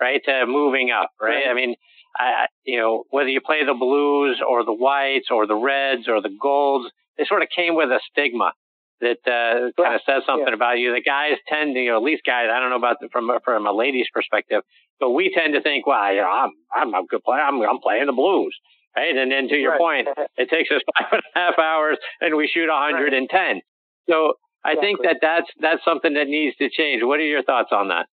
right, 0.00 0.20
to 0.24 0.46
moving 0.46 0.90
up, 0.90 1.10
right? 1.20 1.46
Right. 1.46 1.48
I 1.48 1.54
mean, 1.54 1.76
I, 2.18 2.46
you 2.64 2.78
know, 2.78 3.04
whether 3.10 3.28
you 3.28 3.40
play 3.40 3.64
the 3.64 3.74
blues 3.74 4.40
or 4.46 4.64
the 4.64 4.72
whites 4.72 5.28
or 5.30 5.46
the 5.46 5.54
reds 5.56 6.08
or 6.08 6.20
the 6.20 6.34
golds, 6.40 6.90
they 7.16 7.24
sort 7.24 7.42
of 7.42 7.48
came 7.54 7.74
with 7.74 7.88
a 7.90 8.00
stigma 8.10 8.52
that 9.00 9.18
uh, 9.26 9.70
kind 9.82 9.94
of 9.94 10.00
says 10.04 10.22
something 10.26 10.48
Yeah. 10.48 10.54
about 10.54 10.78
you. 10.78 10.92
The 10.92 11.00
guys 11.02 11.36
tend 11.48 11.74
to, 11.74 11.80
you 11.80 11.90
know, 11.90 11.96
at 11.96 12.02
least 12.02 12.22
guys, 12.26 12.48
I 12.52 12.60
don't 12.60 12.70
know 12.70 12.76
about 12.76 12.98
the, 13.00 13.08
from 13.10 13.30
from 13.44 13.66
a 13.66 13.72
lady's 13.72 14.08
perspective, 14.12 14.62
but 14.98 15.10
we 15.10 15.32
tend 15.32 15.54
to 15.54 15.62
think, 15.62 15.86
well, 15.86 16.12
you 16.12 16.20
know, 16.20 16.28
I'm 16.28 16.50
I'm 16.74 16.94
a 16.94 17.06
good 17.06 17.22
player. 17.22 17.40
I'm 17.40 17.60
I'm 17.62 17.78
playing 17.80 18.06
the 18.06 18.12
blues, 18.12 18.54
right? 18.96 19.16
And 19.16 19.30
then 19.32 19.48
to 19.48 19.56
your 19.56 19.72
Right. 19.72 20.04
point, 20.06 20.08
it 20.36 20.50
takes 20.50 20.70
us 20.70 20.82
five 20.98 21.08
and 21.12 21.22
a 21.34 21.38
half 21.38 21.58
hours, 21.58 21.96
and 22.20 22.36
we 22.36 22.48
shoot 22.48 22.68
110. 22.68 23.60
So 24.08 24.34
I 24.64 24.76
think 24.76 25.00
that 25.02 25.16
that's 25.22 25.48
that's 25.60 25.82
something 25.84 26.14
that 26.14 26.26
needs 26.28 26.56
to 26.58 26.68
change. 26.68 27.02
What 27.02 27.20
are 27.20 27.24
your 27.24 27.42
thoughts 27.42 27.70
on 27.72 27.88
that? 27.88 28.06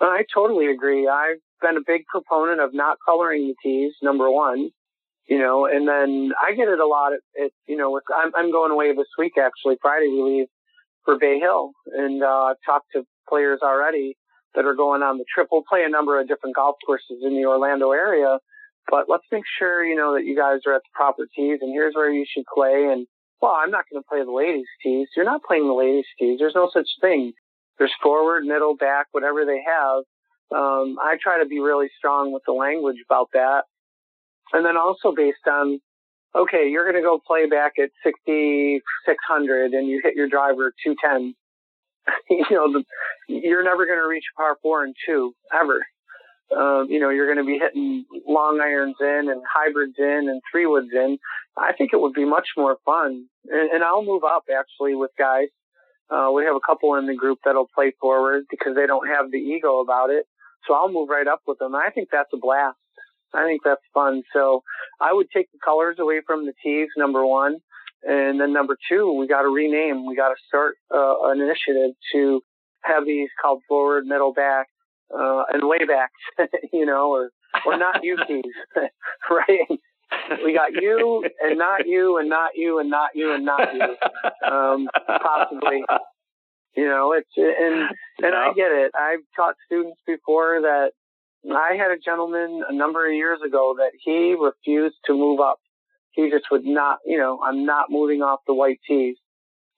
I 0.00 0.24
totally 0.34 0.66
agree. 0.66 1.06
I've 1.08 1.38
been 1.62 1.76
a 1.76 1.86
big 1.86 2.04
proponent 2.06 2.60
of 2.60 2.74
not 2.74 2.98
coloring 3.04 3.48
the 3.48 3.54
tees, 3.62 3.92
number 4.02 4.30
one, 4.30 4.70
you 5.28 5.38
know, 5.38 5.66
and 5.66 5.88
then 5.88 6.32
I 6.40 6.54
get 6.54 6.68
it 6.68 6.80
a 6.80 6.86
lot 6.86 7.12
at 7.12 7.50
you 7.66 7.76
know, 7.76 7.90
with, 7.90 8.04
I'm, 8.14 8.32
I'm 8.36 8.52
going 8.52 8.72
away 8.72 8.94
this 8.94 9.08
week 9.18 9.34
actually. 9.38 9.76
Friday 9.80 10.08
we 10.08 10.22
leave 10.22 10.46
for 11.04 11.18
Bay 11.18 11.38
Hill 11.38 11.72
and, 11.86 12.22
uh, 12.22 12.52
I've 12.52 12.56
talked 12.66 12.86
to 12.94 13.04
players 13.28 13.60
already 13.62 14.16
that 14.54 14.66
are 14.66 14.74
going 14.74 15.02
on 15.02 15.18
the 15.18 15.24
trip. 15.32 15.48
We'll 15.50 15.64
play 15.66 15.84
a 15.84 15.88
number 15.88 16.20
of 16.20 16.28
different 16.28 16.56
golf 16.56 16.76
courses 16.84 17.22
in 17.22 17.34
the 17.34 17.46
Orlando 17.46 17.92
area, 17.92 18.38
but 18.90 19.08
let's 19.08 19.24
make 19.32 19.44
sure, 19.58 19.84
you 19.84 19.96
know, 19.96 20.14
that 20.14 20.24
you 20.24 20.36
guys 20.36 20.60
are 20.66 20.74
at 20.74 20.82
the 20.82 20.92
proper 20.94 21.26
tees 21.34 21.58
and 21.62 21.72
here's 21.72 21.94
where 21.94 22.10
you 22.10 22.26
should 22.28 22.44
play. 22.52 22.88
And 22.92 23.06
well, 23.40 23.56
I'm 23.58 23.70
not 23.70 23.84
going 23.90 24.02
to 24.02 24.08
play 24.08 24.24
the 24.24 24.30
ladies' 24.30 24.66
tees. 24.82 25.08
You're 25.16 25.24
not 25.24 25.42
playing 25.42 25.66
the 25.66 25.74
ladies' 25.74 26.06
tees. 26.18 26.38
There's 26.38 26.54
no 26.54 26.70
such 26.72 26.88
thing. 27.00 27.32
There's 27.78 27.92
forward, 28.02 28.44
middle, 28.44 28.76
back, 28.76 29.06
whatever 29.10 29.44
they 29.44 29.60
have. 29.66 30.04
Um, 30.54 30.96
I 31.02 31.16
try 31.22 31.42
to 31.42 31.48
be 31.48 31.60
really 31.60 31.88
strong 31.96 32.32
with 32.32 32.42
the 32.46 32.52
language 32.52 32.98
about 33.08 33.28
that. 33.32 33.62
And 34.52 34.66
then 34.66 34.76
also 34.76 35.14
based 35.14 35.46
on, 35.46 35.80
okay, 36.36 36.68
you're 36.68 36.84
going 36.84 37.02
to 37.02 37.02
go 37.02 37.20
play 37.24 37.46
back 37.46 37.72
at 37.78 37.90
6,600 38.04 39.72
and 39.72 39.88
you 39.88 40.00
hit 40.02 40.14
your 40.14 40.28
driver 40.28 40.72
210. 40.84 41.34
you 42.30 42.44
know, 42.50 42.72
the, 42.72 42.84
you're 43.28 43.64
never 43.64 43.86
going 43.86 43.98
to 43.98 44.08
reach 44.08 44.24
par 44.36 44.56
four 44.60 44.84
and 44.84 44.94
two 45.06 45.34
ever. 45.52 45.86
Um, 46.54 46.88
you 46.90 47.00
know, 47.00 47.08
you're 47.08 47.32
going 47.32 47.44
to 47.44 47.50
be 47.50 47.58
hitting 47.58 48.04
long 48.26 48.60
irons 48.60 48.96
in 49.00 49.30
and 49.30 49.40
hybrids 49.48 49.94
in 49.98 50.28
and 50.28 50.42
three 50.50 50.66
woods 50.66 50.90
in. 50.92 51.16
I 51.56 51.72
think 51.72 51.90
it 51.92 52.00
would 52.00 52.12
be 52.12 52.26
much 52.26 52.48
more 52.56 52.76
fun. 52.84 53.26
And, 53.46 53.70
and 53.70 53.84
I'll 53.84 54.04
move 54.04 54.22
up 54.24 54.44
actually 54.54 54.94
with 54.94 55.12
guys. 55.18 55.48
Uh, 56.10 56.30
we 56.34 56.44
have 56.44 56.56
a 56.56 56.60
couple 56.60 56.94
in 56.96 57.06
the 57.06 57.14
group 57.14 57.38
that'll 57.44 57.70
play 57.74 57.92
forward 57.98 58.44
because 58.50 58.74
they 58.74 58.86
don't 58.86 59.06
have 59.08 59.30
the 59.30 59.38
ego 59.38 59.80
about 59.80 60.10
it. 60.10 60.26
So 60.66 60.74
I'll 60.74 60.92
move 60.92 61.08
right 61.08 61.26
up 61.26 61.40
with 61.46 61.58
them. 61.58 61.74
I 61.74 61.90
think 61.94 62.08
that's 62.10 62.30
a 62.32 62.38
blast. 62.38 62.76
I 63.34 63.44
think 63.44 63.62
that's 63.64 63.82
fun. 63.94 64.22
So 64.32 64.62
I 65.00 65.12
would 65.12 65.28
take 65.34 65.50
the 65.52 65.58
colors 65.64 65.96
away 65.98 66.20
from 66.26 66.46
the 66.46 66.52
tees, 66.62 66.88
number 66.96 67.26
one. 67.26 67.58
And 68.02 68.40
then 68.40 68.52
number 68.52 68.76
two, 68.90 69.12
we 69.18 69.28
got 69.28 69.42
to 69.42 69.48
rename. 69.48 70.06
We 70.06 70.16
got 70.16 70.28
to 70.30 70.34
start 70.48 70.74
uh, 70.92 71.14
an 71.30 71.40
initiative 71.40 71.94
to 72.12 72.40
have 72.82 73.06
these 73.06 73.28
called 73.40 73.62
forward, 73.68 74.06
middle, 74.06 74.32
back, 74.32 74.66
uh, 75.14 75.44
and 75.52 75.62
waybacks, 75.62 76.48
you 76.72 76.84
know, 76.84 77.12
or, 77.12 77.30
or 77.64 77.78
not 77.78 78.02
you 78.02 78.16
tees, 78.26 78.42
right? 79.30 79.78
We 80.44 80.52
got 80.52 80.72
you 80.74 81.24
and 81.42 81.58
not 81.58 81.86
you 81.86 82.18
and 82.18 82.28
not 82.28 82.50
you 82.54 82.78
and 82.80 82.90
not 82.90 83.10
you 83.14 83.34
and 83.34 83.44
not 83.44 83.74
you, 83.74 83.96
um, 84.46 84.88
possibly. 85.06 85.82
You 86.76 86.86
know, 86.86 87.12
it's 87.12 87.28
and 87.36 87.90
and 88.26 88.34
I 88.34 88.52
get 88.54 88.72
it. 88.72 88.92
I've 88.94 89.24
taught 89.36 89.56
students 89.66 90.00
before 90.06 90.60
that 90.62 90.92
I 91.50 91.74
had 91.76 91.90
a 91.90 91.98
gentleman 91.98 92.62
a 92.68 92.72
number 92.72 93.06
of 93.06 93.14
years 93.14 93.40
ago 93.44 93.74
that 93.78 93.92
he 94.00 94.34
refused 94.38 94.96
to 95.06 95.12
move 95.12 95.40
up. 95.40 95.58
He 96.12 96.30
just 96.30 96.44
would 96.50 96.64
not, 96.64 96.98
you 97.06 97.18
know, 97.18 97.40
I'm 97.42 97.64
not 97.64 97.86
moving 97.90 98.20
off 98.22 98.40
the 98.46 98.54
white 98.54 98.78
tees. 98.86 99.16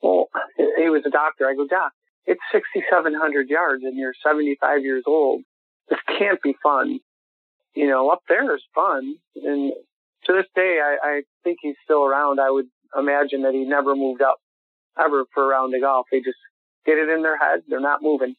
Well, 0.02 0.28
he 0.56 0.90
was 0.90 1.02
a 1.06 1.10
doctor. 1.10 1.46
I 1.48 1.54
go, 1.54 1.66
Doc, 1.66 1.92
it's 2.26 2.40
6,700 2.52 3.48
yards 3.48 3.84
and 3.84 3.96
you're 3.96 4.14
75 4.22 4.82
years 4.82 5.04
old. 5.06 5.42
This 5.88 5.98
can't 6.18 6.42
be 6.42 6.54
fun. 6.62 6.98
You 7.74 7.88
know, 7.88 8.10
up 8.10 8.20
there 8.28 8.54
is 8.54 8.62
fun. 8.74 9.14
And 9.36 9.72
to 10.26 10.32
this 10.32 10.46
day, 10.54 10.80
I, 10.82 10.96
I 11.02 11.22
think 11.42 11.58
he's 11.62 11.76
still 11.84 12.04
around. 12.04 12.40
I 12.40 12.50
would 12.50 12.66
imagine 12.96 13.42
that 13.42 13.54
he 13.54 13.64
never 13.64 13.94
moved 13.94 14.22
up 14.22 14.38
ever 14.98 15.24
for 15.32 15.44
a 15.44 15.48
round 15.48 15.74
of 15.74 15.80
golf. 15.80 16.06
They 16.10 16.18
just 16.18 16.38
get 16.86 16.98
it 16.98 17.08
in 17.08 17.22
their 17.22 17.36
head. 17.36 17.62
They're 17.68 17.80
not 17.80 18.02
moving. 18.02 18.34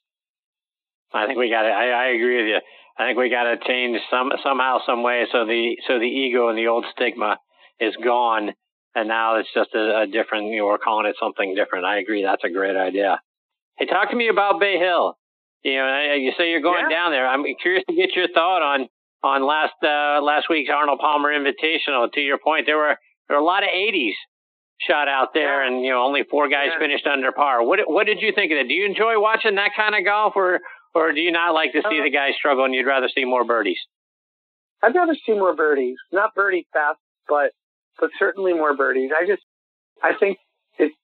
I 1.13 1.27
think 1.27 1.37
we 1.37 1.49
got 1.49 1.63
to. 1.63 1.69
I, 1.69 1.87
I 1.87 2.05
agree 2.07 2.37
with 2.37 2.47
you. 2.47 2.59
I 2.97 3.07
think 3.07 3.17
we 3.17 3.29
got 3.29 3.43
to 3.43 3.57
change 3.67 3.99
some 4.09 4.31
somehow, 4.43 4.79
some 4.85 5.03
way, 5.03 5.25
so 5.31 5.45
the 5.45 5.77
so 5.87 5.99
the 5.99 6.05
ego 6.05 6.49
and 6.49 6.57
the 6.57 6.67
old 6.67 6.85
stigma 6.91 7.37
is 7.79 7.95
gone, 8.03 8.51
and 8.95 9.07
now 9.07 9.37
it's 9.37 9.49
just 9.53 9.73
a, 9.75 10.01
a 10.01 10.07
different. 10.07 10.47
You 10.47 10.59
know, 10.59 10.65
we're 10.65 10.77
calling 10.77 11.05
it 11.05 11.15
something 11.19 11.55
different. 11.55 11.85
I 11.85 11.99
agree. 11.99 12.23
That's 12.23 12.43
a 12.43 12.49
great 12.49 12.75
idea. 12.75 13.19
Hey, 13.77 13.85
talk 13.85 14.09
to 14.11 14.15
me 14.15 14.29
about 14.29 14.59
Bay 14.59 14.77
Hill. 14.77 15.17
You 15.63 15.75
know, 15.75 16.13
you 16.15 16.31
say 16.37 16.51
you're 16.51 16.61
going 16.61 16.85
yeah. 16.89 16.95
down 16.95 17.11
there. 17.11 17.27
I'm 17.27 17.43
curious 17.61 17.83
to 17.89 17.95
get 17.95 18.15
your 18.15 18.27
thought 18.33 18.61
on 18.61 18.87
on 19.23 19.45
last 19.45 19.75
uh, 19.83 20.21
last 20.21 20.47
week's 20.49 20.69
Arnold 20.69 20.99
Palmer 20.99 21.29
Invitational. 21.29 22.11
To 22.11 22.21
your 22.21 22.37
point, 22.37 22.65
there 22.65 22.77
were 22.77 22.95
there 23.27 23.37
were 23.37 23.43
a 23.43 23.45
lot 23.45 23.63
of 23.63 23.69
80s 23.69 24.13
shot 24.81 25.07
out 25.07 25.33
there, 25.33 25.65
and 25.65 25.83
you 25.83 25.91
know 25.91 26.03
only 26.03 26.23
four 26.29 26.49
guys 26.49 26.69
yeah. 26.73 26.79
finished 26.79 27.07
under 27.07 27.31
par. 27.31 27.65
What 27.65 27.79
what 27.87 28.05
did 28.05 28.21
you 28.21 28.31
think 28.33 28.51
of 28.51 28.57
that? 28.57 28.67
Do 28.67 28.73
you 28.73 28.85
enjoy 28.85 29.19
watching 29.19 29.55
that 29.55 29.71
kind 29.75 29.95
of 29.95 30.03
golf, 30.03 30.33
or 30.35 30.59
or 30.93 31.11
do 31.11 31.19
you 31.19 31.31
not 31.31 31.53
like 31.53 31.73
to 31.73 31.81
see 31.89 31.99
uh, 31.99 32.03
the 32.03 32.11
guys 32.11 32.33
struggle 32.37 32.65
and 32.65 32.73
you'd 32.73 32.87
rather 32.87 33.09
see 33.13 33.25
more 33.25 33.43
birdies? 33.43 33.79
I'd 34.83 34.95
rather 34.95 35.15
see 35.25 35.33
more 35.33 35.55
birdies, 35.55 35.97
not 36.11 36.35
birdie 36.35 36.67
fast, 36.73 36.99
but 37.27 37.51
but 37.99 38.09
certainly 38.19 38.53
more 38.53 38.75
birdies. 38.75 39.11
I 39.17 39.25
just 39.25 39.43
I 40.03 40.13
think 40.19 40.37
it's 40.77 40.95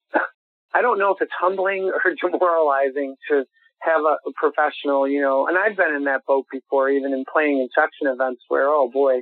I 0.73 0.81
don't 0.81 0.99
know 0.99 1.13
if 1.13 1.21
it's 1.21 1.33
humbling 1.39 1.91
or 1.91 2.13
demoralizing 2.21 3.15
to 3.29 3.45
have 3.81 4.01
a, 4.01 4.29
a 4.29 4.33
professional, 4.35 5.07
you 5.07 5.21
know, 5.21 5.47
and 5.47 5.57
I've 5.57 5.75
been 5.75 5.95
in 5.95 6.03
that 6.05 6.21
boat 6.27 6.45
before, 6.51 6.89
even 6.89 7.13
in 7.13 7.25
playing 7.31 7.59
in 7.59 7.67
section 7.73 8.07
events 8.07 8.43
where, 8.47 8.67
oh 8.67 8.89
boy, 8.91 9.21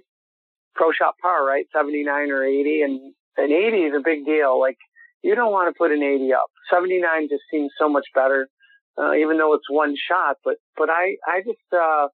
pro 0.75 0.91
shot 0.91 1.15
par, 1.21 1.45
right? 1.45 1.65
79 1.73 2.31
or 2.31 2.43
80 2.43 2.81
and 2.81 3.13
an 3.39 3.51
80 3.51 3.77
is 3.77 3.93
a 3.95 4.03
big 4.03 4.25
deal. 4.25 4.59
Like 4.59 4.77
you 5.23 5.35
don't 5.35 5.51
want 5.51 5.73
to 5.73 5.77
put 5.77 5.91
an 5.91 6.03
80 6.03 6.33
up. 6.33 6.49
79 6.71 7.27
just 7.29 7.43
seems 7.51 7.71
so 7.79 7.89
much 7.89 8.05
better, 8.13 8.47
uh, 8.97 9.13
even 9.13 9.37
though 9.37 9.53
it's 9.53 9.69
one 9.69 9.95
shot. 9.95 10.37
But, 10.43 10.55
but 10.77 10.89
I, 10.89 11.15
I 11.27 11.41
just, 11.41 11.57
uh, 11.73 12.07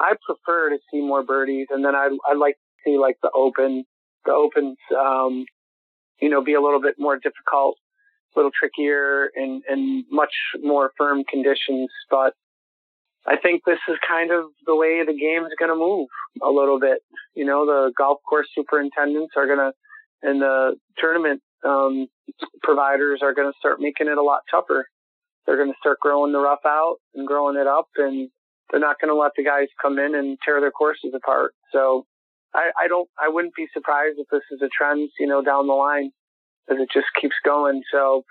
I 0.00 0.14
prefer 0.26 0.70
to 0.70 0.78
see 0.90 1.00
more 1.00 1.22
birdies 1.22 1.68
and 1.70 1.84
then 1.84 1.94
I, 1.94 2.08
I 2.26 2.34
like 2.34 2.54
to 2.54 2.90
see 2.90 2.98
like 2.98 3.16
the 3.22 3.30
open, 3.34 3.84
the 4.24 4.32
opens, 4.32 4.76
um, 4.98 5.44
you 6.20 6.28
know, 6.28 6.42
be 6.42 6.54
a 6.54 6.60
little 6.60 6.80
bit 6.80 6.96
more 6.98 7.16
difficult, 7.16 7.76
a 8.34 8.38
little 8.38 8.52
trickier 8.58 9.30
and, 9.34 9.62
and 9.68 10.04
much 10.10 10.34
more 10.62 10.92
firm 10.96 11.24
conditions. 11.24 11.90
But 12.10 12.34
I 13.26 13.36
think 13.36 13.62
this 13.64 13.78
is 13.88 13.96
kind 14.06 14.32
of 14.32 14.46
the 14.66 14.74
way 14.74 15.02
the 15.04 15.12
game 15.12 15.44
is 15.44 15.52
going 15.58 15.70
to 15.70 15.76
move 15.76 16.08
a 16.42 16.50
little 16.50 16.80
bit. 16.80 16.98
You 17.34 17.44
know, 17.44 17.66
the 17.66 17.92
golf 17.96 18.18
course 18.28 18.48
superintendents 18.54 19.34
are 19.36 19.46
going 19.46 19.58
to 19.58 19.72
and 20.22 20.40
the 20.40 20.76
tournament 20.98 21.42
um, 21.64 22.06
providers 22.62 23.20
are 23.22 23.34
going 23.34 23.50
to 23.50 23.58
start 23.58 23.80
making 23.80 24.08
it 24.08 24.18
a 24.18 24.22
lot 24.22 24.40
tougher. 24.50 24.86
They're 25.46 25.56
going 25.56 25.72
to 25.72 25.78
start 25.80 25.98
growing 26.00 26.32
the 26.32 26.38
rough 26.38 26.64
out 26.66 26.96
and 27.14 27.26
growing 27.26 27.56
it 27.56 27.66
up, 27.66 27.88
and 27.96 28.30
they're 28.70 28.80
not 28.80 29.00
going 29.00 29.12
to 29.12 29.18
let 29.18 29.32
the 29.36 29.44
guys 29.44 29.68
come 29.80 29.98
in 29.98 30.14
and 30.14 30.38
tear 30.44 30.60
their 30.60 30.70
courses 30.70 31.12
apart. 31.14 31.52
So 31.72 32.06
I, 32.54 32.70
I 32.78 32.88
don't, 32.88 33.08
I 33.18 33.28
wouldn't 33.28 33.54
be 33.54 33.66
surprised 33.72 34.18
if 34.18 34.26
this 34.30 34.42
is 34.50 34.62
a 34.62 34.68
trend, 34.68 35.10
you 35.18 35.26
know, 35.26 35.42
down 35.42 35.66
the 35.66 35.74
line 35.74 36.10
as 36.70 36.78
it 36.78 36.88
just 36.92 37.06
keeps 37.20 37.34
going. 37.44 37.82
So 37.92 38.24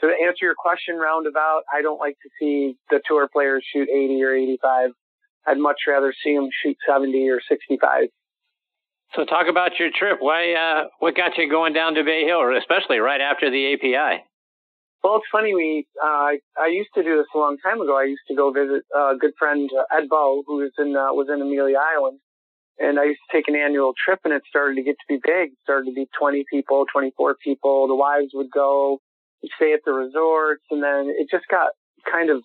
to 0.00 0.06
answer 0.06 0.44
your 0.44 0.54
question 0.56 0.96
roundabout, 0.96 1.62
I 1.72 1.82
don't 1.82 1.98
like 1.98 2.16
to 2.22 2.30
see 2.38 2.76
the 2.90 3.00
tour 3.06 3.28
players 3.32 3.64
shoot 3.70 3.88
80 3.88 4.22
or 4.22 4.34
85. 4.34 4.90
I'd 5.46 5.58
much 5.58 5.80
rather 5.88 6.14
see 6.24 6.34
them 6.34 6.48
shoot 6.62 6.76
70 6.86 7.28
or 7.28 7.40
65. 7.46 8.08
So 9.14 9.24
talk 9.24 9.46
about 9.50 9.78
your 9.78 9.90
trip. 9.90 10.18
Why? 10.20 10.54
Uh, 10.54 10.88
what 11.00 11.16
got 11.16 11.36
you 11.36 11.50
going 11.50 11.72
down 11.72 11.94
to 11.94 12.04
Bay 12.04 12.24
Hill, 12.24 12.42
especially 12.56 12.98
right 12.98 13.20
after 13.20 13.50
the 13.50 13.74
API? 13.74 14.22
Well, 15.02 15.16
it's 15.16 15.26
funny. 15.32 15.54
We 15.54 15.86
uh, 16.02 16.38
I 16.60 16.68
used 16.68 16.90
to 16.94 17.02
do 17.02 17.16
this 17.16 17.26
a 17.34 17.38
long 17.38 17.56
time 17.64 17.80
ago. 17.80 17.96
I 17.98 18.04
used 18.04 18.22
to 18.28 18.36
go 18.36 18.52
visit 18.52 18.84
a 18.94 19.16
good 19.18 19.32
friend 19.38 19.68
uh, 19.72 19.96
Ed 19.96 20.08
Bow, 20.08 20.42
who 20.46 20.58
was 20.58 20.72
in 20.78 20.94
uh, 20.94 21.10
was 21.12 21.26
in 21.32 21.42
Amelia 21.42 21.78
Island, 21.78 22.20
and 22.78 23.00
I 23.00 23.04
used 23.04 23.20
to 23.28 23.36
take 23.36 23.48
an 23.48 23.56
annual 23.56 23.94
trip, 23.96 24.20
and 24.24 24.32
it 24.32 24.42
started 24.48 24.76
to 24.76 24.82
get 24.82 24.94
to 25.00 25.08
be 25.08 25.18
big. 25.24 25.52
It 25.52 25.58
started 25.62 25.86
to 25.90 25.94
be 25.94 26.06
20 26.18 26.44
people, 26.52 26.84
24 26.92 27.36
people. 27.42 27.88
The 27.88 27.96
wives 27.96 28.30
would 28.34 28.50
go, 28.52 28.98
stay 29.56 29.72
at 29.72 29.80
the 29.84 29.92
resorts, 29.92 30.62
and 30.70 30.82
then 30.82 31.10
it 31.10 31.26
just 31.30 31.48
got 31.50 31.72
kind 32.10 32.30
of 32.30 32.42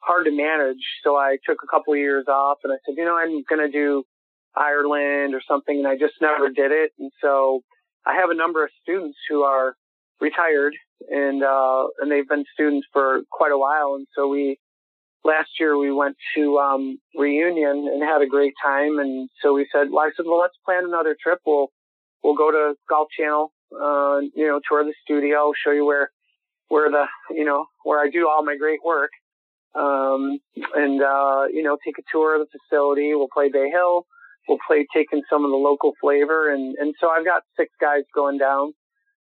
hard 0.00 0.26
to 0.26 0.32
manage. 0.32 0.84
So 1.02 1.16
I 1.16 1.38
took 1.48 1.58
a 1.64 1.70
couple 1.70 1.94
of 1.94 1.98
years 1.98 2.26
off, 2.28 2.58
and 2.64 2.72
I 2.72 2.76
said, 2.84 2.94
you 2.98 3.04
know, 3.04 3.16
I'm 3.16 3.42
going 3.48 3.64
to 3.64 3.72
do 3.72 4.04
Ireland 4.56 5.34
or 5.34 5.42
something, 5.46 5.76
and 5.76 5.86
I 5.86 5.96
just 5.96 6.14
never 6.20 6.48
did 6.48 6.70
it. 6.72 6.92
And 6.98 7.10
so 7.20 7.62
I 8.06 8.14
have 8.14 8.30
a 8.30 8.34
number 8.34 8.62
of 8.64 8.70
students 8.82 9.18
who 9.28 9.42
are 9.42 9.74
retired 10.20 10.74
and 11.08 11.42
uh, 11.42 11.86
and 12.00 12.10
they've 12.10 12.28
been 12.28 12.44
students 12.52 12.86
for 12.92 13.22
quite 13.30 13.52
a 13.52 13.58
while. 13.58 13.94
And 13.96 14.06
so 14.16 14.28
we 14.28 14.58
last 15.24 15.50
year 15.58 15.76
we 15.76 15.92
went 15.92 16.16
to 16.36 16.58
um, 16.58 16.98
reunion 17.16 17.88
and 17.92 18.02
had 18.02 18.22
a 18.22 18.26
great 18.26 18.54
time. 18.62 18.98
And 18.98 19.28
so 19.42 19.54
we 19.54 19.66
said, 19.72 19.88
well, 19.90 20.04
I 20.06 20.10
said, 20.16 20.26
well, 20.26 20.40
let's 20.40 20.56
plan 20.64 20.84
another 20.84 21.16
trip. 21.20 21.40
We'll 21.46 21.68
we'll 22.22 22.36
go 22.36 22.50
to 22.50 22.74
Golf 22.88 23.08
Channel, 23.18 23.52
uh, 23.72 24.20
you 24.34 24.46
know, 24.46 24.60
tour 24.68 24.84
the 24.84 24.94
studio, 25.04 25.52
show 25.64 25.72
you 25.72 25.84
where 25.84 26.10
where 26.68 26.90
the 26.90 27.06
you 27.30 27.44
know 27.44 27.66
where 27.84 28.00
I 28.00 28.08
do 28.08 28.28
all 28.28 28.44
my 28.44 28.56
great 28.56 28.80
work. 28.84 29.10
Um, 29.76 30.38
and, 30.76 31.02
uh, 31.02 31.46
you 31.52 31.64
know, 31.64 31.76
take 31.84 31.98
a 31.98 32.02
tour 32.12 32.40
of 32.40 32.46
the 32.46 32.58
facility. 32.60 33.12
We'll 33.12 33.26
play 33.26 33.48
Bay 33.48 33.70
Hill 33.70 34.06
we'll 34.48 34.58
play 34.66 34.86
taking 34.94 35.22
some 35.30 35.44
of 35.44 35.50
the 35.50 35.56
local 35.56 35.92
flavor. 36.00 36.52
And, 36.52 36.76
and 36.76 36.94
so 37.00 37.08
I've 37.08 37.24
got 37.24 37.42
six 37.56 37.70
guys 37.80 38.02
going 38.14 38.38
down, 38.38 38.74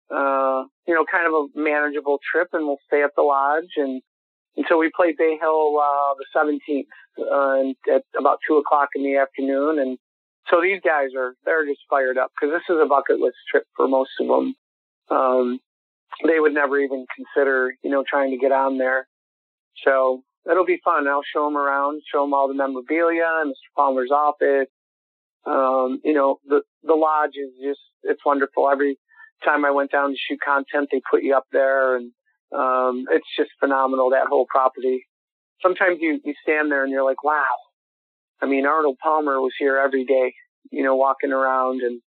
uh, 0.09 0.63
you 0.87 0.93
know, 0.93 1.05
kind 1.09 1.27
of 1.27 1.33
a 1.33 1.59
manageable 1.59 2.19
trip 2.31 2.49
and 2.53 2.65
we'll 2.65 2.81
stay 2.87 3.03
at 3.03 3.11
the 3.15 3.21
lodge. 3.21 3.73
And, 3.77 4.01
and 4.57 4.65
so 4.67 4.77
we 4.77 4.91
play 4.95 5.13
Bay 5.17 5.37
Hill, 5.39 5.79
uh, 5.79 6.13
the 6.17 6.25
17th, 6.35 6.85
uh, 7.19 7.95
at 7.95 8.03
about 8.17 8.39
two 8.47 8.57
o'clock 8.57 8.89
in 8.95 9.03
the 9.03 9.17
afternoon. 9.17 9.79
And 9.79 9.97
so 10.49 10.61
these 10.61 10.81
guys 10.83 11.09
are, 11.17 11.35
they're 11.45 11.65
just 11.65 11.81
fired 11.89 12.17
up 12.17 12.31
because 12.35 12.53
this 12.53 12.73
is 12.73 12.81
a 12.81 12.87
bucket 12.87 13.19
list 13.19 13.37
trip 13.49 13.63
for 13.75 13.87
most 13.87 14.11
of 14.19 14.27
them. 14.27 14.55
Um, 15.09 15.59
they 16.25 16.39
would 16.39 16.53
never 16.53 16.79
even 16.79 17.05
consider, 17.15 17.73
you 17.83 17.89
know, 17.89 18.03
trying 18.07 18.31
to 18.31 18.37
get 18.37 18.51
on 18.51 18.77
there. 18.77 19.07
So 19.85 20.23
it'll 20.49 20.65
be 20.65 20.81
fun. 20.83 21.07
I'll 21.07 21.23
show 21.33 21.45
them 21.45 21.57
around, 21.57 22.01
show 22.11 22.23
them 22.23 22.33
all 22.33 22.47
the 22.47 22.53
memorabilia, 22.53 23.27
and 23.41 23.51
Mr. 23.51 23.75
Palmer's 23.75 24.11
office, 24.11 24.67
um, 25.45 25.99
you 26.03 26.13
know, 26.13 26.39
the, 26.45 26.61
the 26.83 26.93
lodge 26.93 27.35
is 27.35 27.51
just, 27.63 27.79
it's 28.03 28.25
wonderful. 28.25 28.69
Every 28.69 28.97
time 29.43 29.65
I 29.65 29.71
went 29.71 29.91
down 29.91 30.11
to 30.11 30.17
shoot 30.17 30.39
content, 30.43 30.89
they 30.91 31.01
put 31.09 31.23
you 31.23 31.35
up 31.35 31.45
there 31.51 31.97
and, 31.97 32.11
um, 32.53 33.05
it's 33.09 33.27
just 33.37 33.51
phenomenal, 33.59 34.09
that 34.11 34.27
whole 34.27 34.45
property. 34.49 35.05
Sometimes 35.61 35.97
you, 36.01 36.19
you 36.23 36.33
stand 36.43 36.71
there 36.71 36.83
and 36.83 36.91
you're 36.91 37.05
like, 37.05 37.23
wow. 37.23 37.55
I 38.41 38.45
mean, 38.45 38.65
Arnold 38.65 38.97
Palmer 39.01 39.39
was 39.39 39.53
here 39.57 39.77
every 39.77 40.05
day, 40.05 40.33
you 40.71 40.83
know, 40.83 40.95
walking 40.95 41.31
around 41.31 41.81
and, 41.81 42.01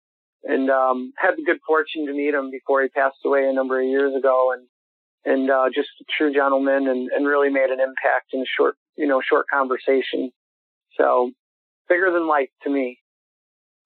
and, 0.44 0.70
um, 0.70 1.12
had 1.16 1.36
the 1.36 1.44
good 1.44 1.58
fortune 1.66 2.06
to 2.06 2.12
meet 2.12 2.34
him 2.34 2.50
before 2.50 2.82
he 2.82 2.88
passed 2.88 3.18
away 3.24 3.46
a 3.48 3.52
number 3.52 3.80
of 3.80 3.86
years 3.86 4.14
ago 4.16 4.52
and, 4.52 4.66
and, 5.24 5.50
uh, 5.50 5.68
just 5.74 5.90
a 6.00 6.04
true 6.18 6.32
gentleman 6.32 6.88
and, 6.88 7.10
and 7.14 7.26
really 7.26 7.50
made 7.50 7.70
an 7.70 7.80
impact 7.80 8.32
in 8.32 8.40
a 8.40 8.46
short, 8.56 8.74
you 8.96 9.06
know, 9.06 9.20
short 9.20 9.46
conversation. 9.52 10.32
So 10.98 11.30
bigger 11.88 12.10
than 12.10 12.26
life 12.26 12.50
to 12.64 12.70
me. 12.70 12.98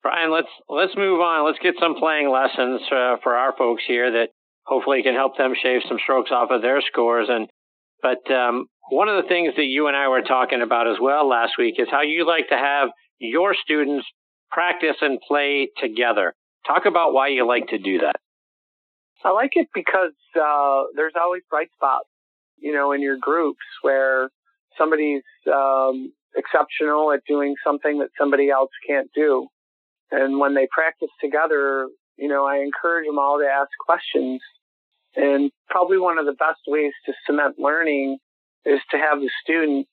Brian, 0.07 0.31
let's 0.31 0.47
let's 0.69 0.95
move 0.97 1.21
on. 1.21 1.45
Let's 1.45 1.59
get 1.59 1.75
some 1.81 1.97
playing 1.97 2.31
lessons 2.31 2.81
uh, 2.93 3.17
for 3.25 3.35
our 3.35 3.53
folks 3.59 3.83
here 3.89 4.13
that 4.13 4.29
hopefully 4.63 5.03
can 5.03 5.15
help 5.15 5.37
them 5.37 5.53
shave 5.61 5.81
some 5.89 5.99
strokes 6.01 6.31
off 6.31 6.51
of 6.53 6.63
their 6.63 6.81
scores. 6.81 7.27
And 7.29 7.49
but 8.03 8.23
um, 8.33 8.67
one 8.89 9.09
of 9.09 9.21
the 9.21 9.29
things 9.29 9.55
that 9.57 9.65
you 9.65 9.89
and 9.89 9.97
I 9.97 10.07
were 10.07 10.23
talking 10.23 10.63
about 10.63 10.87
as 10.87 10.99
well 11.03 11.29
last 11.29 11.55
week 11.59 11.75
is 11.79 11.89
how 11.91 12.03
you 12.03 12.25
like 12.25 12.51
to 12.51 12.57
have 12.57 12.91
your 13.19 13.57
students 13.65 14.07
practice 14.49 14.95
and 15.01 15.19
play 15.27 15.71
together. 15.77 16.35
Talk 16.69 16.87
about 16.87 17.13
why 17.13 17.31
you 17.31 17.45
like 17.45 17.67
to 17.71 17.79
do 17.79 17.99
that. 17.99 18.15
I 19.25 19.31
like 19.31 19.55
it 19.55 19.67
because 19.75 20.13
uh, 20.41 20.85
there's 20.95 21.15
always 21.21 21.43
bright 21.51 21.71
spots, 21.75 22.07
you 22.59 22.73
know, 22.73 22.93
in 22.93 23.03
your 23.03 23.17
groups 23.21 23.65
where 23.83 24.31
somebody's 24.79 25.25
um, 25.53 26.13
exceptional 26.37 27.11
at 27.11 27.23
doing 27.27 27.57
something 27.67 27.99
that 27.99 28.11
somebody 28.17 28.51
else 28.51 28.71
can't 28.87 29.11
do. 29.13 29.49
And 30.11 30.39
when 30.39 30.55
they 30.55 30.69
practice 30.71 31.11
together, 31.21 31.89
you 32.17 32.29
know, 32.29 32.47
I 32.47 32.59
encourage 32.59 33.07
them 33.07 33.19
all 33.19 33.39
to 33.39 33.47
ask 33.47 33.71
questions. 33.85 34.41
And 35.17 35.51
probably 35.69 35.99
one 35.99 36.19
of 36.19 36.27
the 36.27 36.33
best 36.33 36.61
ways 36.67 36.93
to 37.07 37.13
cement 37.27 37.57
learning 37.59 38.19
is 38.65 38.81
to 38.91 38.99
have 38.99 39.21
the 39.21 39.31
student 39.43 39.87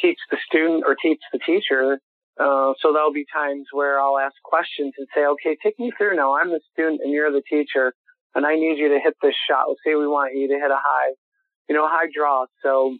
teach 0.00 0.18
the 0.30 0.38
student 0.46 0.84
or 0.86 0.94
teach 0.94 1.20
the 1.32 1.38
teacher. 1.38 1.98
Uh, 2.38 2.72
so 2.80 2.92
there'll 2.92 3.12
be 3.12 3.26
times 3.32 3.66
where 3.72 4.00
I'll 4.00 4.18
ask 4.18 4.34
questions 4.44 4.94
and 4.96 5.06
say, 5.14 5.26
okay, 5.26 5.56
take 5.62 5.78
me 5.78 5.92
through 5.96 6.16
now. 6.16 6.36
I'm 6.36 6.50
the 6.50 6.60
student 6.72 7.00
and 7.02 7.12
you're 7.12 7.30
the 7.30 7.42
teacher 7.48 7.92
and 8.34 8.46
I 8.46 8.54
need 8.54 8.78
you 8.78 8.88
to 8.88 9.00
hit 9.02 9.14
this 9.22 9.34
shot. 9.48 9.68
Let's 9.68 9.80
say 9.84 9.94
we 9.94 10.06
want 10.06 10.34
you 10.34 10.48
to 10.48 10.54
hit 10.54 10.70
a 10.70 10.78
high, 10.80 11.12
you 11.68 11.74
know, 11.74 11.86
high 11.86 12.08
draw. 12.14 12.46
So 12.62 12.96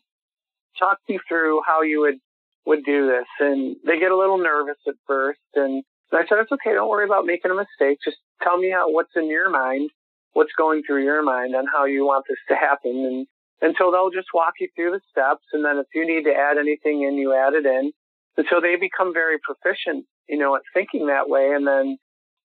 talk 0.78 0.99
me 1.09 1.19
through 1.28 1.62
how 1.66 1.82
you 1.82 2.01
would, 2.01 2.19
would 2.66 2.85
do 2.85 3.07
this. 3.07 3.27
And 3.39 3.77
they 3.87 3.99
get 3.99 4.11
a 4.11 4.16
little 4.16 4.39
nervous 4.39 4.78
at 4.87 4.95
first 5.07 5.41
and 5.55 5.85
and 6.12 6.20
I 6.20 6.27
said, 6.28 6.39
it's 6.39 6.53
okay. 6.53 6.74
Don't 6.74 6.89
worry 6.89 7.05
about 7.05 7.27
making 7.27 7.51
a 7.51 7.55
mistake. 7.55 7.99
Just 8.05 8.19
tell 8.43 8.59
me 8.59 8.70
how, 8.70 8.91
what's 8.91 9.15
in 9.16 9.28
your 9.28 9.51
mind, 9.51 9.91
what's 10.32 10.53
going 10.57 10.82
through 10.87 11.05
your 11.05 11.23
mind 11.23 11.55
on 11.55 11.66
how 11.73 11.85
you 11.85 12.05
want 12.05 12.24
this 12.28 12.39
to 12.49 12.57
happen. 12.57 13.05
And, 13.07 13.27
and 13.62 13.74
so 13.78 13.91
they'll 13.91 14.11
just 14.11 14.28
walk 14.35 14.55
you 14.59 14.69
through 14.74 14.93
the 14.93 15.01
steps. 15.11 15.45
And 15.53 15.65
then 15.65 15.78
if 15.78 15.87
you 15.95 16.07
need 16.07 16.24
to 16.24 16.35
add 16.35 16.59
anything 16.59 17.03
in, 17.03 17.15
you 17.15 17.35
add 17.35 17.55
it 17.55 17.66
in. 17.66 17.93
And 18.37 18.47
so 18.51 18.61
they 18.61 18.77
become 18.77 19.12
very 19.12 19.39
proficient, 19.39 20.07
you 20.28 20.39
know, 20.39 20.57
at 20.57 20.62
thinking 20.74 21.07
that 21.07 21.28
way. 21.28 21.53
And 21.55 21.66
then 21.66 21.99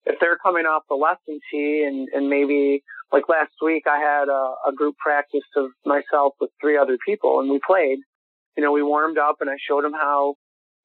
if 0.05 0.19
they're 0.19 0.37
coming 0.37 0.65
off 0.65 0.83
the 0.89 0.95
lesson 0.95 1.39
tee 1.51 1.85
and, 1.87 2.07
and 2.13 2.29
maybe 2.29 2.83
like 3.11 3.29
last 3.29 3.53
week 3.63 3.83
I 3.87 3.97
had 3.97 4.27
a, 4.27 4.69
a 4.69 4.73
group 4.75 4.95
practice 4.97 5.47
of 5.55 5.67
myself 5.85 6.33
with 6.39 6.51
three 6.61 6.77
other 6.77 6.97
people 7.05 7.39
and 7.39 7.49
we 7.49 7.59
played, 7.65 7.99
you 8.57 8.63
know, 8.63 8.71
we 8.71 8.83
warmed 8.83 9.17
up 9.17 9.37
and 9.41 9.49
I 9.49 9.55
showed 9.67 9.83
them 9.83 9.93
how 9.93 10.35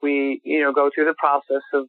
we, 0.02 0.40
you 0.44 0.60
know, 0.60 0.72
go 0.72 0.90
through 0.94 1.06
the 1.06 1.14
process 1.18 1.62
of 1.74 1.86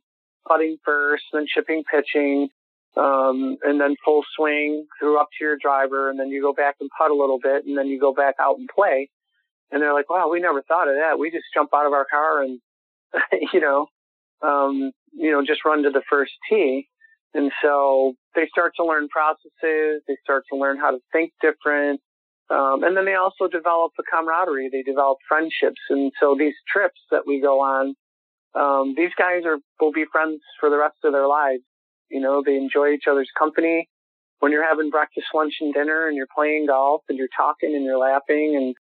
putting 0.47 0.77
first, 0.83 1.23
then 1.33 1.45
chipping 1.47 1.83
pitching, 1.89 2.49
um, 2.97 3.57
and 3.63 3.79
then 3.79 3.95
full 4.03 4.23
swing 4.35 4.85
through 4.99 5.19
up 5.19 5.29
to 5.37 5.45
your 5.45 5.57
driver, 5.61 6.09
and 6.09 6.19
then 6.19 6.29
you 6.29 6.41
go 6.41 6.53
back 6.53 6.75
and 6.79 6.89
putt 6.97 7.11
a 7.11 7.15
little 7.15 7.39
bit, 7.41 7.65
and 7.65 7.77
then 7.77 7.87
you 7.87 7.99
go 7.99 8.13
back 8.13 8.35
out 8.39 8.57
and 8.57 8.69
play. 8.73 9.09
And 9.71 9.81
they're 9.81 9.93
like, 9.93 10.09
wow, 10.09 10.29
we 10.29 10.41
never 10.41 10.61
thought 10.61 10.89
of 10.89 10.95
that. 10.95 11.17
We 11.17 11.31
just 11.31 11.45
jump 11.53 11.69
out 11.73 11.85
of 11.85 11.93
our 11.93 12.05
car 12.05 12.43
and, 12.43 12.59
you 13.53 13.61
know, 13.61 13.87
um, 14.41 14.91
you 15.13 15.31
know, 15.31 15.41
just 15.45 15.63
run 15.65 15.83
to 15.83 15.89
the 15.89 16.03
first 16.09 16.33
tee. 16.49 16.87
And 17.33 17.51
so 17.61 18.13
they 18.35 18.47
start 18.51 18.73
to 18.77 18.85
learn 18.85 19.07
processes. 19.07 20.03
They 20.07 20.17
start 20.23 20.43
to 20.51 20.57
learn 20.57 20.77
how 20.77 20.91
to 20.91 20.99
think 21.13 21.31
different. 21.41 22.01
Um, 22.49 22.83
and 22.83 22.97
then 22.97 23.05
they 23.05 23.15
also 23.15 23.47
develop 23.47 23.93
a 23.97 24.03
camaraderie. 24.03 24.69
They 24.69 24.81
develop 24.81 25.19
friendships. 25.27 25.79
And 25.89 26.11
so 26.19 26.35
these 26.37 26.55
trips 26.67 26.99
that 27.09 27.25
we 27.25 27.39
go 27.41 27.61
on, 27.61 27.95
um, 28.53 28.93
these 28.97 29.11
guys 29.17 29.43
are 29.45 29.57
will 29.79 29.91
be 29.91 30.05
friends 30.11 30.41
for 30.59 30.69
the 30.69 30.77
rest 30.77 30.97
of 31.03 31.13
their 31.13 31.27
lives. 31.27 31.63
You 32.09 32.19
know, 32.19 32.43
they 32.45 32.55
enjoy 32.55 32.91
each 32.91 33.05
other's 33.09 33.29
company. 33.37 33.87
When 34.39 34.51
you're 34.51 34.67
having 34.67 34.89
breakfast, 34.89 35.27
lunch, 35.35 35.53
and 35.61 35.73
dinner, 35.73 36.07
and 36.07 36.17
you're 36.17 36.27
playing 36.35 36.65
golf, 36.67 37.03
and 37.07 37.17
you're 37.17 37.29
talking, 37.35 37.75
and 37.75 37.85
you're 37.85 37.99
laughing, 37.99 38.55
and 38.55 38.75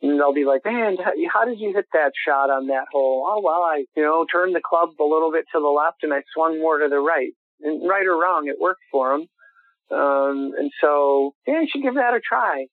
and 0.00 0.18
they'll 0.18 0.32
be 0.32 0.44
like, 0.44 0.64
"Man, 0.64 0.96
how 1.32 1.44
did 1.44 1.60
you 1.60 1.72
hit 1.74 1.86
that 1.92 2.12
shot 2.26 2.50
on 2.50 2.68
that 2.68 2.86
hole?" 2.92 3.26
Oh, 3.28 3.40
well, 3.42 3.62
I 3.62 3.84
you 3.96 4.02
know 4.02 4.24
turned 4.30 4.54
the 4.54 4.62
club 4.64 4.90
a 5.00 5.04
little 5.04 5.32
bit 5.32 5.44
to 5.52 5.60
the 5.60 5.66
left, 5.66 6.02
and 6.02 6.12
I 6.12 6.22
swung 6.34 6.60
more 6.60 6.78
to 6.78 6.88
the 6.88 7.00
right. 7.00 7.32
And 7.60 7.88
right 7.88 8.06
or 8.06 8.16
wrong, 8.16 8.48
it 8.48 8.60
worked 8.60 8.82
for 8.90 9.12
them. 9.12 9.28
Um, 9.96 10.52
and 10.58 10.70
so, 10.80 11.34
yeah, 11.46 11.60
you 11.60 11.68
should 11.70 11.82
give 11.82 11.94
that 11.94 12.14
a 12.14 12.20
try. 12.20 12.66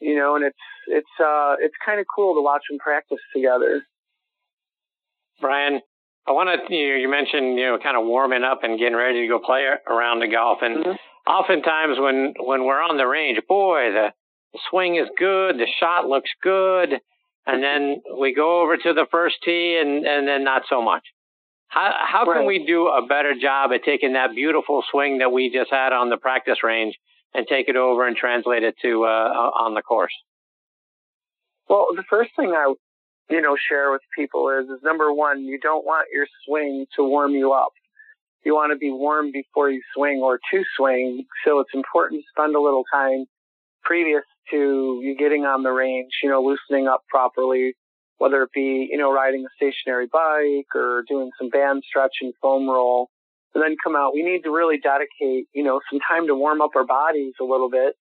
You 0.00 0.16
know, 0.16 0.36
and 0.36 0.44
it's 0.44 0.56
it's 0.88 1.20
uh 1.20 1.54
it's 1.60 1.74
kind 1.84 2.00
of 2.00 2.06
cool 2.14 2.34
to 2.34 2.42
watch 2.42 2.62
them 2.68 2.78
practice 2.78 3.20
together. 3.34 3.82
Brian, 5.42 5.80
I 6.26 6.30
want 6.30 6.48
to, 6.48 6.74
you, 6.74 6.90
know, 6.90 6.96
you 6.96 7.10
mentioned, 7.10 7.58
you 7.58 7.66
know, 7.66 7.78
kind 7.82 7.98
of 7.98 8.06
warming 8.06 8.44
up 8.44 8.62
and 8.62 8.78
getting 8.78 8.96
ready 8.96 9.22
to 9.22 9.28
go 9.28 9.40
play 9.40 9.66
around 9.90 10.20
the 10.20 10.28
golf. 10.28 10.58
And 10.62 10.84
mm-hmm. 10.84 11.30
oftentimes 11.30 11.98
when, 11.98 12.34
when 12.38 12.64
we're 12.64 12.80
on 12.80 12.96
the 12.96 13.06
range, 13.06 13.40
boy, 13.48 13.90
the, 13.92 14.06
the 14.54 14.60
swing 14.70 14.96
is 14.96 15.08
good. 15.18 15.58
The 15.58 15.66
shot 15.80 16.06
looks 16.06 16.30
good. 16.42 16.94
And 17.44 17.62
then 17.62 18.02
we 18.20 18.34
go 18.34 18.62
over 18.62 18.76
to 18.76 18.92
the 18.94 19.06
first 19.10 19.36
tee 19.44 19.78
and, 19.82 20.06
and 20.06 20.26
then 20.28 20.44
not 20.44 20.62
so 20.70 20.80
much. 20.80 21.02
How, 21.66 21.92
how 22.06 22.32
can 22.32 22.46
we 22.46 22.64
do 22.66 22.86
a 22.86 23.04
better 23.06 23.32
job 23.34 23.72
at 23.72 23.82
taking 23.82 24.12
that 24.12 24.34
beautiful 24.34 24.84
swing 24.90 25.18
that 25.18 25.32
we 25.32 25.50
just 25.50 25.70
had 25.70 25.92
on 25.92 26.10
the 26.10 26.18
practice 26.18 26.58
range 26.62 26.94
and 27.34 27.46
take 27.48 27.68
it 27.68 27.76
over 27.76 28.06
and 28.06 28.14
translate 28.14 28.62
it 28.62 28.76
to, 28.82 29.04
uh, 29.04 29.06
on 29.06 29.74
the 29.74 29.82
course? 29.82 30.12
Well, 31.68 31.86
the 31.96 32.04
first 32.08 32.30
thing 32.36 32.52
I 32.54 32.74
you 33.32 33.40
know, 33.40 33.56
share 33.68 33.90
with 33.90 34.02
people 34.16 34.50
is, 34.50 34.68
is 34.68 34.82
number 34.84 35.12
one, 35.12 35.42
you 35.42 35.58
don't 35.58 35.86
want 35.86 36.08
your 36.12 36.26
swing 36.44 36.86
to 36.96 37.02
warm 37.02 37.32
you 37.32 37.52
up. 37.52 37.72
You 38.44 38.54
want 38.54 38.72
to 38.72 38.78
be 38.78 38.90
warm 38.90 39.32
before 39.32 39.70
you 39.70 39.80
swing 39.94 40.20
or 40.22 40.38
to 40.50 40.62
swing. 40.76 41.24
So 41.46 41.60
it's 41.60 41.70
important 41.72 42.20
to 42.20 42.26
spend 42.36 42.54
a 42.54 42.60
little 42.60 42.84
time 42.92 43.24
previous 43.82 44.22
to 44.50 45.00
you 45.02 45.16
getting 45.18 45.44
on 45.44 45.62
the 45.62 45.70
range, 45.70 46.10
you 46.22 46.28
know, 46.28 46.42
loosening 46.42 46.88
up 46.88 47.04
properly, 47.08 47.74
whether 48.18 48.42
it 48.42 48.50
be, 48.54 48.88
you 48.90 48.98
know, 48.98 49.12
riding 49.12 49.44
a 49.46 49.48
stationary 49.56 50.08
bike 50.12 50.74
or 50.74 51.04
doing 51.08 51.30
some 51.38 51.48
band 51.48 51.82
stretch 51.88 52.16
and 52.20 52.34
foam 52.42 52.68
roll 52.68 53.08
and 53.54 53.62
then 53.62 53.76
come 53.82 53.96
out. 53.96 54.12
We 54.12 54.22
need 54.22 54.42
to 54.42 54.50
really 54.50 54.78
dedicate, 54.78 55.46
you 55.54 55.62
know, 55.62 55.80
some 55.90 56.00
time 56.06 56.26
to 56.26 56.34
warm 56.34 56.60
up 56.60 56.70
our 56.76 56.84
bodies 56.84 57.34
a 57.40 57.44
little 57.44 57.70
bit 57.70 57.94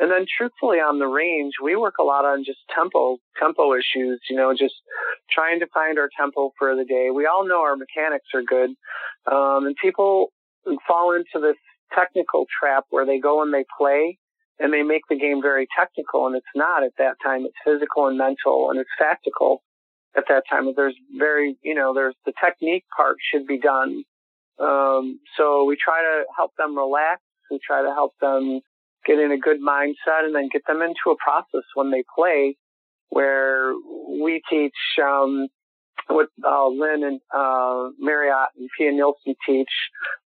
and 0.00 0.10
then 0.10 0.24
truthfully 0.24 0.78
on 0.78 0.98
the 0.98 1.06
range, 1.06 1.52
we 1.62 1.76
work 1.76 1.96
a 2.00 2.02
lot 2.02 2.24
on 2.24 2.42
just 2.42 2.58
tempo, 2.74 3.18
tempo 3.38 3.74
issues, 3.74 4.18
you 4.30 4.36
know, 4.36 4.52
just 4.52 4.74
trying 5.30 5.60
to 5.60 5.66
find 5.74 5.98
our 5.98 6.08
tempo 6.18 6.52
for 6.58 6.74
the 6.74 6.86
day. 6.86 7.10
We 7.14 7.26
all 7.26 7.46
know 7.46 7.60
our 7.60 7.76
mechanics 7.76 8.28
are 8.34 8.42
good. 8.42 8.70
Um, 9.30 9.66
and 9.66 9.76
people 9.76 10.32
fall 10.88 11.12
into 11.12 11.46
this 11.46 11.60
technical 11.94 12.46
trap 12.48 12.84
where 12.88 13.04
they 13.04 13.20
go 13.20 13.42
and 13.42 13.52
they 13.52 13.66
play 13.76 14.16
and 14.58 14.72
they 14.72 14.82
make 14.82 15.02
the 15.10 15.18
game 15.18 15.42
very 15.42 15.68
technical 15.78 16.26
and 16.26 16.34
it's 16.34 16.54
not 16.54 16.82
at 16.82 16.92
that 16.96 17.16
time. 17.22 17.44
It's 17.44 17.54
physical 17.62 18.06
and 18.06 18.16
mental 18.16 18.70
and 18.70 18.80
it's 18.80 18.90
tactical 18.98 19.62
at 20.16 20.24
that 20.30 20.44
time. 20.48 20.72
There's 20.74 20.96
very, 21.18 21.58
you 21.62 21.74
know, 21.74 21.92
there's 21.92 22.16
the 22.24 22.32
technique 22.42 22.84
part 22.96 23.16
should 23.20 23.46
be 23.46 23.58
done. 23.58 24.04
Um, 24.58 25.20
so 25.36 25.64
we 25.64 25.76
try 25.76 26.00
to 26.00 26.24
help 26.34 26.52
them 26.56 26.74
relax. 26.74 27.20
We 27.50 27.60
try 27.66 27.82
to 27.82 27.92
help 27.92 28.12
them 28.20 28.62
get 29.06 29.18
in 29.18 29.32
a 29.32 29.38
good 29.38 29.60
mindset 29.60 30.24
and 30.24 30.34
then 30.34 30.48
get 30.52 30.62
them 30.66 30.82
into 30.82 31.10
a 31.10 31.16
process 31.16 31.64
when 31.74 31.90
they 31.90 32.04
play 32.14 32.56
where 33.10 33.72
we 34.22 34.40
teach 34.48 34.72
um, 35.02 35.48
what 36.08 36.28
uh, 36.44 36.68
Lynn 36.68 37.04
and 37.04 37.20
uh, 37.34 37.90
Marriott 37.98 38.50
and 38.56 38.68
Pia 38.76 38.92
Nilsson 38.92 39.34
teach, 39.46 39.68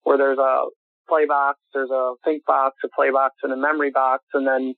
where 0.02 0.18
there's 0.18 0.38
a 0.38 0.64
play 1.08 1.26
box, 1.26 1.58
there's 1.72 1.90
a 1.90 2.14
think 2.24 2.44
box, 2.44 2.76
a 2.84 2.88
play 2.88 3.10
box, 3.10 3.36
and 3.42 3.52
a 3.52 3.56
memory 3.56 3.90
box. 3.90 4.24
And 4.34 4.46
then 4.46 4.74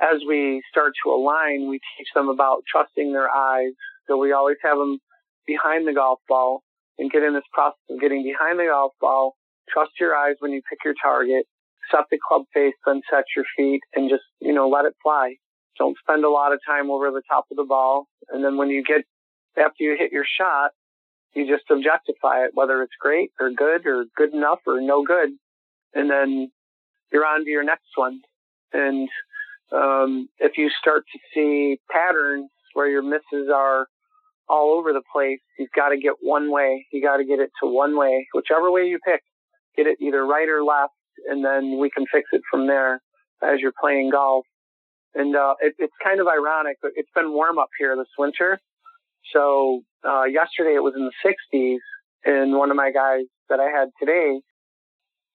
as 0.00 0.20
we 0.26 0.62
start 0.70 0.92
to 1.04 1.10
align, 1.10 1.68
we 1.68 1.80
teach 1.96 2.08
them 2.14 2.28
about 2.28 2.62
trusting 2.70 3.12
their 3.12 3.30
eyes. 3.30 3.72
So 4.06 4.16
we 4.16 4.32
always 4.32 4.56
have 4.62 4.78
them 4.78 4.98
behind 5.46 5.86
the 5.86 5.92
golf 5.92 6.20
ball 6.28 6.62
and 6.98 7.10
get 7.10 7.22
in 7.22 7.34
this 7.34 7.44
process 7.52 7.78
of 7.90 8.00
getting 8.00 8.22
behind 8.22 8.58
the 8.58 8.66
golf 8.70 8.92
ball. 9.00 9.36
Trust 9.68 9.92
your 10.00 10.14
eyes 10.14 10.36
when 10.38 10.52
you 10.52 10.62
pick 10.68 10.78
your 10.84 10.94
target 11.02 11.46
set 11.90 12.04
the 12.10 12.18
club 12.26 12.42
face, 12.52 12.74
then 12.86 13.00
set 13.10 13.24
your 13.36 13.44
feet 13.56 13.80
and 13.94 14.08
just, 14.10 14.24
you 14.40 14.52
know, 14.52 14.68
let 14.68 14.84
it 14.84 14.94
fly. 15.02 15.34
Don't 15.78 15.96
spend 15.98 16.24
a 16.24 16.30
lot 16.30 16.52
of 16.52 16.60
time 16.66 16.90
over 16.90 17.10
the 17.10 17.22
top 17.28 17.44
of 17.50 17.56
the 17.56 17.64
ball. 17.64 18.06
And 18.30 18.44
then 18.44 18.56
when 18.56 18.68
you 18.68 18.82
get, 18.82 19.02
after 19.56 19.84
you 19.84 19.96
hit 19.98 20.12
your 20.12 20.24
shot, 20.38 20.70
you 21.34 21.46
just 21.46 21.70
objectify 21.70 22.44
it, 22.44 22.50
whether 22.54 22.82
it's 22.82 22.94
great 23.00 23.30
or 23.38 23.50
good 23.50 23.86
or 23.86 24.06
good 24.16 24.34
enough 24.34 24.58
or 24.66 24.80
no 24.80 25.04
good. 25.04 25.30
And 25.94 26.10
then 26.10 26.50
you're 27.12 27.26
on 27.26 27.44
to 27.44 27.50
your 27.50 27.64
next 27.64 27.90
one. 27.94 28.20
And 28.72 29.08
um, 29.72 30.28
if 30.38 30.58
you 30.58 30.70
start 30.80 31.04
to 31.12 31.18
see 31.34 31.78
patterns 31.90 32.50
where 32.74 32.88
your 32.88 33.02
misses 33.02 33.48
are 33.54 33.86
all 34.48 34.78
over 34.78 34.92
the 34.92 35.02
place, 35.12 35.40
you've 35.58 35.70
got 35.76 35.90
to 35.90 35.98
get 35.98 36.14
one 36.20 36.50
way. 36.50 36.86
You 36.92 37.02
got 37.02 37.18
to 37.18 37.24
get 37.24 37.38
it 37.38 37.50
to 37.62 37.68
one 37.68 37.96
way, 37.96 38.26
whichever 38.32 38.70
way 38.70 38.84
you 38.84 38.98
pick. 39.04 39.22
Get 39.76 39.86
it 39.86 39.98
either 40.00 40.26
right 40.26 40.48
or 40.48 40.64
left, 40.64 40.92
and 41.28 41.44
then 41.44 41.78
we 41.78 41.90
can 41.90 42.04
fix 42.12 42.28
it 42.32 42.42
from 42.50 42.66
there 42.66 43.00
as 43.42 43.60
you're 43.60 43.72
playing 43.80 44.10
golf. 44.10 44.44
And 45.14 45.34
uh, 45.34 45.54
it, 45.60 45.74
it's 45.78 45.94
kind 46.02 46.20
of 46.20 46.26
ironic, 46.26 46.76
but 46.82 46.92
it's 46.94 47.10
been 47.14 47.32
warm 47.32 47.58
up 47.58 47.70
here 47.78 47.96
this 47.96 48.08
winter. 48.18 48.58
So 49.32 49.82
uh, 50.04 50.24
yesterday 50.24 50.74
it 50.74 50.82
was 50.82 50.94
in 50.96 51.08
the 51.10 51.34
60s, 51.54 51.78
and 52.24 52.52
one 52.52 52.70
of 52.70 52.76
my 52.76 52.90
guys 52.90 53.24
that 53.48 53.60
I 53.60 53.70
had 53.70 53.88
today 54.00 54.40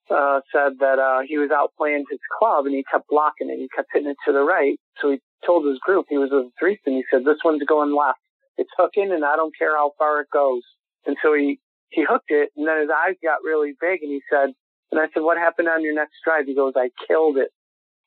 uh, 0.10 0.42
said 0.52 0.74
that 0.80 1.00
uh, 1.00 1.22
he 1.28 1.38
was 1.38 1.52
out 1.52 1.72
playing 1.78 2.06
his 2.10 2.20
club 2.40 2.66
and 2.66 2.76
he 2.76 2.84
kept 2.92 3.08
blocking 3.10 3.50
it. 3.50 3.58
He 3.58 3.68
kept 3.76 3.90
hitting 3.94 4.10
it 4.10 4.18
to 4.26 4.34
the 4.34 4.44
right. 4.44 4.78
So 5.02 5.12
he 5.12 5.20
told 5.46 5.66
his 5.66 5.80
group 5.80 6.06
he 6.10 6.18
was 6.18 6.30
with 6.32 6.52
threesome. 6.60 6.94
He 6.94 7.04
said, 7.12 7.26
"This 7.26 7.40
one's 7.44 7.64
going 7.64 7.96
left. 7.96 8.20
It's 8.58 8.70
hooking, 8.78 9.12
and 9.12 9.26
I 9.26 9.36
don't 9.36 9.58
care 9.58 9.76
how 9.76 9.92
far 9.98 10.22
it 10.22 10.28
goes." 10.32 10.62
And 11.06 11.18
so 11.22 11.34
he 11.34 11.60
he 11.90 12.04
hooked 12.08 12.30
it, 12.32 12.50
and 12.56 12.68
then 12.68 12.82
his 12.82 12.90
eyes 12.90 13.16
got 13.24 13.44
really 13.44 13.74
big, 13.80 14.02
and 14.02 14.12
he 14.12 14.22
said, 14.30 14.50
"And 14.94 15.02
I 15.02 15.10
said, 15.14 15.24
what 15.24 15.38
happened 15.38 15.68
on 15.68 15.84
your 15.84 15.96
next 15.96 16.22
drive?" 16.24 16.46
He 16.46 16.54
goes, 16.56 16.74
"I 16.78 16.90
killed 17.08 17.38
it." 17.38 17.50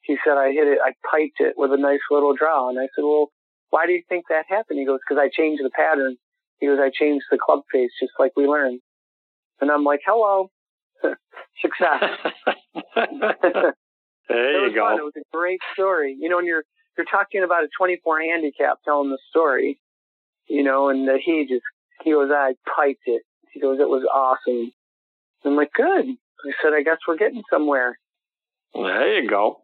He 0.02 0.16
said, 0.24 0.38
"I 0.38 0.52
hit 0.52 0.68
it. 0.68 0.78
I 0.78 0.94
piped 1.10 1.40
it 1.40 1.54
with 1.56 1.72
a 1.72 1.76
nice 1.76 2.04
little 2.10 2.34
draw." 2.34 2.68
And 2.68 2.78
I 2.78 2.86
said, 2.94 3.02
"Well, 3.02 3.32
why 3.70 3.86
do 3.86 3.92
you 3.92 4.02
think 4.08 4.26
that 4.28 4.46
happened?" 4.48 4.78
He 4.78 4.86
goes, 4.86 5.00
"Because 5.02 5.20
I 5.20 5.28
changed 5.28 5.62
the 5.64 5.70
pattern." 5.70 6.16
He 6.60 6.66
goes, 6.66 6.78
"I 6.80 6.90
changed 6.90 7.26
the 7.30 7.38
club 7.38 7.62
face, 7.72 7.90
just 7.98 8.12
like 8.18 8.32
we 8.36 8.46
learned." 8.46 8.80
And 9.60 9.70
I'm 9.70 9.84
like, 9.84 10.00
"Hello." 10.06 10.50
success. 11.60 12.02
there 14.28 14.68
you 14.68 14.74
go. 14.74 14.86
Fun. 14.86 14.98
It 14.98 15.04
was 15.04 15.12
a 15.16 15.24
great 15.32 15.60
story. 15.74 16.16
You 16.18 16.28
know, 16.28 16.36
when 16.36 16.46
you're 16.46 16.64
you're 16.96 17.06
talking 17.06 17.42
about 17.42 17.64
a 17.64 17.68
24 17.76 18.20
handicap 18.20 18.78
telling 18.84 19.10
the 19.10 19.18
story, 19.30 19.78
you 20.48 20.62
know, 20.62 20.88
and 20.88 21.08
that 21.08 21.20
he 21.24 21.46
just 21.48 21.64
he 22.02 22.12
goes, 22.12 22.30
I 22.32 22.54
piped 22.76 23.02
it. 23.06 23.22
He 23.52 23.60
goes, 23.60 23.78
it 23.80 23.88
was 23.88 24.04
awesome. 24.12 24.72
I'm 25.44 25.56
like, 25.56 25.72
good. 25.72 26.16
I 26.44 26.52
said, 26.62 26.72
I 26.74 26.82
guess 26.82 26.98
we're 27.06 27.16
getting 27.16 27.42
somewhere. 27.50 27.98
There 28.74 29.22
you 29.22 29.28
go. 29.28 29.62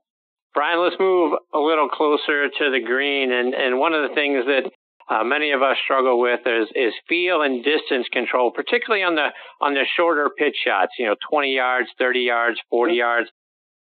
Brian, 0.55 0.83
let's 0.83 0.97
move 0.99 1.33
a 1.55 1.59
little 1.59 1.89
closer 1.89 2.49
to 2.49 2.71
the 2.71 2.81
green. 2.85 3.33
And, 3.33 3.55
and 3.55 3.79
one 3.79 3.95
of 3.95 4.09
the 4.09 4.15
things 4.15 4.45
that 4.47 4.71
uh, 5.09 5.25
many 5.25 5.53
of 5.53 5.63
us 5.63 5.77
struggle 5.85 6.21
with 6.21 6.41
is, 6.47 6.69
is 6.75 6.93
feel 7.09 7.43
and 7.43 7.65
distance 7.65 8.07
control, 8.13 8.51
particularly 8.51 9.03
on 9.03 9.15
the 9.15 9.29
on 9.61 9.75
the 9.75 9.85
shorter 9.97 10.31
pitch 10.37 10.57
shots. 10.65 10.93
You 10.99 11.07
know, 11.07 11.17
20 11.31 11.55
yards, 11.55 11.89
30 11.99 12.21
yards, 12.21 12.59
40 12.71 12.95
yards. 12.95 13.29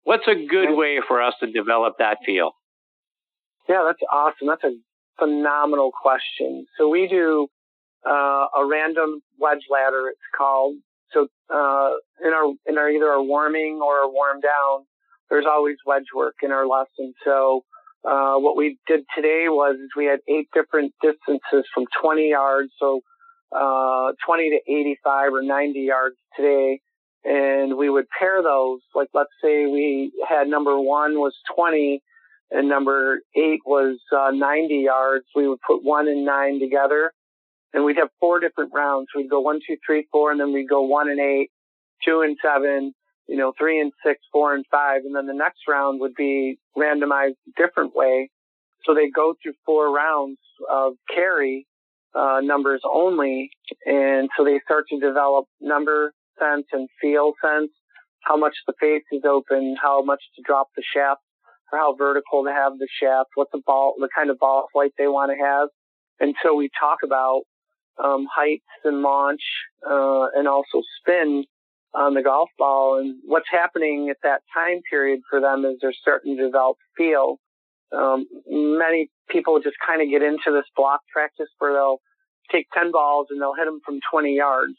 What's 0.03 0.27
a 0.27 0.35
good 0.35 0.75
way 0.75 1.01
for 1.07 1.23
us 1.23 1.35
to 1.41 1.51
develop 1.51 1.95
that 1.99 2.19
feel? 2.27 2.53
Yeah, 3.69 3.85
that's 3.87 4.03
awesome. 4.13 4.49
That's 4.49 4.65
a 4.65 4.77
phenomenal 5.19 5.93
question. 5.93 6.67
So 6.77 6.89
we 6.89 7.09
do 7.09 7.49
uh, 8.07 8.47
a 8.57 8.67
random 8.69 9.23
wedge 9.39 9.65
ladder. 9.71 10.09
It's 10.11 10.21
called. 10.37 10.77
So 11.15 11.29
uh, 11.49 11.91
in 12.25 12.33
our 12.33 12.53
in 12.67 12.79
our 12.79 12.91
either 12.91 13.09
our 13.09 13.23
warming 13.23 13.81
or 13.83 14.01
our 14.01 14.11
warm 14.11 14.41
down, 14.41 14.85
there's 15.31 15.47
always 15.49 15.77
wedge 15.87 16.07
work 16.15 16.35
in 16.43 16.53
our 16.53 16.67
lesson. 16.67 17.15
So 17.25 17.65
uh, 18.05 18.35
what 18.37 18.57
we 18.57 18.79
did 18.87 19.05
today 19.15 19.47
was 19.49 19.77
we 19.97 20.07
had 20.07 20.19
eight 20.29 20.49
different 20.53 20.93
distances 21.01 21.65
from 21.73 21.85
20 22.03 22.31
yards, 22.31 22.71
so 22.79 23.01
uh, 23.57 24.13
20 24.27 24.51
to 24.51 24.73
85 24.73 25.33
or 25.33 25.43
90 25.43 25.81
yards 25.81 26.17
today, 26.37 26.81
and 27.25 27.77
we 27.79 27.89
would 27.89 28.07
pair 28.19 28.43
those. 28.43 28.81
Like 28.95 29.09
let's 29.15 29.31
say 29.43 29.67
we 29.67 30.13
had 30.29 30.49
number 30.49 30.79
one 30.79 31.15
was 31.15 31.35
20 31.55 32.03
and 32.51 32.69
number 32.69 33.21
eight 33.37 33.61
was 33.65 33.99
uh, 34.17 34.31
90 34.31 34.75
yards. 34.75 35.25
We 35.35 35.49
would 35.49 35.61
put 35.67 35.83
one 35.83 36.09
and 36.09 36.25
nine 36.25 36.61
together, 36.61 37.13
and 37.75 37.85
we'd 37.85 37.99
have 37.99 38.09
four 38.21 38.41
different 38.41 38.71
rounds. 38.73 39.09
We'd 39.15 39.29
go 39.29 39.41
one, 39.41 39.59
two, 39.67 39.77
three, 39.85 40.07
four, 40.11 40.31
and 40.31 40.41
then 40.41 40.53
we'd 40.53 40.69
go 40.69 40.83
one 40.83 41.11
and 41.11 41.21
eight, 41.21 41.51
two 42.05 42.23
and 42.23 42.37
seven, 42.43 42.95
you 43.29 43.37
know, 43.37 43.53
three 43.59 43.81
and 43.81 43.93
six, 44.07 44.21
four 44.33 44.55
and 44.55 44.65
five, 44.71 45.03
and 45.05 45.15
then 45.15 45.27
the 45.27 45.35
next 45.35 45.61
round 45.69 46.01
would 46.01 46.15
be 46.15 46.59
randomized 46.79 47.37
a 47.49 47.63
different 47.63 47.95
way. 47.95 48.31
So 48.85 48.95
they 48.95 49.11
go 49.11 49.35
through 49.43 49.55
four 49.67 49.93
rounds 49.93 50.39
of 50.71 50.95
carry 51.13 51.67
uh, 52.15 52.41
numbers 52.43 52.83
only, 52.85 53.51
and 53.87 54.29
so 54.37 54.45
they 54.45 54.61
start 54.65 54.85
to 54.91 55.01
develop 55.01 55.47
number 55.61 56.13
sense 56.39 56.67
and 56.73 56.89
feel 57.01 57.33
sense, 57.43 57.71
how 58.21 58.37
much 58.37 58.55
the 58.67 58.75
face 58.81 59.03
is 59.11 59.23
open, 59.25 59.77
how 59.83 60.03
much 60.03 60.23
to 60.37 60.43
drop 60.47 60.69
the 60.77 60.83
shaft, 60.83 61.23
or 61.73 61.79
how 61.79 61.95
vertical 61.95 62.45
to 62.45 62.51
have 62.53 62.79
the 62.79 62.89
shaft, 63.01 63.31
what 63.35 63.49
the 63.53 63.61
ball, 63.67 63.95
the 63.99 64.09
kind 64.15 64.31
of 64.31 64.39
ball 64.39 64.67
flight 64.73 64.93
they 64.97 65.07
want 65.07 65.33
to 65.33 65.45
have. 65.45 65.69
And 66.21 66.35
so 66.43 66.55
we 66.55 66.71
talk 66.79 66.99
about 67.03 67.43
um, 68.03 68.27
heights 68.35 68.65
and 68.85 69.03
launch, 69.03 69.43
uh, 69.89 70.27
and 70.35 70.49
also 70.49 70.83
spin 71.01 71.45
on 71.95 72.15
the 72.15 72.23
golf 72.23 72.51
ball. 72.59 72.99
And 72.99 73.21
what's 73.25 73.49
happening 73.51 74.09
at 74.11 74.17
that 74.23 74.43
time 74.53 74.81
period 74.91 75.21
for 75.31 75.41
them 75.41 75.65
is 75.65 75.79
they're 75.81 75.93
starting 75.93 76.37
to 76.37 76.45
develop 76.45 76.77
feel. 76.97 77.39
Um, 77.97 78.27
many 78.49 79.11
people 79.29 79.61
just 79.61 79.77
kind 79.87 80.03
of 80.03 80.09
get 80.09 80.23
into 80.23 80.51
this 80.53 80.67
block 80.77 81.01
practice 81.13 81.49
where 81.59 81.73
they'll 81.73 82.01
take 82.51 82.67
10 82.75 82.91
balls 82.91 83.29
and 83.31 83.41
they'll 83.41 83.55
hit 83.55 83.67
them 83.67 83.81
from 83.85 84.01
20 84.11 84.35
yards. 84.35 84.75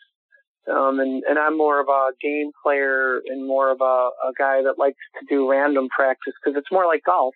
Um, 0.70 1.00
and, 1.00 1.24
and 1.30 1.38
I'm 1.38 1.58
more 1.58 1.80
of 1.80 1.88
a 1.88 2.10
game 2.22 2.52
player 2.64 3.22
and 3.28 3.48
more 3.48 3.72
of 3.72 3.82
a, 3.82 4.10
a 4.28 4.34
guy 4.38 4.64
that 4.64 4.80
likes 4.80 4.98
to 5.20 5.26
do 5.30 5.50
random 5.50 5.88
practice 5.96 6.34
because 6.44 6.58
it's 6.58 6.72
more 6.72 6.88
like 6.88 7.04
golf. 7.06 7.36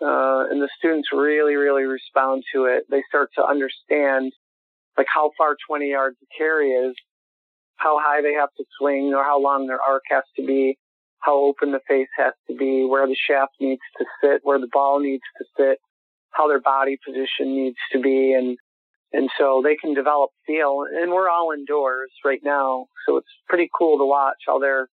Uh, 0.00 0.48
and 0.50 0.62
the 0.62 0.68
students 0.78 1.08
really, 1.12 1.56
really 1.56 1.82
respond 1.82 2.42
to 2.54 2.64
it. 2.64 2.84
They 2.88 3.02
start 3.08 3.30
to 3.36 3.44
understand 3.44 4.32
like 4.96 5.06
how 5.12 5.30
far 5.36 5.56
20 5.68 5.90
yards 5.90 6.16
of 6.20 6.28
carry 6.36 6.70
is 6.70 6.94
how 7.76 7.98
high 7.98 8.20
they 8.22 8.34
have 8.34 8.50
to 8.58 8.64
swing 8.78 9.12
or 9.14 9.24
how 9.24 9.40
long 9.40 9.66
their 9.66 9.80
arc 9.80 10.02
has 10.10 10.24
to 10.36 10.46
be, 10.46 10.78
how 11.20 11.36
open 11.36 11.72
the 11.72 11.80
face 11.88 12.08
has 12.16 12.34
to 12.48 12.54
be, 12.54 12.84
where 12.84 13.06
the 13.06 13.16
shaft 13.16 13.52
needs 13.60 13.80
to 13.98 14.04
sit, 14.22 14.40
where 14.42 14.58
the 14.58 14.68
ball 14.70 15.00
needs 15.00 15.22
to 15.38 15.44
sit, 15.56 15.78
how 16.30 16.46
their 16.46 16.60
body 16.60 16.98
position 17.04 17.54
needs 17.54 17.78
to 17.92 18.00
be, 18.00 18.34
and 18.34 18.56
and 19.12 19.28
so 19.36 19.60
they 19.64 19.74
can 19.74 19.92
develop 19.92 20.30
feel. 20.46 20.84
And 20.88 21.10
we're 21.10 21.28
all 21.28 21.52
indoors 21.52 22.10
right 22.24 22.40
now, 22.44 22.86
so 23.06 23.16
it's 23.16 23.28
pretty 23.48 23.68
cool 23.76 23.98
to 23.98 24.04
watch 24.04 24.36
how 24.46 24.58
they're 24.58 24.88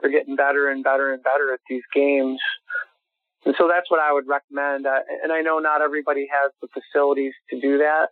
they're 0.00 0.10
getting 0.10 0.34
better 0.34 0.68
and 0.68 0.82
better 0.82 1.12
and 1.12 1.22
better 1.22 1.52
at 1.52 1.60
these 1.68 1.82
games. 1.94 2.40
And 3.44 3.54
so 3.58 3.68
that's 3.68 3.90
what 3.90 4.00
I 4.00 4.12
would 4.12 4.28
recommend. 4.28 4.86
Uh, 4.86 5.00
and 5.22 5.32
I 5.32 5.40
know 5.40 5.58
not 5.58 5.82
everybody 5.82 6.26
has 6.30 6.52
the 6.60 6.68
facilities 6.68 7.32
to 7.50 7.60
do 7.60 7.78
that, 7.78 8.08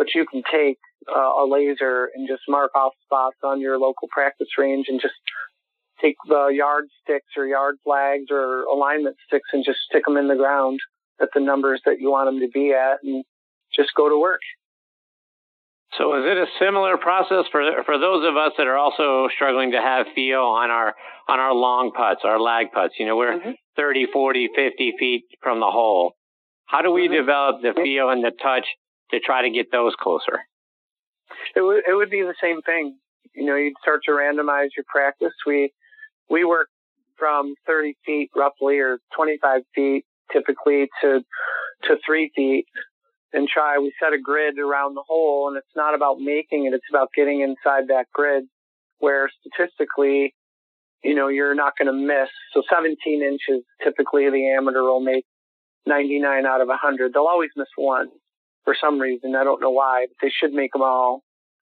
but 0.00 0.14
you 0.14 0.24
can 0.24 0.42
take 0.50 0.78
uh, 1.14 1.44
a 1.44 1.44
laser 1.46 2.08
and 2.14 2.26
just 2.26 2.40
mark 2.48 2.74
off 2.74 2.94
spots 3.04 3.36
on 3.44 3.60
your 3.60 3.78
local 3.78 4.08
practice 4.10 4.48
range 4.56 4.86
and 4.88 4.98
just 4.98 5.12
take 6.00 6.16
the 6.26 6.48
yard 6.50 6.86
sticks 7.02 7.28
or 7.36 7.44
yard 7.44 7.76
flags 7.84 8.30
or 8.30 8.62
alignment 8.62 9.14
sticks 9.26 9.50
and 9.52 9.62
just 9.62 9.78
stick 9.80 10.06
them 10.06 10.16
in 10.16 10.26
the 10.26 10.36
ground 10.36 10.80
at 11.20 11.28
the 11.34 11.40
numbers 11.40 11.82
that 11.84 12.00
you 12.00 12.10
want 12.10 12.28
them 12.28 12.40
to 12.40 12.48
be 12.48 12.72
at 12.72 12.96
and 13.02 13.22
just 13.76 13.90
go 13.94 14.08
to 14.08 14.18
work. 14.18 14.40
So 15.98 16.16
is 16.16 16.24
it 16.24 16.38
a 16.38 16.46
similar 16.58 16.96
process 16.96 17.44
for 17.52 17.60
for 17.84 17.98
those 17.98 18.26
of 18.26 18.38
us 18.38 18.52
that 18.56 18.66
are 18.66 18.78
also 18.78 19.28
struggling 19.34 19.72
to 19.72 19.82
have 19.82 20.06
feel 20.14 20.40
on 20.40 20.70
our 20.70 20.94
on 21.28 21.40
our 21.40 21.52
long 21.52 21.92
putts, 21.94 22.22
our 22.24 22.40
lag 22.40 22.72
putts? 22.72 22.94
You 22.98 23.04
know, 23.04 23.16
we're 23.18 23.38
mm-hmm. 23.38 23.50
30, 23.76 24.06
40, 24.10 24.48
50 24.56 24.92
feet 24.98 25.24
from 25.42 25.60
the 25.60 25.66
hole. 25.66 26.14
How 26.64 26.80
do 26.80 26.90
we 26.90 27.06
mm-hmm. 27.06 27.20
develop 27.20 27.56
the 27.60 27.74
feel 27.74 28.08
and 28.08 28.24
the 28.24 28.30
touch 28.30 28.64
to 29.10 29.20
try 29.20 29.42
to 29.42 29.50
get 29.50 29.72
those 29.72 29.94
closer? 30.00 30.40
It 31.54 31.62
would 31.62 31.82
it 31.88 31.94
would 31.94 32.10
be 32.10 32.22
the 32.22 32.34
same 32.42 32.62
thing. 32.62 32.98
You 33.34 33.44
know, 33.44 33.56
you'd 33.56 33.74
start 33.80 34.00
to 34.06 34.12
randomize 34.12 34.70
your 34.76 34.84
practice. 34.88 35.32
We 35.46 35.72
we 36.28 36.44
work 36.44 36.68
from 37.18 37.54
30 37.66 37.96
feet 38.06 38.30
roughly 38.34 38.78
or 38.78 38.98
25 39.14 39.62
feet 39.74 40.04
typically 40.32 40.88
to 41.02 41.20
to 41.84 41.96
three 42.04 42.30
feet 42.34 42.66
and 43.32 43.48
try. 43.48 43.78
We 43.78 43.92
set 44.02 44.12
a 44.12 44.18
grid 44.18 44.58
around 44.58 44.94
the 44.94 45.04
hole, 45.06 45.48
and 45.48 45.56
it's 45.56 45.76
not 45.76 45.94
about 45.94 46.18
making 46.18 46.66
it; 46.66 46.74
it's 46.74 46.84
about 46.90 47.08
getting 47.14 47.40
inside 47.40 47.88
that 47.88 48.06
grid. 48.12 48.44
Where 48.98 49.30
statistically, 49.40 50.34
you 51.02 51.14
know, 51.14 51.28
you're 51.28 51.54
not 51.54 51.72
going 51.78 51.86
to 51.86 51.92
miss. 51.92 52.28
So 52.52 52.62
17 52.68 53.22
inches, 53.22 53.64
typically 53.82 54.28
the 54.28 54.50
amateur 54.50 54.82
will 54.82 55.00
make 55.00 55.24
99 55.86 56.44
out 56.44 56.60
of 56.60 56.68
100. 56.68 57.14
They'll 57.14 57.22
always 57.22 57.48
miss 57.56 57.68
one 57.76 58.08
for 58.64 58.74
some 58.80 58.98
reason. 58.98 59.36
I 59.36 59.44
don't 59.44 59.60
know 59.60 59.70
why, 59.70 60.06
but 60.08 60.16
they 60.22 60.30
should 60.30 60.52
make 60.52 60.72
them 60.72 60.82
all. 60.82 61.22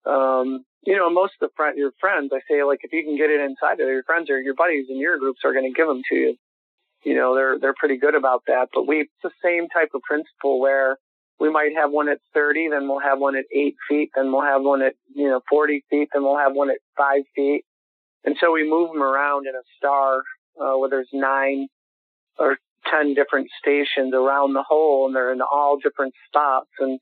Um, 0.06 0.64
you 0.86 0.96
know, 0.96 1.10
most 1.10 1.34
of 1.40 1.48
the 1.48 1.54
friend, 1.56 1.78
your 1.78 1.92
friends, 2.00 2.30
I 2.32 2.40
say, 2.48 2.62
like, 2.62 2.80
if 2.82 2.92
you 2.92 3.04
can 3.04 3.16
get 3.16 3.30
it 3.30 3.40
inside 3.40 3.80
of 3.80 3.88
your 3.88 4.04
friends 4.04 4.28
or 4.28 4.40
your 4.40 4.54
buddies 4.54 4.86
in 4.90 4.98
your 4.98 5.18
groups 5.18 5.40
are 5.44 5.52
going 5.52 5.70
to 5.70 5.76
give 5.76 5.86
them 5.86 6.02
to 6.10 6.14
you. 6.14 6.36
You 7.04 7.14
know, 7.14 7.34
they're, 7.34 7.58
they're 7.58 7.74
pretty 7.78 7.98
good 7.98 8.14
about 8.14 8.42
that. 8.46 8.68
But 8.72 8.86
we, 8.86 9.00
it's 9.00 9.12
the 9.22 9.30
same 9.42 9.68
type 9.68 9.90
of 9.94 10.02
principle 10.02 10.60
where 10.60 10.98
we 11.40 11.50
might 11.50 11.72
have 11.76 11.90
one 11.90 12.08
at 12.08 12.18
30, 12.32 12.68
then 12.70 12.88
we'll 12.88 13.00
have 13.00 13.18
one 13.18 13.36
at 13.36 13.44
eight 13.54 13.76
feet, 13.88 14.10
then 14.14 14.32
we'll 14.32 14.42
have 14.42 14.62
one 14.62 14.82
at, 14.82 14.94
you 15.14 15.28
know, 15.28 15.40
40 15.48 15.84
feet, 15.90 16.08
then 16.12 16.22
we'll 16.22 16.38
have 16.38 16.52
one 16.54 16.70
at 16.70 16.78
five 16.96 17.22
feet. 17.34 17.64
And 18.24 18.36
so 18.40 18.52
we 18.52 18.68
move 18.68 18.92
them 18.92 19.02
around 19.02 19.46
in 19.46 19.54
a 19.54 19.64
star 19.76 20.18
uh, 20.60 20.78
where 20.78 20.88
there's 20.88 21.08
nine 21.12 21.68
or 22.38 22.56
ten 22.90 23.14
different 23.14 23.48
stations 23.58 24.14
around 24.14 24.54
the 24.54 24.62
hole, 24.62 25.06
and 25.06 25.14
they're 25.14 25.32
in 25.32 25.40
all 25.40 25.78
different 25.82 26.14
spots, 26.28 26.70
and 26.78 26.98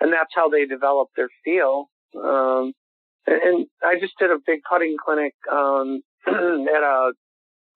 and 0.00 0.12
that's 0.12 0.32
how 0.34 0.48
they 0.48 0.66
develop 0.66 1.08
their 1.16 1.28
feel. 1.44 1.86
Um, 2.16 2.72
and, 3.26 3.42
and 3.42 3.66
I 3.84 3.98
just 4.00 4.14
did 4.18 4.30
a 4.30 4.38
big 4.46 4.60
putting 4.68 4.96
clinic 5.02 5.34
um, 5.50 6.02
at 6.26 6.34
a 6.34 7.12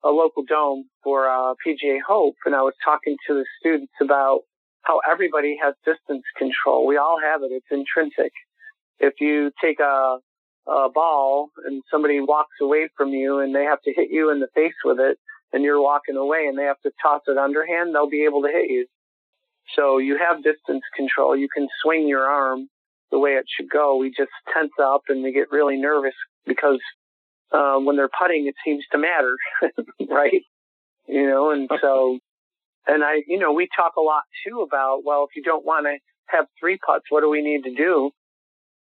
a 0.05 0.09
local 0.11 0.45
dome 0.45 0.85
for 1.05 1.28
uh, 1.28 1.55
PGA 1.66 1.99
Hope, 2.07 2.37
and 2.47 2.55
I 2.55 2.62
was 2.62 2.74
talking 2.85 3.16
to 3.28 3.35
the 3.35 3.45
students 3.61 3.93
about 4.01 4.41
how 4.82 5.01
everybody 5.11 5.59
has 5.62 5.74
distance 5.85 6.24
control. 6.39 6.87
We 6.87 6.97
all 6.97 7.19
have 7.23 7.43
it; 7.43 7.53
it's 7.53 7.66
intrinsic. 7.70 8.32
If 8.99 9.15
you 9.20 9.51
take 9.62 9.81
a 9.81 10.19
a 10.66 10.89
ball 10.93 11.49
and 11.66 11.82
somebody 11.91 12.20
walks 12.20 12.57
away 12.61 12.89
from 12.97 13.09
you 13.09 13.41
and 13.41 13.55
they 13.55 13.65
have 13.65 13.81
to 13.82 13.93
hit 13.93 14.09
you 14.11 14.31
in 14.31 14.41
the 14.41 14.49
face 14.55 14.74
with 14.85 15.01
it 15.01 15.19
and 15.52 15.64
you're 15.64 15.82
walking 15.82 16.16
away 16.16 16.47
and 16.48 16.59
they 16.59 16.64
have 16.64 16.81
to 16.82 16.90
toss 17.02 17.22
it 17.27 17.39
underhand, 17.39 17.94
they'll 17.94 18.09
be 18.09 18.24
able 18.24 18.43
to 18.43 18.48
hit 18.48 18.70
you. 18.70 18.86
So 19.77 19.98
you 19.98 20.18
have 20.18 20.43
distance 20.43 20.82
control. 20.97 21.36
You 21.36 21.48
can 21.55 21.68
swing 21.82 22.09
your 22.09 22.24
arm 22.24 22.68
the 23.10 23.18
way 23.18 23.31
it 23.31 23.47
should 23.48 23.70
go. 23.70 23.97
We 23.97 24.10
just 24.10 24.31
tense 24.55 24.72
up 24.82 25.02
and 25.09 25.22
we 25.22 25.32
get 25.32 25.51
really 25.51 25.77
nervous 25.77 26.14
because 26.47 26.81
uh, 27.52 27.78
when 27.78 27.97
they're 27.97 28.10
putting, 28.16 28.47
it 28.47 28.55
seems 28.64 28.85
to 28.93 28.98
matter, 28.98 29.36
right? 30.09 30.43
You 31.06 31.27
know, 31.27 31.51
and 31.51 31.68
so, 31.81 32.18
and 32.86 33.02
I, 33.02 33.22
you 33.27 33.39
know, 33.39 33.52
we 33.52 33.68
talk 33.74 33.94
a 33.97 34.01
lot 34.01 34.22
too 34.47 34.60
about, 34.60 35.02
well, 35.05 35.27
if 35.28 35.36
you 35.36 35.43
don't 35.43 35.64
want 35.64 35.86
to 35.86 35.98
have 36.27 36.47
three 36.59 36.78
putts, 36.78 37.05
what 37.09 37.22
do 37.22 37.31
we 37.31 37.43
need 37.43 37.64
to 37.64 37.74
do? 37.74 38.10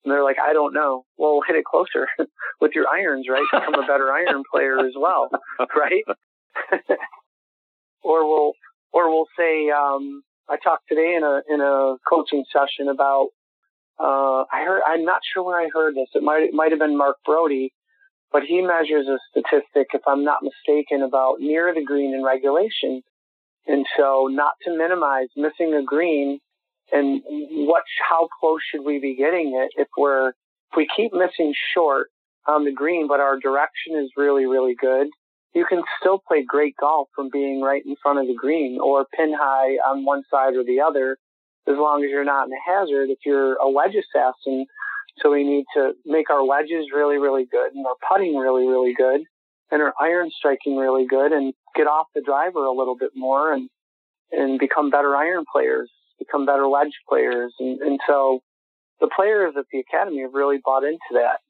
And 0.04 0.12
they're 0.12 0.24
like, 0.24 0.36
I 0.38 0.52
don't 0.52 0.74
know. 0.74 1.04
Well, 1.16 1.40
hit 1.46 1.56
it 1.56 1.64
closer 1.64 2.08
with 2.60 2.72
your 2.74 2.86
irons, 2.88 3.26
right? 3.28 3.44
Become 3.52 3.74
a 3.74 3.86
better 3.86 4.12
iron 4.12 4.42
player 4.50 4.78
as 4.78 4.92
well, 4.96 5.30
right? 5.76 6.04
or 8.02 8.26
we'll, 8.26 8.52
or 8.92 9.10
we'll 9.10 9.28
say, 9.38 9.70
um, 9.70 10.22
I 10.48 10.56
talked 10.56 10.88
today 10.88 11.14
in 11.16 11.22
a, 11.24 11.42
in 11.52 11.60
a 11.60 11.96
coaching 12.08 12.44
session 12.52 12.88
about, 12.88 13.28
uh, 14.00 14.44
I 14.52 14.64
heard, 14.64 14.82
I'm 14.86 15.04
not 15.04 15.20
sure 15.32 15.42
where 15.42 15.60
I 15.60 15.68
heard 15.72 15.94
this. 15.94 16.08
It 16.14 16.22
might, 16.22 16.42
it 16.42 16.54
might 16.54 16.70
have 16.70 16.78
been 16.78 16.96
Mark 16.96 17.16
Broadie, 17.26 17.70
but 18.32 18.42
he 18.42 18.62
measures 18.62 19.06
a 19.08 19.18
statistic, 19.30 19.88
if 19.92 20.02
I'm 20.06 20.24
not 20.24 20.42
mistaken, 20.42 21.02
about 21.02 21.40
near 21.40 21.74
the 21.74 21.84
green 21.84 22.14
in 22.14 22.22
regulation. 22.22 23.02
And 23.66 23.84
so 23.96 24.28
not 24.30 24.52
to 24.64 24.76
minimize 24.76 25.28
missing 25.36 25.74
a 25.74 25.82
green 25.82 26.38
and 26.90 27.20
what, 27.26 27.82
how 28.08 28.28
close 28.40 28.60
should 28.70 28.84
we 28.84 28.98
be 28.98 29.14
getting 29.14 29.54
it 29.54 29.80
if 29.80 29.88
we're, 29.98 30.28
if 30.28 30.76
we 30.76 30.88
keep 30.96 31.12
missing 31.12 31.52
short 31.74 32.08
on 32.46 32.64
the 32.64 32.72
green, 32.72 33.08
but 33.08 33.20
our 33.20 33.38
direction 33.38 33.96
is 33.96 34.10
really, 34.16 34.46
really 34.46 34.74
good, 34.74 35.08
you 35.54 35.64
can 35.68 35.82
still 36.00 36.20
play 36.26 36.44
great 36.46 36.74
golf 36.78 37.08
from 37.14 37.30
being 37.32 37.60
right 37.60 37.82
in 37.84 37.96
front 38.02 38.18
of 38.18 38.26
the 38.26 38.34
green 38.34 38.78
or 38.80 39.06
pin 39.16 39.32
high 39.32 39.76
on 39.88 40.04
one 40.04 40.22
side 40.30 40.54
or 40.54 40.64
the 40.64 40.80
other, 40.80 41.16
as 41.66 41.76
long 41.76 42.04
as 42.04 42.10
you're 42.10 42.24
not 42.24 42.46
in 42.46 42.52
a 42.52 42.70
hazard. 42.70 43.10
If 43.10 43.18
you're 43.24 43.54
a 43.54 43.70
wedge 43.70 43.94
assassin, 43.94 44.66
so 45.22 45.32
we 45.32 45.44
need 45.44 45.64
to 45.74 45.92
make 46.04 46.30
our 46.30 46.46
wedges 46.46 46.86
really, 46.94 47.18
really 47.18 47.46
good 47.50 47.72
and 47.74 47.86
our 47.86 47.96
putting 48.08 48.36
really, 48.36 48.66
really 48.66 48.94
good 48.94 49.22
and 49.70 49.82
our 49.82 49.92
iron 50.00 50.30
striking 50.36 50.76
really 50.76 51.06
good 51.06 51.32
and 51.32 51.52
get 51.74 51.86
off 51.86 52.06
the 52.14 52.22
driver 52.22 52.64
a 52.64 52.72
little 52.72 52.96
bit 52.96 53.10
more 53.14 53.52
and, 53.52 53.68
and 54.32 54.58
become 54.58 54.90
better 54.90 55.16
iron 55.16 55.44
players, 55.52 55.90
become 56.18 56.46
better 56.46 56.68
wedge 56.68 56.94
players. 57.08 57.52
And, 57.58 57.80
and 57.80 57.98
so 58.06 58.40
the 59.00 59.10
players 59.14 59.54
at 59.58 59.64
the 59.72 59.80
academy 59.80 60.22
have 60.22 60.34
really 60.34 60.58
bought 60.64 60.84
into 60.84 61.12
that. 61.12 61.40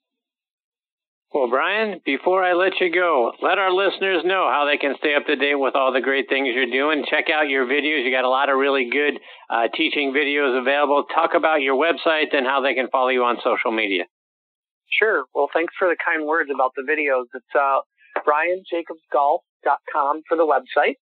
Well, 1.32 1.50
Brian, 1.50 2.00
before 2.06 2.42
I 2.42 2.54
let 2.54 2.80
you 2.80 2.90
go, 2.90 3.32
let 3.42 3.58
our 3.58 3.70
listeners 3.70 4.22
know 4.24 4.48
how 4.48 4.64
they 4.64 4.78
can 4.78 4.94
stay 4.98 5.14
up 5.14 5.26
to 5.26 5.36
date 5.36 5.56
with 5.60 5.76
all 5.76 5.92
the 5.92 6.00
great 6.00 6.26
things 6.26 6.48
you're 6.54 6.72
doing. 6.72 7.04
Check 7.04 7.26
out 7.28 7.50
your 7.50 7.66
videos. 7.66 8.02
You 8.02 8.10
got 8.10 8.24
a 8.24 8.30
lot 8.30 8.48
of 8.48 8.56
really 8.56 8.88
good 8.90 9.20
uh, 9.50 9.68
teaching 9.76 10.14
videos 10.16 10.58
available. 10.58 11.04
Talk 11.14 11.34
about 11.36 11.60
your 11.60 11.76
website 11.76 12.32
and 12.32 12.46
how 12.46 12.62
they 12.62 12.72
can 12.72 12.88
follow 12.88 13.10
you 13.10 13.24
on 13.24 13.36
social 13.44 13.72
media. 13.72 14.04
Sure. 14.98 15.26
Well, 15.34 15.48
thanks 15.52 15.74
for 15.78 15.88
the 15.88 15.96
kind 16.02 16.24
words 16.24 16.48
about 16.52 16.72
the 16.74 16.82
videos. 16.82 17.28
It's 17.34 17.54
uh, 17.54 17.80
brianjacobsgolf.com 18.24 20.22
for 20.26 20.36
the 20.36 20.46
website. 20.46 20.96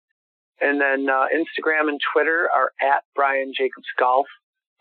And 0.60 0.80
then 0.80 1.06
uh, 1.10 1.26
Instagram 1.36 1.88
and 1.88 2.00
Twitter 2.14 2.48
are 2.48 2.72
at 2.80 3.02
Brian 3.14 3.52
Jacobs 3.54 3.92
Golf. 3.98 4.26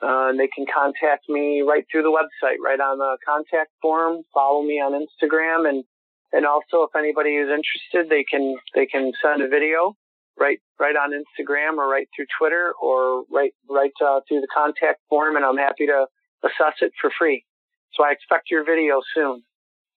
Uh, 0.04 0.28
and 0.30 0.40
they 0.40 0.50
can 0.54 0.66
contact 0.68 1.30
me 1.30 1.62
right 1.62 1.86
through 1.90 2.04
the 2.04 2.12
website, 2.12 2.60
right 2.60 2.80
on 2.80 2.98
the 2.98 3.18
contact 3.26 3.72
form. 3.82 4.22
Follow 4.34 4.62
me 4.62 4.74
on 4.74 4.92
Instagram, 4.92 5.70
and 5.70 5.86
and 6.34 6.46
also 6.46 6.84
if 6.84 6.96
anybody 6.98 7.36
is 7.36 7.48
interested, 7.48 8.10
they 8.10 8.26
can 8.26 8.56
they 8.76 8.86
can 8.86 9.14
send 9.24 9.42
a 9.42 9.48
video 9.48 9.96
right 10.38 10.60
right 10.78 10.96
on 10.96 11.12
Instagram 11.12 11.78
or 11.78 11.88
right 11.88 12.08
through 12.14 12.26
Twitter 12.38 12.74
or 12.82 13.24
right 13.32 13.54
right 13.70 13.94
uh, 14.04 14.20
through 14.28 14.42
the 14.42 14.48
contact 14.54 15.00
form, 15.08 15.38
and 15.38 15.46
I'm 15.46 15.58
happy 15.58 15.86
to 15.86 16.08
assess 16.44 16.76
it 16.82 16.92
for 17.00 17.10
free. 17.18 17.46
So 17.94 18.04
I 18.04 18.12
expect 18.12 18.52
your 18.52 18.66
video 18.66 19.00
soon. 19.16 19.44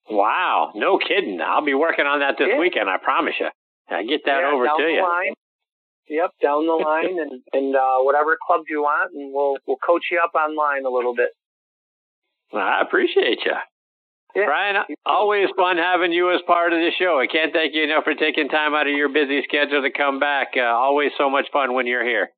Wow, 0.09 0.71
no 0.73 0.99
kidding! 0.99 1.41
I'll 1.41 1.65
be 1.65 1.73
working 1.73 2.05
on 2.05 2.19
that 2.19 2.35
this 2.37 2.47
yeah. 2.51 2.59
weekend. 2.59 2.89
I 2.89 2.95
promise 2.95 3.33
you. 3.41 3.49
I 3.89 4.03
get 4.03 4.21
that 4.25 4.39
yeah, 4.39 4.51
over 4.53 4.67
to 4.67 4.83
you. 4.83 5.03
Line. 5.03 5.33
Yep, 6.09 6.31
down 6.41 6.65
the 6.65 6.73
line 6.85 7.19
and 7.19 7.41
and 7.53 7.75
uh, 7.75 7.99
whatever 7.99 8.37
club 8.45 8.61
you 8.69 8.81
want, 8.81 9.13
and 9.13 9.33
we'll 9.33 9.57
we'll 9.67 9.77
coach 9.77 10.05
you 10.11 10.19
up 10.23 10.33
online 10.35 10.85
a 10.85 10.89
little 10.89 11.15
bit. 11.15 11.29
Well, 12.51 12.63
I 12.63 12.81
appreciate 12.81 13.39
you. 13.45 13.53
Yeah. 14.35 14.45
Brian, 14.45 14.75
always 15.05 15.47
fun 15.57 15.77
having 15.77 16.11
you 16.11 16.33
as 16.33 16.41
part 16.45 16.71
of 16.71 16.79
the 16.79 16.91
show. 16.99 17.19
I 17.19 17.27
can't 17.27 17.51
thank 17.51 17.73
you 17.73 17.83
enough 17.83 18.03
for 18.03 18.13
taking 18.13 18.49
time 18.49 18.75
out 18.75 18.85
of 18.85 18.93
your 18.93 19.09
busy 19.09 19.41
schedule 19.43 19.81
to 19.81 19.91
come 19.91 20.19
back. 20.19 20.49
Uh, 20.55 20.61
always 20.61 21.11
so 21.17 21.29
much 21.29 21.47
fun 21.51 21.73
when 21.73 21.87
you're 21.87 22.05
here. 22.05 22.29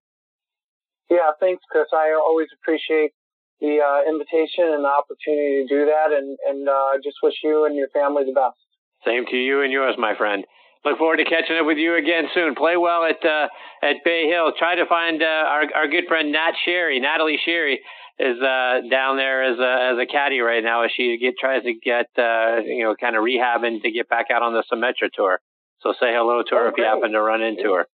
Yeah, 1.10 1.32
thanks, 1.40 1.64
Chris. 1.70 1.88
I 1.92 2.14
always 2.14 2.48
appreciate 2.62 3.12
the 3.60 3.82
uh, 3.82 4.10
invitation 4.10 4.72
and 4.72 4.86
the 4.86 4.90
opportunity 4.90 5.66
to 5.66 5.68
do 5.68 5.86
that, 5.86 6.16
and 6.16 6.38
and 6.48 6.70
uh, 6.70 6.98
just 7.04 7.18
wish 7.22 7.36
you 7.44 7.66
and 7.66 7.76
your 7.76 7.90
family 7.90 8.24
the 8.24 8.34
best. 8.34 8.58
Same 9.06 9.26
to 9.28 9.36
you 9.36 9.62
and 9.62 9.72
yours, 9.72 9.96
my 9.98 10.16
friend. 10.16 10.46
Look 10.86 10.98
forward 10.98 11.18
to 11.18 11.26
catching 11.26 11.58
up 11.58 11.66
with 11.66 11.78
you 11.78 11.96
again 11.98 12.26
soon. 12.34 12.56
Play 12.56 12.78
well 12.78 13.04
at 13.04 13.20
uh, 13.26 13.48
at 13.84 13.98
Bay 14.06 14.30
Hill. 14.30 14.54
Try 14.58 14.76
to 14.76 14.86
find 14.86 15.22
uh, 15.22 15.26
our 15.26 15.64
our 15.76 15.88
good 15.88 16.06
friend 16.08 16.32
Nat 16.32 16.54
Sheary, 16.66 17.02
Natalie 17.02 17.40
Sheary, 17.46 17.76
is 18.18 18.42
uh, 18.42 18.88
down 18.90 19.18
there 19.18 19.44
as 19.44 19.60
a 19.60 19.92
as 19.94 19.98
a 20.00 20.06
caddy 20.10 20.40
right 20.40 20.64
now 20.64 20.84
as 20.84 20.92
she 20.96 21.18
get 21.20 21.36
tries 21.40 21.64
to 21.64 21.74
get 21.74 22.08
uh, 22.18 22.64
you 22.64 22.84
know 22.84 22.96
kind 22.96 23.18
of 23.18 23.24
rehabbing 23.24 23.82
to 23.82 23.92
get 23.92 24.08
back 24.08 24.28
out 24.32 24.42
on 24.42 24.54
the 24.54 24.64
Symetra 24.72 25.10
tour. 25.14 25.40
So 25.82 25.92
say 26.00 26.12
hello 26.12 26.44
to 26.44 26.56
her 26.56 26.68
oh, 26.68 26.70
if 26.70 26.76
you 26.78 26.84
happen 26.86 27.12
to 27.12 27.22
run 27.22 27.42
into 27.42 27.74
her. 27.74 27.86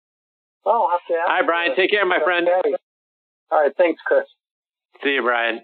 Oh, 0.66 0.86
I'll 0.86 0.92
have 0.92 1.06
to. 1.08 1.14
Hi, 1.26 1.46
Brian. 1.46 1.76
Take 1.76 1.92
care, 1.92 2.06
my 2.06 2.20
friend. 2.24 2.48
All 3.52 3.62
right. 3.62 3.72
Thanks, 3.78 4.02
Chris. 4.06 4.26
See 5.04 5.12
you, 5.12 5.22
Brian. 5.22 5.62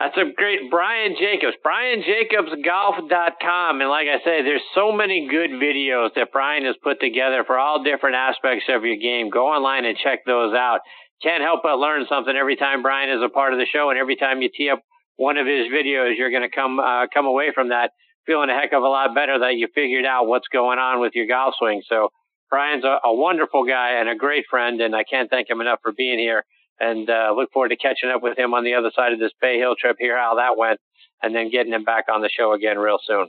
That's 0.00 0.16
a 0.16 0.32
great 0.34 0.70
Brian 0.70 1.14
Jacobs, 1.20 1.56
BrianJacobsGolf.com. 1.60 3.80
And 3.82 3.90
like 3.90 4.08
I 4.08 4.16
say, 4.24 4.40
there's 4.40 4.64
so 4.74 4.92
many 4.92 5.28
good 5.28 5.50
videos 5.50 6.14
that 6.16 6.32
Brian 6.32 6.64
has 6.64 6.74
put 6.82 7.00
together 7.00 7.44
for 7.46 7.58
all 7.58 7.84
different 7.84 8.16
aspects 8.16 8.64
of 8.70 8.82
your 8.82 8.96
game. 8.96 9.28
Go 9.28 9.48
online 9.48 9.84
and 9.84 9.98
check 9.98 10.24
those 10.24 10.54
out. 10.54 10.80
Can't 11.22 11.42
help 11.42 11.60
but 11.62 11.78
learn 11.78 12.06
something 12.08 12.34
every 12.34 12.56
time 12.56 12.80
Brian 12.80 13.10
is 13.10 13.22
a 13.22 13.28
part 13.28 13.52
of 13.52 13.58
the 13.58 13.66
show, 13.70 13.90
and 13.90 13.98
every 13.98 14.16
time 14.16 14.40
you 14.40 14.48
tee 14.48 14.70
up 14.70 14.80
one 15.16 15.36
of 15.36 15.46
his 15.46 15.66
videos, 15.66 16.16
you're 16.16 16.30
going 16.30 16.48
to 16.48 16.54
come 16.54 16.80
uh, 16.80 17.06
come 17.12 17.26
away 17.26 17.52
from 17.54 17.68
that 17.68 17.92
feeling 18.24 18.48
a 18.48 18.58
heck 18.58 18.72
of 18.72 18.82
a 18.82 18.88
lot 18.88 19.14
better 19.14 19.40
that 19.40 19.56
you 19.56 19.68
figured 19.74 20.06
out 20.06 20.26
what's 20.26 20.48
going 20.48 20.78
on 20.78 21.00
with 21.00 21.14
your 21.14 21.26
golf 21.26 21.56
swing. 21.58 21.82
So 21.86 22.08
Brian's 22.48 22.84
a, 22.84 23.00
a 23.04 23.14
wonderful 23.14 23.66
guy 23.66 23.96
and 24.00 24.08
a 24.08 24.16
great 24.16 24.46
friend, 24.48 24.80
and 24.80 24.96
I 24.96 25.04
can't 25.04 25.28
thank 25.28 25.50
him 25.50 25.60
enough 25.60 25.80
for 25.82 25.92
being 25.92 26.18
here 26.18 26.46
and 26.80 27.08
uh, 27.08 27.32
look 27.36 27.52
forward 27.52 27.68
to 27.68 27.76
catching 27.76 28.10
up 28.10 28.22
with 28.22 28.38
him 28.38 28.54
on 28.54 28.64
the 28.64 28.74
other 28.74 28.90
side 28.94 29.12
of 29.12 29.18
this 29.18 29.32
Bay 29.40 29.58
Hill 29.58 29.74
trip, 29.78 29.96
hear 29.98 30.18
how 30.18 30.36
that 30.36 30.56
went, 30.56 30.80
and 31.22 31.34
then 31.34 31.50
getting 31.50 31.72
him 31.72 31.84
back 31.84 32.06
on 32.12 32.22
the 32.22 32.30
show 32.30 32.52
again 32.52 32.78
real 32.78 32.98
soon. 33.04 33.28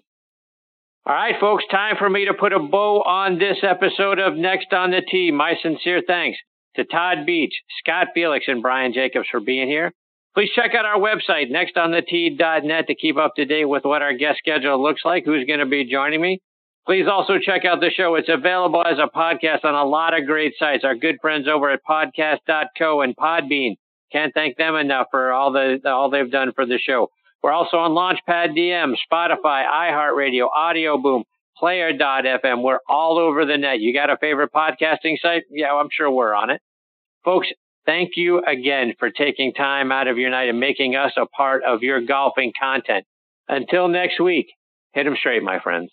All 1.05 1.15
right, 1.15 1.35
folks, 1.39 1.63
time 1.71 1.95
for 1.97 2.09
me 2.09 2.25
to 2.25 2.33
put 2.33 2.53
a 2.53 2.59
bow 2.59 3.01
on 3.01 3.39
this 3.39 3.57
episode 3.63 4.19
of 4.19 4.35
Next 4.35 4.71
on 4.71 4.91
the 4.91 5.01
Tee. 5.01 5.31
My 5.31 5.55
sincere 5.61 6.01
thanks 6.05 6.37
to 6.75 6.85
Todd 6.85 7.25
Beach, 7.25 7.53
Scott 7.79 8.07
Felix, 8.13 8.45
and 8.47 8.61
Brian 8.61 8.93
Jacobs 8.93 9.27
for 9.29 9.39
being 9.39 9.67
here. 9.67 9.91
Please 10.35 10.49
check 10.55 10.71
out 10.75 10.85
our 10.85 10.99
website, 10.99 11.51
nextonthetee.net, 11.51 12.87
to 12.87 12.95
keep 12.95 13.17
up 13.17 13.35
to 13.35 13.45
date 13.45 13.65
with 13.65 13.83
what 13.83 14.01
our 14.01 14.13
guest 14.13 14.37
schedule 14.37 14.81
looks 14.81 15.01
like, 15.03 15.25
who's 15.25 15.45
going 15.45 15.59
to 15.59 15.65
be 15.65 15.83
joining 15.83 16.21
me. 16.21 16.39
Please 16.85 17.05
also 17.07 17.33
check 17.39 17.63
out 17.63 17.79
the 17.79 17.91
show. 17.95 18.15
It's 18.15 18.29
available 18.29 18.83
as 18.83 18.97
a 18.97 19.07
podcast 19.15 19.63
on 19.63 19.75
a 19.75 19.85
lot 19.85 20.17
of 20.17 20.25
great 20.25 20.53
sites. 20.57 20.83
Our 20.83 20.95
good 20.95 21.17
friends 21.21 21.47
over 21.47 21.69
at 21.69 21.81
podcast.co 21.87 23.01
and 23.01 23.15
Podbean. 23.15 23.75
Can't 24.11 24.33
thank 24.33 24.57
them 24.57 24.75
enough 24.75 25.07
for 25.11 25.31
all 25.31 25.51
the 25.51 25.79
all 25.85 26.09
they've 26.09 26.31
done 26.31 26.51
for 26.53 26.65
the 26.65 26.79
show. 26.79 27.07
We're 27.43 27.53
also 27.53 27.77
on 27.77 27.91
Launchpad 27.91 28.57
DM, 28.57 28.95
Spotify, 29.11 29.65
iHeartRadio, 29.65 30.47
Audio 30.55 30.97
Boom, 30.97 31.23
Player.fm. 31.57 32.63
We're 32.63 32.79
all 32.89 33.17
over 33.17 33.45
the 33.45 33.57
net. 33.57 33.79
You 33.79 33.93
got 33.93 34.09
a 34.09 34.17
favorite 34.17 34.51
podcasting 34.53 35.17
site? 35.21 35.43
Yeah, 35.49 35.73
I'm 35.73 35.89
sure 35.91 36.11
we're 36.11 36.33
on 36.33 36.49
it. 36.49 36.61
Folks, 37.23 37.47
thank 37.85 38.11
you 38.15 38.43
again 38.43 38.93
for 38.99 39.11
taking 39.11 39.53
time 39.53 39.91
out 39.91 40.07
of 40.07 40.17
your 40.17 40.29
night 40.31 40.49
and 40.49 40.59
making 40.59 40.95
us 40.95 41.13
a 41.17 41.25
part 41.27 41.63
of 41.63 41.83
your 41.83 42.01
golfing 42.01 42.51
content. 42.59 43.05
Until 43.47 43.87
next 43.87 44.19
week, 44.19 44.47
hit 44.93 45.05
them 45.05 45.15
straight, 45.17 45.43
my 45.43 45.59
friends. 45.59 45.91